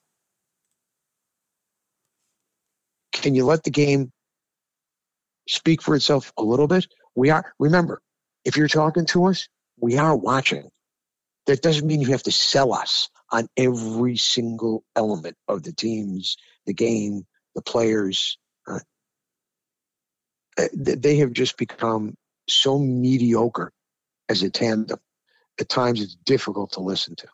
Can 3.11 3.35
you 3.35 3.45
let 3.45 3.63
the 3.63 3.71
game 3.71 4.11
speak 5.47 5.81
for 5.81 5.95
itself 5.95 6.31
a 6.37 6.43
little 6.43 6.67
bit? 6.67 6.87
We 7.15 7.29
are, 7.29 7.53
remember, 7.59 8.01
if 8.45 8.57
you're 8.57 8.67
talking 8.67 9.05
to 9.07 9.25
us, 9.25 9.47
we 9.79 9.97
are 9.97 10.15
watching. 10.15 10.69
That 11.47 11.61
doesn't 11.61 11.87
mean 11.87 12.01
you 12.01 12.11
have 12.11 12.23
to 12.23 12.31
sell 12.31 12.73
us 12.73 13.09
on 13.31 13.47
every 13.55 14.17
single 14.17 14.83
element 14.95 15.37
of 15.47 15.63
the 15.63 15.73
teams, 15.73 16.37
the 16.65 16.73
game, 16.73 17.25
the 17.55 17.61
players. 17.61 18.37
Uh, 18.67 18.79
they 20.73 21.17
have 21.17 21.31
just 21.31 21.57
become 21.57 22.15
so 22.47 22.77
mediocre 22.77 23.71
as 24.29 24.43
a 24.43 24.49
tandem. 24.49 24.99
At 25.59 25.69
times, 25.69 26.01
it's 26.01 26.15
difficult 26.15 26.73
to 26.73 26.81
listen 26.81 27.15
to. 27.17 27.27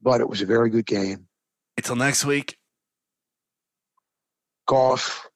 But 0.00 0.20
it 0.20 0.28
was 0.28 0.42
a 0.42 0.46
very 0.46 0.70
good 0.70 0.86
game. 0.86 1.28
Until 1.76 1.96
next 1.96 2.24
week. 2.24 2.58
Goff 4.66 5.28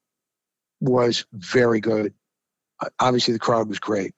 was 0.81 1.25
very 1.33 1.81
good. 1.81 2.15
Uh, 2.81 2.89
obviously, 2.99 3.33
the 3.33 3.41
crowd 3.41 3.69
was 3.69 3.79
great. 3.79 4.13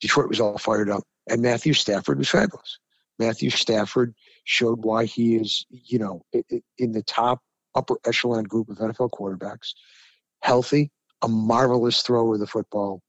Detroit 0.00 0.28
was 0.28 0.40
all 0.40 0.58
fired 0.58 0.90
up, 0.90 1.02
and 1.28 1.42
Matthew 1.42 1.72
Stafford 1.72 2.18
was 2.18 2.28
fabulous. 2.28 2.78
Matthew 3.18 3.50
Stafford 3.50 4.14
showed 4.44 4.84
why 4.84 5.04
he 5.04 5.36
is, 5.36 5.66
you 5.70 5.98
know, 5.98 6.22
in 6.78 6.92
the 6.92 7.02
top 7.02 7.40
upper 7.74 7.96
echelon 8.06 8.44
group 8.44 8.68
of 8.68 8.78
NFL 8.78 9.10
quarterbacks. 9.10 9.72
Healthy, 10.40 10.90
a 11.22 11.28
marvelous 11.28 12.02
thrower 12.02 12.34
of 12.34 12.40
the 12.40 12.46
football, 12.46 13.02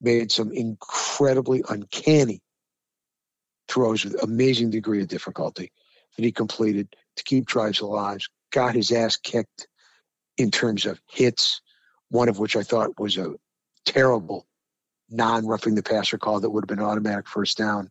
made 0.00 0.30
some 0.30 0.52
incredibly 0.52 1.62
uncanny 1.68 2.42
throws 3.68 4.04
with 4.04 4.22
amazing 4.22 4.70
degree 4.70 5.00
of 5.00 5.08
difficulty 5.08 5.72
that 6.16 6.24
he 6.24 6.32
completed 6.32 6.94
to 7.16 7.24
keep 7.24 7.46
drives 7.46 7.80
alive. 7.80 8.20
Got 8.52 8.74
his 8.74 8.92
ass 8.92 9.16
kicked 9.16 9.66
in 10.36 10.50
terms 10.50 10.84
of 10.86 11.00
hits, 11.10 11.60
one 12.10 12.28
of 12.28 12.38
which 12.38 12.54
I 12.56 12.62
thought 12.62 13.00
was 13.00 13.16
a 13.16 13.34
terrible 13.86 14.46
non 15.10 15.46
roughing 15.46 15.74
the 15.74 15.82
passer 15.82 16.18
call 16.18 16.40
that 16.40 16.50
would 16.50 16.64
have 16.64 16.76
been 16.76 16.84
automatic 16.84 17.28
first 17.28 17.56
down 17.56 17.88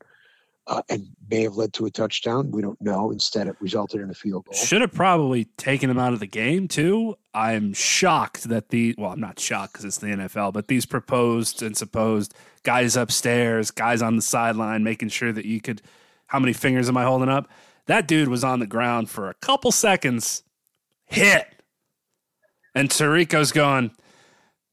uh, 0.68 0.82
and 0.90 1.08
may 1.30 1.44
have 1.44 1.56
led 1.56 1.74
to 1.74 1.86
a 1.86 1.92
touchdown. 1.92 2.52
We 2.52 2.62
don't 2.62 2.80
know. 2.82 3.12
Instead, 3.12 3.48
it 3.48 3.56
resulted 3.60 4.02
in 4.02 4.10
a 4.10 4.14
field 4.14 4.46
goal. 4.46 4.54
Should 4.54 4.82
have 4.82 4.94
probably 4.94 5.46
taken 5.58 5.90
him 5.90 6.00
out 6.00 6.14
of 6.14 6.20
the 6.20 6.28
game 6.28 6.68
too. 6.68 7.16
I'm 7.34 7.74
shocked 7.74 8.44
that 8.46 8.70
the 8.70 8.96
well, 8.98 9.12
I'm 9.12 9.20
not 9.20 9.40
shocked 9.40 9.74
because 9.74 9.86
it's 9.86 9.98
the 9.98 10.08
NFL, 10.08 10.54
but 10.54 10.68
these 10.68 10.86
proposed 10.86 11.62
and 11.62 11.76
supposed 11.76 12.34
guys 12.64 12.96
upstairs, 12.96 13.72
guys 13.72 14.02
on 14.02 14.16
the 14.16 14.22
sideline, 14.22 14.84
making 14.84 15.10
sure 15.10 15.32
that 15.32 15.46
you 15.46 15.60
could. 15.60 15.82
How 16.28 16.40
many 16.40 16.54
fingers 16.54 16.90
am 16.90 16.98
I 16.98 17.04
holding 17.04 17.30
up? 17.30 17.50
That 17.86 18.08
dude 18.08 18.30
was 18.30 18.44
on 18.44 18.60
the 18.60 18.66
ground 18.66 19.10
for 19.10 19.30
a 19.30 19.34
couple 19.36 19.72
seconds, 19.72 20.44
hit, 21.06 21.46
and 22.74 22.90
Tirico's 22.90 23.52
going. 23.52 23.92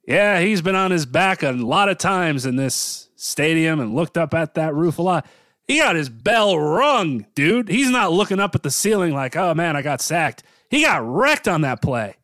Yeah, 0.07 0.41
he's 0.41 0.63
been 0.63 0.75
on 0.75 0.91
his 0.91 1.07
back 1.07 1.43
a 1.43 1.53
lot 1.53 1.89
of 1.89 1.99
times 1.99 2.47
in 2.47 2.57
this 2.57 3.11
stadium 3.17 3.81
and 3.81 3.95
looked 3.95 4.17
up 4.17 4.33
at 4.33 4.55
that 4.55 4.75
roof 4.75 4.99
a 4.99 5.03
lot. 5.03 5.27
He 5.71 5.79
got 5.79 5.95
his 5.95 6.09
bell 6.09 6.59
rung, 6.59 7.27
dude. 7.37 7.69
He's 7.69 7.91
not 7.91 8.11
looking 8.11 8.41
up 8.41 8.57
at 8.57 8.65
the 8.65 8.73
ceiling 8.73 9.15
like, 9.15 9.37
oh 9.37 9.55
man, 9.55 9.77
I 9.77 9.83
got 9.83 10.01
sacked. 10.01 10.43
He 10.69 10.83
got 10.83 11.01
wrecked 11.07 11.47
on 11.47 11.61
that 11.61 11.81
play. 11.81 12.17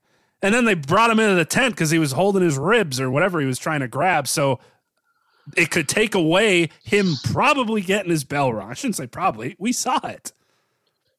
And 0.43 0.53
then 0.53 0.65
they 0.65 0.75
brought 0.75 1.11
him 1.11 1.21
into 1.21 1.37
the 1.37 1.45
tent 1.45 1.75
because 1.75 1.91
he 1.91 2.01
was 2.01 2.11
holding 2.11 2.43
his 2.43 2.59
ribs 2.59 3.01
or 3.01 3.09
whatever 3.09 3.39
he 3.39 3.47
was 3.47 3.61
trying 3.61 3.81
to 3.81 3.89
grab. 3.89 4.27
So 4.27 4.59
it 5.57 5.71
could 5.71 5.89
take 5.89 6.17
away 6.17 6.71
him 6.83 7.15
probably 7.23 7.83
getting 7.83 8.11
his 8.11 8.25
bell 8.25 8.53
rung. 8.53 8.69
I 8.69 8.75
shouldn't 8.75 8.97
say 8.97 9.07
probably. 9.07 9.55
We 9.61 9.73
saw 9.73 10.05
it. 10.05 10.33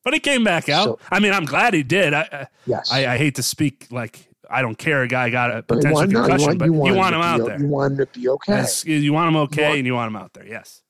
But 0.03 0.13
he 0.13 0.19
came 0.19 0.43
back 0.43 0.67
out. 0.67 0.83
So, 0.83 0.99
I 1.09 1.21
mean, 1.21 1.31
I'm 1.31 1.45
glad 1.45 1.73
he 1.73 1.83
did. 1.83 2.13
I, 2.13 2.47
yes. 2.65 2.91
I, 2.91 3.13
I 3.13 3.17
hate 3.17 3.35
to 3.35 3.43
speak 3.43 3.87
like 3.89 4.27
I 4.49 4.61
don't 4.61 4.77
care. 4.77 5.01
A 5.03 5.07
guy 5.07 5.29
got 5.29 5.55
a 5.55 5.63
potential 5.63 5.93
want, 5.93 6.11
concussion, 6.11 6.37
no, 6.37 6.41
you 6.41 6.47
want, 6.47 6.59
but 6.59 6.65
you 6.65 6.73
want, 6.73 6.91
you 6.93 6.97
want 6.97 7.15
him, 7.15 7.21
out 7.21 7.45
there. 7.45 7.59
You 7.59 7.67
want 7.67 7.91
him 7.93 7.97
to 7.99 8.05
be 8.07 8.27
okay. 8.27 8.53
Yes, 8.53 8.83
you 8.83 9.13
want 9.13 9.29
him 9.29 9.37
okay, 9.37 9.63
want, 9.63 9.77
and 9.77 9.87
you 9.87 9.93
want 9.93 10.07
him 10.07 10.17
out 10.17 10.33
there. 10.33 10.45
Yes. 10.45 10.81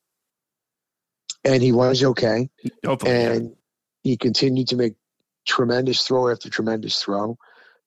And 1.44 1.62
he 1.62 1.72
was 1.72 2.04
okay. 2.04 2.50
Hopefully, 2.86 3.12
and 3.12 3.50
yeah. 3.50 3.56
he 4.04 4.18
continued 4.18 4.68
to 4.70 4.76
make 4.76 4.96
tremendous 5.48 6.06
throw 6.06 6.30
after 6.30 6.50
tremendous 6.50 7.02
throw. 7.02 7.38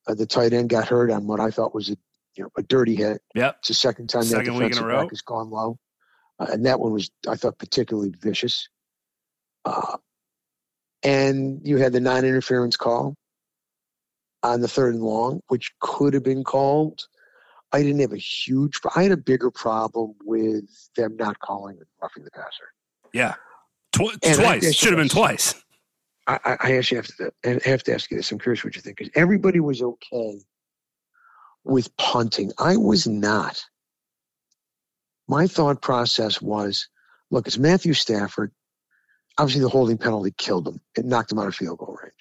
Uh, 0.06 0.14
the 0.14 0.26
tight 0.26 0.52
end 0.52 0.70
got 0.70 0.88
hurt 0.88 1.10
on 1.10 1.26
what 1.26 1.40
I 1.40 1.50
thought 1.50 1.74
was 1.74 1.90
a 1.90 1.96
you 2.36 2.44
know 2.44 2.50
a 2.56 2.62
dirty 2.62 2.96
hit. 2.96 3.22
Yep. 3.34 3.56
It's 3.60 3.68
the 3.68 3.74
second 3.74 4.08
time 4.08 4.22
second 4.22 4.54
that 4.54 4.68
defensive 4.68 4.88
back 4.88 5.10
has 5.10 5.20
gone 5.20 5.50
low, 5.50 5.78
uh, 6.38 6.46
and 6.50 6.66
that 6.66 6.80
one 6.80 6.92
was 6.92 7.10
I 7.28 7.36
thought 7.36 7.58
particularly 7.58 8.14
vicious. 8.18 8.68
Uh, 9.64 9.98
and 11.02 11.60
you 11.64 11.76
had 11.76 11.92
the 11.92 12.00
non-interference 12.00 12.76
call 12.76 13.14
on 14.42 14.60
the 14.60 14.68
third 14.68 14.94
and 14.94 15.02
long, 15.02 15.40
which 15.48 15.72
could 15.80 16.14
have 16.14 16.24
been 16.24 16.44
called. 16.44 17.06
I 17.72 17.82
didn't 17.82 18.00
have 18.00 18.12
a 18.12 18.18
huge. 18.18 18.80
I 18.96 19.02
had 19.02 19.12
a 19.12 19.16
bigger 19.16 19.50
problem 19.50 20.14
with 20.24 20.64
them 20.96 21.16
not 21.16 21.38
calling 21.38 21.78
roughing 22.02 22.24
the 22.24 22.30
passer. 22.30 22.72
Yeah, 23.12 23.34
Tw- 23.92 24.20
twice 24.22 24.74
should 24.74 24.90
have 24.90 24.98
been 24.98 25.08
twice. 25.08 25.54
I, 26.26 26.56
I 26.60 26.76
actually 26.76 26.96
have 26.96 27.06
to 27.06 27.32
I 27.44 27.68
have 27.68 27.82
to 27.84 27.94
ask 27.94 28.10
you 28.10 28.16
this. 28.16 28.30
I'm 28.30 28.38
curious 28.38 28.64
what 28.64 28.76
you 28.76 28.82
think 28.82 28.98
because 28.98 29.12
everybody 29.16 29.58
was 29.58 29.82
okay 29.82 30.40
with 31.64 31.94
punting. 31.96 32.52
I 32.58 32.76
was 32.76 33.06
not. 33.06 33.62
My 35.28 35.46
thought 35.46 35.80
process 35.82 36.40
was, 36.40 36.88
look, 37.30 37.46
it's 37.46 37.58
Matthew 37.58 37.94
Stafford. 37.94 38.52
Obviously, 39.38 39.62
the 39.62 39.68
holding 39.68 39.98
penalty 39.98 40.32
killed 40.36 40.68
him. 40.68 40.80
It 40.96 41.04
knocked 41.04 41.32
him 41.32 41.38
out 41.38 41.46
of 41.46 41.54
field 41.54 41.78
goal 41.78 41.96
range. 42.02 42.12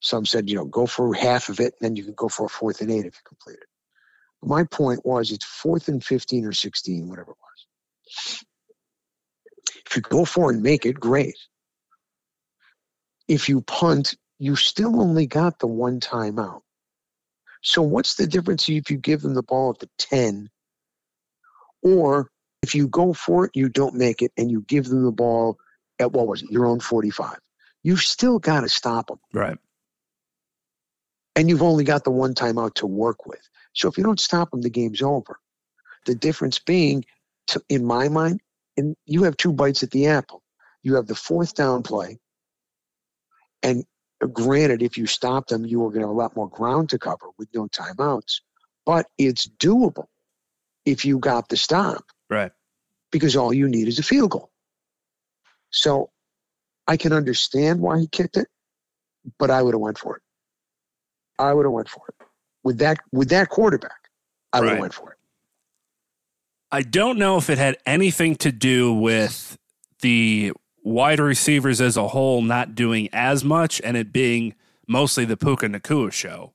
Some 0.00 0.26
said, 0.26 0.48
you 0.48 0.56
know, 0.56 0.64
go 0.64 0.86
for 0.86 1.14
half 1.14 1.48
of 1.48 1.60
it, 1.60 1.74
and 1.78 1.80
then 1.80 1.96
you 1.96 2.04
can 2.04 2.14
go 2.14 2.28
for 2.28 2.46
a 2.46 2.48
fourth 2.48 2.80
and 2.80 2.90
eight 2.90 3.06
if 3.06 3.14
you 3.14 3.20
complete 3.26 3.58
it. 3.58 3.68
But 4.40 4.48
my 4.48 4.64
point 4.64 5.06
was 5.06 5.30
it's 5.30 5.44
fourth 5.44 5.88
and 5.88 6.02
15 6.02 6.44
or 6.44 6.52
16, 6.52 7.08
whatever 7.08 7.32
it 7.32 7.36
was. 7.38 8.44
If 9.92 9.96
you 9.96 10.02
go 10.02 10.24
for 10.24 10.50
and 10.50 10.62
make 10.62 10.86
it, 10.86 10.98
great. 10.98 11.36
If 13.28 13.48
you 13.48 13.60
punt, 13.60 14.16
you 14.38 14.56
still 14.56 15.00
only 15.00 15.26
got 15.26 15.58
the 15.58 15.66
one 15.66 16.00
timeout. 16.00 16.62
So 17.62 17.82
what's 17.82 18.14
the 18.14 18.26
difference 18.26 18.68
if 18.68 18.90
you 18.90 18.96
give 18.96 19.20
them 19.20 19.34
the 19.34 19.42
ball 19.42 19.70
at 19.70 19.78
the 19.78 19.88
10 19.98 20.50
or 21.82 22.30
if 22.62 22.74
you 22.74 22.88
go 22.88 23.12
for 23.12 23.44
it, 23.44 23.52
you 23.54 23.68
don't 23.68 23.94
make 23.94 24.22
it, 24.22 24.32
and 24.36 24.50
you 24.50 24.62
give 24.62 24.86
them 24.86 25.04
the 25.04 25.12
ball 25.12 25.58
at 25.98 26.12
what 26.12 26.26
was 26.26 26.42
it, 26.42 26.50
your 26.50 26.66
own 26.66 26.80
45? 26.80 27.38
You've 27.82 28.00
still 28.00 28.38
got 28.38 28.62
to 28.62 28.68
stop 28.68 29.08
them. 29.08 29.18
Right 29.32 29.58
and 31.36 31.48
you've 31.48 31.62
only 31.62 31.84
got 31.84 32.04
the 32.04 32.10
one 32.10 32.34
timeout 32.34 32.74
to 32.74 32.86
work 32.86 33.26
with. 33.26 33.48
So 33.72 33.88
if 33.88 33.96
you 33.96 34.04
don't 34.04 34.20
stop 34.20 34.50
them, 34.50 34.62
the 34.62 34.70
game's 34.70 35.02
over. 35.02 35.38
The 36.06 36.14
difference 36.14 36.58
being, 36.58 37.04
to, 37.48 37.62
in 37.68 37.84
my 37.84 38.08
mind, 38.08 38.40
and 38.76 38.96
you 39.06 39.24
have 39.24 39.36
two 39.36 39.52
bites 39.52 39.82
at 39.82 39.90
the 39.90 40.06
apple. 40.06 40.42
You 40.82 40.96
have 40.96 41.06
the 41.06 41.14
fourth 41.14 41.54
down 41.54 41.82
play, 41.82 42.18
and 43.62 43.84
granted, 44.32 44.82
if 44.82 44.98
you 44.98 45.06
stop 45.06 45.48
them, 45.48 45.64
you 45.64 45.84
are 45.84 45.88
going 45.90 46.00
to 46.02 46.08
have 46.08 46.16
a 46.16 46.18
lot 46.18 46.36
more 46.36 46.48
ground 46.48 46.90
to 46.90 46.98
cover 46.98 47.26
with 47.38 47.48
no 47.54 47.68
timeouts. 47.68 48.40
But 48.84 49.06
it's 49.18 49.48
doable 49.48 50.06
if 50.84 51.04
you 51.04 51.18
got 51.18 51.48
the 51.48 51.56
stop, 51.56 52.04
right? 52.28 52.52
Because 53.10 53.36
all 53.36 53.52
you 53.52 53.68
need 53.68 53.88
is 53.88 53.98
a 53.98 54.02
field 54.02 54.30
goal. 54.30 54.50
So 55.70 56.10
I 56.86 56.96
can 56.96 57.12
understand 57.12 57.80
why 57.80 58.00
he 58.00 58.06
kicked 58.08 58.36
it, 58.36 58.48
but 59.38 59.50
I 59.50 59.62
would 59.62 59.74
have 59.74 59.80
went 59.80 59.98
for 59.98 60.16
it. 60.16 60.22
I 61.38 61.52
would 61.52 61.64
have 61.64 61.72
went 61.72 61.88
for 61.88 62.02
it. 62.08 62.26
With 62.64 62.78
that 62.78 62.98
with 63.12 63.30
that 63.30 63.48
quarterback, 63.48 64.08
I 64.52 64.60
would 64.60 64.70
have 64.70 64.78
went 64.80 64.94
for 64.94 65.12
it. 65.12 65.18
I 66.74 66.80
don't 66.80 67.18
know 67.18 67.36
if 67.36 67.50
it 67.50 67.58
had 67.58 67.76
anything 67.84 68.34
to 68.36 68.50
do 68.50 68.94
with 68.94 69.58
the 70.00 70.52
wide 70.82 71.20
receivers 71.20 71.82
as 71.82 71.98
a 71.98 72.08
whole 72.08 72.40
not 72.40 72.74
doing 72.74 73.10
as 73.12 73.44
much 73.44 73.78
and 73.84 73.94
it 73.94 74.10
being 74.10 74.54
mostly 74.88 75.26
the 75.26 75.36
Puka 75.36 75.66
Nacua 75.66 76.10
show. 76.10 76.54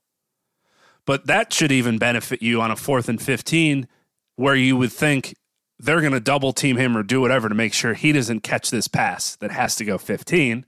But 1.06 1.28
that 1.28 1.52
should 1.52 1.70
even 1.70 1.98
benefit 1.98 2.42
you 2.42 2.60
on 2.60 2.72
a 2.72 2.76
fourth 2.76 3.08
and 3.08 3.22
15 3.22 3.86
where 4.34 4.56
you 4.56 4.76
would 4.76 4.92
think 4.92 5.36
they're 5.78 6.00
going 6.00 6.12
to 6.12 6.20
double 6.20 6.52
team 6.52 6.76
him 6.76 6.96
or 6.96 7.04
do 7.04 7.20
whatever 7.20 7.48
to 7.48 7.54
make 7.54 7.72
sure 7.72 7.94
he 7.94 8.10
doesn't 8.10 8.40
catch 8.40 8.72
this 8.72 8.88
pass 8.88 9.36
that 9.36 9.52
has 9.52 9.76
to 9.76 9.84
go 9.84 9.98
15. 9.98 10.66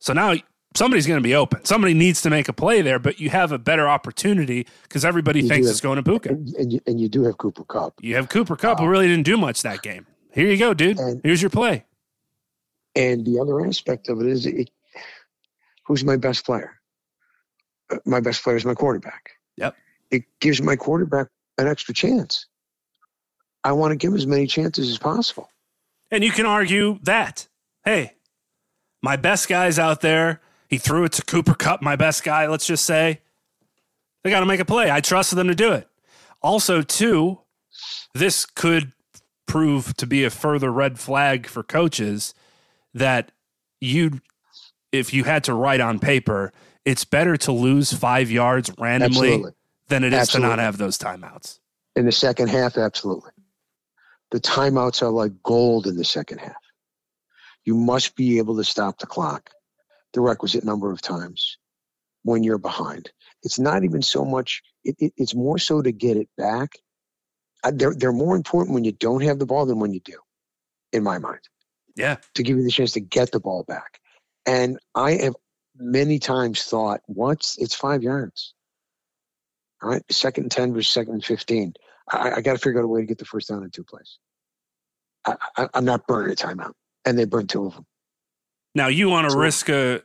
So 0.00 0.12
now 0.12 0.34
somebody's 0.74 1.06
going 1.06 1.18
to 1.18 1.26
be 1.26 1.34
open. 1.34 1.64
Somebody 1.64 1.94
needs 1.94 2.22
to 2.22 2.30
make 2.30 2.48
a 2.48 2.52
play 2.52 2.82
there, 2.82 2.98
but 2.98 3.20
you 3.20 3.30
have 3.30 3.52
a 3.52 3.58
better 3.58 3.88
opportunity 3.88 4.66
because 4.82 5.04
everybody 5.04 5.40
you 5.40 5.48
thinks 5.48 5.66
have, 5.66 5.72
it's 5.72 5.80
going 5.80 5.96
to 5.96 6.02
Puka. 6.02 6.30
And, 6.30 6.54
and, 6.54 6.72
you, 6.72 6.80
and, 6.86 7.00
you, 7.00 7.08
do 7.08 7.24
have 7.24 7.38
Cooper 7.38 7.64
Kupp. 7.64 7.94
You 8.00 8.16
have 8.16 8.28
Cooper 8.28 8.56
Kupp, 8.56 8.78
uh, 8.78 8.82
who 8.82 8.88
really 8.88 9.08
didn't 9.08 9.24
do 9.24 9.36
much 9.36 9.62
that 9.62 9.82
game. 9.82 10.06
Here 10.32 10.46
you 10.46 10.56
go, 10.56 10.74
dude. 10.74 10.98
And, 10.98 11.20
Here's 11.24 11.42
your 11.42 11.50
play. 11.50 11.84
And 12.94 13.24
the 13.24 13.38
other 13.38 13.64
aspect 13.64 14.08
of 14.08 14.20
it 14.20 14.26
is 14.26 14.46
it, 14.46 14.70
who's 15.84 16.04
my 16.04 16.16
best 16.16 16.44
player? 16.44 16.74
Uh, 17.90 17.98
my 18.04 18.20
best 18.20 18.42
player 18.42 18.56
is 18.56 18.64
my 18.64 18.74
quarterback. 18.74 19.30
Yep. 19.56 19.76
It 20.10 20.24
gives 20.40 20.60
my 20.62 20.76
quarterback 20.76 21.28
an 21.58 21.66
extra 21.66 21.94
chance. 21.94 22.46
I 23.64 23.72
want 23.72 23.92
to 23.92 23.96
give 23.96 24.14
as 24.14 24.26
many 24.26 24.46
chances 24.46 24.88
as 24.88 24.98
possible. 24.98 25.50
And 26.10 26.24
you 26.24 26.30
can 26.30 26.46
argue 26.46 26.98
that, 27.02 27.48
hey, 27.84 28.14
my 29.02 29.16
best 29.16 29.48
guys 29.48 29.78
out 29.78 30.00
there 30.00 30.40
he 30.68 30.78
threw 30.78 31.04
it 31.04 31.12
to 31.12 31.22
Cooper 31.22 31.54
Kupp, 31.54 31.82
my 31.82 31.96
best 31.96 32.22
guy, 32.22 32.46
let's 32.46 32.66
just 32.66 32.84
say. 32.84 33.20
They 34.22 34.30
got 34.30 34.40
to 34.40 34.46
make 34.46 34.60
a 34.60 34.64
play. 34.64 34.90
I 34.90 35.00
trusted 35.00 35.38
them 35.38 35.48
to 35.48 35.54
do 35.54 35.72
it. 35.72 35.88
Also, 36.42 36.82
too, 36.82 37.40
this 38.14 38.44
could 38.44 38.92
prove 39.46 39.96
to 39.96 40.06
be 40.06 40.24
a 40.24 40.30
further 40.30 40.70
red 40.70 40.98
flag 40.98 41.46
for 41.46 41.62
coaches 41.62 42.34
that 42.92 43.32
you, 43.80 44.20
if 44.92 45.14
you 45.14 45.24
had 45.24 45.44
to 45.44 45.54
write 45.54 45.80
on 45.80 45.98
paper, 45.98 46.52
it's 46.84 47.04
better 47.04 47.36
to 47.38 47.52
lose 47.52 47.92
five 47.92 48.30
yards 48.30 48.70
randomly 48.78 49.28
absolutely. 49.28 49.52
than 49.88 50.04
it 50.04 50.12
is 50.12 50.20
absolutely. 50.20 50.50
to 50.50 50.56
not 50.56 50.58
have 50.62 50.76
those 50.76 50.98
timeouts. 50.98 51.58
In 51.96 52.04
the 52.04 52.12
second 52.12 52.48
half, 52.48 52.76
absolutely. 52.76 53.32
The 54.30 54.40
timeouts 54.40 55.00
are 55.00 55.10
like 55.10 55.32
gold 55.42 55.86
in 55.86 55.96
the 55.96 56.04
second 56.04 56.38
half. 56.38 56.56
You 57.64 57.74
must 57.74 58.16
be 58.16 58.38
able 58.38 58.56
to 58.56 58.64
stop 58.64 58.98
the 58.98 59.06
clock 59.06 59.50
the 60.12 60.20
requisite 60.20 60.64
number 60.64 60.92
of 60.92 61.00
times 61.00 61.58
when 62.22 62.42
you're 62.42 62.58
behind. 62.58 63.10
It's 63.42 63.58
not 63.58 63.84
even 63.84 64.02
so 64.02 64.24
much, 64.24 64.62
it, 64.84 64.96
it, 64.98 65.12
it's 65.16 65.34
more 65.34 65.58
so 65.58 65.82
to 65.82 65.92
get 65.92 66.16
it 66.16 66.28
back. 66.36 66.78
Uh, 67.64 67.72
they're, 67.74 67.94
they're 67.94 68.12
more 68.12 68.36
important 68.36 68.74
when 68.74 68.84
you 68.84 68.92
don't 68.92 69.22
have 69.22 69.38
the 69.38 69.46
ball 69.46 69.66
than 69.66 69.78
when 69.78 69.92
you 69.92 70.00
do, 70.00 70.18
in 70.92 71.02
my 71.02 71.18
mind. 71.18 71.40
Yeah. 71.96 72.16
To 72.34 72.42
give 72.42 72.56
you 72.56 72.62
the 72.62 72.70
chance 72.70 72.92
to 72.92 73.00
get 73.00 73.32
the 73.32 73.40
ball 73.40 73.64
back. 73.64 73.98
And 74.46 74.78
I 74.94 75.12
have 75.12 75.34
many 75.76 76.18
times 76.18 76.62
thought, 76.62 77.00
what's 77.06 77.58
it's 77.58 77.74
five 77.74 78.02
yards. 78.02 78.54
All 79.82 79.90
right. 79.90 80.02
Second 80.10 80.44
and 80.44 80.52
10 80.52 80.74
versus 80.74 80.92
second 80.92 81.14
and 81.14 81.24
15. 81.24 81.74
I, 82.10 82.32
I 82.36 82.40
got 82.40 82.52
to 82.54 82.58
figure 82.58 82.80
out 82.80 82.84
a 82.84 82.88
way 82.88 83.00
to 83.00 83.06
get 83.06 83.18
the 83.18 83.24
first 83.24 83.48
down 83.48 83.62
in 83.62 83.70
two 83.70 83.84
plays. 83.84 84.18
I, 85.24 85.68
am 85.74 85.84
not 85.84 86.06
burning 86.06 86.32
a 86.32 86.36
timeout. 86.36 86.72
And 87.04 87.18
they 87.18 87.24
burned 87.24 87.48
two 87.48 87.66
of 87.66 87.74
them. 87.74 87.86
Now 88.74 88.88
you 88.88 89.08
want 89.08 89.30
to 89.30 89.36
risk 89.38 89.68
a 89.68 90.02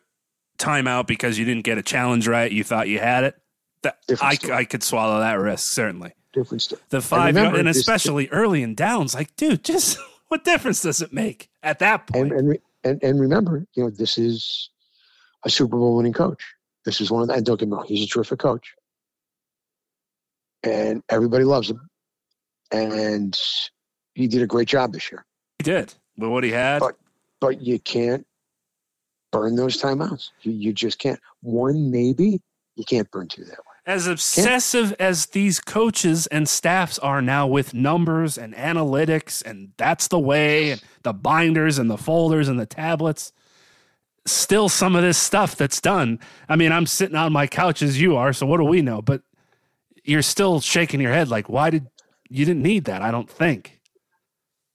timeout 0.58 1.08
because 1.08 1.38
you 1.38 1.46
didn't 1.46 1.64
get 1.64 1.78
a 1.78 1.84
challenge 1.84 2.28
right. 2.28 2.52
You 2.52 2.64
thought 2.64 2.88
you 2.88 3.00
had 3.00 3.24
it. 3.24 3.36
That, 3.82 3.98
I, 4.22 4.38
I 4.52 4.64
could 4.66 4.82
swallow 4.84 5.20
that 5.20 5.34
risk 5.34 5.72
certainly. 5.72 6.14
Different 6.32 6.62
story. 6.62 6.82
The 6.90 7.02
five 7.02 7.36
and, 7.36 7.56
and 7.58 7.68
especially 7.68 8.30
early 8.30 8.64
in 8.64 8.76
downs, 8.76 9.14
like 9.14 9.36
dude, 9.36 9.64
just 9.64 9.98
what 10.30 10.44
difference 10.44 10.82
does 10.82 11.02
it 11.02 11.12
make? 11.14 11.50
at 11.62 11.80
that 11.80 12.08
point. 12.08 12.32
And, 12.34 12.50
and, 12.50 12.60
and, 12.84 13.04
and 13.04 13.20
remember, 13.22 13.66
you 13.74 13.84
know, 13.84 13.90
this 13.90 14.18
is 14.18 14.70
a 15.46 15.50
Super 15.50 15.78
Bowl 15.78 15.96
winning 15.98 16.12
coach. 16.14 16.44
This 16.86 17.00
is 17.00 17.10
one 17.12 17.22
of 17.22 17.28
the, 17.30 17.36
and 17.36 17.46
don't 17.46 17.58
get 17.60 17.70
me 17.70 17.76
wrong, 17.76 17.86
he's 17.88 18.04
a 18.06 18.08
terrific 18.08 18.40
coach. 18.40 18.74
And 20.64 21.04
everybody 21.10 21.44
loves 21.44 21.70
him. 21.70 21.90
And 22.72 23.40
he 24.16 24.28
did 24.28 24.42
a 24.42 24.48
great 24.48 24.68
job 24.68 24.94
this 24.94 25.12
year. 25.12 25.26
he 25.60 25.64
did. 25.64 25.94
But 26.18 26.30
what 26.30 26.44
he 26.44 26.52
had, 26.52 26.80
But- 26.80 26.98
But 27.40 27.62
you 27.62 27.80
can't 27.80 28.26
burn 29.34 29.58
those 29.58 29.82
timeouts. 29.82 30.30
You, 30.44 30.54
you 30.54 30.72
just 30.72 30.98
can't. 30.98 31.20
One, 31.42 31.92
maybe, 31.92 32.40
you 32.76 32.86
can't 32.86 33.12
burn 33.12 33.28
two 33.28 33.44
that 33.44 33.58
way. 33.58 33.74
as 33.86 34.08
obsessive 34.08 34.94
as 35.00 35.26
these 35.28 35.60
coaches 35.60 36.28
and 36.28 36.48
staffs 36.48 36.98
are 37.00 37.22
now 37.22 37.46
with 37.46 37.74
numbers 37.74 38.38
and 38.38 38.54
analytics, 38.56 39.44
and 39.44 39.72
that's 39.78 40.08
the 40.08 40.20
way, 40.20 40.72
and 40.72 40.82
the 41.04 41.14
binders 41.14 41.78
and 41.78 41.90
the 41.90 41.98
folders 41.98 42.48
and 42.48 42.58
the 42.60 42.66
tablets, 42.66 43.34
still 44.26 44.70
some 44.70 44.96
of 44.96 45.02
this 45.02 45.18
stuff 45.18 45.56
that's 45.58 45.82
done. 45.82 46.18
I 46.48 46.56
mean, 46.56 46.72
I'm 46.72 46.86
sitting 46.86 47.18
on 47.18 47.34
my 47.34 47.46
couch 47.46 47.82
as 47.82 48.00
you 48.00 48.16
are, 48.16 48.32
so 48.32 48.46
what 48.46 48.58
do 48.58 48.64
we 48.64 48.82
know? 48.82 49.02
But 49.02 49.22
you're 50.06 50.22
still 50.22 50.62
shaking 50.62 51.02
your 51.02 51.14
head 51.14 51.28
like, 51.28 51.50
why 51.50 51.70
did 51.70 51.88
you 52.30 52.46
didn't 52.46 52.64
need 52.64 52.86
that? 52.86 53.02
I 53.02 53.12
don't 53.12 53.30
think. 53.30 53.82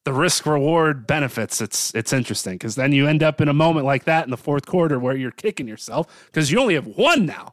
The 0.09 0.15
risk 0.15 0.47
reward 0.47 1.07
benefits, 1.07 1.61
it's 1.61 1.95
it's 1.95 2.15
interesting 2.15 2.55
because 2.55 2.77
then 2.77 2.93
you 2.93 3.07
end 3.07 3.23
up 3.23 3.43
in 3.43 3.49
a 3.49 3.53
moment 3.53 3.85
like 3.85 4.05
that 4.05 4.25
in 4.25 4.31
the 4.31 4.39
fourth 4.39 4.65
quarter 4.65 4.99
where 4.99 5.15
you're 5.15 5.31
kicking 5.31 5.69
yourself 5.69 6.07
because 6.33 6.51
you 6.51 6.59
only 6.59 6.73
have 6.77 6.87
one 6.87 7.27
now. 7.27 7.53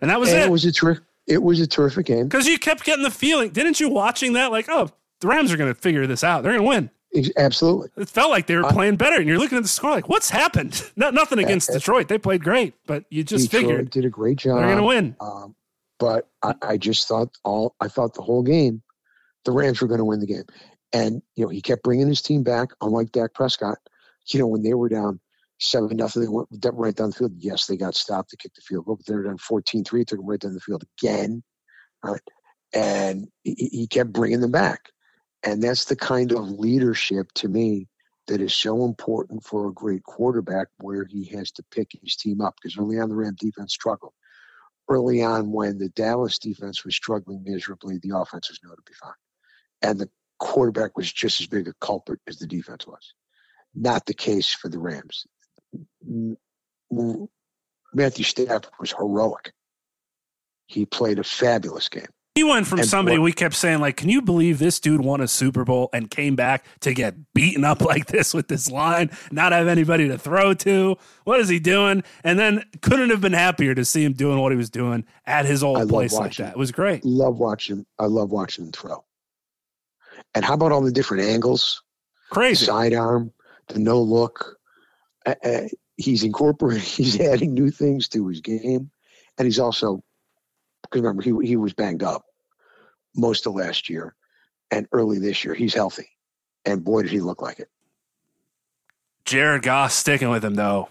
And 0.00 0.10
that 0.10 0.18
was 0.18 0.30
And 0.32 0.38
it. 0.40 0.46
it 0.46 0.50
was 0.50 0.64
a 0.64 0.72
terrific. 0.72 1.04
It 1.26 1.42
was 1.42 1.60
a 1.60 1.66
terrific 1.66 2.06
game. 2.06 2.28
Because 2.28 2.46
you 2.46 2.58
kept 2.58 2.82
getting 2.84 3.02
the 3.02 3.10
feeling, 3.10 3.50
didn't 3.50 3.78
you, 3.78 3.90
watching 3.90 4.32
that? 4.32 4.50
Like, 4.52 4.70
oh, 4.70 4.88
the 5.20 5.26
Rams 5.28 5.52
are 5.52 5.58
going 5.58 5.68
to 5.70 5.78
figure 5.78 6.06
this 6.06 6.24
out. 6.24 6.42
They're 6.42 6.56
going 6.56 6.62
to 6.64 6.66
win. 7.14 7.32
Absolutely. 7.36 7.90
It 7.98 8.08
felt 8.08 8.30
like 8.30 8.46
they 8.46 8.56
were 8.56 8.64
playing 8.70 8.96
better, 8.96 9.16
and 9.16 9.28
you're 9.28 9.38
looking 9.38 9.58
at 9.58 9.62
the 9.62 9.68
score 9.68 9.90
like, 9.90 10.08
what's 10.08 10.30
happened? 10.30 10.82
No, 10.96 11.10
nothing 11.10 11.38
against 11.40 11.70
Detroit. 11.70 12.08
They 12.08 12.16
played 12.16 12.42
great, 12.42 12.72
but 12.86 13.04
you 13.10 13.22
just 13.22 13.50
Detroit 13.50 13.68
figured 13.68 13.90
did 13.90 14.06
a 14.06 14.08
great 14.08 14.38
job. 14.38 14.56
they're 14.60 14.66
going 14.66 14.78
to 14.78 14.82
win. 14.82 15.14
Um, 15.20 15.54
but 15.98 16.26
I, 16.42 16.54
I 16.62 16.76
just 16.78 17.06
thought 17.06 17.36
all 17.44 17.74
I 17.82 17.88
thought 17.88 18.14
the 18.14 18.22
whole 18.22 18.42
game, 18.42 18.80
the 19.44 19.52
Rams 19.52 19.82
were 19.82 19.88
going 19.88 19.98
to 19.98 20.06
win 20.06 20.20
the 20.20 20.26
game, 20.26 20.44
and 20.92 21.22
you 21.34 21.44
know 21.44 21.50
he 21.50 21.60
kept 21.60 21.82
bringing 21.82 22.08
his 22.08 22.22
team 22.22 22.42
back. 22.42 22.70
Unlike 22.80 23.12
Dak 23.12 23.34
Prescott, 23.34 23.78
you 24.28 24.40
know 24.40 24.46
when 24.46 24.62
they 24.62 24.74
were 24.74 24.88
down 24.88 25.20
seven 25.58 25.96
nothing, 25.96 26.22
they 26.22 26.28
went 26.28 26.48
right 26.72 26.94
down 26.94 27.10
the 27.10 27.16
field. 27.16 27.32
Yes, 27.36 27.66
they 27.66 27.76
got 27.76 27.94
stopped 27.94 28.30
to 28.30 28.36
kick 28.36 28.54
the 28.54 28.62
field 28.62 28.86
goal, 28.86 28.96
but 28.96 29.06
they 29.06 29.14
were 29.14 29.24
down 29.24 29.38
14-3, 29.38 29.84
took 29.84 30.18
them 30.18 30.26
right 30.26 30.38
down 30.38 30.52
the 30.52 30.60
field 30.60 30.84
again? 30.98 31.42
And 32.74 33.28
he, 33.42 33.54
he 33.54 33.86
kept 33.86 34.12
bringing 34.12 34.40
them 34.40 34.50
back, 34.52 34.90
and 35.42 35.62
that's 35.62 35.86
the 35.86 35.96
kind 35.96 36.32
of 36.32 36.50
leadership 36.50 37.32
to 37.36 37.48
me 37.48 37.88
that 38.26 38.40
is 38.40 38.54
so 38.54 38.84
important 38.84 39.44
for 39.44 39.68
a 39.68 39.72
great 39.72 40.02
quarterback, 40.02 40.68
where 40.78 41.04
he 41.04 41.24
has 41.26 41.50
to 41.52 41.64
pick 41.70 41.90
his 42.02 42.16
team 42.16 42.40
up 42.40 42.54
because 42.60 42.76
early 42.76 42.98
on 42.98 43.08
the 43.08 43.14
Ram 43.14 43.36
defense 43.38 43.72
struggled 43.72 44.12
early 44.88 45.22
on 45.22 45.50
when 45.50 45.78
the 45.78 45.88
Dallas 45.90 46.38
defense 46.38 46.84
was 46.84 46.94
struggling 46.94 47.42
miserably, 47.44 47.98
the 47.98 48.16
offense 48.16 48.48
was 48.48 48.60
nowhere 48.62 48.76
to 48.76 48.82
be 48.82 48.94
found. 48.94 49.14
And 49.82 50.00
the 50.00 50.08
quarterback 50.38 50.96
was 50.96 51.12
just 51.12 51.40
as 51.40 51.46
big 51.46 51.68
a 51.68 51.74
culprit 51.80 52.20
as 52.26 52.38
the 52.38 52.46
defense 52.46 52.86
was. 52.86 53.14
Not 53.74 54.06
the 54.06 54.14
case 54.14 54.52
for 54.52 54.68
the 54.68 54.78
Rams. 54.78 55.26
Matthew 57.94 58.24
Stafford 58.24 58.72
was 58.80 58.92
heroic. 58.92 59.52
He 60.66 60.86
played 60.86 61.18
a 61.18 61.24
fabulous 61.24 61.88
game. 61.88 62.06
He 62.34 62.44
went 62.44 62.66
from 62.66 62.80
and 62.80 62.88
somebody 62.88 63.16
what- 63.18 63.24
we 63.24 63.32
kept 63.32 63.54
saying, 63.54 63.80
like, 63.80 63.96
can 63.96 64.10
you 64.10 64.20
believe 64.20 64.58
this 64.58 64.78
dude 64.78 65.00
won 65.02 65.22
a 65.22 65.28
Super 65.28 65.64
Bowl 65.64 65.88
and 65.94 66.10
came 66.10 66.36
back 66.36 66.66
to 66.80 66.92
get 66.92 67.14
beaten 67.32 67.64
up 67.64 67.80
like 67.84 68.06
this 68.06 68.34
with 68.34 68.48
this 68.48 68.70
line, 68.70 69.10
not 69.30 69.52
have 69.52 69.68
anybody 69.68 70.08
to 70.08 70.18
throw 70.18 70.52
to? 70.52 70.96
What 71.24 71.40
is 71.40 71.48
he 71.48 71.58
doing? 71.58 72.02
And 72.24 72.38
then 72.38 72.62
couldn't 72.82 73.08
have 73.08 73.22
been 73.22 73.32
happier 73.32 73.74
to 73.74 73.86
see 73.86 74.04
him 74.04 74.12
doing 74.12 74.38
what 74.38 74.52
he 74.52 74.58
was 74.58 74.68
doing 74.68 75.06
at 75.24 75.46
his 75.46 75.62
old 75.62 75.78
love 75.78 75.88
place 75.88 76.12
like 76.12 76.36
that. 76.36 76.50
It 76.52 76.58
was 76.58 76.72
great. 76.72 77.06
Love 77.06 77.38
watching. 77.38 77.86
I 77.98 78.04
love 78.04 78.30
watching 78.32 78.66
him 78.66 78.72
throw. 78.72 79.02
And 80.34 80.44
how 80.44 80.54
about 80.54 80.72
all 80.72 80.82
the 80.82 80.92
different 80.92 81.24
angles? 81.24 81.82
Crazy. 82.30 82.66
sidearm, 82.66 83.32
the 83.68 83.78
no 83.78 84.00
look. 84.02 84.58
Uh, 85.24 85.34
uh, 85.44 85.60
he's 85.96 86.24
incorporating, 86.24 86.82
he's 86.84 87.20
adding 87.20 87.54
new 87.54 87.70
things 87.70 88.08
to 88.08 88.26
his 88.28 88.40
game, 88.40 88.90
and 89.38 89.46
he's 89.46 89.58
also 89.58 90.02
because 90.82 91.02
remember 91.02 91.22
he 91.22 91.32
he 91.46 91.56
was 91.56 91.72
banged 91.72 92.02
up 92.02 92.24
most 93.14 93.46
of 93.46 93.54
last 93.54 93.88
year 93.88 94.14
and 94.70 94.86
early 94.92 95.18
this 95.18 95.44
year. 95.44 95.54
He's 95.54 95.74
healthy, 95.74 96.08
and 96.64 96.84
boy 96.84 97.02
did 97.02 97.12
he 97.12 97.20
look 97.20 97.42
like 97.42 97.60
it. 97.60 97.68
Jared 99.24 99.62
Goff 99.62 99.92
sticking 99.92 100.30
with 100.30 100.44
him 100.44 100.54
though. 100.54 100.88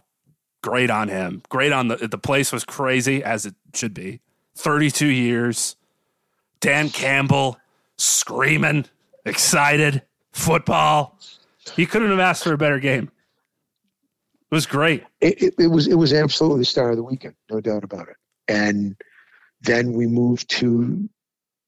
Great 0.61 0.89
on 0.89 1.09
him. 1.09 1.43
Great 1.49 1.71
on 1.71 1.87
the 1.87 1.95
the 1.95 2.17
place 2.17 2.51
was 2.51 2.63
crazy 2.63 3.23
as 3.23 3.45
it 3.45 3.55
should 3.73 3.93
be. 3.93 4.21
32 4.55 5.07
years. 5.07 5.75
Dan 6.61 6.89
Campbell 6.89 7.57
screaming, 7.97 8.85
excited, 9.25 10.01
football. 10.31 11.19
He 11.75 11.85
couldn't 11.85 12.09
have 12.09 12.19
asked 12.19 12.43
for 12.43 12.53
a 12.53 12.57
better 12.57 12.79
game. 12.79 13.11
It 14.51 14.55
was 14.55 14.65
great. 14.65 15.03
It, 15.21 15.41
it, 15.41 15.53
it 15.59 15.67
was 15.67 15.87
it 15.87 15.95
was 15.95 16.13
absolutely 16.13 16.59
the 16.61 16.65
star 16.65 16.91
of 16.91 16.97
the 16.97 17.03
weekend, 17.03 17.35
no 17.51 17.59
doubt 17.59 17.83
about 17.83 18.07
it. 18.07 18.15
And 18.47 18.95
then 19.61 19.93
we 19.93 20.05
moved 20.05 20.49
to 20.51 21.09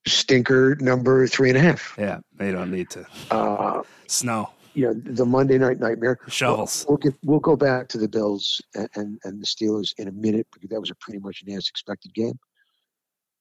stinker 0.06 0.76
number 0.80 1.28
three 1.28 1.50
and 1.50 1.58
a 1.58 1.62
half. 1.62 1.96
Yeah, 1.98 2.20
they 2.36 2.52
don't 2.52 2.72
need 2.72 2.90
to. 2.92 3.06
Uh, 3.32 3.82
Snow, 4.06 4.52
you 4.74 4.86
know, 4.86 4.94
the 4.94 5.26
Monday 5.26 5.58
night 5.58 5.80
nightmare. 5.80 6.20
shovels. 6.28 6.86
We'll 6.88 6.98
get 6.98 7.16
we'll 7.24 7.40
go 7.40 7.56
back 7.56 7.88
to 7.90 7.98
the 7.98 8.08
Bills 8.08 8.62
and, 8.76 8.88
and, 8.96 9.20
and 9.24 9.42
the 9.42 9.46
Steelers 9.46 9.94
in 9.98 10.08
a 10.08 10.12
minute 10.12 10.48
because 10.54 10.70
that 10.70 10.80
was 10.80 10.92
a 10.92 10.96
pretty 11.02 11.20
much 11.20 11.44
an 11.46 11.54
as 11.54 11.68
expected 11.68 12.14
game. 12.14 12.40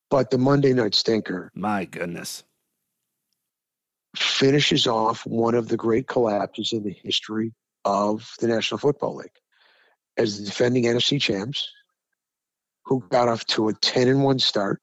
But 0.09 0.31
the 0.31 0.37
Monday 0.37 0.73
night 0.73 0.95
stinker 0.95 1.51
My 1.53 1.85
goodness. 1.85 2.43
Finishes 4.17 4.87
off 4.87 5.25
one 5.25 5.55
of 5.55 5.67
the 5.67 5.77
great 5.77 6.07
collapses 6.07 6.73
in 6.73 6.83
the 6.83 6.95
history 7.03 7.53
of 7.85 8.29
the 8.39 8.47
National 8.47 8.77
Football 8.77 9.17
League. 9.17 9.31
As 10.17 10.39
the 10.39 10.45
defending 10.45 10.83
NFC 10.83 11.21
champs, 11.21 11.69
who 12.85 13.03
got 13.09 13.27
off 13.27 13.45
to 13.45 13.69
a 13.69 13.73
10 13.73 14.07
and 14.07 14.23
1 14.23 14.39
start 14.39 14.81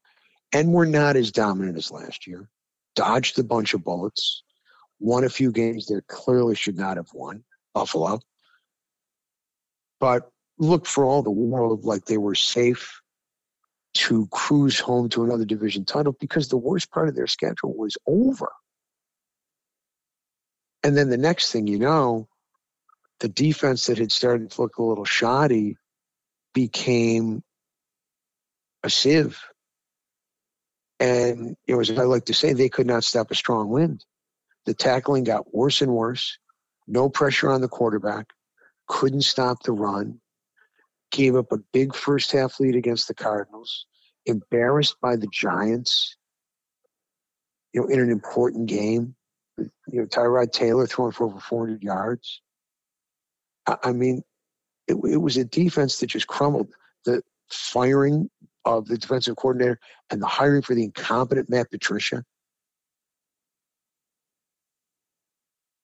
and 0.53 0.73
were 0.73 0.87
not 0.87 1.17
as 1.17 1.33
dominant 1.33 1.77
as 1.77 1.91
last 1.91 2.27
year, 2.27 2.49
dodged 2.95 3.39
a 3.39 3.45
bunch 3.45 3.75
of 3.75 3.83
bullets, 3.83 4.43
won 5.01 5.25
a 5.25 5.29
few 5.29 5.51
games 5.51 5.87
they 5.87 6.01
clearly 6.07 6.55
should 6.55 6.77
not 6.77 6.97
have 6.97 7.09
won, 7.13 7.45
Buffalo, 7.73 8.21
but 10.01 10.31
looked 10.59 10.87
for 10.87 11.05
all 11.05 11.23
the 11.23 11.31
world 11.31 11.85
like 11.85 12.05
they 12.05 12.19
were 12.19 12.35
safe 12.35 13.01
to 13.95 14.27
cruise 14.31 14.79
home 14.79 15.09
to 15.09 15.25
another 15.25 15.45
division 15.45 15.85
title 15.85 16.17
because 16.21 16.49
the 16.49 16.57
worst 16.57 16.91
part 16.91 17.09
of 17.09 17.15
their 17.15 17.27
schedule 17.27 17.75
was 17.77 17.97
over. 18.07 18.53
And 20.85 20.95
then 20.95 21.09
the 21.09 21.17
next 21.17 21.51
thing 21.51 21.67
you 21.67 21.79
know, 21.79 22.29
the 23.21 23.29
defense 23.29 23.87
that 23.87 23.97
had 23.97 24.13
started 24.13 24.51
to 24.51 24.61
look 24.61 24.77
a 24.77 24.83
little 24.83 25.07
shoddy 25.07 25.79
became 26.53 27.43
a 28.83 28.91
sieve. 28.91 29.41
And 31.01 31.57
it 31.67 31.75
was, 31.75 31.89
as 31.91 31.99
I 31.99 32.05
like 32.05 32.27
to 32.27 32.35
say, 32.35 32.53
they 32.53 32.69
could 32.69 32.87
not 32.87 33.03
stop 33.03 33.31
a 33.31 33.35
strong 33.35 33.71
wind. 33.71 34.05
The 34.67 34.75
tackling 34.75 35.25
got 35.25 35.55
worse 35.55 35.81
and 35.81 35.91
worse. 35.91 36.39
No 36.87 37.09
pressure 37.09 37.51
on 37.51 37.63
the 37.63 37.69
quarterback. 37.69 38.27
Couldn't 38.87 39.23
stop 39.23 39.63
the 39.63 39.73
run. 39.73 40.21
Gave 41.11 41.35
up 41.35 41.51
a 41.51 41.59
big 41.73 41.95
first 41.95 42.31
half 42.33 42.61
lead 42.61 42.77
against 42.77 43.09
the 43.09 43.15
Cardinals. 43.15 43.87
Embarrassed 44.27 44.97
by 45.01 45.17
the 45.17 45.29
Giants. 45.33 46.17
You 47.73 47.81
know, 47.81 47.87
in 47.87 48.01
an 48.01 48.11
important 48.11 48.67
game 48.67 49.17
you 49.87 50.01
know, 50.01 50.07
Tyrod 50.07 50.53
Taylor 50.53 50.87
throwing 50.87 51.13
for 51.13 51.25
over 51.27 51.41
400 51.41 51.83
yards. 51.83 52.41
I, 53.67 53.93
mean, 53.93 54.23
it, 54.87 54.95
it 54.95 55.17
was 55.17 55.37
a 55.37 55.45
defense 55.45 55.99
that 55.99 56.09
just 56.09 56.27
crumbled. 56.27 56.69
The 57.05 57.23
firing 57.51 58.31
of 58.65 58.87
the 58.87 58.99
defensive 58.99 59.37
coordinator 59.37 59.79
and 60.11 60.21
the 60.21 60.27
hiring 60.27 60.63
for 60.63 60.75
the 60.75 60.85
incompetent 60.85 61.51
Matt 61.51 61.71
Patricia. 61.71 62.25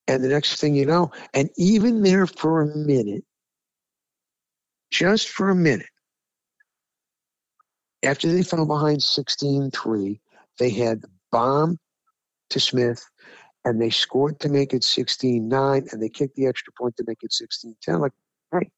And 0.09 0.25
the 0.25 0.29
next 0.29 0.61
thing 0.61 0.75
you 0.75 0.87
know, 0.87 1.13
and 1.33 1.51
even 1.57 2.03
there 2.03 2.27
for 2.27 2.63
a 2.63 2.77
minute, 2.77 3.25
just 4.91 5.29
for 5.29 5.51
a 5.51 5.55
minute, 5.55 5.87
after 8.03 8.31
they 8.31 8.43
fell 8.43 8.67
behind 8.67 9.03
16 9.03 9.71
3, 9.71 10.21
they 10.59 10.71
had 10.71 11.03
the 11.03 11.11
bomb 11.31 11.79
to 12.51 12.61
Smith 12.61 13.05
and 13.65 13.81
they 13.81 13.91
scored 13.91 14.41
to 14.41 14.49
make 14.49 14.73
it 14.73 14.83
16-9 14.83 15.93
and 15.93 16.03
they 16.03 16.09
kicked 16.09 16.37
the 16.37 16.47
extra 16.47 16.73
point 16.79 16.97
to 16.97 17.05
make 17.07 17.19
it 17.23 17.31
16-10 17.31 18.01
like 18.01 18.13
hey 18.53 18.71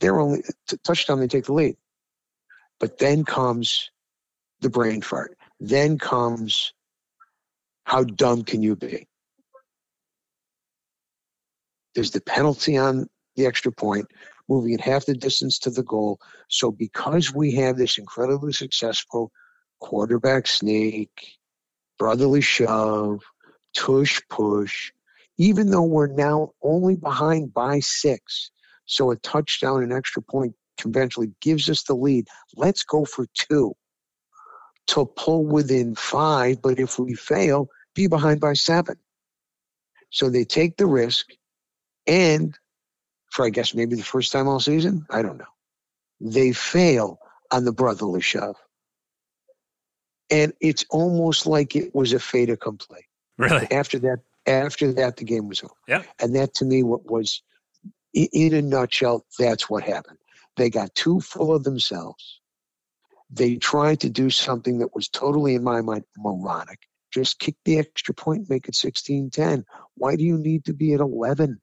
they're 0.00 0.18
only 0.18 0.42
t- 0.66 0.76
touchdown 0.82 1.20
they 1.20 1.28
take 1.28 1.44
the 1.44 1.52
lead. 1.52 1.76
But 2.80 2.98
then 2.98 3.24
comes 3.24 3.90
the 4.60 4.70
brain 4.70 5.02
fart. 5.02 5.36
Then 5.60 5.98
comes 5.98 6.72
how 7.84 8.04
dumb 8.04 8.44
can 8.44 8.62
you 8.62 8.76
be? 8.76 9.06
There's 11.94 12.10
the 12.10 12.20
penalty 12.20 12.76
on 12.76 13.08
the 13.36 13.46
extra 13.46 13.72
point, 13.72 14.06
moving 14.48 14.72
it 14.72 14.80
half 14.80 15.06
the 15.06 15.14
distance 15.14 15.58
to 15.60 15.70
the 15.70 15.82
goal. 15.82 16.18
So 16.48 16.70
because 16.70 17.34
we 17.34 17.54
have 17.56 17.76
this 17.76 17.98
incredibly 17.98 18.52
successful 18.52 19.30
quarterback 19.80 20.46
sneak, 20.46 21.10
brotherly 21.98 22.40
shove, 22.40 23.22
tush 23.74 24.20
push, 24.28 24.92
even 25.38 25.70
though 25.70 25.82
we're 25.84 26.06
now 26.06 26.52
only 26.62 26.96
behind 26.96 27.52
by 27.52 27.80
six, 27.80 28.50
so 28.86 29.10
a 29.10 29.16
touchdown 29.16 29.82
and 29.82 29.92
extra 29.92 30.22
point 30.22 30.54
conventionally 30.78 31.32
gives 31.40 31.68
us 31.68 31.82
the 31.84 31.94
lead. 31.94 32.26
Let's 32.56 32.82
go 32.82 33.04
for 33.04 33.26
two 33.34 33.74
to 34.88 35.06
pull 35.06 35.44
within 35.44 35.94
five, 35.94 36.60
but 36.60 36.78
if 36.80 36.98
we 36.98 37.14
fail, 37.14 37.68
be 37.94 38.06
behind 38.06 38.40
by 38.40 38.54
seven. 38.54 38.96
So 40.10 40.28
they 40.28 40.44
take 40.44 40.76
the 40.76 40.86
risk, 40.86 41.26
and 42.06 42.58
for 43.30 43.44
I 43.44 43.50
guess 43.50 43.74
maybe 43.74 43.94
the 43.94 44.02
first 44.02 44.32
time 44.32 44.48
all 44.48 44.58
season, 44.58 45.06
I 45.10 45.22
don't 45.22 45.38
know, 45.38 45.44
they 46.20 46.52
fail 46.52 47.20
on 47.52 47.64
the 47.64 47.72
brotherly 47.72 48.20
shove. 48.20 48.56
And 50.30 50.52
it's 50.60 50.84
almost 50.90 51.46
like 51.46 51.76
it 51.76 51.94
was 51.94 52.12
a 52.12 52.20
fait 52.20 52.50
accompli. 52.50 53.06
Really? 53.40 53.70
After 53.70 53.98
that, 54.00 54.18
after 54.46 54.92
that, 54.94 55.16
the 55.16 55.24
game 55.24 55.48
was 55.48 55.62
over. 55.62 55.72
Yeah. 55.88 56.02
And 56.20 56.34
that 56.36 56.54
to 56.54 56.64
me, 56.64 56.82
what 56.82 57.10
was, 57.10 57.42
in 58.12 58.54
a 58.54 58.60
nutshell, 58.60 59.24
that's 59.38 59.70
what 59.70 59.82
happened. 59.82 60.18
They 60.56 60.68
got 60.68 60.94
too 60.94 61.20
full 61.20 61.54
of 61.54 61.64
themselves. 61.64 62.40
They 63.30 63.56
tried 63.56 64.00
to 64.00 64.10
do 64.10 64.28
something 64.28 64.80
that 64.80 64.94
was 64.94 65.08
totally, 65.08 65.54
in 65.54 65.64
my 65.64 65.80
mind, 65.80 66.04
moronic. 66.18 66.80
Just 67.12 67.38
kick 67.38 67.54
the 67.64 67.78
extra 67.78 68.14
point, 68.14 68.50
make 68.50 68.68
it 68.68 68.74
16 68.74 69.30
10. 69.30 69.64
Why 69.96 70.16
do 70.16 70.24
you 70.24 70.36
need 70.36 70.66
to 70.66 70.74
be 70.74 70.92
at 70.92 71.00
11? 71.00 71.60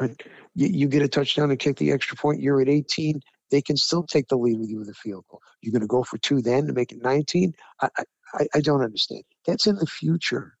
You, 0.00 0.08
you 0.54 0.88
get 0.88 1.02
a 1.02 1.08
touchdown 1.08 1.50
and 1.50 1.58
kick 1.58 1.76
the 1.76 1.92
extra 1.92 2.16
point, 2.16 2.40
you're 2.40 2.60
at 2.60 2.68
18. 2.68 3.20
They 3.50 3.62
can 3.62 3.76
still 3.76 4.04
take 4.04 4.28
the 4.28 4.36
lead 4.36 4.58
with 4.58 4.70
you 4.70 4.78
with 4.78 4.88
a 4.88 4.94
field 4.94 5.24
goal. 5.30 5.40
You're 5.60 5.72
going 5.72 5.82
to 5.82 5.86
go 5.86 6.02
for 6.02 6.18
two 6.18 6.40
then 6.40 6.66
to 6.66 6.72
make 6.72 6.92
it 6.92 7.02
19? 7.02 7.52
I, 7.80 7.88
I, 7.96 8.04
I 8.54 8.60
don't 8.60 8.82
understand. 8.82 9.22
That's 9.46 9.66
in 9.66 9.76
the 9.76 9.86
future. 9.86 10.54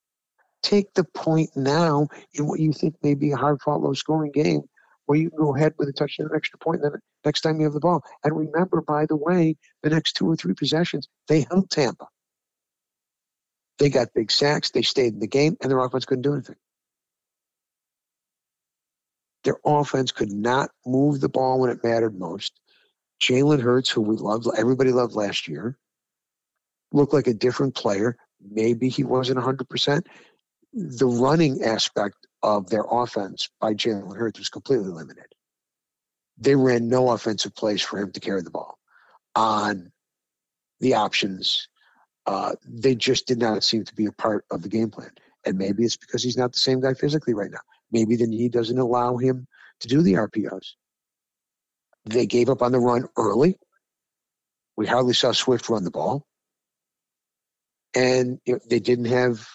Take 0.62 0.94
the 0.94 1.04
point 1.04 1.50
now 1.56 2.08
in 2.32 2.46
what 2.46 2.60
you 2.60 2.72
think 2.72 2.94
may 3.02 3.14
be 3.14 3.32
a 3.32 3.36
hard 3.36 3.60
fought, 3.60 3.82
low 3.82 3.92
scoring 3.92 4.32
game 4.32 4.62
where 5.06 5.18
you 5.18 5.28
can 5.28 5.38
go 5.38 5.54
ahead 5.54 5.74
with 5.78 5.88
a 5.88 5.92
touchdown 5.92 6.30
extra 6.34 6.58
point 6.58 6.80
then 6.82 6.92
next 7.24 7.42
time 7.42 7.58
you 7.58 7.64
have 7.64 7.74
the 7.74 7.80
ball. 7.80 8.02
And 8.22 8.36
remember, 8.36 8.80
by 8.80 9.06
the 9.06 9.16
way, 9.16 9.56
the 9.82 9.90
next 9.90 10.14
two 10.14 10.26
or 10.26 10.36
three 10.36 10.54
possessions, 10.54 11.08
they 11.28 11.46
held 11.50 11.70
Tampa. 11.70 12.06
They 13.78 13.90
got 13.90 14.14
big 14.14 14.30
sacks, 14.30 14.70
they 14.70 14.82
stayed 14.82 15.14
in 15.14 15.18
the 15.18 15.26
game, 15.26 15.56
and 15.60 15.70
their 15.70 15.80
offense 15.80 16.04
couldn't 16.04 16.22
do 16.22 16.34
anything. 16.34 16.56
Their 19.42 19.58
offense 19.64 20.12
could 20.12 20.32
not 20.32 20.70
move 20.86 21.20
the 21.20 21.28
ball 21.28 21.60
when 21.60 21.70
it 21.70 21.84
mattered 21.84 22.18
most. 22.18 22.58
Jalen 23.20 23.60
Hurts, 23.60 23.90
who 23.90 24.00
we 24.00 24.16
loved, 24.16 24.46
everybody 24.56 24.92
loved 24.92 25.14
last 25.14 25.48
year, 25.48 25.76
looked 26.94 27.12
like 27.12 27.26
a 27.26 27.34
different 27.34 27.74
player. 27.74 28.16
Maybe 28.40 28.88
he 28.88 29.04
wasn't 29.04 29.40
100%. 29.40 30.06
The 30.72 31.06
running 31.06 31.62
aspect 31.62 32.26
of 32.42 32.70
their 32.70 32.84
offense 32.88 33.48
by 33.60 33.74
Jalen 33.74 34.16
Hurts 34.16 34.38
was 34.38 34.48
completely 34.48 34.90
limited. 34.90 35.26
They 36.38 36.54
ran 36.54 36.88
no 36.88 37.10
offensive 37.10 37.54
plays 37.54 37.82
for 37.82 37.98
him 37.98 38.12
to 38.12 38.20
carry 38.20 38.42
the 38.42 38.50
ball. 38.50 38.78
On 39.34 39.92
the 40.80 40.94
options, 40.94 41.68
uh, 42.26 42.54
they 42.66 42.94
just 42.94 43.26
did 43.26 43.38
not 43.38 43.64
seem 43.64 43.84
to 43.84 43.94
be 43.94 44.06
a 44.06 44.12
part 44.12 44.44
of 44.50 44.62
the 44.62 44.68
game 44.68 44.90
plan. 44.90 45.10
And 45.44 45.58
maybe 45.58 45.84
it's 45.84 45.96
because 45.96 46.22
he's 46.22 46.36
not 46.36 46.52
the 46.52 46.60
same 46.60 46.80
guy 46.80 46.94
physically 46.94 47.34
right 47.34 47.50
now. 47.50 47.60
Maybe 47.90 48.16
the 48.16 48.26
knee 48.26 48.48
doesn't 48.48 48.78
allow 48.78 49.16
him 49.16 49.46
to 49.80 49.88
do 49.88 50.02
the 50.02 50.14
RPOs. 50.14 50.72
They 52.06 52.26
gave 52.26 52.50
up 52.50 52.62
on 52.62 52.72
the 52.72 52.80
run 52.80 53.08
early. 53.16 53.58
We 54.76 54.86
hardly 54.86 55.14
saw 55.14 55.32
Swift 55.32 55.68
run 55.68 55.84
the 55.84 55.90
ball. 55.90 56.26
And 57.94 58.40
you 58.44 58.54
know, 58.54 58.60
they 58.68 58.80
didn't 58.80 59.06
have 59.06 59.46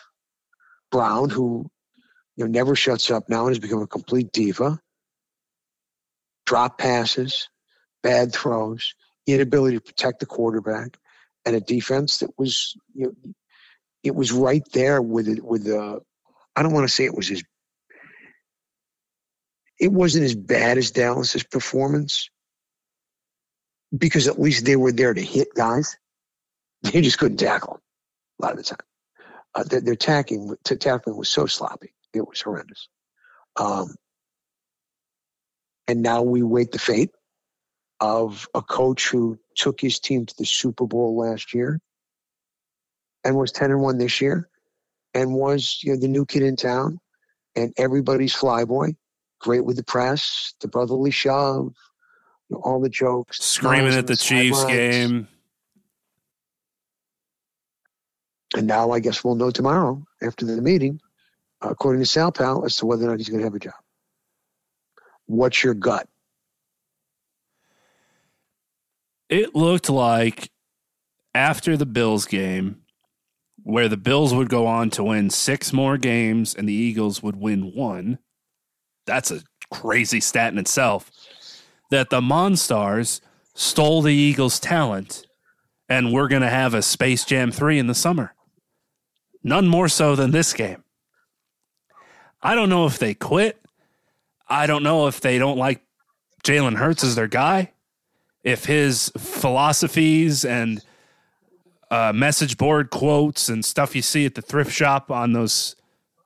Brown, 0.91 1.29
who 1.29 1.69
you 2.35 2.45
know, 2.45 2.51
never 2.51 2.75
shuts 2.75 3.11
up 3.11 3.29
now 3.29 3.41
and 3.41 3.49
has 3.49 3.59
become 3.59 3.81
a 3.81 3.87
complete 3.87 4.31
diva. 4.31 4.79
Drop 6.45 6.77
passes, 6.77 7.49
bad 8.01 8.33
throws, 8.33 8.95
inability 9.27 9.77
to 9.77 9.81
protect 9.81 10.19
the 10.19 10.25
quarterback, 10.25 10.97
and 11.45 11.55
a 11.55 11.59
defense 11.59 12.19
that 12.19 12.31
was 12.37 12.75
you 12.95 13.07
know, 13.07 13.33
it 14.03 14.15
was 14.15 14.31
right 14.31 14.63
there 14.71 15.01
with 15.01 15.27
it 15.27 15.43
with 15.43 15.65
the 15.65 15.99
I 16.55 16.63
don't 16.63 16.73
want 16.73 16.87
to 16.87 16.93
say 16.93 17.05
it 17.05 17.15
was 17.15 17.29
as 17.29 17.43
it 19.79 19.91
wasn't 19.91 20.25
as 20.25 20.35
bad 20.35 20.77
as 20.77 20.91
Dallas's 20.91 21.43
performance 21.43 22.29
because 23.95 24.27
at 24.27 24.39
least 24.39 24.65
they 24.65 24.75
were 24.75 24.91
there 24.91 25.13
to 25.13 25.21
hit 25.21 25.49
guys. 25.55 25.97
They 26.81 27.01
just 27.01 27.17
couldn't 27.17 27.37
tackle 27.37 27.81
a 28.39 28.45
lot 28.45 28.51
of 28.51 28.57
the 28.57 28.63
time. 28.63 28.77
Uh, 29.55 29.63
their, 29.63 29.81
their 29.81 29.95
tackling, 29.95 30.55
tackling 30.63 31.17
was 31.17 31.29
so 31.29 31.45
sloppy. 31.45 31.93
It 32.13 32.27
was 32.27 32.41
horrendous. 32.41 32.87
Um, 33.55 33.95
and 35.87 36.01
now 36.01 36.21
we 36.21 36.43
wait 36.43 36.71
the 36.71 36.79
fate 36.79 37.11
of 37.99 38.47
a 38.53 38.61
coach 38.61 39.09
who 39.09 39.39
took 39.55 39.81
his 39.81 39.99
team 39.99 40.25
to 40.25 40.35
the 40.37 40.45
Super 40.45 40.85
Bowl 40.85 41.17
last 41.17 41.53
year 41.53 41.81
and 43.23 43.35
was 43.35 43.51
10 43.51 43.71
and 43.71 43.81
1 43.81 43.97
this 43.97 44.21
year 44.21 44.47
and 45.13 45.33
was 45.33 45.79
you 45.83 45.93
know, 45.93 45.99
the 45.99 46.07
new 46.07 46.25
kid 46.25 46.43
in 46.43 46.55
town 46.55 46.99
and 47.55 47.73
everybody's 47.77 48.33
flyboy, 48.33 48.95
great 49.39 49.65
with 49.65 49.75
the 49.75 49.83
press, 49.83 50.53
the 50.61 50.67
brotherly 50.67 51.11
shove, 51.11 51.73
you 52.49 52.55
know, 52.55 52.61
all 52.63 52.79
the 52.79 52.89
jokes. 52.89 53.43
Screaming 53.43 53.93
at 53.93 54.07
the, 54.07 54.13
the 54.13 54.17
Chiefs 54.17 54.63
game. 54.65 55.27
And 58.56 58.68
now 58.68 58.91
I 58.91 59.00
guess 59.00 59.24
we'll 59.24 59.36
know 59.36 59.52
tomorrow 59.52 60.04
after 60.22 60.45
the 60.45 60.62
meeting, 60.62 61.00
according 61.62 62.02
to 62.02 62.06
Sal 62.06 62.32
Pal, 62.32 62.66
as 62.66 62.76
to 62.78 62.86
whether 62.86 63.06
or 63.06 63.12
not 63.12 63.20
he's 63.20 63.30
going 63.30 63.39
to 63.39 63.45
have 63.45 63.56
a 63.56 63.60
job. 63.60 63.74
What's 65.28 65.64
your 65.64 65.76
gut? 65.76 66.08
It 69.30 69.56
looked 69.56 69.89
like 69.89 70.50
after 71.36 71.78
the 71.78 71.86
Bills 71.86 72.26
game, 72.26 72.82
where 73.62 73.88
the 73.88 73.97
Bills 73.97 74.34
would 74.34 74.50
go 74.50 74.66
on 74.66 74.89
to 74.91 75.04
win 75.04 75.30
six 75.30 75.72
more 75.72 75.97
games 75.97 76.56
and 76.56 76.68
the 76.68 76.74
Eagles 76.74 77.22
would 77.22 77.36
win 77.36 77.74
one. 77.76 78.18
That's 79.06 79.30
a 79.30 79.41
crazy 79.70 80.20
stat 80.20 80.52
in 80.52 80.58
itself. 80.58 81.12
That 81.91 82.10
the 82.10 82.22
Monstars 82.22 83.22
stole 83.54 84.02
the 84.02 84.14
Eagles' 84.14 84.60
talent, 84.60 85.28
and 85.88 86.12
we're 86.12 86.28
going 86.28 86.41
to 86.41 86.50
have 86.50 86.74
a 86.74 86.82
Space 86.82 87.26
Jam 87.26 87.52
3 87.52 87.78
in 87.78 87.88
the 87.88 87.95
summer. 87.95 88.34
None 89.43 89.67
more 89.67 89.87
so 89.87 90.15
than 90.15 90.31
this 90.31 90.53
game. 90.53 90.83
I 92.41 92.55
don't 92.55 92.69
know 92.69 92.85
if 92.85 92.99
they 92.99 93.13
quit. 93.13 93.61
I 94.47 94.67
don't 94.67 94.83
know 94.83 95.07
if 95.07 95.21
they 95.21 95.37
don't 95.37 95.57
like 95.57 95.81
Jalen 96.43 96.75
Hurts 96.75 97.03
as 97.03 97.15
their 97.15 97.27
guy. 97.27 97.71
If 98.43 98.65
his 98.65 99.11
philosophies 99.17 100.45
and 100.45 100.83
uh, 101.91 102.13
message 102.13 102.57
board 102.57 102.89
quotes 102.89 103.49
and 103.49 103.63
stuff 103.63 103.95
you 103.95 104.01
see 104.01 104.25
at 104.25 104.35
the 104.35 104.41
thrift 104.41 104.71
shop 104.71 105.11
on 105.11 105.33
those 105.33 105.75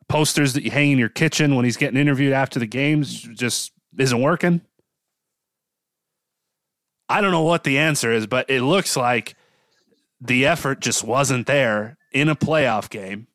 posters 0.07 0.53
that 0.53 0.63
you 0.63 0.71
hang 0.71 0.91
in 0.91 0.99
your 0.99 1.09
kitchen 1.09 1.55
when 1.55 1.65
he's 1.65 1.77
getting 1.77 1.99
interviewed 1.99 2.33
after 2.33 2.59
the 2.59 2.67
games 2.67 3.21
just 3.21 3.71
isn't 3.97 4.21
working. 4.21 4.61
I 7.09 7.21
don't 7.21 7.31
know 7.31 7.43
what 7.43 7.63
the 7.63 7.77
answer 7.77 8.11
is, 8.11 8.27
but 8.27 8.49
it 8.49 8.61
looks 8.61 8.95
like 8.95 9.35
the 10.21 10.45
effort 10.45 10.79
just 10.79 11.03
wasn't 11.03 11.47
there 11.47 11.97
in 12.13 12.29
a 12.29 12.35
playoff 12.35 12.89
game. 12.89 13.27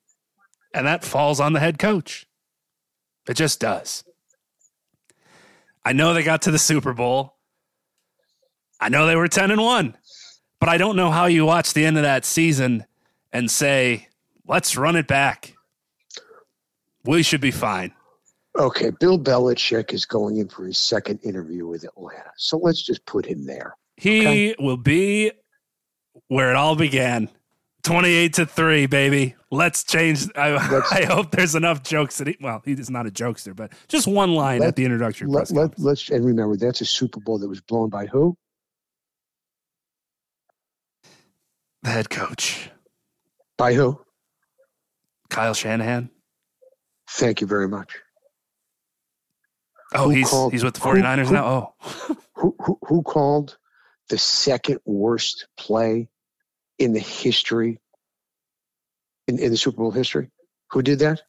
And 0.73 0.87
that 0.87 1.03
falls 1.03 1.39
on 1.39 1.53
the 1.53 1.59
head 1.59 1.79
coach. 1.79 2.27
It 3.27 3.35
just 3.35 3.59
does. 3.59 4.03
I 5.85 5.93
know 5.93 6.13
they 6.13 6.23
got 6.23 6.43
to 6.43 6.51
the 6.51 6.59
Super 6.59 6.93
Bowl. 6.93 7.35
I 8.79 8.89
know 8.89 9.05
they 9.05 9.15
were 9.15 9.27
10 9.27 9.51
and 9.51 9.61
1. 9.61 9.97
But 10.59 10.69
I 10.69 10.77
don't 10.77 10.95
know 10.95 11.09
how 11.09 11.25
you 11.25 11.45
watch 11.45 11.73
the 11.73 11.85
end 11.85 11.97
of 11.97 12.03
that 12.03 12.25
season 12.25 12.85
and 13.31 13.49
say, 13.49 14.09
let's 14.47 14.75
run 14.75 14.95
it 14.95 15.07
back. 15.07 15.55
We 17.05 17.23
should 17.23 17.41
be 17.41 17.51
fine. 17.51 17.93
Okay, 18.57 18.89
Bill 18.99 19.17
Belichick 19.17 19.93
is 19.93 20.05
going 20.05 20.37
in 20.37 20.49
for 20.49 20.65
his 20.65 20.77
second 20.77 21.19
interview 21.23 21.65
with 21.65 21.85
Atlanta. 21.85 22.31
So 22.35 22.57
let's 22.57 22.81
just 22.81 23.05
put 23.05 23.25
him 23.25 23.45
there. 23.45 23.77
He 23.95 24.21
okay? 24.21 24.55
will 24.59 24.77
be 24.77 25.31
where 26.27 26.49
it 26.49 26.55
all 26.55 26.75
began. 26.75 27.29
28 27.83 28.33
to 28.33 28.45
3, 28.45 28.85
baby. 28.87 29.35
Let's 29.51 29.83
change. 29.83 30.27
I, 30.35 30.55
I 30.91 31.05
hope 31.05 31.31
there's 31.31 31.55
enough 31.55 31.81
jokes 31.83 32.17
that 32.17 32.27
he, 32.27 32.37
well, 32.41 32.61
he's 32.65 32.89
not 32.89 33.07
a 33.07 33.11
jokester, 33.11 33.55
but 33.55 33.71
just 33.87 34.07
one 34.07 34.33
line 34.35 34.59
let, 34.59 34.69
at 34.69 34.75
the 34.75 34.85
introductory 34.85 35.27
let, 35.27 35.49
let, 35.51 35.79
let's, 35.79 36.09
and 36.09 36.25
remember, 36.25 36.55
that's 36.57 36.81
a 36.81 36.85
Super 36.85 37.19
Bowl 37.19 37.39
that 37.39 37.47
was 37.47 37.61
blown 37.61 37.89
by 37.89 38.05
who? 38.05 38.37
The 41.83 41.89
head 41.89 42.09
coach. 42.09 42.69
By 43.57 43.73
who? 43.73 43.99
Kyle 45.29 45.53
Shanahan. 45.53 46.09
Thank 47.09 47.41
you 47.41 47.47
very 47.47 47.67
much. 47.67 47.97
Oh, 49.93 50.05
Who 50.05 50.09
he's 50.11 50.29
called- 50.29 50.51
he's 50.53 50.63
with 50.63 50.75
the 50.75 50.81
who- 50.81 50.89
49ers 51.01 51.27
who- 51.27 51.33
now. 51.33 51.73
Oh, 51.81 52.15
Who, 52.35 52.55
who, 52.61 52.79
who 52.87 53.01
called 53.03 53.57
the 54.07 54.17
second 54.17 54.79
worst 54.85 55.47
play 55.57 56.07
in 56.79 56.93
the 56.93 56.99
history, 56.99 57.79
in, 59.27 59.37
in 59.39 59.51
the 59.51 59.57
Super 59.57 59.77
Bowl 59.77 59.91
history? 59.91 60.29
Who 60.71 60.81
did 60.81 60.99
that? 60.99 61.21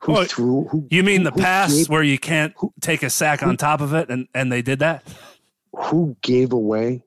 Who 0.00 0.16
Oh, 0.16 0.24
threw? 0.24 0.64
Who, 0.64 0.86
you 0.90 1.02
mean 1.02 1.22
the 1.24 1.30
who 1.30 1.40
pass 1.40 1.72
gave- 1.74 1.88
where 1.88 2.02
you 2.02 2.18
can't 2.18 2.52
who- 2.56 2.72
take 2.80 3.02
a 3.02 3.10
sack 3.10 3.42
on 3.42 3.56
top 3.56 3.80
of 3.80 3.94
it, 3.94 4.08
and 4.10 4.28
and 4.34 4.50
they 4.50 4.62
did 4.62 4.78
that? 4.80 5.04
who 5.76 6.16
gave 6.22 6.52
away 6.52 7.02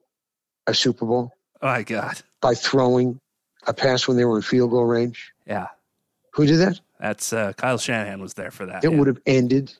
a 0.66 0.72
Super 0.72 1.04
Bowl 1.04 1.30
Oh 1.60 1.66
my 1.66 1.82
God, 1.82 2.20
by 2.40 2.54
throwing 2.54 3.20
a 3.66 3.74
pass 3.74 4.06
when 4.08 4.16
they 4.16 4.24
were 4.24 4.36
in 4.36 4.42
field 4.42 4.70
goal 4.70 4.84
range? 4.84 5.32
yeah, 5.46 5.66
Who 6.34 6.46
did 6.46 6.58
that? 6.58 6.80
that's 7.00 7.32
uh, 7.32 7.52
Kyle 7.54 7.76
Shanahan 7.78 8.20
was 8.20 8.34
there 8.34 8.50
for 8.50 8.64
that. 8.66 8.84
It 8.84 8.90
yeah. 8.92 8.96
would 8.98 9.08
have 9.08 9.18
ended 9.26 9.72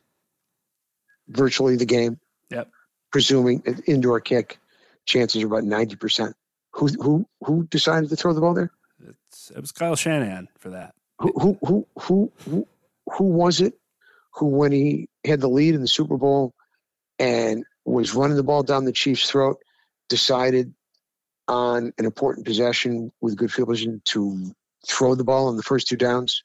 virtually 1.29 1.75
the 1.75 1.85
game. 1.85 2.19
Yep. 2.49 2.69
Presuming 3.11 3.63
an 3.65 3.81
indoor 3.87 4.19
kick, 4.19 4.59
chances 5.05 5.41
are 5.43 5.47
about 5.47 5.63
ninety 5.63 5.95
percent. 5.95 6.35
Who 6.73 6.87
who 6.87 7.25
who 7.43 7.67
decided 7.67 8.09
to 8.09 8.15
throw 8.15 8.33
the 8.33 8.41
ball 8.41 8.53
there? 8.53 8.71
It's, 9.07 9.51
it 9.51 9.59
was 9.61 9.71
Kyle 9.71 9.95
Shanahan 9.95 10.47
for 10.57 10.69
that. 10.71 10.95
Who 11.19 11.31
who 11.33 11.57
who 11.65 11.87
who 11.99 12.31
who, 12.49 12.67
who 13.11 13.23
was 13.25 13.61
it? 13.61 13.73
Who 14.35 14.47
when 14.47 14.71
he 14.71 15.09
had 15.25 15.41
the 15.41 15.49
lead 15.49 15.75
in 15.75 15.81
the 15.81 15.87
Super 15.87 16.17
Bowl 16.17 16.53
and 17.19 17.63
was 17.85 18.15
running 18.15 18.37
the 18.37 18.43
ball 18.43 18.63
down 18.63 18.85
the 18.85 18.91
Chiefs' 18.91 19.29
throat, 19.29 19.57
decided 20.09 20.73
on 21.47 21.93
an 21.97 22.05
important 22.05 22.45
possession 22.45 23.11
with 23.21 23.35
good 23.35 23.51
field 23.51 23.67
position 23.67 24.01
to 24.05 24.51
throw 24.87 25.15
the 25.15 25.23
ball 25.23 25.47
on 25.47 25.57
the 25.57 25.63
first 25.63 25.87
two 25.87 25.97
downs 25.97 26.43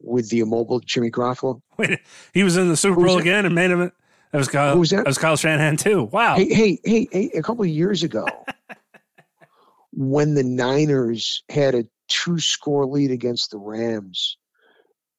with 0.00 0.28
the 0.30 0.40
immobile 0.40 0.80
Jimmy 0.80 1.10
Garoppolo. 1.10 1.60
Wait, 1.78 1.98
he 2.32 2.44
was 2.44 2.56
in 2.56 2.68
the 2.68 2.76
Super 2.76 2.96
Bowl 2.96 3.16
that? 3.16 3.22
again 3.22 3.46
and 3.46 3.54
made 3.54 3.70
him. 3.70 3.90
That 4.32 4.38
was 4.38 4.48
Kyle. 4.48 4.74
Who's 4.74 4.90
that? 4.90 4.98
That 4.98 5.06
was 5.06 5.18
Kyle 5.18 5.36
Shanahan 5.36 5.76
too. 5.76 6.04
Wow. 6.04 6.36
Hey, 6.36 6.52
hey, 6.52 6.78
hey, 6.84 7.08
hey, 7.10 7.30
a 7.34 7.42
couple 7.42 7.62
of 7.62 7.70
years 7.70 8.02
ago, 8.02 8.26
when 9.96 10.34
the 10.34 10.42
Niners 10.42 11.42
had 11.48 11.74
a 11.74 11.86
two 12.08 12.38
score 12.38 12.86
lead 12.86 13.10
against 13.10 13.50
the 13.50 13.58
Rams 13.58 14.36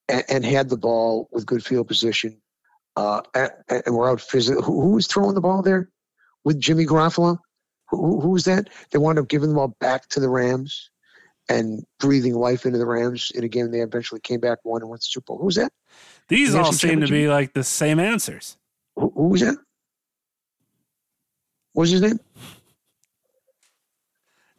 and, 0.08 0.24
and 0.28 0.44
had 0.44 0.68
the 0.68 0.76
ball 0.76 1.28
with 1.32 1.46
good 1.46 1.64
field 1.64 1.88
position, 1.88 2.40
uh, 2.96 3.22
and, 3.34 3.50
and 3.68 3.94
were 3.94 4.08
out 4.08 4.20
physically, 4.20 4.62
who, 4.62 4.80
who 4.80 4.90
was 4.92 5.06
throwing 5.06 5.34
the 5.34 5.40
ball 5.40 5.62
there 5.62 5.90
with 6.44 6.60
Jimmy 6.60 6.86
Garoppolo? 6.86 7.38
Who, 7.90 8.20
who, 8.20 8.30
was 8.30 8.44
that? 8.44 8.68
They 8.90 8.98
wound 8.98 9.18
up 9.18 9.28
giving 9.28 9.50
the 9.50 9.54
ball 9.54 9.76
back 9.80 10.08
to 10.08 10.20
the 10.20 10.28
Rams 10.28 10.90
and 11.48 11.84
breathing 12.00 12.34
life 12.34 12.66
into 12.66 12.78
the 12.78 12.86
Rams 12.86 13.30
in 13.34 13.44
a 13.44 13.48
game 13.48 13.70
they 13.70 13.80
eventually 13.80 14.20
came 14.20 14.40
back, 14.40 14.58
won, 14.64 14.82
and 14.82 14.90
went 14.90 15.02
to 15.02 15.06
the 15.06 15.10
Super 15.10 15.26
Bowl. 15.26 15.38
Who 15.38 15.46
was 15.46 15.56
that? 15.56 15.72
These 16.28 16.54
all 16.54 16.72
seem 16.72 17.00
to 17.00 17.06
be 17.06 17.28
like 17.28 17.52
the 17.52 17.62
same 17.62 18.00
answers. 18.00 18.56
Who, 18.96 19.12
who 19.14 19.28
was 19.28 19.42
that? 19.42 19.56
What 21.72 21.82
was 21.82 21.90
his 21.90 22.00
name? 22.00 22.18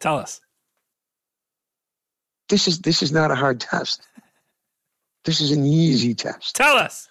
Tell 0.00 0.18
us. 0.18 0.40
this 2.48 2.66
is 2.68 2.80
this 2.80 3.02
is 3.02 3.12
not 3.12 3.30
a 3.30 3.34
hard 3.34 3.60
test. 3.60 4.06
This 5.24 5.40
is 5.40 5.50
an 5.50 5.66
easy 5.66 6.14
test. 6.14 6.56
Tell 6.56 6.76
us. 6.76 7.08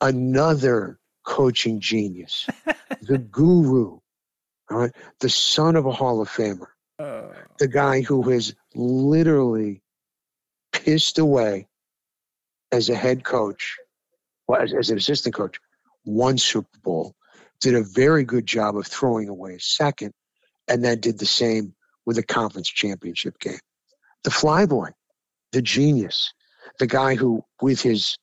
Another 0.00 0.98
coaching 1.24 1.80
genius, 1.80 2.46
the 3.02 3.18
guru, 3.18 3.98
all 4.70 4.78
right, 4.78 4.92
the 5.20 5.28
son 5.28 5.76
of 5.76 5.86
a 5.86 5.92
Hall 5.92 6.20
of 6.20 6.28
Famer, 6.28 6.68
Uh, 6.98 7.28
the 7.58 7.68
guy 7.68 8.00
who 8.00 8.28
has 8.30 8.54
literally 8.74 9.82
pissed 10.72 11.18
away 11.18 11.68
as 12.72 12.88
a 12.88 12.94
head 12.96 13.22
coach, 13.22 13.76
well, 14.48 14.60
as, 14.60 14.72
as 14.72 14.90
an 14.90 14.96
assistant 14.96 15.34
coach, 15.34 15.60
one 16.04 16.38
Super 16.38 16.78
Bowl, 16.82 17.14
did 17.60 17.74
a 17.74 17.82
very 17.84 18.24
good 18.24 18.46
job 18.46 18.76
of 18.76 18.86
throwing 18.86 19.28
away 19.28 19.54
a 19.54 19.60
second, 19.60 20.12
and 20.66 20.82
then 20.82 20.98
did 20.98 21.18
the 21.18 21.26
same 21.26 21.74
with 22.06 22.18
a 22.18 22.22
conference 22.22 22.68
championship 22.68 23.38
game. 23.38 23.58
The 24.24 24.30
flyboy, 24.30 24.92
the 25.52 25.62
genius, 25.62 26.32
the 26.78 26.86
guy 26.86 27.14
who, 27.14 27.44
with 27.60 27.80
his 27.80 28.16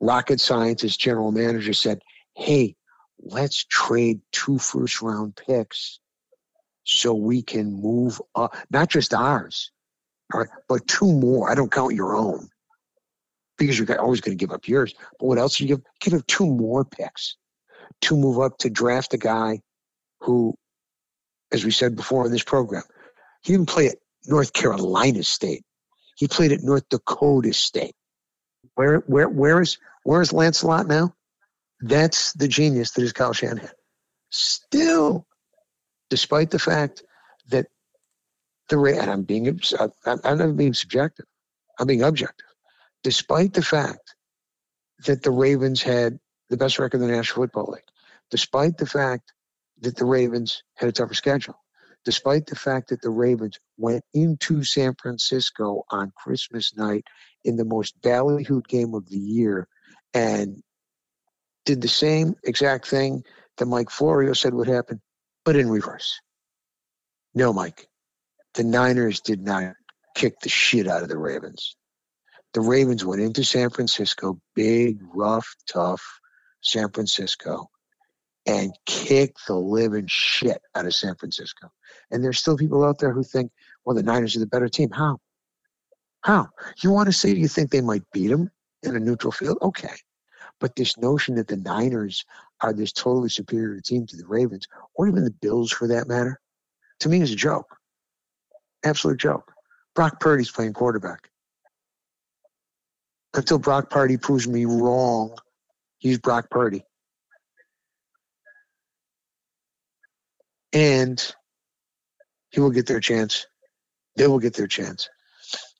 rocket 0.00 0.40
scientist 0.40 1.00
general 1.00 1.32
manager, 1.32 1.72
said, 1.72 2.00
Hey, 2.36 2.76
let's 3.18 3.64
trade 3.64 4.20
two 4.32 4.58
first 4.58 5.02
round 5.02 5.36
picks 5.36 6.00
so 6.84 7.14
we 7.14 7.42
can 7.42 7.72
move 7.72 8.20
up, 8.34 8.56
not 8.70 8.88
just 8.88 9.14
ours, 9.14 9.70
all 10.32 10.40
right, 10.40 10.48
but 10.68 10.86
two 10.86 11.12
more. 11.12 11.50
I 11.50 11.54
don't 11.54 11.70
count 11.70 11.94
your 11.94 12.16
own 12.16 12.48
because 13.58 13.78
you're 13.78 14.00
always 14.00 14.20
going 14.20 14.36
to 14.36 14.40
give 14.42 14.54
up 14.54 14.66
yours. 14.66 14.94
But 15.18 15.26
what 15.26 15.38
else 15.38 15.60
you 15.60 15.68
give? 15.68 15.82
Give 16.00 16.14
up 16.14 16.26
two 16.26 16.46
more 16.46 16.84
picks 16.84 17.36
to 18.02 18.16
move 18.16 18.40
up 18.40 18.58
to 18.58 18.70
draft 18.70 19.14
a 19.14 19.18
guy 19.18 19.60
who, 20.20 20.54
as 21.52 21.64
we 21.64 21.70
said 21.70 21.96
before 21.96 22.26
in 22.26 22.32
this 22.32 22.42
program, 22.44 22.82
he 23.42 23.52
didn't 23.52 23.68
play 23.68 23.88
at 23.88 23.96
North 24.26 24.52
Carolina 24.52 25.22
State. 25.22 25.64
He 26.16 26.28
played 26.28 26.52
at 26.52 26.62
North 26.62 26.88
Dakota 26.88 27.52
State. 27.52 27.94
Where 28.74 28.98
where 29.06 29.28
where 29.28 29.60
is 29.60 29.78
where 30.04 30.20
is 30.20 30.32
Lancelot 30.32 30.86
now? 30.86 31.14
That's 31.80 32.32
the 32.34 32.48
genius 32.48 32.92
that 32.92 33.02
is 33.02 33.12
Kyle 33.12 33.32
Shanahan. 33.32 33.70
Still, 34.30 35.26
despite 36.08 36.50
the 36.50 36.58
fact 36.58 37.02
that 37.48 37.66
the 38.68 38.78
and 38.82 39.10
I'm 39.10 39.22
being 39.22 39.60
I'm, 39.78 40.20
I'm 40.24 40.38
not 40.38 40.56
being 40.56 40.74
subjective. 40.74 41.26
I'm 41.78 41.86
being 41.86 42.02
objective. 42.02 42.46
Despite 43.02 43.54
the 43.54 43.62
fact 43.62 44.14
that 45.06 45.22
the 45.22 45.30
Ravens 45.30 45.82
had 45.82 46.20
the 46.50 46.56
best 46.56 46.78
record 46.78 47.00
in 47.00 47.08
the 47.08 47.16
National 47.16 47.44
Football 47.44 47.72
League, 47.72 47.82
despite 48.30 48.76
the 48.76 48.86
fact 48.86 49.32
that 49.80 49.96
the 49.96 50.04
Ravens 50.04 50.62
had 50.74 50.88
a 50.88 50.92
tougher 50.92 51.14
schedule, 51.14 51.56
despite 52.04 52.46
the 52.46 52.56
fact 52.56 52.90
that 52.90 53.02
the 53.02 53.10
Ravens 53.10 53.58
went 53.76 54.04
into 54.12 54.62
San 54.64 54.94
Francisco 55.00 55.84
on 55.90 56.12
Christmas 56.16 56.76
night 56.76 57.04
in 57.44 57.56
the 57.56 57.64
most 57.64 58.00
ballyhooed 58.00 58.66
game 58.66 58.94
of 58.94 59.08
the 59.08 59.18
year 59.18 59.68
and 60.14 60.62
did 61.64 61.80
the 61.80 61.88
same 61.88 62.34
exact 62.44 62.86
thing 62.86 63.24
that 63.58 63.66
Mike 63.66 63.90
Florio 63.90 64.32
said 64.32 64.54
would 64.54 64.68
happen, 64.68 65.00
but 65.44 65.56
in 65.56 65.70
reverse. 65.70 66.20
No, 67.34 67.52
Mike. 67.52 67.86
The 68.54 68.64
Niners 68.64 69.20
did 69.20 69.40
not 69.40 69.74
kick 70.14 70.40
the 70.40 70.48
shit 70.48 70.88
out 70.88 71.02
of 71.02 71.08
the 71.08 71.18
Ravens. 71.18 71.76
The 72.52 72.60
Ravens 72.60 73.04
went 73.04 73.22
into 73.22 73.44
San 73.44 73.70
Francisco, 73.70 74.40
big, 74.56 74.98
rough, 75.14 75.54
tough 75.68 76.02
San 76.60 76.90
Francisco, 76.90 77.70
and 78.50 78.76
kick 78.84 79.36
the 79.46 79.54
living 79.54 80.08
shit 80.08 80.60
out 80.74 80.84
of 80.84 80.92
San 80.92 81.14
Francisco. 81.14 81.70
And 82.10 82.24
there's 82.24 82.40
still 82.40 82.56
people 82.56 82.84
out 82.84 82.98
there 82.98 83.12
who 83.12 83.22
think, 83.22 83.52
well, 83.84 83.94
the 83.94 84.02
Niners 84.02 84.36
are 84.36 84.40
the 84.40 84.46
better 84.46 84.68
team. 84.68 84.90
How? 84.90 85.18
How? 86.22 86.48
You 86.82 86.90
want 86.90 87.06
to 87.06 87.12
say 87.12 87.32
you 87.32 87.46
think 87.46 87.70
they 87.70 87.80
might 87.80 88.02
beat 88.12 88.26
them 88.26 88.50
in 88.82 88.96
a 88.96 88.98
neutral 88.98 89.30
field? 89.30 89.58
Okay. 89.62 89.94
But 90.58 90.74
this 90.74 90.98
notion 90.98 91.36
that 91.36 91.46
the 91.46 91.56
Niners 91.56 92.24
are 92.60 92.72
this 92.72 92.92
totally 92.92 93.28
superior 93.28 93.80
team 93.80 94.04
to 94.08 94.16
the 94.16 94.26
Ravens, 94.26 94.66
or 94.96 95.06
even 95.06 95.24
the 95.24 95.30
Bills 95.30 95.70
for 95.70 95.86
that 95.86 96.08
matter, 96.08 96.40
to 96.98 97.08
me 97.08 97.20
is 97.20 97.32
a 97.32 97.36
joke. 97.36 97.76
Absolute 98.84 99.20
joke. 99.20 99.52
Brock 99.94 100.18
Purdy's 100.18 100.50
playing 100.50 100.72
quarterback. 100.72 101.30
Until 103.32 103.60
Brock 103.60 103.90
Purdy 103.90 104.16
proves 104.16 104.48
me 104.48 104.64
wrong, 104.64 105.36
he's 105.98 106.18
Brock 106.18 106.50
Purdy. 106.50 106.82
And 110.72 111.34
he 112.50 112.60
will 112.60 112.70
get 112.70 112.86
their 112.86 113.00
chance. 113.00 113.46
They 114.16 114.26
will 114.26 114.38
get 114.38 114.54
their 114.54 114.66
chance 114.66 115.08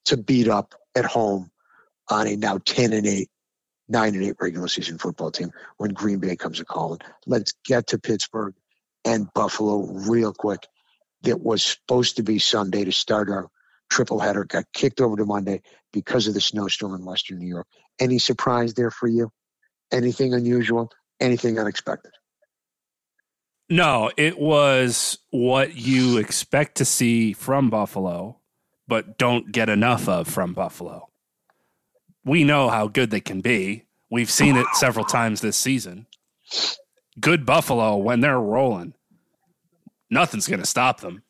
to 0.07 0.17
beat 0.17 0.49
up 0.49 0.75
at 0.95 1.05
home 1.05 1.51
on 2.09 2.27
a 2.27 2.37
now 2.37 2.59
10 2.59 2.93
and 2.93 3.07
8, 3.07 3.29
9 3.89 4.15
and 4.15 4.25
8 4.25 4.35
regular 4.41 4.69
season 4.69 4.99
football 4.99 5.31
team 5.31 5.53
when 5.77 5.93
Green 5.93 6.19
Bay 6.19 6.37
comes 6.37 6.61
a 6.61 6.65
calling. 6.65 7.01
Let's 7.27 7.53
get 7.65 7.89
to 7.89 7.99
Pittsburgh 7.99 8.55
and 9.05 9.33
Buffalo 9.35 9.87
real 10.09 10.33
quick. 10.33 10.67
That 11.23 11.41
was 11.41 11.63
supposed 11.63 12.17
to 12.17 12.23
be 12.23 12.39
Sunday 12.39 12.85
to 12.85 12.93
start 12.93 13.29
our 13.29 13.49
triple 13.91 14.21
header, 14.21 14.45
got 14.45 14.65
kicked 14.73 15.01
over 15.01 15.17
to 15.17 15.27
Monday 15.27 15.63
because 15.93 16.27
of 16.27 16.35
the 16.35 16.41
snowstorm 16.41 16.95
in 16.95 17.05
Western 17.05 17.39
New 17.39 17.49
York. 17.49 17.67
Any 17.99 18.19
surprise 18.19 18.75
there 18.75 18.91
for 18.91 19.07
you? 19.07 19.31
Anything 19.93 20.33
unusual? 20.33 20.91
Anything 21.21 21.59
unexpected? 21.59 22.13
No, 23.71 24.11
it 24.17 24.41
was 24.41 25.19
what 25.31 25.77
you 25.77 26.19
expect 26.19 26.77
to 26.79 26.85
see 26.85 27.33
from 27.33 27.71
Buffalo, 27.71 28.41
but 28.89 29.17
don't 29.17 29.53
get 29.53 29.69
enough 29.69 30.09
of 30.09 30.27
from 30.27 30.55
Buffalo. 30.55 31.09
We 32.25 32.43
know 32.43 32.69
how 32.69 32.89
good 32.89 33.11
they 33.11 33.21
can 33.21 33.41
be. 33.41 33.85
We've 34.11 34.31
seen 34.31 34.57
it 34.57 34.67
several 34.73 35.05
times 35.05 35.41
this 35.41 35.57
season. 35.57 36.09
Good 37.21 37.47
Buffalo, 37.47 37.97
when 37.97 38.21
they're 38.21 38.41
rolling, 38.41 38.95
nothing's 40.11 40.49
going 40.49 40.61
to 40.61 40.67
stop 40.67 41.01
them. 41.01 41.23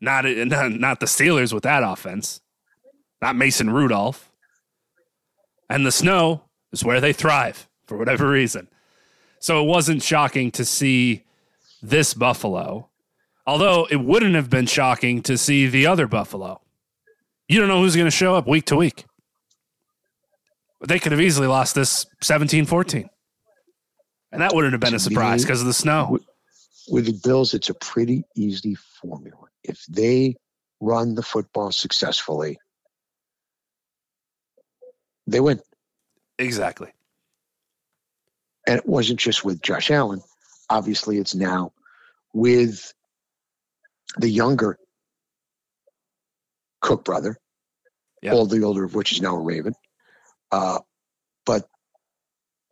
Not, 0.00 0.24
not 0.26 1.00
the 1.00 1.06
Steelers 1.06 1.52
with 1.52 1.64
that 1.64 1.82
offense. 1.82 2.40
Not 3.20 3.34
Mason 3.34 3.68
Rudolph. 3.70 4.30
And 5.68 5.84
the 5.84 5.92
snow 5.92 6.44
is 6.72 6.84
where 6.84 7.00
they 7.00 7.12
thrive. 7.12 7.68
for 7.84 7.96
whatever 7.98 8.28
reason. 8.28 8.68
So 9.40 9.62
it 9.62 9.66
wasn't 9.66 10.02
shocking 10.02 10.50
to 10.52 10.64
see 10.64 11.24
this 11.82 12.14
Buffalo, 12.14 12.88
although 13.46 13.86
it 13.90 13.96
wouldn't 13.96 14.34
have 14.34 14.50
been 14.50 14.66
shocking 14.66 15.22
to 15.22 15.38
see 15.38 15.66
the 15.66 15.86
other 15.86 16.06
Buffalo. 16.06 16.60
You 17.48 17.58
don't 17.58 17.68
know 17.68 17.80
who's 17.80 17.96
going 17.96 18.06
to 18.06 18.12
show 18.12 18.36
up 18.36 18.46
week 18.46 18.66
to 18.66 18.76
week. 18.76 19.06
They 20.86 20.98
could 20.98 21.12
have 21.12 21.20
easily 21.20 21.46
lost 21.46 21.74
this 21.74 22.06
17 22.22 22.66
14. 22.66 23.08
And 24.32 24.42
that 24.42 24.54
wouldn't 24.54 24.72
have 24.72 24.80
been 24.80 24.94
a 24.94 24.98
surprise 24.98 25.42
because 25.42 25.60
of 25.60 25.66
the 25.66 25.74
snow. 25.74 26.18
With 26.88 27.06
the 27.06 27.20
Bills, 27.24 27.54
it's 27.54 27.68
a 27.68 27.74
pretty 27.74 28.24
easy 28.36 28.74
formula. 28.74 29.48
If 29.64 29.84
they 29.86 30.36
run 30.80 31.14
the 31.14 31.22
football 31.22 31.72
successfully, 31.72 32.58
they 35.26 35.40
win. 35.40 35.60
Exactly. 36.38 36.92
And 38.66 38.78
it 38.78 38.86
wasn't 38.86 39.20
just 39.20 39.44
with 39.44 39.62
Josh 39.62 39.90
Allen. 39.90 40.22
Obviously, 40.68 41.18
it's 41.18 41.34
now 41.34 41.72
with 42.32 42.92
the 44.16 44.28
younger 44.28 44.78
Cook 46.80 47.04
brother, 47.04 47.36
Yep. 48.22 48.34
all 48.34 48.46
the 48.46 48.62
older 48.62 48.84
of 48.84 48.94
which 48.94 49.12
is 49.12 49.20
now 49.20 49.36
a 49.36 49.40
Raven. 49.40 49.74
Uh, 50.52 50.80
but 51.44 51.68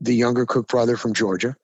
the 0.00 0.14
younger 0.14 0.46
Cook 0.46 0.68
brother 0.68 0.96
from 0.96 1.14
Georgia, 1.14 1.56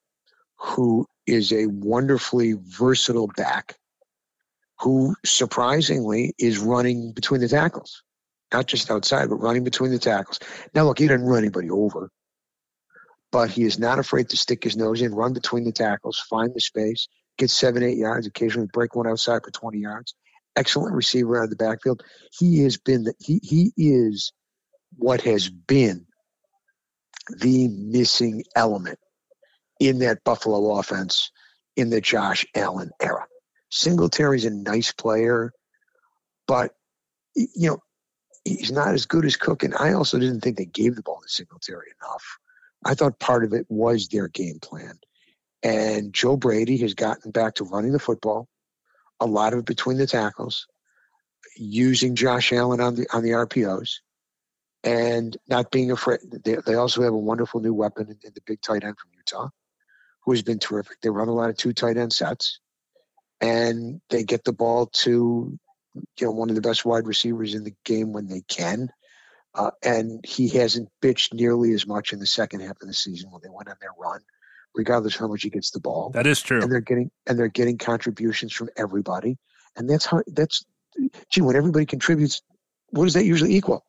who 0.56 1.06
is 1.26 1.52
a 1.52 1.66
wonderfully 1.66 2.54
versatile 2.58 3.28
back, 3.36 3.76
who 4.80 5.14
surprisingly 5.24 6.34
is 6.38 6.58
running 6.58 7.12
between 7.12 7.40
the 7.40 7.48
tackles, 7.48 8.02
not 8.52 8.66
just 8.66 8.90
outside, 8.90 9.28
but 9.28 9.36
running 9.36 9.64
between 9.64 9.90
the 9.90 9.98
tackles. 9.98 10.38
Now, 10.74 10.84
look, 10.84 10.98
he 10.98 11.06
didn't 11.06 11.26
run 11.26 11.38
anybody 11.38 11.70
over, 11.70 12.10
but 13.34 13.50
he 13.50 13.64
is 13.64 13.80
not 13.80 13.98
afraid 13.98 14.28
to 14.28 14.36
stick 14.36 14.62
his 14.62 14.76
nose 14.76 15.02
in, 15.02 15.12
run 15.12 15.32
between 15.32 15.64
the 15.64 15.72
tackles, 15.72 16.20
find 16.30 16.54
the 16.54 16.60
space, 16.60 17.08
get 17.36 17.50
seven, 17.50 17.82
eight 17.82 17.98
yards, 17.98 18.28
occasionally 18.28 18.68
break 18.72 18.94
one 18.94 19.08
outside 19.08 19.42
for 19.42 19.50
20 19.50 19.76
yards. 19.78 20.14
Excellent 20.54 20.94
receiver 20.94 21.38
out 21.38 21.42
of 21.42 21.50
the 21.50 21.56
backfield. 21.56 22.04
He 22.30 22.60
has 22.62 22.76
been 22.76 23.02
the, 23.02 23.14
he 23.18 23.40
he 23.42 23.72
is 23.76 24.32
what 24.96 25.20
has 25.22 25.48
been 25.48 26.06
the 27.36 27.66
missing 27.66 28.44
element 28.54 29.00
in 29.80 29.98
that 29.98 30.22
Buffalo 30.22 30.78
offense 30.78 31.32
in 31.74 31.90
the 31.90 32.00
Josh 32.00 32.46
Allen 32.54 32.92
era. 33.02 33.26
Singletary's 33.68 34.44
a 34.44 34.50
nice 34.50 34.92
player, 34.92 35.52
but 36.46 36.70
you 37.34 37.68
know 37.68 37.78
he's 38.44 38.70
not 38.70 38.94
as 38.94 39.06
good 39.06 39.24
as 39.24 39.34
Cook. 39.34 39.64
And 39.64 39.74
I 39.74 39.94
also 39.94 40.20
didn't 40.20 40.42
think 40.42 40.56
they 40.56 40.66
gave 40.66 40.94
the 40.94 41.02
ball 41.02 41.20
to 41.20 41.28
Singletary 41.28 41.88
enough. 42.00 42.38
I 42.84 42.94
thought 42.94 43.18
part 43.18 43.44
of 43.44 43.52
it 43.52 43.66
was 43.68 44.08
their 44.08 44.28
game 44.28 44.58
plan. 44.60 44.98
And 45.62 46.12
Joe 46.12 46.36
Brady 46.36 46.76
has 46.78 46.94
gotten 46.94 47.30
back 47.30 47.54
to 47.54 47.64
running 47.64 47.92
the 47.92 47.98
football, 47.98 48.48
a 49.20 49.26
lot 49.26 49.52
of 49.54 49.60
it 49.60 49.64
between 49.64 49.96
the 49.96 50.06
tackles, 50.06 50.66
using 51.56 52.14
Josh 52.14 52.52
Allen 52.52 52.80
on 52.80 52.94
the 52.94 53.06
on 53.12 53.22
the 53.22 53.30
RPOs, 53.30 54.00
and 54.82 55.34
not 55.48 55.70
being 55.70 55.90
afraid. 55.90 56.20
They, 56.44 56.56
they 56.56 56.74
also 56.74 57.02
have 57.02 57.14
a 57.14 57.18
wonderful 57.18 57.60
new 57.60 57.72
weapon 57.72 58.08
in, 58.08 58.18
in 58.22 58.32
the 58.34 58.42
big 58.46 58.60
tight 58.60 58.84
end 58.84 58.98
from 58.98 59.12
Utah, 59.16 59.48
who 60.24 60.32
has 60.32 60.42
been 60.42 60.58
terrific. 60.58 61.00
They 61.00 61.08
run 61.08 61.28
a 61.28 61.34
lot 61.34 61.48
of 61.48 61.56
two 61.56 61.72
tight 61.72 61.96
end 61.96 62.12
sets, 62.12 62.60
and 63.40 64.02
they 64.10 64.24
get 64.24 64.44
the 64.44 64.52
ball 64.52 64.86
to 64.86 65.58
you 65.94 66.26
know 66.26 66.32
one 66.32 66.50
of 66.50 66.56
the 66.56 66.60
best 66.60 66.84
wide 66.84 67.06
receivers 67.06 67.54
in 67.54 67.64
the 67.64 67.74
game 67.86 68.12
when 68.12 68.28
they 68.28 68.42
can. 68.48 68.90
Uh, 69.54 69.70
and 69.84 70.24
he 70.26 70.48
hasn't 70.48 70.88
bitched 71.00 71.32
nearly 71.32 71.72
as 71.72 71.86
much 71.86 72.12
in 72.12 72.18
the 72.18 72.26
second 72.26 72.60
half 72.60 72.76
of 72.82 72.88
the 72.88 72.94
season 72.94 73.30
when 73.30 73.40
they 73.42 73.48
went 73.50 73.68
on 73.68 73.76
their 73.80 73.90
run, 73.98 74.20
regardless 74.74 75.14
of 75.14 75.20
how 75.20 75.28
much 75.28 75.42
he 75.42 75.50
gets 75.50 75.70
the 75.70 75.78
ball 75.80 76.10
That 76.10 76.26
is 76.26 76.40
true. 76.42 76.60
and 76.60 76.70
they're 76.72 76.80
getting 76.80 77.10
and 77.26 77.38
they're 77.38 77.46
getting 77.48 77.78
contributions 77.78 78.52
from 78.52 78.68
everybody 78.76 79.38
and 79.76 79.88
that's 79.88 80.06
how 80.06 80.22
that's 80.26 80.64
gee 81.30 81.40
when 81.40 81.54
everybody 81.56 81.86
contributes 81.86 82.42
what 82.90 83.04
does 83.04 83.14
that 83.14 83.24
usually 83.24 83.54
equal 83.54 83.84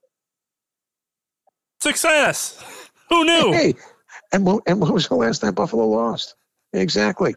Success. 1.82 2.64
Who 3.10 3.26
knew? 3.26 3.52
hey 3.52 3.74
and 4.32 4.46
what, 4.46 4.64
and 4.68 4.80
what 4.80 4.94
was 4.94 5.08
the 5.08 5.16
last 5.16 5.40
time 5.40 5.54
buffalo 5.54 5.88
lost 5.88 6.36
exactly 6.74 7.36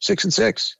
six 0.00 0.24
and 0.24 0.32
six 0.32 0.76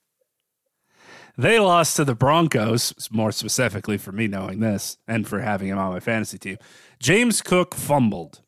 They 1.36 1.58
lost 1.58 1.96
to 1.96 2.04
the 2.04 2.14
Broncos, 2.14 2.94
more 3.10 3.32
specifically 3.32 3.98
for 3.98 4.12
me 4.12 4.28
knowing 4.28 4.60
this 4.60 4.98
and 5.08 5.26
for 5.26 5.40
having 5.40 5.68
him 5.68 5.78
on 5.78 5.92
my 5.92 6.00
fantasy 6.00 6.38
team. 6.38 6.58
James 7.00 7.42
Cook 7.42 7.74
fumbled 7.74 8.40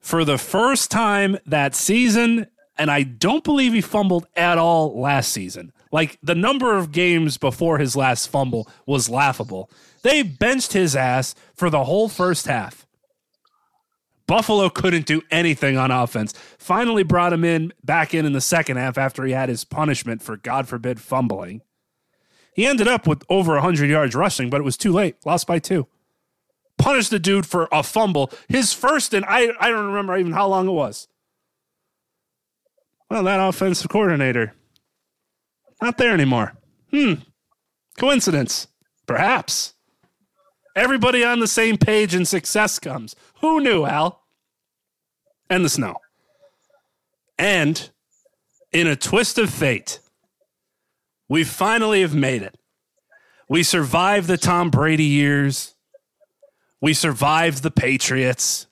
for 0.00 0.24
the 0.24 0.38
first 0.38 0.90
time 0.90 1.38
that 1.44 1.74
season, 1.74 2.46
and 2.76 2.90
I 2.90 3.02
don't 3.02 3.42
believe 3.42 3.72
he 3.72 3.80
fumbled 3.80 4.26
at 4.36 4.58
all 4.58 4.98
last 4.98 5.32
season. 5.32 5.72
Like 5.90 6.18
the 6.22 6.36
number 6.36 6.76
of 6.76 6.92
games 6.92 7.36
before 7.36 7.78
his 7.78 7.96
last 7.96 8.28
fumble 8.28 8.68
was 8.86 9.10
laughable. 9.10 9.68
They 10.02 10.22
benched 10.22 10.74
his 10.74 10.94
ass 10.94 11.34
for 11.54 11.68
the 11.68 11.84
whole 11.84 12.08
first 12.08 12.46
half. 12.46 12.86
Buffalo 14.28 14.68
couldn't 14.68 15.06
do 15.06 15.22
anything 15.30 15.78
on 15.78 15.90
offense. 15.90 16.34
Finally 16.58 17.02
brought 17.02 17.32
him 17.32 17.44
in 17.44 17.72
back 17.82 18.14
in 18.14 18.26
in 18.26 18.34
the 18.34 18.42
second 18.42 18.76
half 18.76 18.98
after 18.98 19.24
he 19.24 19.32
had 19.32 19.48
his 19.48 19.64
punishment 19.64 20.22
for 20.22 20.36
God 20.36 20.68
forbid 20.68 21.00
fumbling. 21.00 21.62
He 22.58 22.66
ended 22.66 22.88
up 22.88 23.06
with 23.06 23.22
over 23.28 23.52
100 23.52 23.88
yards 23.88 24.16
rushing, 24.16 24.50
but 24.50 24.60
it 24.60 24.64
was 24.64 24.76
too 24.76 24.90
late. 24.90 25.14
Lost 25.24 25.46
by 25.46 25.60
two. 25.60 25.86
Punished 26.76 27.10
the 27.10 27.20
dude 27.20 27.46
for 27.46 27.68
a 27.70 27.84
fumble. 27.84 28.32
His 28.48 28.72
first, 28.72 29.14
and 29.14 29.24
I, 29.26 29.52
I 29.60 29.70
don't 29.70 29.86
remember 29.86 30.18
even 30.18 30.32
how 30.32 30.48
long 30.48 30.66
it 30.66 30.72
was. 30.72 31.06
Well, 33.08 33.22
that 33.22 33.38
offensive 33.38 33.88
coordinator, 33.88 34.54
not 35.80 35.98
there 35.98 36.12
anymore. 36.12 36.54
Hmm. 36.90 37.12
Coincidence? 37.96 38.66
Perhaps. 39.06 39.74
Everybody 40.74 41.24
on 41.24 41.38
the 41.38 41.46
same 41.46 41.78
page 41.78 42.12
and 42.12 42.26
success 42.26 42.80
comes. 42.80 43.14
Who 43.40 43.60
knew, 43.60 43.84
Al? 43.84 44.24
And 45.48 45.64
the 45.64 45.68
snow. 45.68 45.94
And 47.38 47.88
in 48.72 48.88
a 48.88 48.96
twist 48.96 49.38
of 49.38 49.48
fate, 49.48 50.00
we 51.28 51.44
finally 51.44 52.00
have 52.00 52.14
made 52.14 52.42
it. 52.42 52.56
We 53.48 53.62
survived 53.62 54.28
the 54.28 54.36
Tom 54.36 54.70
Brady 54.70 55.04
years. 55.04 55.74
We 56.80 56.94
survived 56.94 57.62
the 57.62 57.70
Patriots. 57.70 58.66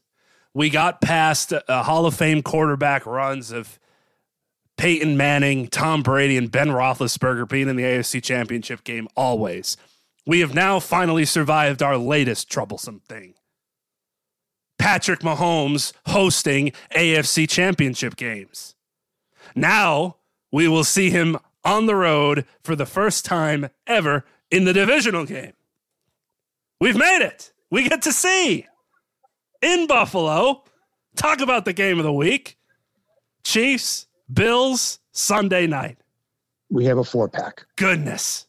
We 0.55 0.71
got 0.71 1.01
past 1.01 1.53
uh, 1.53 1.83
Hall 1.83 2.07
of 2.07 2.15
Fame 2.15 2.43
quarterback 2.43 3.05
runs 3.05 3.51
of 3.51 3.79
Peyton 4.77 5.17
Manning, 5.17 5.69
Tom 5.69 6.03
Brady, 6.03 6.37
and 6.37 6.51
Ben 6.51 6.69
Roethlisberger 6.69 7.49
being 7.49 7.69
in 7.69 7.77
the 7.77 7.83
AFC 7.83 8.23
Championship 8.23 8.85
game 8.85 9.09
always. 9.17 9.77
We 10.27 10.41
have 10.41 10.55
now 10.55 10.81
finally 10.81 11.25
survived 11.25 11.83
our 11.83 11.97
latest 11.97 12.51
troublesome 12.51 13.01
thing. 13.01 13.35
Patrick 14.79 15.21
Mahomes 15.21 15.93
hosting 16.07 16.73
AFC 16.95 17.49
Championship 17.49 18.17
games. 18.17 18.75
Now 19.55 20.17
we 20.53 20.69
will 20.69 20.85
see 20.85 21.11
him 21.11 21.39
on 21.67 21.85
the 21.87 21.95
road 21.97 22.47
for 22.63 22.75
the 22.77 22.87
first 22.87 23.25
time 23.27 23.69
ever 23.87 24.25
in 24.51 24.65
the 24.65 24.73
divisional 24.73 25.27
game. 25.27 25.53
We've 26.81 26.97
made 26.97 27.23
it. 27.23 27.53
We 27.71 27.89
get 27.89 28.03
to 28.03 28.13
see 28.13 28.67
in 29.61 29.87
Buffalo. 29.87 30.63
Talk 31.17 31.41
about 31.41 31.65
the 31.65 31.73
game 31.73 31.99
of 31.99 32.05
the 32.05 32.13
week 32.13 32.57
Chiefs, 33.45 34.07
Bills, 34.33 34.99
Sunday 35.13 35.67
night. 35.67 35.99
we 36.71 36.85
have 36.85 36.99
a 36.99 37.05
four 37.05 37.29
pack 37.29 37.65
Goodness. 37.77 38.47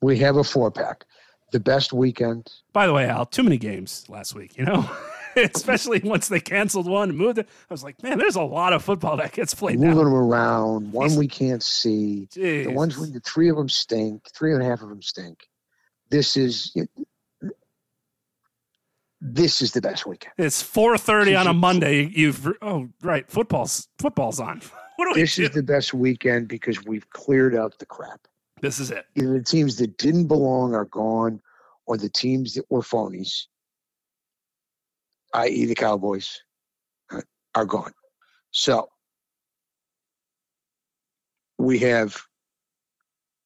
we 0.00 0.18
have 0.18 0.36
a 0.36 0.44
four 0.44 0.70
pack 0.70 1.04
the 1.52 1.60
best 1.60 1.92
weekend 1.92 2.50
By 2.72 2.86
the 2.86 2.92
way, 2.92 3.06
Al, 3.08 3.26
too 3.26 3.42
many 3.42 3.56
games 3.58 4.04
last 4.08 4.34
week, 4.34 4.56
you 4.58 4.64
know? 4.64 4.90
Especially 5.54 6.00
once 6.04 6.28
they 6.28 6.40
canceled 6.40 6.88
one 6.88 7.10
and 7.10 7.18
moved 7.18 7.38
it. 7.38 7.48
I 7.70 7.74
was 7.74 7.82
like, 7.84 8.02
man, 8.02 8.18
there's 8.18 8.36
a 8.36 8.42
lot 8.42 8.72
of 8.72 8.82
football 8.82 9.16
that 9.18 9.32
gets 9.32 9.54
played 9.54 9.78
moving 9.80 9.96
now. 9.96 10.04
them 10.04 10.14
around 10.14 10.92
one 10.92 11.16
we 11.16 11.28
can't 11.28 11.62
see 11.62 12.28
the 12.34 12.66
ones 12.68 12.94
Jeez. 12.96 12.98
when 13.00 13.12
the 13.12 13.20
three 13.20 13.48
of 13.48 13.56
them 13.56 13.68
stink 13.68 14.26
three 14.34 14.52
and 14.52 14.62
a 14.62 14.64
half 14.64 14.82
of 14.82 14.88
them 14.88 15.02
stink 15.02 15.46
this 16.10 16.36
is 16.36 16.76
this 19.20 19.62
is 19.62 19.72
the 19.72 19.80
best 19.80 20.06
weekend 20.06 20.32
It's 20.38 20.62
4:30 20.62 21.38
on 21.40 21.46
a 21.46 21.52
Monday. 21.54 22.06
You've 22.12 22.46
oh 22.60 22.88
right, 23.02 23.28
football's 23.30 23.88
football's 23.98 24.40
on. 24.40 24.60
What 24.96 25.06
do 25.06 25.12
we 25.14 25.22
this 25.22 25.36
do? 25.36 25.44
is 25.44 25.50
the 25.50 25.62
best 25.62 25.94
weekend 25.94 26.48
because 26.48 26.84
we've 26.84 27.08
cleared 27.10 27.56
out 27.56 27.76
the 27.78 27.86
crap 27.86 28.20
this 28.60 28.78
is 28.78 28.90
it. 28.90 29.06
either 29.16 29.32
the 29.38 29.42
teams 29.42 29.76
that 29.76 29.96
didn't 29.96 30.26
belong 30.26 30.74
are 30.74 30.84
gone 30.84 31.40
or 31.86 31.96
the 31.96 32.10
teams 32.10 32.54
that 32.54 32.66
were 32.70 32.82
phonies 32.82 33.46
i.e 35.34 35.64
the 35.66 35.74
cowboys 35.74 36.42
uh, 37.12 37.20
are 37.54 37.66
gone 37.66 37.92
so 38.50 38.88
we 41.58 41.78
have 41.80 42.22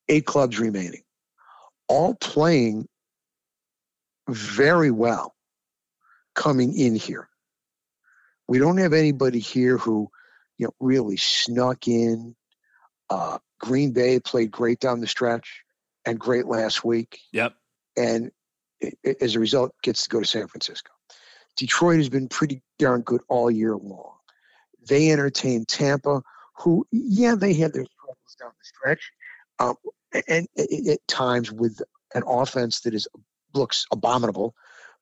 eight 0.09 0.27
clubs 0.27 0.59
remaining 0.59 1.03
all 1.89 2.15
playing 2.15 2.87
very 4.29 4.91
well 4.91 5.35
coming 6.35 6.77
in 6.79 6.95
here 6.97 7.29
We 8.49 8.59
don't 8.59 8.79
have 8.79 8.93
anybody 8.93 9.41
here 9.41 9.77
who, 9.79 10.09
you 10.59 10.67
know, 10.67 10.73
really 10.81 11.17
snuck 11.17 11.89
in. 11.89 12.37
Uh, 13.11 13.39
Green 13.61 13.93
Bay 13.93 14.21
played 14.21 14.51
great 14.51 14.79
down 14.81 15.01
the 15.01 15.07
stretch 15.09 15.63
and 16.05 16.19
great 16.19 16.47
last 16.47 16.85
week. 16.85 17.19
Yep. 17.33 17.55
And 17.97 18.31
i- 18.83 18.93
i- 19.05 19.17
as 19.21 19.35
a 19.37 19.41
result, 19.41 19.75
gets 19.83 20.05
to 20.05 20.09
go 20.11 20.21
to 20.21 20.27
San 20.27 20.47
Francisco. 20.49 20.93
Detroit 21.57 21.99
has 21.99 22.09
been 22.09 22.29
pretty 22.29 22.63
darn 22.79 23.03
good 23.03 23.23
all 23.29 23.51
year 23.51 23.77
long. 23.77 24.13
They 24.89 25.11
entertained 25.11 25.69
Tampa, 25.69 26.23
who, 26.59 26.87
yeah, 26.93 27.35
they 27.35 27.55
had 27.55 27.73
their 27.73 27.85
struggles 27.85 28.37
down 28.39 28.51
the 28.51 28.65
stretch, 28.65 29.11
um, 29.59 29.75
and, 30.29 30.47
and 30.57 30.89
at 30.89 31.07
times 31.09 31.51
with 31.51 31.81
an 32.15 32.23
offense 32.27 32.81
that 32.81 32.95
is 32.95 33.09
looks 33.55 33.87
abominable, 33.91 34.55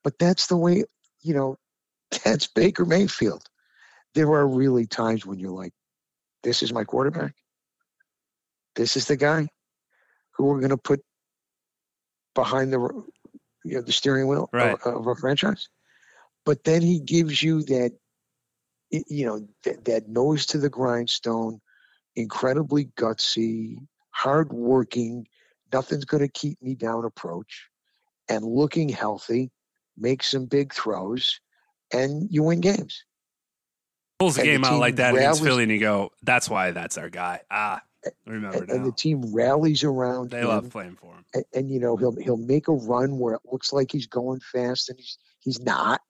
but 0.03 0.19
that's 0.19 0.47
the 0.47 0.57
way 0.57 0.85
you 1.23 1.35
know. 1.35 1.57
That's 2.25 2.47
Baker 2.47 2.85
Mayfield. 2.85 3.43
There 4.15 4.31
are 4.31 4.47
really 4.47 4.87
times 4.87 5.27
when 5.27 5.41
you're 5.41 5.51
like, 5.51 5.73
"This 6.45 6.63
is 6.63 6.73
my 6.73 6.85
quarterback. 6.85 7.35
This 8.77 8.97
is 8.97 9.07
the 9.09 9.17
guy 9.17 9.49
who 10.33 10.45
we're 10.45 10.61
going 10.61 10.71
to 10.71 10.77
put 10.77 11.03
behind 12.35 12.73
the 12.73 12.79
you 13.65 13.75
know, 13.77 13.81
the 13.83 13.91
steering 13.93 14.29
wheel 14.29 14.49
Right. 14.53 14.79
of, 14.85 14.97
of 14.99 15.07
a 15.09 15.15
franchise." 15.17 15.69
But 16.45 16.65
then 16.65 16.83
he 16.83 17.01
gives 17.01 17.43
you 17.43 17.63
that, 17.65 17.93
you 18.91 19.27
know, 19.27 19.47
that, 19.65 19.85
that 19.87 20.09
nose 20.09 20.47
to 20.47 20.59
the 20.59 20.69
grindstone, 20.69 21.61
incredibly 22.17 22.87
gutsy, 22.97 23.79
hardworking, 24.11 25.27
nothing's 25.73 26.05
going 26.05 26.23
to 26.23 26.29
keep 26.29 26.61
me 26.63 26.75
down 26.75 27.05
approach, 27.05 27.69
and 28.29 28.45
looking 28.45 28.89
healthy, 28.89 29.51
make 29.97 30.23
some 30.23 30.47
big 30.47 30.73
throws, 30.73 31.41
and 31.93 32.29
you 32.31 32.43
win 32.43 32.61
games. 32.61 33.05
Pulls 34.19 34.37
the 34.37 34.43
And 34.43 34.49
the 34.49 34.53
game 34.53 34.65
out 34.65 34.79
like 34.79 34.97
that 34.97 35.15
against 35.15 35.43
Philly, 35.43 35.65
and 35.65 35.73
you 35.73 35.81
go, 35.81 36.13
"That's 36.23 36.49
why 36.49 36.71
that's 36.71 36.97
our 36.99 37.11
guy." 37.11 37.41
Ah, 37.51 37.83
remember 38.27 38.59
And, 38.59 38.71
and 38.71 38.87
the 38.87 38.93
team 38.93 39.35
rallies 39.35 39.83
around 39.83 40.31
They 40.31 40.41
him, 40.41 40.49
love 40.49 40.71
playing 40.71 40.97
for 40.97 41.15
him. 41.15 41.25
and, 41.35 41.45
and 41.55 41.71
you 41.71 41.81
know 41.81 41.97
he'll 41.97 42.15
he'll 42.21 42.37
make 42.37 42.69
a 42.69 42.73
run 42.73 43.19
where 43.19 43.35
it 43.35 43.41
looks 43.51 43.73
like 43.73 43.91
he's 43.91 44.07
going 44.07 44.41
fast, 44.41 44.89
and 44.91 44.99
he's 44.99 45.19
he's 45.41 45.61
not. 45.61 46.01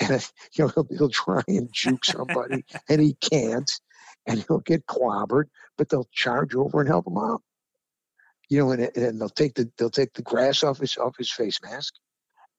And 0.00 0.28
you 0.54 0.64
know 0.64 0.72
he'll 0.74 0.88
he'll 0.98 1.08
try 1.08 1.42
and 1.46 1.68
juke 1.72 2.04
somebody, 2.04 2.64
and 2.88 3.00
he 3.00 3.14
can't, 3.14 3.70
and 4.26 4.44
he'll 4.48 4.58
get 4.58 4.86
clobbered, 4.86 5.44
but 5.78 5.88
they'll 5.88 6.08
charge 6.12 6.54
over 6.54 6.80
and 6.80 6.88
help 6.88 7.06
him 7.06 7.16
out. 7.16 7.42
You 8.48 8.58
know, 8.58 8.70
and, 8.72 8.90
and 8.96 9.20
they'll 9.20 9.28
take 9.28 9.54
the 9.54 9.70
they'll 9.78 9.90
take 9.90 10.12
the 10.14 10.22
grass 10.22 10.64
off 10.64 10.78
his 10.78 10.96
off 10.96 11.16
his 11.16 11.30
face 11.30 11.60
mask, 11.62 11.94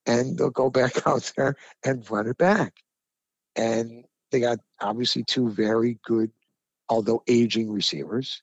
and 0.05 0.37
they'll 0.37 0.49
go 0.49 0.69
back 0.69 0.93
out 1.07 1.31
there 1.35 1.55
and 1.83 2.09
run 2.09 2.27
it 2.27 2.37
back. 2.37 2.73
And 3.55 4.05
they 4.31 4.39
got 4.39 4.59
obviously 4.81 5.23
two 5.23 5.49
very 5.49 5.99
good, 6.03 6.31
although 6.89 7.23
aging 7.27 7.71
receivers. 7.71 8.41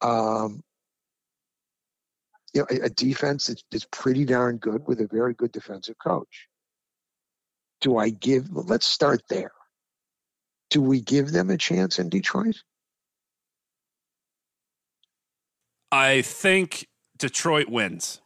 Um, 0.00 0.62
you 2.54 2.60
know, 2.60 2.66
a, 2.70 2.86
a 2.86 2.90
defense 2.90 3.46
that's, 3.46 3.64
that's 3.70 3.86
pretty 3.90 4.24
darn 4.24 4.58
good 4.58 4.86
with 4.86 5.00
a 5.00 5.06
very 5.06 5.34
good 5.34 5.52
defensive 5.52 5.96
coach. 6.02 6.48
Do 7.82 7.98
I 7.98 8.10
give? 8.10 8.48
Let's 8.50 8.86
start 8.86 9.22
there. 9.28 9.52
Do 10.70 10.80
we 10.80 11.02
give 11.02 11.32
them 11.32 11.50
a 11.50 11.58
chance 11.58 11.98
in 11.98 12.08
Detroit? 12.08 12.62
I 15.90 16.22
think 16.22 16.88
Detroit 17.18 17.68
wins. 17.68 18.22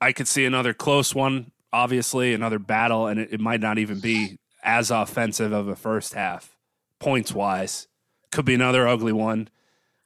I 0.00 0.12
could 0.12 0.28
see 0.28 0.44
another 0.44 0.74
close 0.74 1.14
one, 1.14 1.50
obviously, 1.72 2.34
another 2.34 2.60
battle, 2.60 3.08
and 3.08 3.18
it, 3.18 3.32
it 3.32 3.40
might 3.40 3.60
not 3.60 3.78
even 3.78 3.98
be 3.98 4.36
as 4.62 4.90
offensive 4.90 5.52
of 5.52 5.66
a 5.66 5.74
first 5.74 6.14
half, 6.14 6.56
points 7.00 7.32
wise. 7.32 7.88
Could 8.30 8.44
be 8.44 8.54
another 8.54 8.86
ugly 8.86 9.12
one 9.12 9.48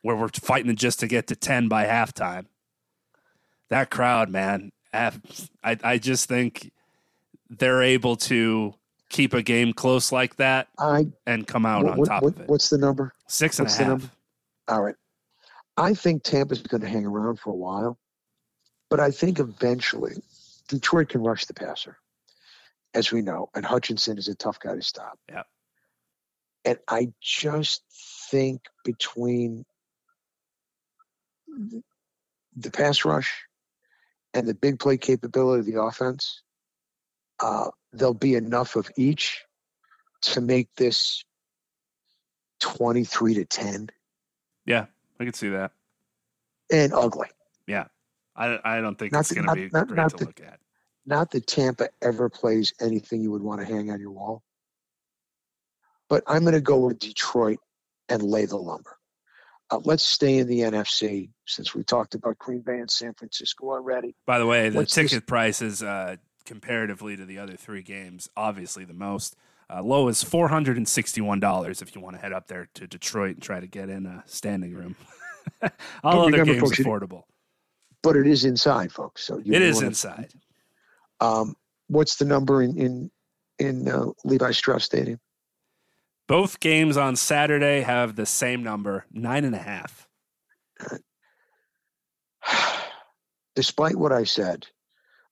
where 0.01 0.17
we're 0.17 0.29
fighting 0.29 0.75
just 0.77 1.01
to 1.01 1.07
get 1.07 1.27
to 1.27 1.37
10 1.37 1.69
by 1.69 1.85
halftime. 1.85 2.47
That 3.69 3.91
crowd, 3.91 4.31
man, 4.31 4.71
I, 4.93 5.13
I 5.63 5.99
just 5.99 6.29
think 6.29 6.71
they're 7.51 7.83
able 7.83 8.17
to 8.17 8.75
keep 9.09 9.33
a 9.35 9.43
game 9.43 9.73
close 9.73 10.11
like 10.11 10.37
that 10.37 10.69
I 10.79 11.07
and 11.27 11.47
come 11.47 11.65
out 11.65 11.85
what- 11.85 11.99
on 11.99 12.05
top 12.05 12.23
what- 12.23 12.35
of 12.35 12.41
it. 12.41 12.49
what's 12.49 12.71
the 12.71 12.79
number? 12.79 13.13
Six 13.29 13.59
and 13.59 13.67
a 13.67 13.69
what's 13.69 13.79
the 13.79 13.85
half. 13.85 14.17
All 14.69 14.83
right. 14.83 14.97
I 15.77 15.95
think 15.95 16.23
Tampa's 16.23 16.61
going 16.63 16.81
to 16.81 16.89
hang 16.89 17.05
around 17.07 17.39
for 17.39 17.51
a 17.51 17.57
while, 17.57 17.99
but 18.91 18.99
I 18.99 19.11
think 19.11 19.39
eventually 19.39 20.15
Detroit 20.69 21.11
can 21.11 21.23
rush 21.23 21.45
the 21.45 21.55
passer, 21.55 21.99
as 22.95 23.13
we 23.13 23.23
know, 23.23 23.51
and 23.55 23.65
Hutchinson 23.65 24.17
is 24.19 24.27
a 24.29 24.35
tough 24.35 24.59
guy 24.59 24.75
to 24.75 24.83
stop. 24.83 25.19
Yeah. 25.29 25.43
And 26.65 26.79
I 26.89 27.13
just 27.21 27.83
think 28.31 28.63
between 28.85 29.65
the 32.57 32.71
pass 32.73 33.05
rush 33.05 33.45
and 34.35 34.49
the 34.49 34.55
big 34.55 34.79
play 34.81 34.97
capability 34.97 35.61
of 35.61 35.67
the 35.67 35.81
offense, 35.81 36.43
uh, 37.41 37.71
there'll 37.93 38.15
be 38.15 38.35
enough 38.35 38.77
of 38.77 38.91
each 38.97 39.45
to 40.23 40.41
make 40.41 40.69
this 40.77 41.25
23 42.61 43.35
to 43.35 43.45
10 43.45 43.89
Yeah, 44.65 44.87
I 45.21 45.25
can 45.25 45.33
see 45.35 45.51
that. 45.51 45.73
and 46.73 46.93
ugly. 46.93 47.29
Yeah. 47.67 47.87
I, 48.35 48.59
I 48.65 48.81
don't 48.81 48.99
think 48.99 49.13
Not 49.13 49.21
it's 49.21 49.33
going 49.33 49.47
to 49.47 49.55
be 49.55 49.69
not- 49.73 49.89
great 49.89 49.97
not 49.97 50.11
to 50.11 50.17
the- 50.19 50.25
look 50.27 50.41
at. 50.41 50.61
Not 51.09 51.31
that 51.31 51.47
Tampa 51.47 51.89
ever 52.03 52.29
plays 52.29 52.73
anything 52.81 53.21
you 53.23 53.31
would 53.31 53.43
want 53.43 53.61
to 53.61 53.67
hang 53.67 53.93
on 53.93 54.01
your 54.01 54.11
wall. 54.11 54.43
But 56.09 56.25
I'm 56.27 56.43
going 56.43 56.55
to 56.55 56.61
go 56.61 56.79
with 56.79 56.99
Detroit 56.99 57.59
and 58.09 58.23
lay 58.23 58.45
the 58.47 58.57
lumber. 58.57 58.97
Uh, 59.71 59.79
let's 59.85 60.03
stay 60.03 60.39
in 60.39 60.49
the 60.49 60.61
NFC 60.61 61.31
since 61.47 61.75
we 61.77 61.85
talked 61.85 62.15
about 62.17 62.39
Green 62.39 62.61
Bay 62.61 62.79
and 62.81 62.91
San 62.91 63.15
Francisco 63.15 63.71
already. 63.71 64.17
By 64.27 64.39
the 64.41 64.47
way, 64.47 64.69
the 64.69 64.79
What's 64.79 64.95
this- 64.97 65.11
ticket 65.13 65.27
price 65.29 65.63
is 65.63 65.81
uh, 65.83 66.17
comparatively 66.47 67.17
to 67.17 67.25
the 67.27 67.39
other 67.39 67.57
three 67.57 67.83
games, 67.83 68.29
obviously 68.37 68.85
the 68.85 68.95
most. 68.95 69.37
Uh, 69.69 69.83
low 69.83 70.07
is 70.09 70.23
four 70.23 70.49
hundred 70.49 70.77
and 70.77 70.89
sixty-one 70.89 71.41
dollars 71.41 71.83
if 71.83 71.95
you 71.95 72.01
want 72.01 72.15
to 72.17 72.23
head 72.23 72.33
up 72.33 72.47
there 72.47 72.69
to 72.75 72.87
Detroit 72.87 73.35
and 73.35 73.43
try 73.43 73.59
to 73.61 73.67
get 73.67 73.89
in 73.89 74.07
a 74.07 74.23
standing 74.27 74.73
room. 74.75 74.95
All 76.05 76.21
other 76.21 76.31
remember, 76.31 76.53
games 76.55 76.63
folks, 76.63 76.79
affordable. 76.79 77.25
But 78.03 78.15
it 78.17 78.27
is 78.29 78.45
inside, 78.45 78.93
folks. 78.93 79.25
So 79.25 79.39
you 79.39 79.53
It 79.53 79.75
wanna- 79.75 79.87
inside. 79.89 80.33
Um, 81.21 81.57
what's 81.89 82.17
the 82.17 82.25
number 82.25 82.63
in 82.63 82.77
in 82.79 83.11
in 83.59 83.89
uh, 83.89 84.07
Levi 84.25 84.53
Strauss 84.53 84.85
Stadium? 84.85 85.19
Both 86.29 86.61
games 86.61 86.97
on 86.97 87.17
Saturday 87.17 87.81
have 87.83 88.17
the 88.17 88.27
same 88.27 88.63
number, 88.63 89.07
nine 89.13 89.45
and 89.45 89.55
a 89.55 89.59
half. 89.59 90.07
Despite 93.55 93.97
what 93.97 94.13
I 94.13 94.25
said 94.25 94.67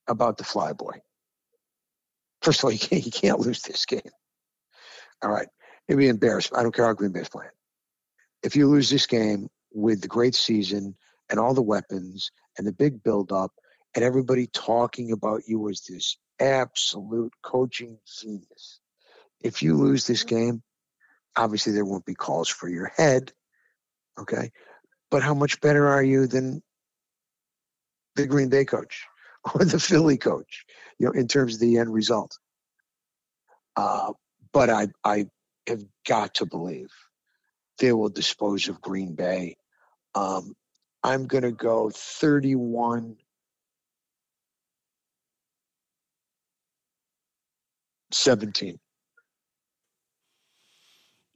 about 0.09 0.36
the 0.39 0.44
flyboy, 0.44 1.01
first 2.43 2.60
of 2.60 2.64
all, 2.64 2.72
you 2.72 2.78
can't 2.78 3.06
you 3.06 3.12
can't 3.12 3.40
lose 3.40 3.62
this 3.62 3.85
game. 3.86 4.01
All 5.22 5.31
right, 5.31 5.48
it'd 5.89 5.98
be 5.98 6.09
embarrassing. 6.09 6.56
I 6.56 6.62
don't 6.62 6.74
care 6.74 6.85
how 6.85 6.93
Green 6.93 7.12
Bay's 7.12 7.28
playing. 7.28 7.51
If 8.43 8.56
you 8.56 8.68
lose 8.68 8.90
this 8.90 9.06
game 9.06 9.48
with 9.72 10.02
the 10.02 10.09
great 10.09 10.35
season 10.35 10.97
and 11.31 11.40
all 11.40 11.55
the 11.55 11.62
weapons 11.62 12.31
and 12.59 12.66
the 12.66 12.72
big 12.72 13.02
build-up 13.02 13.52
and 13.94 14.05
everybody 14.05 14.47
talking 14.47 15.12
about 15.12 15.43
you 15.47 15.68
as 15.70 15.82
this 15.89 16.18
absolute 16.39 17.32
coaching 17.43 17.98
genius, 18.20 18.81
if 19.40 19.62
you 19.62 19.76
lose 19.76 20.06
this 20.06 20.24
game, 20.24 20.62
obviously 21.36 21.72
there 21.72 21.86
won't 21.86 22.05
be 22.05 22.14
calls 22.14 22.48
for 22.48 22.68
your 22.68 22.93
head. 22.97 23.32
Okay, 24.20 24.51
but 25.10 25.22
how 25.22 25.35
much 25.35 25.60
better 25.60 25.89
are 25.89 26.02
you 26.02 26.26
than 26.26 26.62
the 28.16 28.26
Green 28.26 28.48
Bay 28.48 28.64
coach 28.64 29.06
or 29.55 29.65
the 29.65 29.79
Philly 29.79 30.16
coach, 30.16 30.65
you 30.99 31.07
know, 31.07 31.12
in 31.12 31.29
terms 31.29 31.55
of 31.55 31.61
the 31.61 31.79
end 31.79 31.93
result. 31.93 32.39
Uh, 33.77 34.12
but 34.53 34.71
I, 34.71 34.89
I 35.05 35.27
have 35.66 35.83
got 36.07 36.35
to 36.37 36.47
believe 36.47 36.89
they 37.79 37.93
will 37.93 38.09
dispose 38.09 38.69
of 38.69 38.81
Green 38.81 39.15
Bay. 39.15 39.57
Um, 40.15 40.55
I'm 41.03 41.27
going 41.27 41.43
to 41.43 41.53
go 41.53 41.91
31 41.91 43.16
17. 48.12 48.79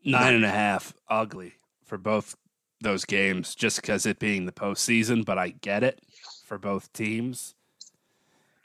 Nine 0.05 0.35
and 0.35 0.45
a 0.45 0.51
half, 0.51 0.95
ugly 1.09 1.55
for 1.85 1.99
both 1.99 2.37
those 2.81 3.05
games, 3.05 3.55
just 3.55 3.81
because 3.81 4.07
it 4.07 4.19
being 4.19 4.47
the 4.47 4.53
postseason. 4.53 5.25
But 5.25 5.39
I 5.39 5.51
get 5.51 5.83
it 5.83 6.01
for 6.45 6.57
both 6.57 6.93
teams. 6.93 7.55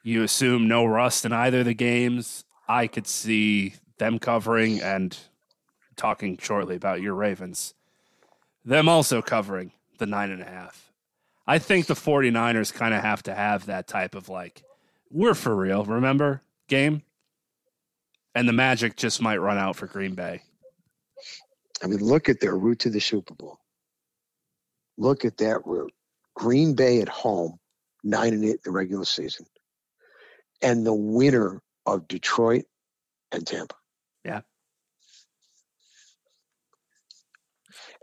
You 0.03 0.23
assume 0.23 0.67
no 0.67 0.85
rust 0.85 1.25
in 1.25 1.31
either 1.31 1.61
of 1.61 1.65
the 1.65 1.73
games. 1.73 2.45
I 2.67 2.87
could 2.87 3.07
see 3.07 3.75
them 3.97 4.19
covering 4.19 4.81
and 4.81 5.17
talking 5.95 6.37
shortly 6.37 6.75
about 6.75 7.01
your 7.01 7.13
Ravens, 7.13 7.73
them 8.65 8.89
also 8.89 9.21
covering 9.21 9.71
the 9.99 10.05
nine 10.05 10.31
and 10.31 10.41
a 10.41 10.45
half. 10.45 10.91
I 11.45 11.59
think 11.59 11.85
the 11.85 11.93
49ers 11.93 12.73
kind 12.73 12.93
of 12.93 13.01
have 13.01 13.23
to 13.23 13.33
have 13.33 13.65
that 13.65 13.87
type 13.87 14.15
of 14.15 14.29
like, 14.29 14.63
we're 15.09 15.35
for 15.35 15.55
real, 15.55 15.83
remember 15.85 16.41
game? 16.67 17.03
And 18.35 18.47
the 18.47 18.53
magic 18.53 18.95
just 18.95 19.21
might 19.21 19.37
run 19.37 19.57
out 19.57 19.75
for 19.75 19.85
Green 19.85 20.15
Bay. 20.15 20.41
I 21.83 21.87
mean, 21.87 21.99
look 21.99 22.29
at 22.29 22.39
their 22.39 22.57
route 22.57 22.79
to 22.79 22.89
the 22.89 22.99
Super 22.99 23.35
Bowl. 23.35 23.59
Look 24.97 25.25
at 25.25 25.37
that 25.37 25.61
route. 25.65 25.93
Green 26.35 26.73
Bay 26.73 27.01
at 27.01 27.09
home, 27.09 27.59
nine 28.03 28.33
and 28.33 28.43
eight 28.43 28.51
in 28.51 28.59
the 28.63 28.71
regular 28.71 29.05
season, 29.05 29.45
and 30.63 30.85
the 30.85 30.93
winner 30.93 31.61
of 31.85 32.07
Detroit 32.07 32.63
and 33.31 33.45
Tampa. 33.45 33.75
Yeah. 34.23 34.41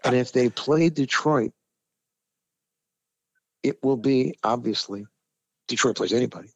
And 0.04 0.14
if 0.14 0.32
they 0.32 0.48
play 0.50 0.90
Detroit, 0.90 1.52
it 3.62 3.82
will 3.82 3.96
be 3.96 4.38
obviously 4.44 5.06
Detroit 5.68 5.96
plays 5.96 6.12
anybody. 6.12 6.50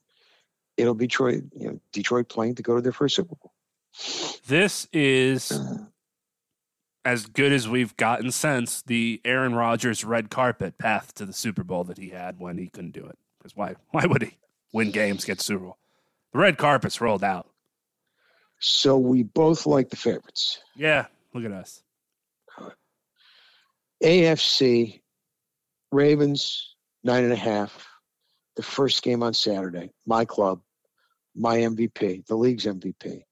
It'll 0.76 0.94
be 0.94 1.06
Detroit, 1.06 1.44
you 1.52 1.68
know, 1.68 1.80
Detroit 1.92 2.28
playing 2.28 2.56
to 2.56 2.62
go 2.62 2.76
to 2.76 2.82
their 2.82 2.92
first 2.92 3.16
Super 3.16 3.34
Bowl. 3.36 3.52
This 4.46 4.88
is 4.92 5.52
uh. 5.52 5.84
as 7.04 7.26
good 7.26 7.52
as 7.52 7.68
we've 7.68 7.96
gotten 7.96 8.30
since 8.32 8.82
the 8.82 9.20
Aaron 9.24 9.54
Rodgers 9.54 10.04
red 10.04 10.30
carpet 10.30 10.78
path 10.78 11.14
to 11.14 11.26
the 11.26 11.32
Super 11.32 11.62
Bowl 11.62 11.84
that 11.84 11.98
he 11.98 12.08
had 12.08 12.40
when 12.40 12.58
he 12.58 12.68
couldn't 12.68 12.92
do 12.92 13.06
it. 13.06 13.18
Because 13.38 13.54
why? 13.56 13.76
Why 13.90 14.06
would 14.06 14.22
he 14.22 14.38
win 14.72 14.90
games, 14.90 15.24
get 15.24 15.40
Super 15.40 15.64
Bowl? 15.66 15.78
The 16.34 16.40
red 16.40 16.58
carpet's 16.58 17.00
rolled 17.00 17.22
out. 17.22 17.48
So 18.58 18.98
we 18.98 19.22
both 19.22 19.66
like 19.66 19.88
the 19.88 19.96
favorites. 19.96 20.58
Yeah, 20.74 21.06
look 21.32 21.44
at 21.44 21.52
us. 21.52 21.80
AFC, 24.02 25.00
Ravens, 25.92 26.74
nine 27.04 27.24
and 27.24 27.32
a 27.32 27.36
half. 27.36 27.86
The 28.56 28.62
first 28.62 29.02
game 29.02 29.22
on 29.22 29.32
Saturday. 29.32 29.92
My 30.06 30.24
club, 30.24 30.60
my 31.36 31.58
MVP, 31.58 32.26
the 32.26 32.36
league's 32.36 32.64
MVP. 32.64 33.22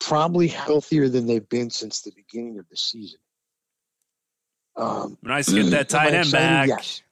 Probably 0.00 0.48
healthier 0.48 1.08
than 1.08 1.26
they've 1.26 1.48
been 1.48 1.70
since 1.70 2.00
the 2.00 2.12
beginning 2.16 2.58
of 2.58 2.68
the 2.70 2.76
season. 2.76 3.20
Um, 4.76 5.18
Nice 5.22 5.46
to 5.46 5.62
get 5.62 5.70
that 5.70 5.88
tight 5.88 6.14
end 6.14 6.32
back. 6.32 6.68
Yes. 6.68 7.02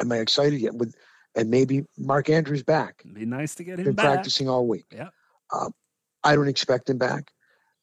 Am 0.00 0.12
I 0.12 0.18
excited 0.18 0.60
yet? 0.60 0.74
With 0.74 0.94
and 1.36 1.50
maybe 1.50 1.84
Mark 1.98 2.30
Andrews 2.30 2.62
back. 2.62 3.02
It'd 3.04 3.14
be 3.14 3.26
nice 3.26 3.54
to 3.56 3.64
get 3.64 3.78
him 3.78 3.86
Been 3.86 3.94
back. 3.94 4.04
practicing 4.06 4.48
all 4.48 4.66
week. 4.66 4.86
Yeah. 4.92 5.08
Um, 5.52 5.72
I 6.22 6.34
don't 6.36 6.48
expect 6.48 6.88
him 6.88 6.98
back. 6.98 7.30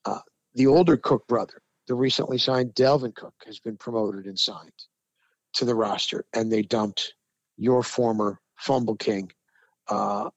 Uh, 0.05 0.19
the 0.55 0.67
older 0.67 0.97
Cook 0.97 1.27
brother, 1.27 1.61
the 1.87 1.95
recently 1.95 2.37
signed 2.37 2.73
Dalvin 2.73 3.13
Cook, 3.15 3.33
has 3.45 3.59
been 3.59 3.77
promoted 3.77 4.25
and 4.25 4.37
signed 4.39 4.71
to 5.53 5.65
the 5.65 5.75
roster, 5.75 6.25
and 6.33 6.51
they 6.51 6.61
dumped 6.61 7.13
your 7.57 7.83
former 7.83 8.39
fumble 8.57 8.95
king, 8.95 9.31
uh, 9.89 10.29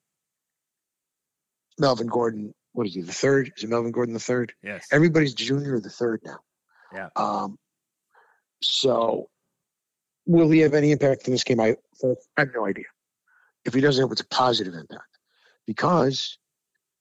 Melvin 1.79 2.09
Gordon. 2.09 2.55
What 2.73 2.87
is 2.87 2.95
he? 2.95 3.03
The 3.03 3.13
third? 3.13 3.53
Is 3.57 3.65
it 3.65 3.71
Melvin 3.71 3.93
Gordon 3.93 4.15
the 4.15 4.21
third? 4.21 4.53
Yes. 4.63 4.87
Everybody's 4.93 5.35
junior 5.35 5.77
or 5.77 5.81
the 5.81 5.91
third 5.91 6.21
now. 6.25 6.39
Yeah. 6.93 7.09
Um, 7.17 7.59
so, 8.63 9.29
will 10.27 10.51
he 10.51 10.59
have 10.61 10.75
any 10.75 10.91
impact 10.91 11.27
in 11.29 11.33
this 11.33 11.45
game? 11.45 11.61
I, 11.61 11.77
I 12.05 12.15
have 12.39 12.49
no 12.55 12.67
idea. 12.67 12.85
If 13.65 13.75
he 13.75 13.81
doesn't, 13.81 14.11
it's 14.13 14.21
a 14.21 14.27
positive 14.29 14.75
impact 14.75 15.19
because 15.67 16.39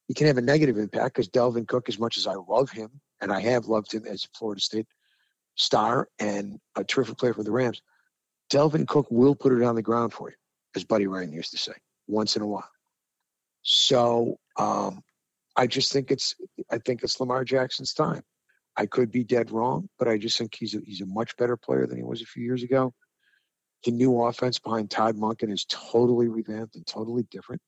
he 0.08 0.14
can 0.14 0.28
have 0.28 0.38
a 0.38 0.42
negative 0.42 0.78
impact 0.78 1.16
because 1.16 1.30
Dalvin 1.30 1.68
Cook, 1.68 1.90
as 1.90 2.00
much 2.00 2.18
as 2.18 2.28
I 2.28 2.36
love 2.36 2.70
him, 2.70 2.90
and 3.22 3.32
I 3.32 3.40
have 3.42 3.68
loved 3.68 3.94
him 3.94 4.06
as 4.06 4.26
a 4.26 4.38
Florida 4.38 4.62
State 4.62 4.88
star 5.56 6.08
and 6.20 6.60
a 6.76 6.84
terrific 6.84 7.18
player 7.18 7.34
for 7.34 7.44
the 7.44 7.52
Rams, 7.52 7.82
Dalvin 8.52 8.88
Cook 8.88 9.08
will 9.10 9.36
put 9.36 9.54
it 9.54 9.64
on 9.64 9.76
the 9.76 9.82
ground 9.82 10.14
for 10.14 10.30
you, 10.30 10.36
as 10.76 10.84
Buddy 10.84 11.08
Ryan 11.08 11.32
used 11.32 11.52
to 11.52 11.58
say, 11.58 11.74
once 12.08 12.36
in 12.36 12.42
a 12.42 12.48
while. 12.48 12.70
So 13.62 14.38
um, 14.58 15.02
I 15.56 15.68
just 15.68 15.92
think 15.92 16.12
it's 16.12 16.36
I 16.70 16.78
think 16.80 17.04
it's 17.04 17.20
Lamar 17.20 17.44
Jackson's 17.46 17.94
time. 17.94 18.24
I 18.76 18.86
could 18.88 19.12
be 19.12 19.24
dead 19.24 19.52
wrong, 19.52 19.88
but 20.00 20.08
I 20.08 20.18
just 20.18 20.38
think 20.38 20.56
he's 20.56 20.76
a, 20.76 20.80
he's 20.84 21.02
a 21.02 21.06
much 21.06 21.36
better 21.38 21.56
player 21.56 21.86
than 21.86 21.98
he 21.98 22.04
was 22.04 22.22
a 22.22 22.26
few 22.26 22.44
years 22.44 22.64
ago. 22.64 22.94
The 23.84 23.92
new 23.92 24.22
offense 24.22 24.60
behind 24.60 24.90
Todd 24.90 25.18
Monken 25.18 25.52
is 25.52 25.66
totally 25.66 26.28
revamped 26.28 26.76
and 26.76 26.88
totally 26.88 27.24
different, 27.24 27.62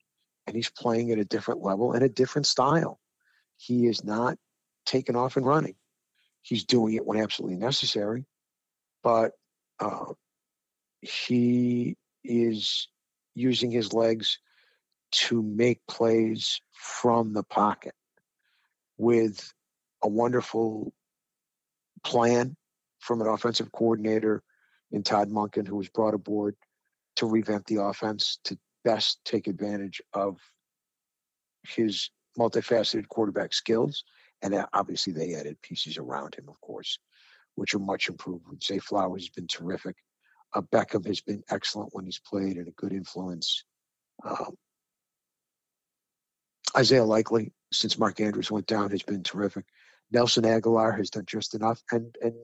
and 0.47 0.55
he's 0.55 0.69
playing 0.69 1.11
at 1.11 1.19
a 1.19 1.25
different 1.25 1.61
level 1.61 1.91
and 1.91 2.03
a 2.03 2.09
different 2.09 2.47
style. 2.47 2.99
He 3.57 3.87
is 3.87 4.03
not 4.03 4.37
taking 4.85 5.15
off 5.15 5.35
and 5.35 5.45
running. 5.45 5.75
He's 6.41 6.63
doing 6.63 6.93
it 6.93 7.05
when 7.05 7.19
absolutely 7.19 7.57
necessary, 7.57 8.25
but 9.03 9.31
uh, 9.79 10.13
he 11.01 11.97
is 12.23 12.87
using 13.33 13.71
his 13.71 13.93
legs 13.93 14.39
to 15.11 15.41
make 15.41 15.79
plays 15.87 16.61
from 16.71 17.33
the 17.33 17.43
pocket 17.43 17.93
with 18.97 19.53
a 20.03 20.07
wonderful 20.07 20.93
plan 22.03 22.55
from 22.99 23.21
an 23.21 23.27
offensive 23.27 23.71
coordinator 23.71 24.43
in 24.91 25.03
Todd 25.03 25.29
Monken, 25.29 25.67
who 25.67 25.75
was 25.75 25.89
brought 25.89 26.13
aboard 26.13 26.55
to 27.17 27.25
revamp 27.25 27.65
the 27.65 27.81
offense 27.81 28.39
to 28.45 28.57
best 28.83 29.19
take 29.25 29.47
advantage 29.47 30.01
of 30.13 30.37
his 31.63 32.09
multifaceted 32.37 33.07
quarterback 33.07 33.53
skills. 33.53 34.03
And 34.41 34.65
obviously, 34.73 35.13
they 35.13 35.35
added 35.35 35.61
pieces 35.61 35.97
around 35.97 36.35
him, 36.35 36.45
of 36.49 36.59
course, 36.61 36.99
which 37.55 37.73
are 37.73 37.79
much 37.79 38.09
improved. 38.09 38.63
Zay 38.63 38.79
Flowers 38.79 39.23
has 39.23 39.29
been 39.29 39.47
terrific. 39.47 39.95
Uh, 40.53 40.61
Beckham 40.61 41.05
has 41.07 41.21
been 41.21 41.43
excellent 41.49 41.89
when 41.93 42.05
he's 42.05 42.19
played 42.19 42.57
and 42.57 42.67
a 42.67 42.71
good 42.71 42.93
influence. 42.93 43.63
Um, 44.23 44.55
Isaiah 46.77 47.05
Likely, 47.05 47.53
since 47.71 47.97
Mark 47.97 48.19
Andrews 48.19 48.51
went 48.51 48.67
down, 48.67 48.91
has 48.91 49.03
been 49.03 49.23
terrific. 49.23 49.65
Nelson 50.11 50.43
Agholor 50.43 50.95
has 50.97 51.09
done 51.09 51.25
just 51.25 51.55
enough, 51.55 51.81
and 51.91 52.15
and 52.21 52.35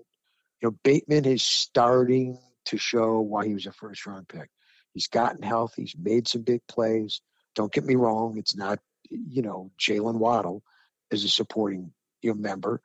you 0.62 0.70
know 0.70 0.78
Bateman 0.84 1.26
is 1.26 1.44
starting 1.44 2.38
to 2.66 2.78
show 2.78 3.20
why 3.20 3.46
he 3.46 3.54
was 3.54 3.66
a 3.66 3.72
first 3.72 4.06
round 4.06 4.28
pick. 4.28 4.50
He's 4.94 5.08
gotten 5.08 5.42
healthy. 5.42 5.84
He's 5.84 5.96
made 5.98 6.28
some 6.28 6.44
big 6.44 6.62
plays. 6.68 7.22
Don't 7.56 7.72
get 7.72 7.86
me 7.86 7.96
wrong; 7.96 8.38
it's 8.38 8.56
not 8.56 8.80
you 9.10 9.42
know 9.42 9.72
Jalen 9.80 10.16
Waddle 10.16 10.64
is 11.10 11.24
a 11.24 11.30
supporting 11.30 11.92
you 12.22 12.32
know, 12.32 12.40
member, 12.40 12.82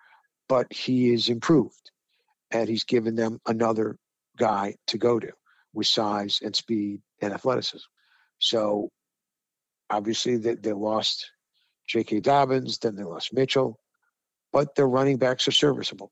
but 0.48 0.72
he 0.72 1.12
is 1.12 1.28
improved, 1.28 1.90
and 2.50 2.68
he's 2.68 2.84
given 2.84 3.14
them 3.14 3.40
another 3.46 3.98
guy 4.36 4.74
to 4.88 4.98
go 4.98 5.18
to 5.18 5.32
with 5.72 5.86
size 5.86 6.40
and 6.42 6.56
speed 6.56 7.00
and 7.20 7.32
athleticism. 7.32 7.84
So 8.38 8.90
obviously 9.90 10.36
they, 10.36 10.54
they 10.54 10.72
lost 10.72 11.30
J.K. 11.86 12.20
Dobbins, 12.20 12.78
then 12.78 12.96
they 12.96 13.04
lost 13.04 13.32
Mitchell, 13.32 13.78
but 14.52 14.74
their 14.74 14.88
running 14.88 15.18
backs 15.18 15.46
are 15.48 15.52
serviceable. 15.52 16.10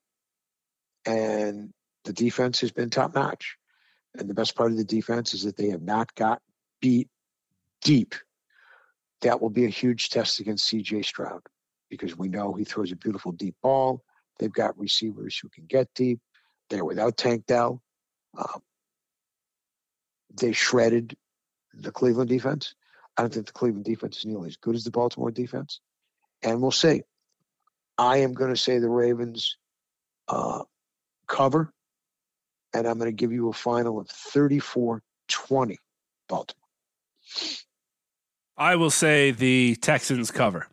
And 1.06 1.72
the 2.05 2.12
defense 2.12 2.60
has 2.60 2.72
been 2.72 2.90
top 2.90 3.14
notch. 3.14 3.56
And 4.16 4.28
the 4.28 4.35
best 4.35 4.55
part 4.55 4.70
of 4.70 4.76
the 4.76 4.85
defense 4.85 5.35
is 5.35 5.43
that 5.43 5.56
they 5.56 5.70
have 5.70 5.82
not 5.82 6.14
got 6.14 6.40
beat 6.81 7.09
deep. 7.82 8.14
That 9.22 9.40
will 9.40 9.51
be 9.51 9.64
a 9.64 9.70
huge 9.70 10.10
test 10.10 10.40
against 10.40 10.70
CJ 10.70 11.05
Stroud 11.05 11.43
because 11.90 12.16
we 12.16 12.28
know 12.28 12.52
he 12.52 12.64
throws 12.64 12.93
a 12.93 12.97
beautiful 12.97 13.32
deep 13.32 13.56
ball. 13.62 14.02
They've 14.39 14.52
got 14.52 14.78
receivers 14.78 15.39
who 15.39 15.48
can 15.48 15.64
get 15.66 15.89
deep. 15.94 16.20
They're 16.70 16.85
without 16.85 17.16
Tank 17.16 17.47
Dell. 17.47 17.82
Um, 18.36 18.62
they 20.40 20.52
shredded 20.52 21.16
the 21.72 21.93
Cleveland 21.93 22.28
defense. 22.28 22.74
I 23.16 23.22
don't 23.22 23.32
think 23.32 23.47
the 23.47 23.52
Cleveland 23.52 23.85
defense 23.85 24.18
is 24.18 24.26
nearly 24.26 24.48
as 24.48 24.56
good 24.56 24.74
as 24.74 24.85
the 24.85 24.90
Baltimore 24.90 25.31
defense. 25.31 25.81
And 26.43 26.60
we'll 26.60 26.72
see. 26.72 27.02
I 27.97 28.18
am 28.18 28.35
going 28.35 28.51
to 28.52 28.60
say 28.60 28.78
the 28.78 28.89
Ravens 28.89 29.56
uh, 30.26 30.64
cover, 31.35 31.73
and 32.73 32.86
I'm 32.86 32.98
going 32.98 33.11
to 33.11 33.16
give 33.16 33.32
you 33.32 33.48
a 33.48 33.52
final 33.52 33.98
of 33.98 34.09
34 34.09 35.02
20 35.28 35.78
Baltimore. 36.28 36.61
I 38.56 38.77
will 38.77 38.90
say 38.90 39.32
the 39.32 39.77
Texans 39.77 40.31
cover, 40.31 40.69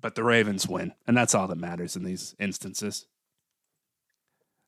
but 0.00 0.14
the 0.14 0.24
Ravens 0.24 0.66
win. 0.66 0.94
And 1.06 1.16
that's 1.16 1.34
all 1.34 1.46
that 1.48 1.58
matters 1.58 1.94
in 1.94 2.04
these 2.04 2.34
instances. 2.38 3.06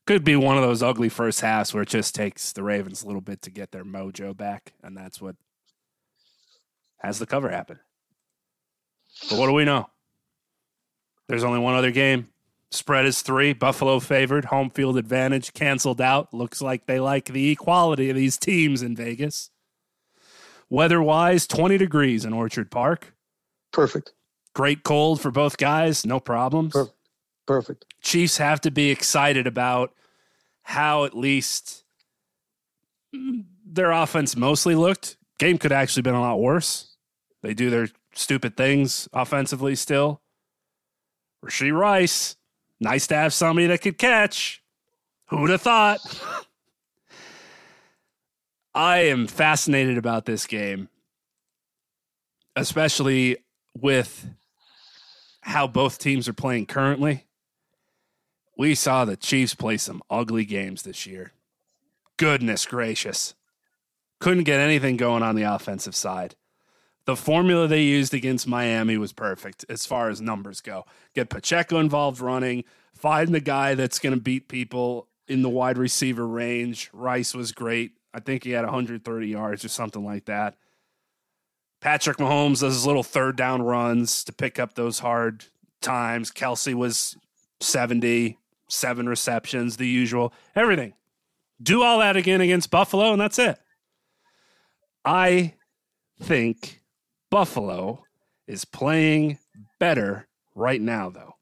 Could 0.07 0.25
be 0.25 0.37
one 0.37 0.57
of 0.57 0.63
those 0.63 0.83
ugly 0.83 1.09
first 1.09 1.41
halves 1.41 1.73
where 1.73 1.83
it 1.83 1.89
just 1.89 2.15
takes 2.15 2.53
the 2.53 2.63
Ravens 2.63 3.03
a 3.03 3.07
little 3.07 3.23
bit 3.23 3.43
to 3.43 3.51
get 3.51 3.73
their 3.73 3.85
mojo 3.85 4.37
back. 4.37 4.75
And 4.83 4.97
that's 4.97 5.21
what 5.21 5.37
has 6.99 7.19
the 7.19 7.27
cover 7.27 7.49
happen. 7.49 7.81
But 9.31 9.39
what 9.39 9.47
do 9.47 9.53
we 9.53 9.65
know? 9.65 9.89
There's 11.29 11.45
only 11.45 11.61
one 11.61 11.75
other 11.75 11.91
game. 11.91 12.29
Spread 12.77 13.07
is 13.07 13.23
three. 13.23 13.53
Buffalo 13.53 14.01
favored. 14.01 14.47
Home 14.47 14.71
field 14.71 14.97
advantage 14.97 15.53
canceled 15.55 16.01
out. 16.01 16.33
Looks 16.33 16.61
like 16.61 16.87
they 16.87 17.01
like 17.01 17.27
the 17.27 17.51
equality 17.51 18.11
of 18.11 18.17
these 18.17 18.37
teams 18.37 18.83
in 18.83 18.95
Vegas. 18.95 19.51
Weather 20.69 21.03
wise, 21.03 21.47
20 21.47 21.79
degrees 21.79 22.25
in 22.25 22.33
Orchard 22.33 22.71
Park. 22.71 23.15
Perfect. 23.73 24.13
Great 24.55 24.83
cold 24.83 25.21
for 25.21 25.31
both 25.31 25.57
guys. 25.57 26.05
No 26.05 26.21
problems. 26.21 26.73
Perfect. 26.73 26.97
Perfect. 27.47 27.85
Chiefs 28.03 28.39
have 28.39 28.61
to 28.63 28.71
be 28.71 28.91
excited 28.91 29.47
about 29.47 29.93
how 30.63 31.05
at 31.05 31.17
least 31.17 31.85
their 33.65 33.93
offense 33.93 34.37
mostly 34.37 34.75
looked. 34.75 35.17
Game 35.39 35.59
could 35.59 35.73
actually 35.73 36.03
been 36.03 36.15
a 36.15 36.21
lot 36.21 36.41
worse. 36.41 36.97
They 37.43 37.55
do 37.55 37.71
their 37.71 37.89
stupid 38.15 38.57
things 38.57 39.09
offensively 39.13 39.77
still. 39.77 40.23
Rashee 41.45 41.73
Rice, 41.73 42.37
nice 42.81 43.07
to 43.09 43.17
have 43.17 43.33
somebody 43.33 43.67
that 43.69 43.83
could 43.83 43.99
catch. 43.99 44.63
Who'd 45.29 45.51
have 45.51 45.63
thought? 45.63 45.99
I 48.75 48.99
am 48.99 49.27
fascinated 49.27 49.97
about 49.97 50.27
this 50.27 50.47
game, 50.47 50.89
especially 52.55 53.39
with 53.75 54.29
how 55.41 55.67
both 55.67 55.99
teams 55.99 56.29
are 56.29 56.35
playing 56.35 56.67
currently. 56.67 57.25
We 58.59 58.75
saw 58.75 59.05
the 59.05 59.17
Chiefs 59.17 59.55
play 59.55 59.77
some 59.77 60.03
ugly 60.11 60.45
games 60.45 60.83
this 60.83 61.07
year. 61.07 61.33
Goodness 62.17 62.67
gracious. 62.67 63.35
Couldn't 64.19 64.45
get 64.45 64.61
anything 64.61 64.97
going 64.97 65.23
on 65.23 65.37
the 65.37 65.43
offensive 65.43 65.95
side. 65.95 66.35
The 67.07 67.17
formula 67.17 67.69
they 67.69 67.83
used 67.83 68.13
against 68.13 68.49
Miami 68.49 68.99
was 68.99 69.13
perfect 69.13 69.65
as 69.69 69.87
far 69.87 70.11
as 70.11 70.21
numbers 70.21 70.61
go. 70.61 70.85
Get 71.15 71.31
Pacheco 71.31 71.79
involved 71.79 72.21
running, 72.21 72.65
find 72.95 73.33
the 73.33 73.41
guy 73.41 73.75
that's 73.75 74.01
going 74.01 74.15
to 74.15 74.21
beat 74.21 74.49
people 74.49 75.09
in 75.29 75.43
the 75.43 75.49
wide 75.49 75.79
receiver 75.79 76.27
range. 76.27 76.91
Rice 76.93 77.33
was 77.33 77.53
great. 77.53 77.93
I 78.13 78.19
think 78.21 78.43
he 78.43 78.51
had 78.51 78.65
130 78.65 79.27
yards 79.29 79.65
or 79.65 79.69
something 79.69 80.05
like 80.05 80.25
that. 80.25 80.57
Patrick 81.81 82.17
Mahomes 82.17 82.61
does 82.61 82.75
his 82.75 82.87
little 82.87 83.03
third 83.05 83.37
down 83.37 83.63
runs 83.63 84.25
to 84.25 84.33
pick 84.33 84.59
up 84.59 84.75
those 84.75 84.99
hard 84.99 85.45
times. 85.81 86.33
Kelce 86.33 86.75
was 86.75 87.17
70, 87.61 88.39
seven 88.69 89.09
receptions, 89.09 89.77
the 89.77 89.87
usual, 89.87 90.33
everything. 90.57 90.95
Do 91.63 91.83
all 91.83 92.01
that 92.01 92.17
again 92.17 92.41
against 92.41 92.71
Buffalo, 92.71 93.13
and 93.13 93.21
that's 93.21 93.39
it. 93.39 93.59
I 95.05 95.55
think 96.21 96.83
Buffalo 97.37 98.03
is 98.47 98.65
playing 98.65 99.39
better 99.79 100.27
right 100.55 100.81
now, 100.81 101.11
though. 101.11 101.35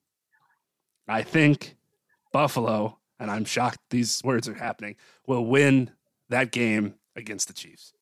I 1.07 1.23
think 1.23 1.77
Buffalo, 2.33 2.99
and 3.21 3.31
I'm 3.31 3.45
shocked 3.45 3.79
these 3.91 4.21
words 4.25 4.49
are 4.49 4.55
happening, 4.55 4.97
will 5.29 5.47
win 5.47 5.93
that 6.31 6.51
game 6.51 6.95
against 7.15 7.47
the 7.47 7.55
Chiefs. 7.55 7.93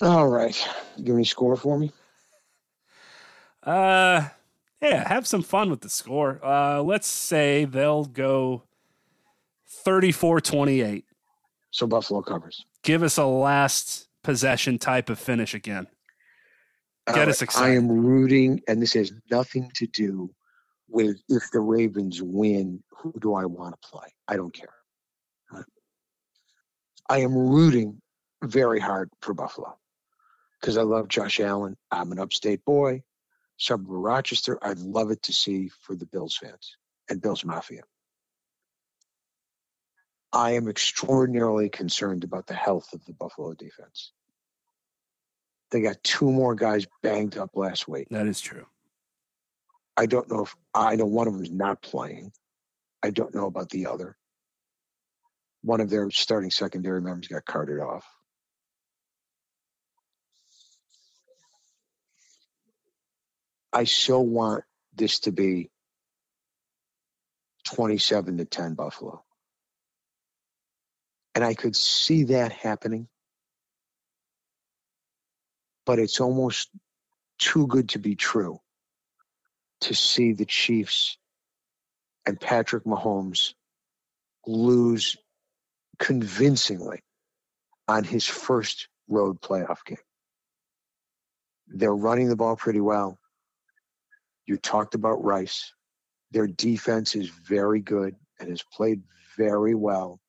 All 0.00 0.26
right. 0.26 0.56
Give 1.04 1.16
me 1.16 1.20
a 1.20 1.26
score 1.26 1.54
for 1.54 1.78
me. 1.78 1.92
Uh, 3.62 4.26
yeah, 4.80 5.06
have 5.06 5.26
some 5.26 5.42
fun 5.42 5.68
with 5.68 5.82
the 5.82 5.90
score. 5.90 6.40
Uh, 6.42 6.80
let's 6.80 7.08
say 7.08 7.66
they'll 7.66 8.06
go 8.06 8.62
34 9.68 10.40
28. 10.40 11.04
So 11.72 11.86
Buffalo 11.86 12.22
covers. 12.22 12.64
Give 12.82 13.02
us 13.02 13.18
a 13.18 13.26
last 13.26 14.06
possession 14.22 14.78
type 14.78 15.10
of 15.10 15.18
finish 15.18 15.54
again. 15.54 15.86
Get 17.06 17.18
All 17.18 17.28
us 17.28 17.42
excited. 17.42 17.72
I 17.72 17.76
am 17.76 17.88
rooting, 17.88 18.60
and 18.68 18.80
this 18.80 18.92
has 18.94 19.12
nothing 19.30 19.70
to 19.74 19.86
do 19.86 20.30
with 20.88 21.20
if 21.28 21.50
the 21.52 21.60
Ravens 21.60 22.20
win, 22.22 22.82
who 22.90 23.14
do 23.20 23.34
I 23.34 23.46
want 23.46 23.80
to 23.80 23.88
play? 23.88 24.08
I 24.28 24.36
don't 24.36 24.52
care. 24.52 24.74
I 27.08 27.20
am 27.20 27.36
rooting 27.36 28.00
very 28.44 28.78
hard 28.78 29.10
for 29.20 29.34
Buffalo 29.34 29.76
because 30.60 30.76
I 30.76 30.82
love 30.82 31.08
Josh 31.08 31.40
Allen. 31.40 31.76
I'm 31.90 32.12
an 32.12 32.20
upstate 32.20 32.64
boy, 32.64 33.02
suburb 33.56 33.90
of 33.90 33.96
Rochester. 33.96 34.58
I'd 34.62 34.78
love 34.78 35.10
it 35.10 35.22
to 35.24 35.32
see 35.32 35.70
for 35.80 35.96
the 35.96 36.06
Bills 36.06 36.36
fans 36.36 36.76
and 37.08 37.20
Bills 37.20 37.44
Mafia. 37.44 37.82
I 40.32 40.52
am 40.52 40.68
extraordinarily 40.68 41.68
concerned 41.68 42.24
about 42.24 42.46
the 42.46 42.54
health 42.54 42.92
of 42.92 43.04
the 43.04 43.12
Buffalo 43.12 43.54
defense. 43.54 44.12
They 45.70 45.80
got 45.80 46.02
two 46.02 46.30
more 46.30 46.54
guys 46.54 46.86
banged 47.02 47.36
up 47.36 47.50
last 47.54 47.88
week. 47.88 48.08
that 48.10 48.26
is 48.26 48.40
true. 48.40 48.66
I 49.96 50.06
don't 50.06 50.30
know 50.30 50.44
if 50.44 50.56
I 50.74 50.96
know 50.96 51.06
one 51.06 51.26
of 51.26 51.34
them 51.34 51.42
is 51.42 51.50
not 51.50 51.82
playing. 51.82 52.32
I 53.02 53.10
don't 53.10 53.34
know 53.34 53.46
about 53.46 53.70
the 53.70 53.86
other. 53.86 54.16
One 55.62 55.80
of 55.80 55.90
their 55.90 56.10
starting 56.10 56.50
secondary 56.50 57.00
members 57.00 57.28
got 57.28 57.44
carted 57.44 57.80
off. 57.80 58.06
I 63.72 63.84
so 63.84 64.20
want 64.20 64.64
this 64.94 65.20
to 65.20 65.32
be 65.32 65.70
27 67.64 68.38
to 68.38 68.44
10 68.44 68.74
Buffalo. 68.74 69.22
And 71.34 71.44
I 71.44 71.54
could 71.54 71.76
see 71.76 72.24
that 72.24 72.52
happening. 72.52 73.08
But 75.86 75.98
it's 75.98 76.20
almost 76.20 76.70
too 77.38 77.66
good 77.66 77.90
to 77.90 77.98
be 77.98 78.16
true 78.16 78.60
to 79.82 79.94
see 79.94 80.32
the 80.32 80.44
Chiefs 80.44 81.16
and 82.26 82.38
Patrick 82.38 82.84
Mahomes 82.84 83.54
lose 84.46 85.16
convincingly 85.98 87.02
on 87.88 88.04
his 88.04 88.26
first 88.26 88.88
road 89.08 89.40
playoff 89.40 89.84
game. 89.84 89.98
They're 91.68 91.94
running 91.94 92.28
the 92.28 92.36
ball 92.36 92.56
pretty 92.56 92.80
well. 92.80 93.18
You 94.46 94.56
talked 94.56 94.94
about 94.94 95.24
Rice. 95.24 95.72
Their 96.32 96.46
defense 96.46 97.14
is 97.14 97.28
very 97.28 97.80
good 97.80 98.16
and 98.38 98.48
has 98.48 98.62
played 98.62 99.02
very 99.36 99.74
well. 99.74 100.20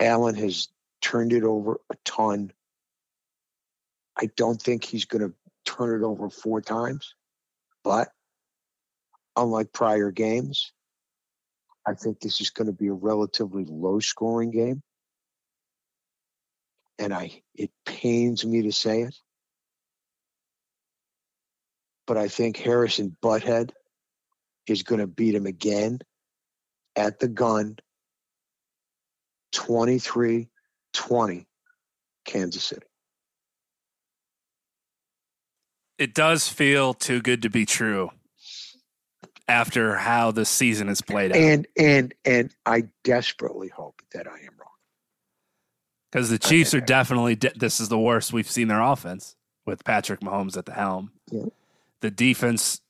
Allen 0.00 0.34
has 0.34 0.68
turned 1.00 1.32
it 1.32 1.44
over 1.44 1.80
a 1.90 1.94
ton. 2.04 2.52
I 4.16 4.30
don't 4.36 4.60
think 4.60 4.84
he's 4.84 5.04
going 5.04 5.28
to 5.28 5.34
turn 5.64 6.02
it 6.02 6.04
over 6.04 6.30
four 6.30 6.60
times, 6.60 7.14
but 7.84 8.08
unlike 9.36 9.72
prior 9.72 10.10
games, 10.10 10.72
I 11.86 11.94
think 11.94 12.20
this 12.20 12.40
is 12.40 12.50
going 12.50 12.66
to 12.66 12.72
be 12.72 12.88
a 12.88 12.92
relatively 12.92 13.64
low 13.64 14.00
scoring 14.00 14.50
game. 14.50 14.82
And 16.98 17.12
I 17.12 17.42
it 17.54 17.70
pains 17.84 18.44
me 18.44 18.62
to 18.62 18.72
say 18.72 19.02
it. 19.02 19.14
But 22.06 22.16
I 22.16 22.28
think 22.28 22.56
Harrison 22.56 23.16
Butker 23.22 23.70
is 24.66 24.82
going 24.82 25.00
to 25.00 25.06
beat 25.06 25.34
him 25.34 25.46
again 25.46 26.00
at 26.96 27.18
the 27.18 27.28
gun 27.28 27.76
23 29.52 30.48
20 30.92 31.46
Kansas 32.24 32.64
City. 32.64 32.86
It 35.98 36.14
does 36.14 36.48
feel 36.48 36.94
too 36.94 37.20
good 37.20 37.42
to 37.42 37.50
be 37.50 37.64
true 37.64 38.10
after 39.48 39.96
how 39.96 40.30
the 40.30 40.44
season 40.44 40.88
has 40.88 41.00
played 41.00 41.32
out. 41.32 41.38
And 41.38 41.66
and 41.78 42.14
and 42.24 42.54
I 42.66 42.84
desperately 43.04 43.68
hope 43.68 44.02
that 44.12 44.26
I 44.26 44.38
am 44.38 44.54
wrong. 44.58 44.66
Because 46.10 46.30
the 46.30 46.38
Chiefs 46.38 46.72
are 46.72 46.80
definitely, 46.80 47.34
de- 47.34 47.52
this 47.56 47.80
is 47.80 47.88
the 47.88 47.98
worst 47.98 48.32
we've 48.32 48.50
seen 48.50 48.68
their 48.68 48.80
offense 48.80 49.36
with 49.66 49.84
Patrick 49.84 50.20
Mahomes 50.20 50.56
at 50.56 50.64
the 50.64 50.72
helm. 50.72 51.12
Yeah. 51.30 51.46
The 52.00 52.10
defense 52.10 52.80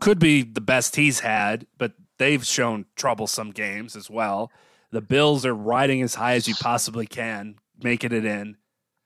could 0.00 0.18
be 0.18 0.42
the 0.42 0.60
best 0.60 0.96
he's 0.96 1.20
had, 1.20 1.66
but 1.78 1.92
they've 2.18 2.44
shown 2.44 2.86
troublesome 2.96 3.52
games 3.52 3.96
as 3.96 4.10
well. 4.10 4.50
The 4.92 5.00
Bills 5.00 5.46
are 5.46 5.54
riding 5.54 6.02
as 6.02 6.16
high 6.16 6.34
as 6.34 6.48
you 6.48 6.54
possibly 6.56 7.06
can, 7.06 7.56
making 7.80 8.12
it 8.12 8.24
in. 8.24 8.56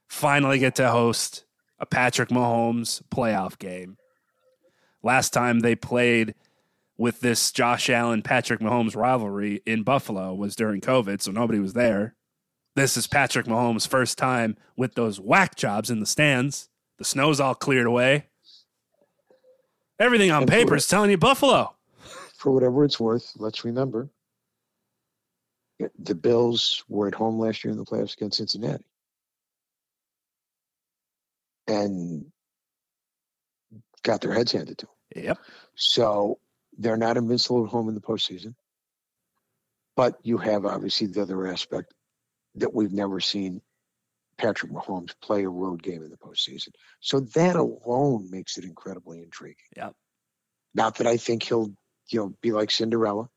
Finally 0.09 0.59
get 0.59 0.75
to 0.77 0.91
host 0.91 1.45
a 1.79 1.85
Patrick 1.85 2.31
Mahomes 2.31 3.03
playoff 3.11 3.59
game. 3.59 3.99
Last 5.03 5.31
time 5.35 5.61
they 5.61 5.75
played 5.75 6.35
with 6.97 7.21
this 7.21 7.53
Josh 7.53 7.91
Allen 7.91 8.23
Patrick 8.23 8.61
Mahomes 8.61 8.97
rivalry 8.97 9.61
in 9.67 9.83
Buffalo 9.83 10.33
was 10.35 10.57
during 10.57 10.81
COVID, 10.81 11.21
so 11.21 11.31
nobody 11.31 11.59
was 11.59 11.75
there. 11.75 12.15
This 12.77 12.97
is 12.97 13.07
Patrick 13.07 13.47
Mahomes' 13.47 13.87
first 13.87 14.17
time 14.17 14.57
with 14.77 14.95
those 14.95 15.21
whack 15.21 15.55
jobs 15.55 15.91
in 15.91 16.01
the 16.01 16.07
stands. 16.07 16.71
The 16.97 17.05
snow's 17.05 17.41
all 17.41 17.55
cleared 17.55 17.87
away. 17.87 18.29
Everything 19.99 20.31
on 20.31 20.47
paper 20.47 20.77
is 20.77 20.89
telling 20.89 21.11
you 21.11 21.19
Buffalo. 21.19 21.75
For 22.37 22.53
whatever 22.53 22.85
it's 22.85 22.99
worth, 22.99 23.33
let's 23.37 23.65
remember 23.65 24.09
the 25.99 26.15
Bills 26.15 26.85
were 26.89 27.09
at 27.09 27.15
home 27.15 27.39
last 27.39 27.65
year 27.65 27.73
in 27.73 27.79
the 27.79 27.85
playoffs 27.85 28.15
against 28.15 28.39
Cincinnati. 28.39 28.85
And 31.67 32.27
got 34.03 34.21
their 34.21 34.35
heads 34.35 34.53
handed 34.53 34.79
to 34.79 34.87
them. 34.87 35.25
Yep. 35.25 35.39
So 35.75 36.39
they're 36.79 36.97
not 36.97 37.17
invincible 37.17 37.65
at 37.65 37.71
home 37.71 37.89
in 37.89 37.95
the 37.95 38.01
postseason. 38.01 38.55
But 39.97 40.19
you 40.23 40.39
have 40.39 40.67
obviously 40.67 41.07
the 41.07 41.23
other 41.23 41.47
aspect 41.47 41.95
that 42.57 42.75
we've 42.75 42.93
never 42.93 43.21
seen 43.21 43.61
Patrick 44.37 44.73
Mahomes 44.73 45.15
play 45.23 45.45
a 45.45 45.49
road 45.49 45.83
game 45.83 46.03
in 46.03 46.11
the 46.11 46.17
postseason. 46.17 46.71
So 47.01 47.21
that 47.21 47.57
alone 47.57 48.29
makes 48.31 48.59
it 48.59 48.65
incredibly 48.65 49.23
intriguing. 49.23 49.57
Yep. 49.77 49.95
Not 50.75 50.97
that 50.97 51.07
I 51.07 51.17
think 51.17 51.45
he'll, 51.45 51.73
you 52.09 52.21
know, 52.21 52.35
be 52.41 52.51
like 52.51 52.71
Cinderella. 52.71 53.29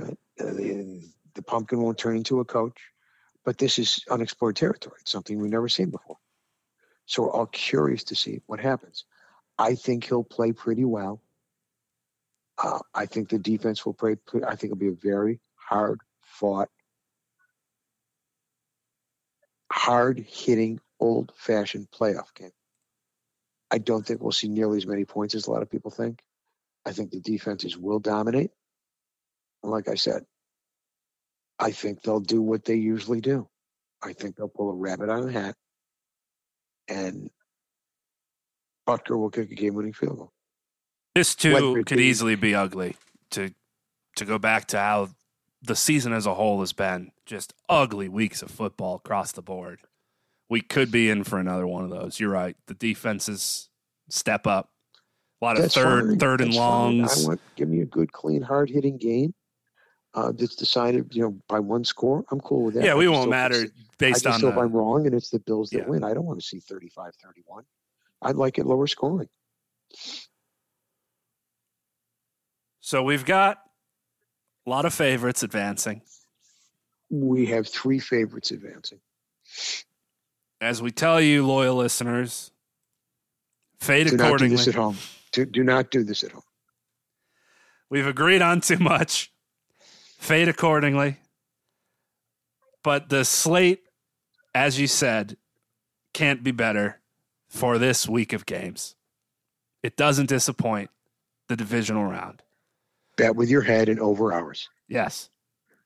Uh, 0.00 0.12
the, 0.38 1.02
the 1.38 1.42
pumpkin 1.42 1.80
won't 1.80 1.96
turn 1.96 2.16
into 2.16 2.40
a 2.40 2.44
coach, 2.44 2.76
But 3.44 3.58
this 3.58 3.78
is 3.78 4.04
unexplored 4.10 4.56
territory. 4.56 4.96
It's 5.00 5.12
something 5.12 5.38
we've 5.38 5.52
never 5.52 5.68
seen 5.68 5.90
before. 5.90 6.16
So 7.06 7.22
we're 7.22 7.30
all 7.32 7.46
curious 7.46 8.02
to 8.04 8.16
see 8.16 8.42
what 8.46 8.58
happens. 8.58 9.04
I 9.56 9.76
think 9.76 10.02
he'll 10.02 10.24
play 10.24 10.50
pretty 10.52 10.84
well. 10.84 11.22
Uh, 12.62 12.80
I 12.92 13.06
think 13.06 13.28
the 13.28 13.38
defense 13.38 13.86
will 13.86 13.94
play. 13.94 14.16
I 14.34 14.56
think 14.56 14.72
it'll 14.72 14.76
be 14.76 14.88
a 14.88 15.12
very 15.12 15.38
hard 15.54 16.00
fought, 16.22 16.70
hard 19.70 20.18
hitting, 20.18 20.80
old 20.98 21.32
fashioned 21.36 21.88
playoff 21.92 22.34
game. 22.34 22.50
I 23.70 23.78
don't 23.78 24.04
think 24.04 24.20
we'll 24.20 24.32
see 24.32 24.48
nearly 24.48 24.78
as 24.78 24.86
many 24.86 25.04
points 25.04 25.36
as 25.36 25.46
a 25.46 25.52
lot 25.52 25.62
of 25.62 25.70
people 25.70 25.92
think. 25.92 26.20
I 26.84 26.90
think 26.90 27.12
the 27.12 27.20
defenses 27.20 27.78
will 27.78 28.00
dominate. 28.00 28.50
Like 29.62 29.88
I 29.88 29.94
said, 29.94 30.26
I 31.58 31.70
think 31.72 32.02
they'll 32.02 32.20
do 32.20 32.40
what 32.40 32.64
they 32.64 32.76
usually 32.76 33.20
do. 33.20 33.48
I 34.02 34.12
think 34.12 34.36
they'll 34.36 34.48
pull 34.48 34.70
a 34.70 34.74
rabbit 34.74 35.10
out 35.10 35.20
of 35.20 35.26
the 35.26 35.32
hat 35.32 35.56
and 36.88 37.30
Butker 38.88 39.18
will 39.18 39.30
kick 39.30 39.50
a 39.50 39.54
game 39.54 39.74
winning 39.74 39.92
field 39.92 40.16
goal. 40.16 40.32
This 41.14 41.34
too 41.34 41.82
could 41.84 42.00
easily 42.00 42.34
be 42.34 42.54
ugly. 42.54 42.96
To 43.32 43.52
to 44.16 44.24
go 44.24 44.38
back 44.38 44.66
to 44.68 44.78
how 44.78 45.10
the 45.60 45.76
season 45.76 46.12
as 46.12 46.24
a 46.24 46.34
whole 46.34 46.60
has 46.60 46.72
been 46.72 47.10
just 47.26 47.52
ugly 47.68 48.08
weeks 48.08 48.40
of 48.40 48.50
football 48.50 48.96
across 48.96 49.32
the 49.32 49.42
board. 49.42 49.80
We 50.48 50.62
could 50.62 50.90
be 50.90 51.10
in 51.10 51.24
for 51.24 51.38
another 51.38 51.66
one 51.66 51.84
of 51.84 51.90
those. 51.90 52.18
You're 52.18 52.30
right. 52.30 52.56
The 52.66 52.74
defenses 52.74 53.68
step 54.08 54.46
up. 54.46 54.70
A 55.42 55.44
lot 55.44 55.56
of 55.56 55.62
That's 55.62 55.74
third 55.74 56.06
fine. 56.08 56.18
third 56.18 56.40
and 56.40 56.50
That's 56.52 56.58
fine. 56.58 56.98
longs. 56.98 57.24
I 57.24 57.28
want 57.28 57.40
give 57.56 57.68
me 57.68 57.82
a 57.82 57.86
good, 57.86 58.12
clean, 58.12 58.40
hard 58.40 58.70
hitting 58.70 58.96
game. 58.96 59.34
Uh, 60.14 60.32
that's 60.32 60.56
decided, 60.56 61.14
you 61.14 61.22
know, 61.22 61.38
by 61.48 61.60
one 61.60 61.84
score. 61.84 62.24
I'm 62.30 62.40
cool 62.40 62.64
with 62.64 62.74
that. 62.74 62.84
yeah, 62.84 62.94
we 62.94 63.08
won't 63.08 63.30
matter 63.30 63.54
it's- 63.56 63.70
I 63.78 63.94
based 63.98 64.24
just 64.24 64.34
on 64.36 64.40
hope 64.40 64.54
the, 64.54 64.60
I'm 64.62 64.72
wrong 64.72 65.06
and 65.06 65.14
it's 65.14 65.28
the 65.30 65.38
Bills 65.40 65.70
that 65.70 65.78
Yeah. 65.80 65.86
win. 65.88 66.02
I 66.04 66.14
don't 66.14 66.24
want 66.24 66.40
to 66.40 66.46
see 66.46 66.60
35-31. 66.60 67.64
I'd 68.22 68.36
like 68.36 68.58
it 68.58 68.64
lower 68.66 68.86
scoring. 68.86 69.28
So 72.80 73.02
we've 73.02 73.24
got 73.24 73.58
a 74.66 74.70
lot 74.70 74.84
of 74.84 74.94
favorites 74.94 75.42
advancing. 75.42 76.02
We 77.10 77.46
have 77.46 77.66
three 77.68 77.98
favorites 77.98 78.50
advancing. 78.50 79.00
As 80.60 80.80
we 80.82 80.90
tell 80.90 81.20
you, 81.20 81.46
loyal 81.46 81.76
listeners, 81.76 82.50
fade 83.80 84.08
Do 84.08 84.16
not 84.16 84.38
do 84.38 84.48
this 84.48 84.68
at 84.68 84.74
home. 84.74 84.96
Do, 85.32 85.44
do 85.44 85.62
not 85.64 85.90
do 85.90 86.02
this 86.02 86.24
at 86.24 86.32
home. 86.32 86.42
We've 87.90 88.06
agreed 88.06 88.42
on 88.42 88.60
too 88.60 88.78
much. 88.78 89.32
Fade 90.18 90.48
accordingly. 90.48 91.16
But 92.82 93.08
the 93.08 93.24
slate, 93.24 93.84
as 94.54 94.78
you 94.78 94.86
said, 94.86 95.36
can't 96.12 96.42
be 96.42 96.50
better 96.50 97.00
for 97.48 97.78
this 97.78 98.08
week 98.08 98.32
of 98.32 98.44
games. 98.44 98.94
It 99.82 99.96
doesn't 99.96 100.28
disappoint 100.28 100.90
the 101.48 101.56
divisional 101.56 102.04
round. 102.04 102.42
Bet 103.16 103.36
with 103.36 103.48
your 103.48 103.62
head 103.62 103.88
and 103.88 104.00
over 104.00 104.32
hours. 104.32 104.68
Yes. 104.88 105.30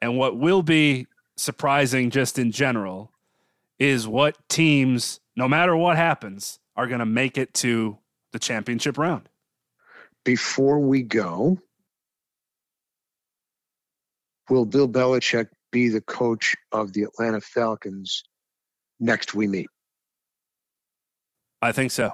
And 0.01 0.19
what 0.19 0.37
will 0.37 0.63
be 0.63 1.07
surprising 1.37 2.11
just 2.11 2.39
in 2.39 2.51
general 2.51 3.13
is 3.79 4.09
what 4.09 4.37
teams, 4.49 5.21
no 5.37 5.47
matter 5.49 5.77
what 5.77 5.97
happens, 5.97 6.59
are 6.77 6.87
going 6.87 7.01
to 7.01 7.07
make 7.07 7.39
it 7.39 7.53
to 7.55 7.99
the 8.33 8.39
championship 8.39 8.97
round. 8.99 9.29
Before 10.25 10.79
we 10.79 11.03
go, 11.03 11.59
will 14.49 14.65
Bill 14.65 14.89
Belichick 14.89 15.49
be 15.71 15.89
the 15.89 16.01
coach 16.01 16.57
of 16.71 16.93
the 16.93 17.03
Atlanta 17.03 17.41
Falcons 17.41 18.25
next 19.01 19.35
we 19.35 19.47
meet? 19.47 19.69
I 21.61 21.73
think 21.73 21.91
so. 21.91 22.13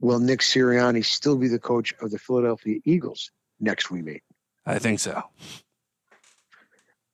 Will 0.00 0.18
Nick 0.18 0.40
Sirianni 0.40 1.04
still 1.04 1.36
be 1.36 1.48
the 1.48 1.58
coach 1.58 1.94
of 2.00 2.10
the 2.10 2.18
Philadelphia 2.18 2.80
Eagles 2.84 3.30
next 3.58 3.90
we 3.90 4.02
meet? 4.02 4.22
I 4.66 4.78
think 4.78 5.00
so. 5.00 5.22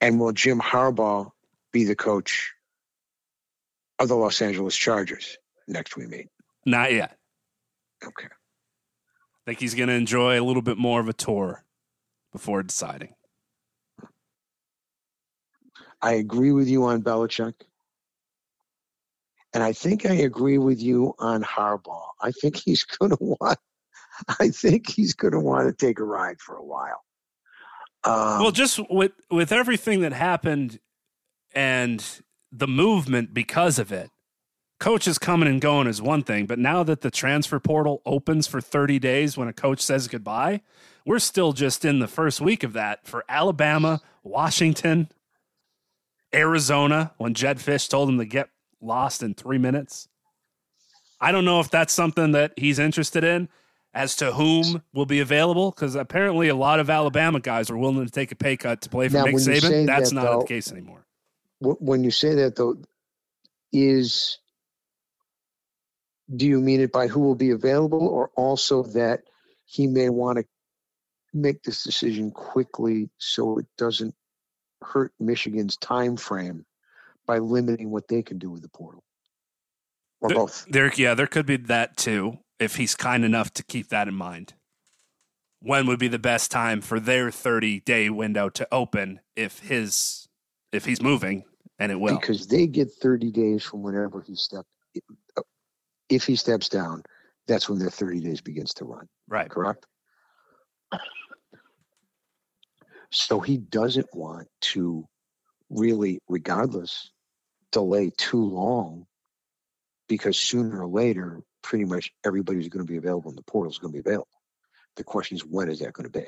And 0.01 0.19
will 0.19 0.33
Jim 0.33 0.61
Harbaugh 0.61 1.31
be 1.73 1.85
the 1.85 1.95
coach 1.95 2.53
of 4.01 4.09
the 4.09 4.17
Los 4.17 4.43
Angeles 4.43 4.77
Chargers 4.77 5.39
next 5.69 5.97
we 5.97 6.07
meet? 6.07 6.29
Not 6.67 6.93
yet. 6.93 7.17
Okay. 8.05 8.27
I 8.27 9.45
think 9.47 9.61
he's 9.61 9.75
going 9.75 9.89
to 9.89 9.95
enjoy 9.95 10.41
a 10.41 10.43
little 10.43 10.63
bit 10.63 10.77
more 10.77 11.01
of 11.01 11.09
a 11.09 11.13
tour 11.13 11.65
before 12.33 12.63
deciding. 12.63 13.15
I 16.01 16.15
agree 16.15 16.53
with 16.53 16.69
you 16.69 16.85
on 16.85 17.03
Belichick. 17.03 17.55
And 19.55 19.63
I 19.63 19.73
think 19.73 20.07
I 20.07 20.15
agree 20.15 20.59
with 20.59 20.81
you 20.81 21.15
on 21.19 21.43
Harbaugh. 21.43 22.09
I 22.21 22.33
think 22.33 22.57
he's 22.57 22.85
going 22.99 23.11
to 23.11 23.19
want. 23.21 23.59
I 24.41 24.49
think 24.49 24.91
he's 24.91 25.15
going 25.15 25.33
to 25.33 25.41
want 25.41 25.69
to 25.69 25.87
take 25.87 25.99
a 25.99 26.05
ride 26.05 26.41
for 26.41 26.57
a 26.57 26.65
while. 26.65 27.03
Um, 28.05 28.43
well, 28.43 28.51
just 28.51 28.81
with 28.91 29.13
with 29.31 29.53
everything 29.53 30.01
that 30.01 30.13
happened 30.13 30.81
and 31.55 32.05
the 32.51 32.67
movement 32.67 33.33
because 33.33 33.79
of 33.79 33.93
it, 33.93 34.11
coaches 34.83 35.17
coming 35.17 35.49
and 35.49 35.61
going 35.61 35.87
is 35.87 36.03
one 36.03 36.25
thing, 36.25 36.45
but 36.45 36.59
now 36.59 36.83
that 36.83 37.03
the 37.03 37.11
transfer 37.11 37.61
portal 37.61 38.03
opens 38.05 38.49
for 38.49 38.61
30 38.61 38.99
days 38.99 39.37
when 39.37 39.47
a 39.47 39.53
coach 39.53 39.81
says 39.81 40.09
goodbye, 40.09 40.61
we're 41.07 41.21
still 41.21 41.53
just 41.53 41.85
in 41.85 42.01
the 42.01 42.09
first 42.09 42.41
week 42.41 42.65
of 42.65 42.73
that 42.73 43.07
for 43.07 43.25
Alabama, 43.29 44.01
Washington, 44.25 45.09
Arizona 46.35 47.13
when 47.17 47.33
Jedd 47.33 47.59
Fisch 47.59 47.89
told 47.89 48.09
him 48.09 48.19
to 48.19 48.25
get 48.25 48.49
lost 48.81 49.23
in 49.23 49.35
3 49.35 49.57
minutes. 49.57 50.09
I 51.21 51.31
don't 51.31 51.45
know 51.45 51.61
if 51.61 51.71
that's 51.71 51.93
something 51.93 52.33
that 52.33 52.53
he's 52.57 52.81
interested 52.81 53.23
in 53.23 53.49
as 53.95 54.17
to 54.17 54.33
whom 54.33 54.83
will 54.93 55.07
be 55.07 55.21
available 55.21 55.71
because 55.71 55.95
apparently 55.95 56.49
a 56.49 56.57
lot 56.57 56.81
of 56.81 56.91
Alabama 56.91 57.39
guys 57.39 57.71
are 57.71 57.79
willing 57.79 58.05
to 58.05 58.11
take 58.11 58.33
a 58.33 58.37
pay 58.37 58.57
cut 58.57 58.81
to 58.81 58.89
play 58.89 59.07
for 59.07 59.19
Now, 59.19 59.25
Nick 59.27 59.37
Saban. 59.37 59.87
That's 59.87 60.09
that, 60.11 60.15
not 60.17 60.25
though- 60.25 60.41
the 60.41 60.47
case 60.47 60.73
anymore. 60.73 61.07
when 61.61 62.03
you 62.03 62.11
say 62.11 62.35
that 62.35 62.57
though, 62.57 62.79
is 63.73 64.39
do 66.35 66.47
you 66.47 66.61
mean 66.61 66.81
it 66.81 66.93
by 66.93 67.09
who 67.09 67.21
will 67.21 67.35
be 67.35 67.51
available, 67.51 68.07
or 68.07 68.31
also 68.37 68.83
that 68.83 69.23
he 69.65 69.87
may 69.87 70.09
want 70.09 70.39
to 70.39 70.45
make 71.33 71.63
this 71.63 71.83
decision 71.83 72.31
quickly 72.31 73.11
so 73.19 73.59
it 73.59 73.67
doesn't 73.79 74.15
hurt 74.83 75.13
Michigan's 75.19 75.77
time 75.77 76.17
frame 76.17 76.65
by 77.27 77.39
limiting 77.39 77.91
what 77.91 78.09
they 78.09 78.23
can 78.23 78.39
do 78.39 78.51
with 78.51 78.63
the 78.63 78.69
portal, 78.69 79.03
or 80.21 80.29
The- 80.29 80.35
both? 80.35 80.67
There, 80.69 80.93
yeah, 80.95 81.15
there 81.15 81.27
could 81.27 81.47
be 81.47 81.57
that 81.57 81.97
too 81.97 82.39
if 82.59 82.77
he's 82.77 82.95
kind 82.95 83.25
enough 83.25 83.53
to 83.55 83.63
keep 83.63 83.89
that 83.89 84.09
in 84.09 84.15
mind. 84.15 84.55
When 85.61 85.87
would 85.87 86.01
be 86.01 86.09
the 86.09 86.19
best 86.19 86.51
time 86.51 86.81
for 86.81 86.99
their 86.99 87.31
30 87.31 87.81
day 87.81 88.11
window 88.11 88.49
to 88.51 88.67
open 88.73 89.21
if 89.37 89.61
his 89.61 90.29
if 90.73 90.85
he's 90.87 91.01
moving 91.01 91.45
and 91.79 91.93
it 91.93 92.01
will. 92.01 92.19
Because 92.19 92.49
they 92.49 92.67
get 92.67 92.91
30 92.91 93.31
days 93.31 93.63
from 93.63 93.83
whenever 93.83 94.21
he 94.23 94.35
step. 94.35 94.65
Uh, 95.37 95.43
If 96.13 96.25
he 96.27 96.37
steps 96.37 96.69
down, 96.69 97.03
that's 97.47 97.69
when 97.69 97.79
their 97.79 97.91
30 97.91 98.21
days 98.21 98.41
begins 98.41 98.75
to 98.75 98.85
run. 98.85 99.09
Right. 99.29 99.49
correct? 99.49 99.87
So 103.11 103.41
he 103.41 103.59
doesn't 103.59 104.09
want 104.15 104.49
to 104.73 105.07
really, 105.69 106.19
regardless, 106.29 107.11
delay 107.71 108.11
too 108.17 108.43
long 108.45 109.07
because 110.09 110.39
sooner 110.39 110.83
or 110.83 110.89
later, 110.89 111.43
pretty 111.63 111.85
much 111.85 112.11
everybody 112.25 112.59
who's 112.59 112.69
going 112.69 112.87
to 112.87 112.91
be 112.91 112.99
available 112.99 113.31
in 113.31 113.37
the 113.37 113.43
portal 113.43 113.71
is 113.71 113.79
going 113.79 113.93
to 113.93 114.03
be 114.03 114.09
available. 114.09 114.29
The 114.97 115.05
question 115.05 115.37
is, 115.37 115.45
when 115.45 115.69
is 115.69 115.81
that 115.81 115.93
going 115.93 116.11
to 116.11 116.19
be? 116.19 116.27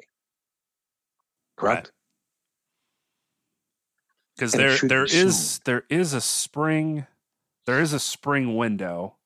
Correct? 1.56 1.92
because 4.36 4.54
And 4.54 4.62
there 4.62 4.76
there 4.82 5.04
is 5.04 5.36
soon. 5.36 5.60
there 5.64 5.84
is 5.88 6.12
a 6.12 6.20
spring 6.20 7.06
there 7.66 7.80
is 7.80 7.92
a 7.92 8.00
spring 8.00 8.56
window 8.56 9.16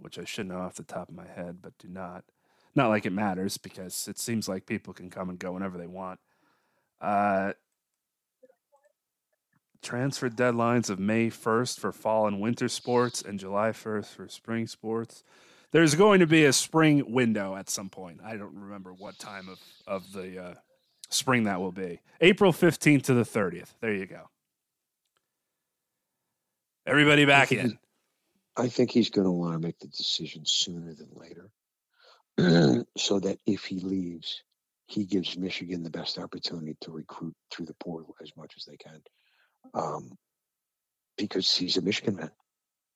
which 0.00 0.18
I 0.18 0.24
should 0.24 0.46
know 0.46 0.58
off 0.58 0.74
the 0.74 0.82
top 0.82 1.08
of 1.08 1.14
my 1.14 1.26
head 1.26 1.58
but 1.62 1.76
do 1.78 1.88
not 1.88 2.24
not 2.74 2.88
like 2.88 3.06
it 3.06 3.12
matters 3.12 3.58
because 3.58 4.08
it 4.08 4.18
seems 4.18 4.48
like 4.48 4.66
people 4.66 4.92
can 4.94 5.10
come 5.10 5.28
and 5.28 5.38
go 5.38 5.52
whenever 5.52 5.78
they 5.78 5.86
want 5.86 6.20
uh 7.00 7.52
transfer 9.82 10.28
deadlines 10.28 10.90
of 10.90 10.98
May 10.98 11.28
1st 11.28 11.80
for 11.80 11.92
fall 11.92 12.26
and 12.26 12.40
winter 12.40 12.68
sports 12.68 13.22
and 13.22 13.38
July 13.38 13.70
1st 13.70 14.06
for 14.06 14.28
spring 14.28 14.66
sports 14.66 15.24
there's 15.72 15.94
going 15.94 16.20
to 16.20 16.26
be 16.26 16.44
a 16.44 16.52
spring 16.52 17.12
window 17.12 17.56
at 17.56 17.70
some 17.70 17.88
point 17.88 18.20
I 18.24 18.36
don't 18.36 18.54
remember 18.54 18.92
what 18.92 19.18
time 19.18 19.48
of 19.48 19.58
of 19.86 20.12
the 20.12 20.42
uh 20.42 20.54
spring 21.10 21.44
that 21.44 21.60
will 21.60 21.72
be. 21.72 22.00
April 22.20 22.52
15th 22.52 23.02
to 23.02 23.14
the 23.14 23.24
30th. 23.24 23.74
There 23.80 23.92
you 23.92 24.06
go. 24.06 24.30
Everybody 26.86 27.24
back 27.26 27.52
in. 27.52 27.78
I 28.56 28.68
think 28.68 28.90
he's 28.90 29.10
going 29.10 29.26
to 29.26 29.30
want 29.30 29.54
to 29.54 29.58
make 29.58 29.78
the 29.78 29.88
decision 29.88 30.42
sooner 30.44 30.94
than 30.94 31.08
later 31.14 31.50
so 32.96 33.20
that 33.20 33.38
if 33.46 33.64
he 33.64 33.80
leaves, 33.80 34.42
he 34.86 35.04
gives 35.04 35.36
Michigan 35.36 35.82
the 35.82 35.90
best 35.90 36.18
opportunity 36.18 36.76
to 36.80 36.90
recruit 36.90 37.34
through 37.50 37.66
the 37.66 37.74
portal 37.74 38.14
as 38.22 38.32
much 38.36 38.54
as 38.56 38.64
they 38.64 38.76
can, 38.76 39.00
um, 39.74 40.10
because 41.16 41.54
he's 41.54 41.76
a 41.76 41.82
Michigan 41.82 42.16
man. 42.16 42.30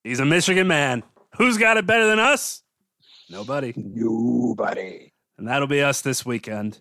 He's 0.03 0.21
a 0.21 0.25
Michigan 0.25 0.67
man. 0.67 1.03
Who's 1.37 1.57
got 1.57 1.77
it 1.77 1.87
better 1.87 2.07
than 2.07 2.19
us? 2.19 2.63
Nobody. 3.31 3.73
Nobody. 3.77 5.13
And 5.39 5.49
that'll 5.49 5.67
be 5.67 5.83
us 5.83 6.01
this 6.01 6.27
weekend. 6.27 6.81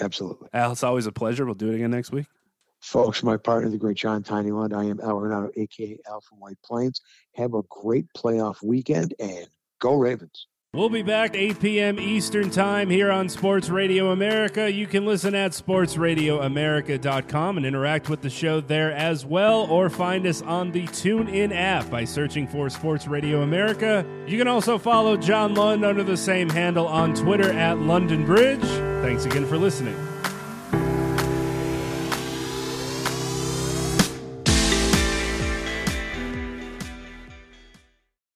Absolutely. 0.00 0.48
Al, 0.52 0.72
it's 0.72 0.82
always 0.82 1.06
a 1.06 1.12
pleasure. 1.12 1.44
We'll 1.44 1.54
do 1.54 1.70
it 1.70 1.76
again 1.76 1.90
next 1.90 2.10
week. 2.10 2.26
Folks, 2.84 3.22
my 3.22 3.38
partner, 3.38 3.70
the 3.70 3.78
great 3.78 3.96
John 3.96 4.22
Tiny 4.22 4.50
Lund. 4.50 4.74
I 4.74 4.84
am 4.84 5.00
Al 5.00 5.14
Renauto, 5.14 5.48
aka 5.56 5.98
Al 6.06 6.20
from 6.20 6.38
White 6.38 6.60
Plains. 6.62 7.00
Have 7.34 7.54
a 7.54 7.62
great 7.70 8.04
playoff 8.14 8.62
weekend 8.62 9.14
and 9.18 9.46
go 9.80 9.94
Ravens. 9.94 10.48
We'll 10.74 10.90
be 10.90 11.02
back 11.02 11.34
8 11.34 11.60
p.m. 11.60 11.98
Eastern 11.98 12.50
Time 12.50 12.90
here 12.90 13.10
on 13.10 13.30
Sports 13.30 13.70
Radio 13.70 14.10
America. 14.10 14.70
You 14.70 14.86
can 14.86 15.06
listen 15.06 15.34
at 15.34 15.52
sportsradioamerica.com 15.52 17.56
and 17.56 17.64
interact 17.64 18.10
with 18.10 18.20
the 18.20 18.28
show 18.28 18.60
there 18.60 18.92
as 18.92 19.24
well, 19.24 19.62
or 19.70 19.88
find 19.88 20.26
us 20.26 20.42
on 20.42 20.72
the 20.72 20.86
TuneIn 20.88 21.54
app 21.54 21.88
by 21.88 22.04
searching 22.04 22.46
for 22.46 22.68
Sports 22.68 23.06
Radio 23.06 23.40
America. 23.40 24.04
You 24.26 24.36
can 24.36 24.48
also 24.48 24.76
follow 24.76 25.16
John 25.16 25.54
Lund 25.54 25.86
under 25.86 26.02
the 26.02 26.18
same 26.18 26.50
handle 26.50 26.86
on 26.86 27.14
Twitter 27.14 27.50
at 27.50 27.78
London 27.78 28.26
Bridge. 28.26 28.60
Thanks 29.02 29.24
again 29.24 29.46
for 29.46 29.56
listening. 29.56 29.96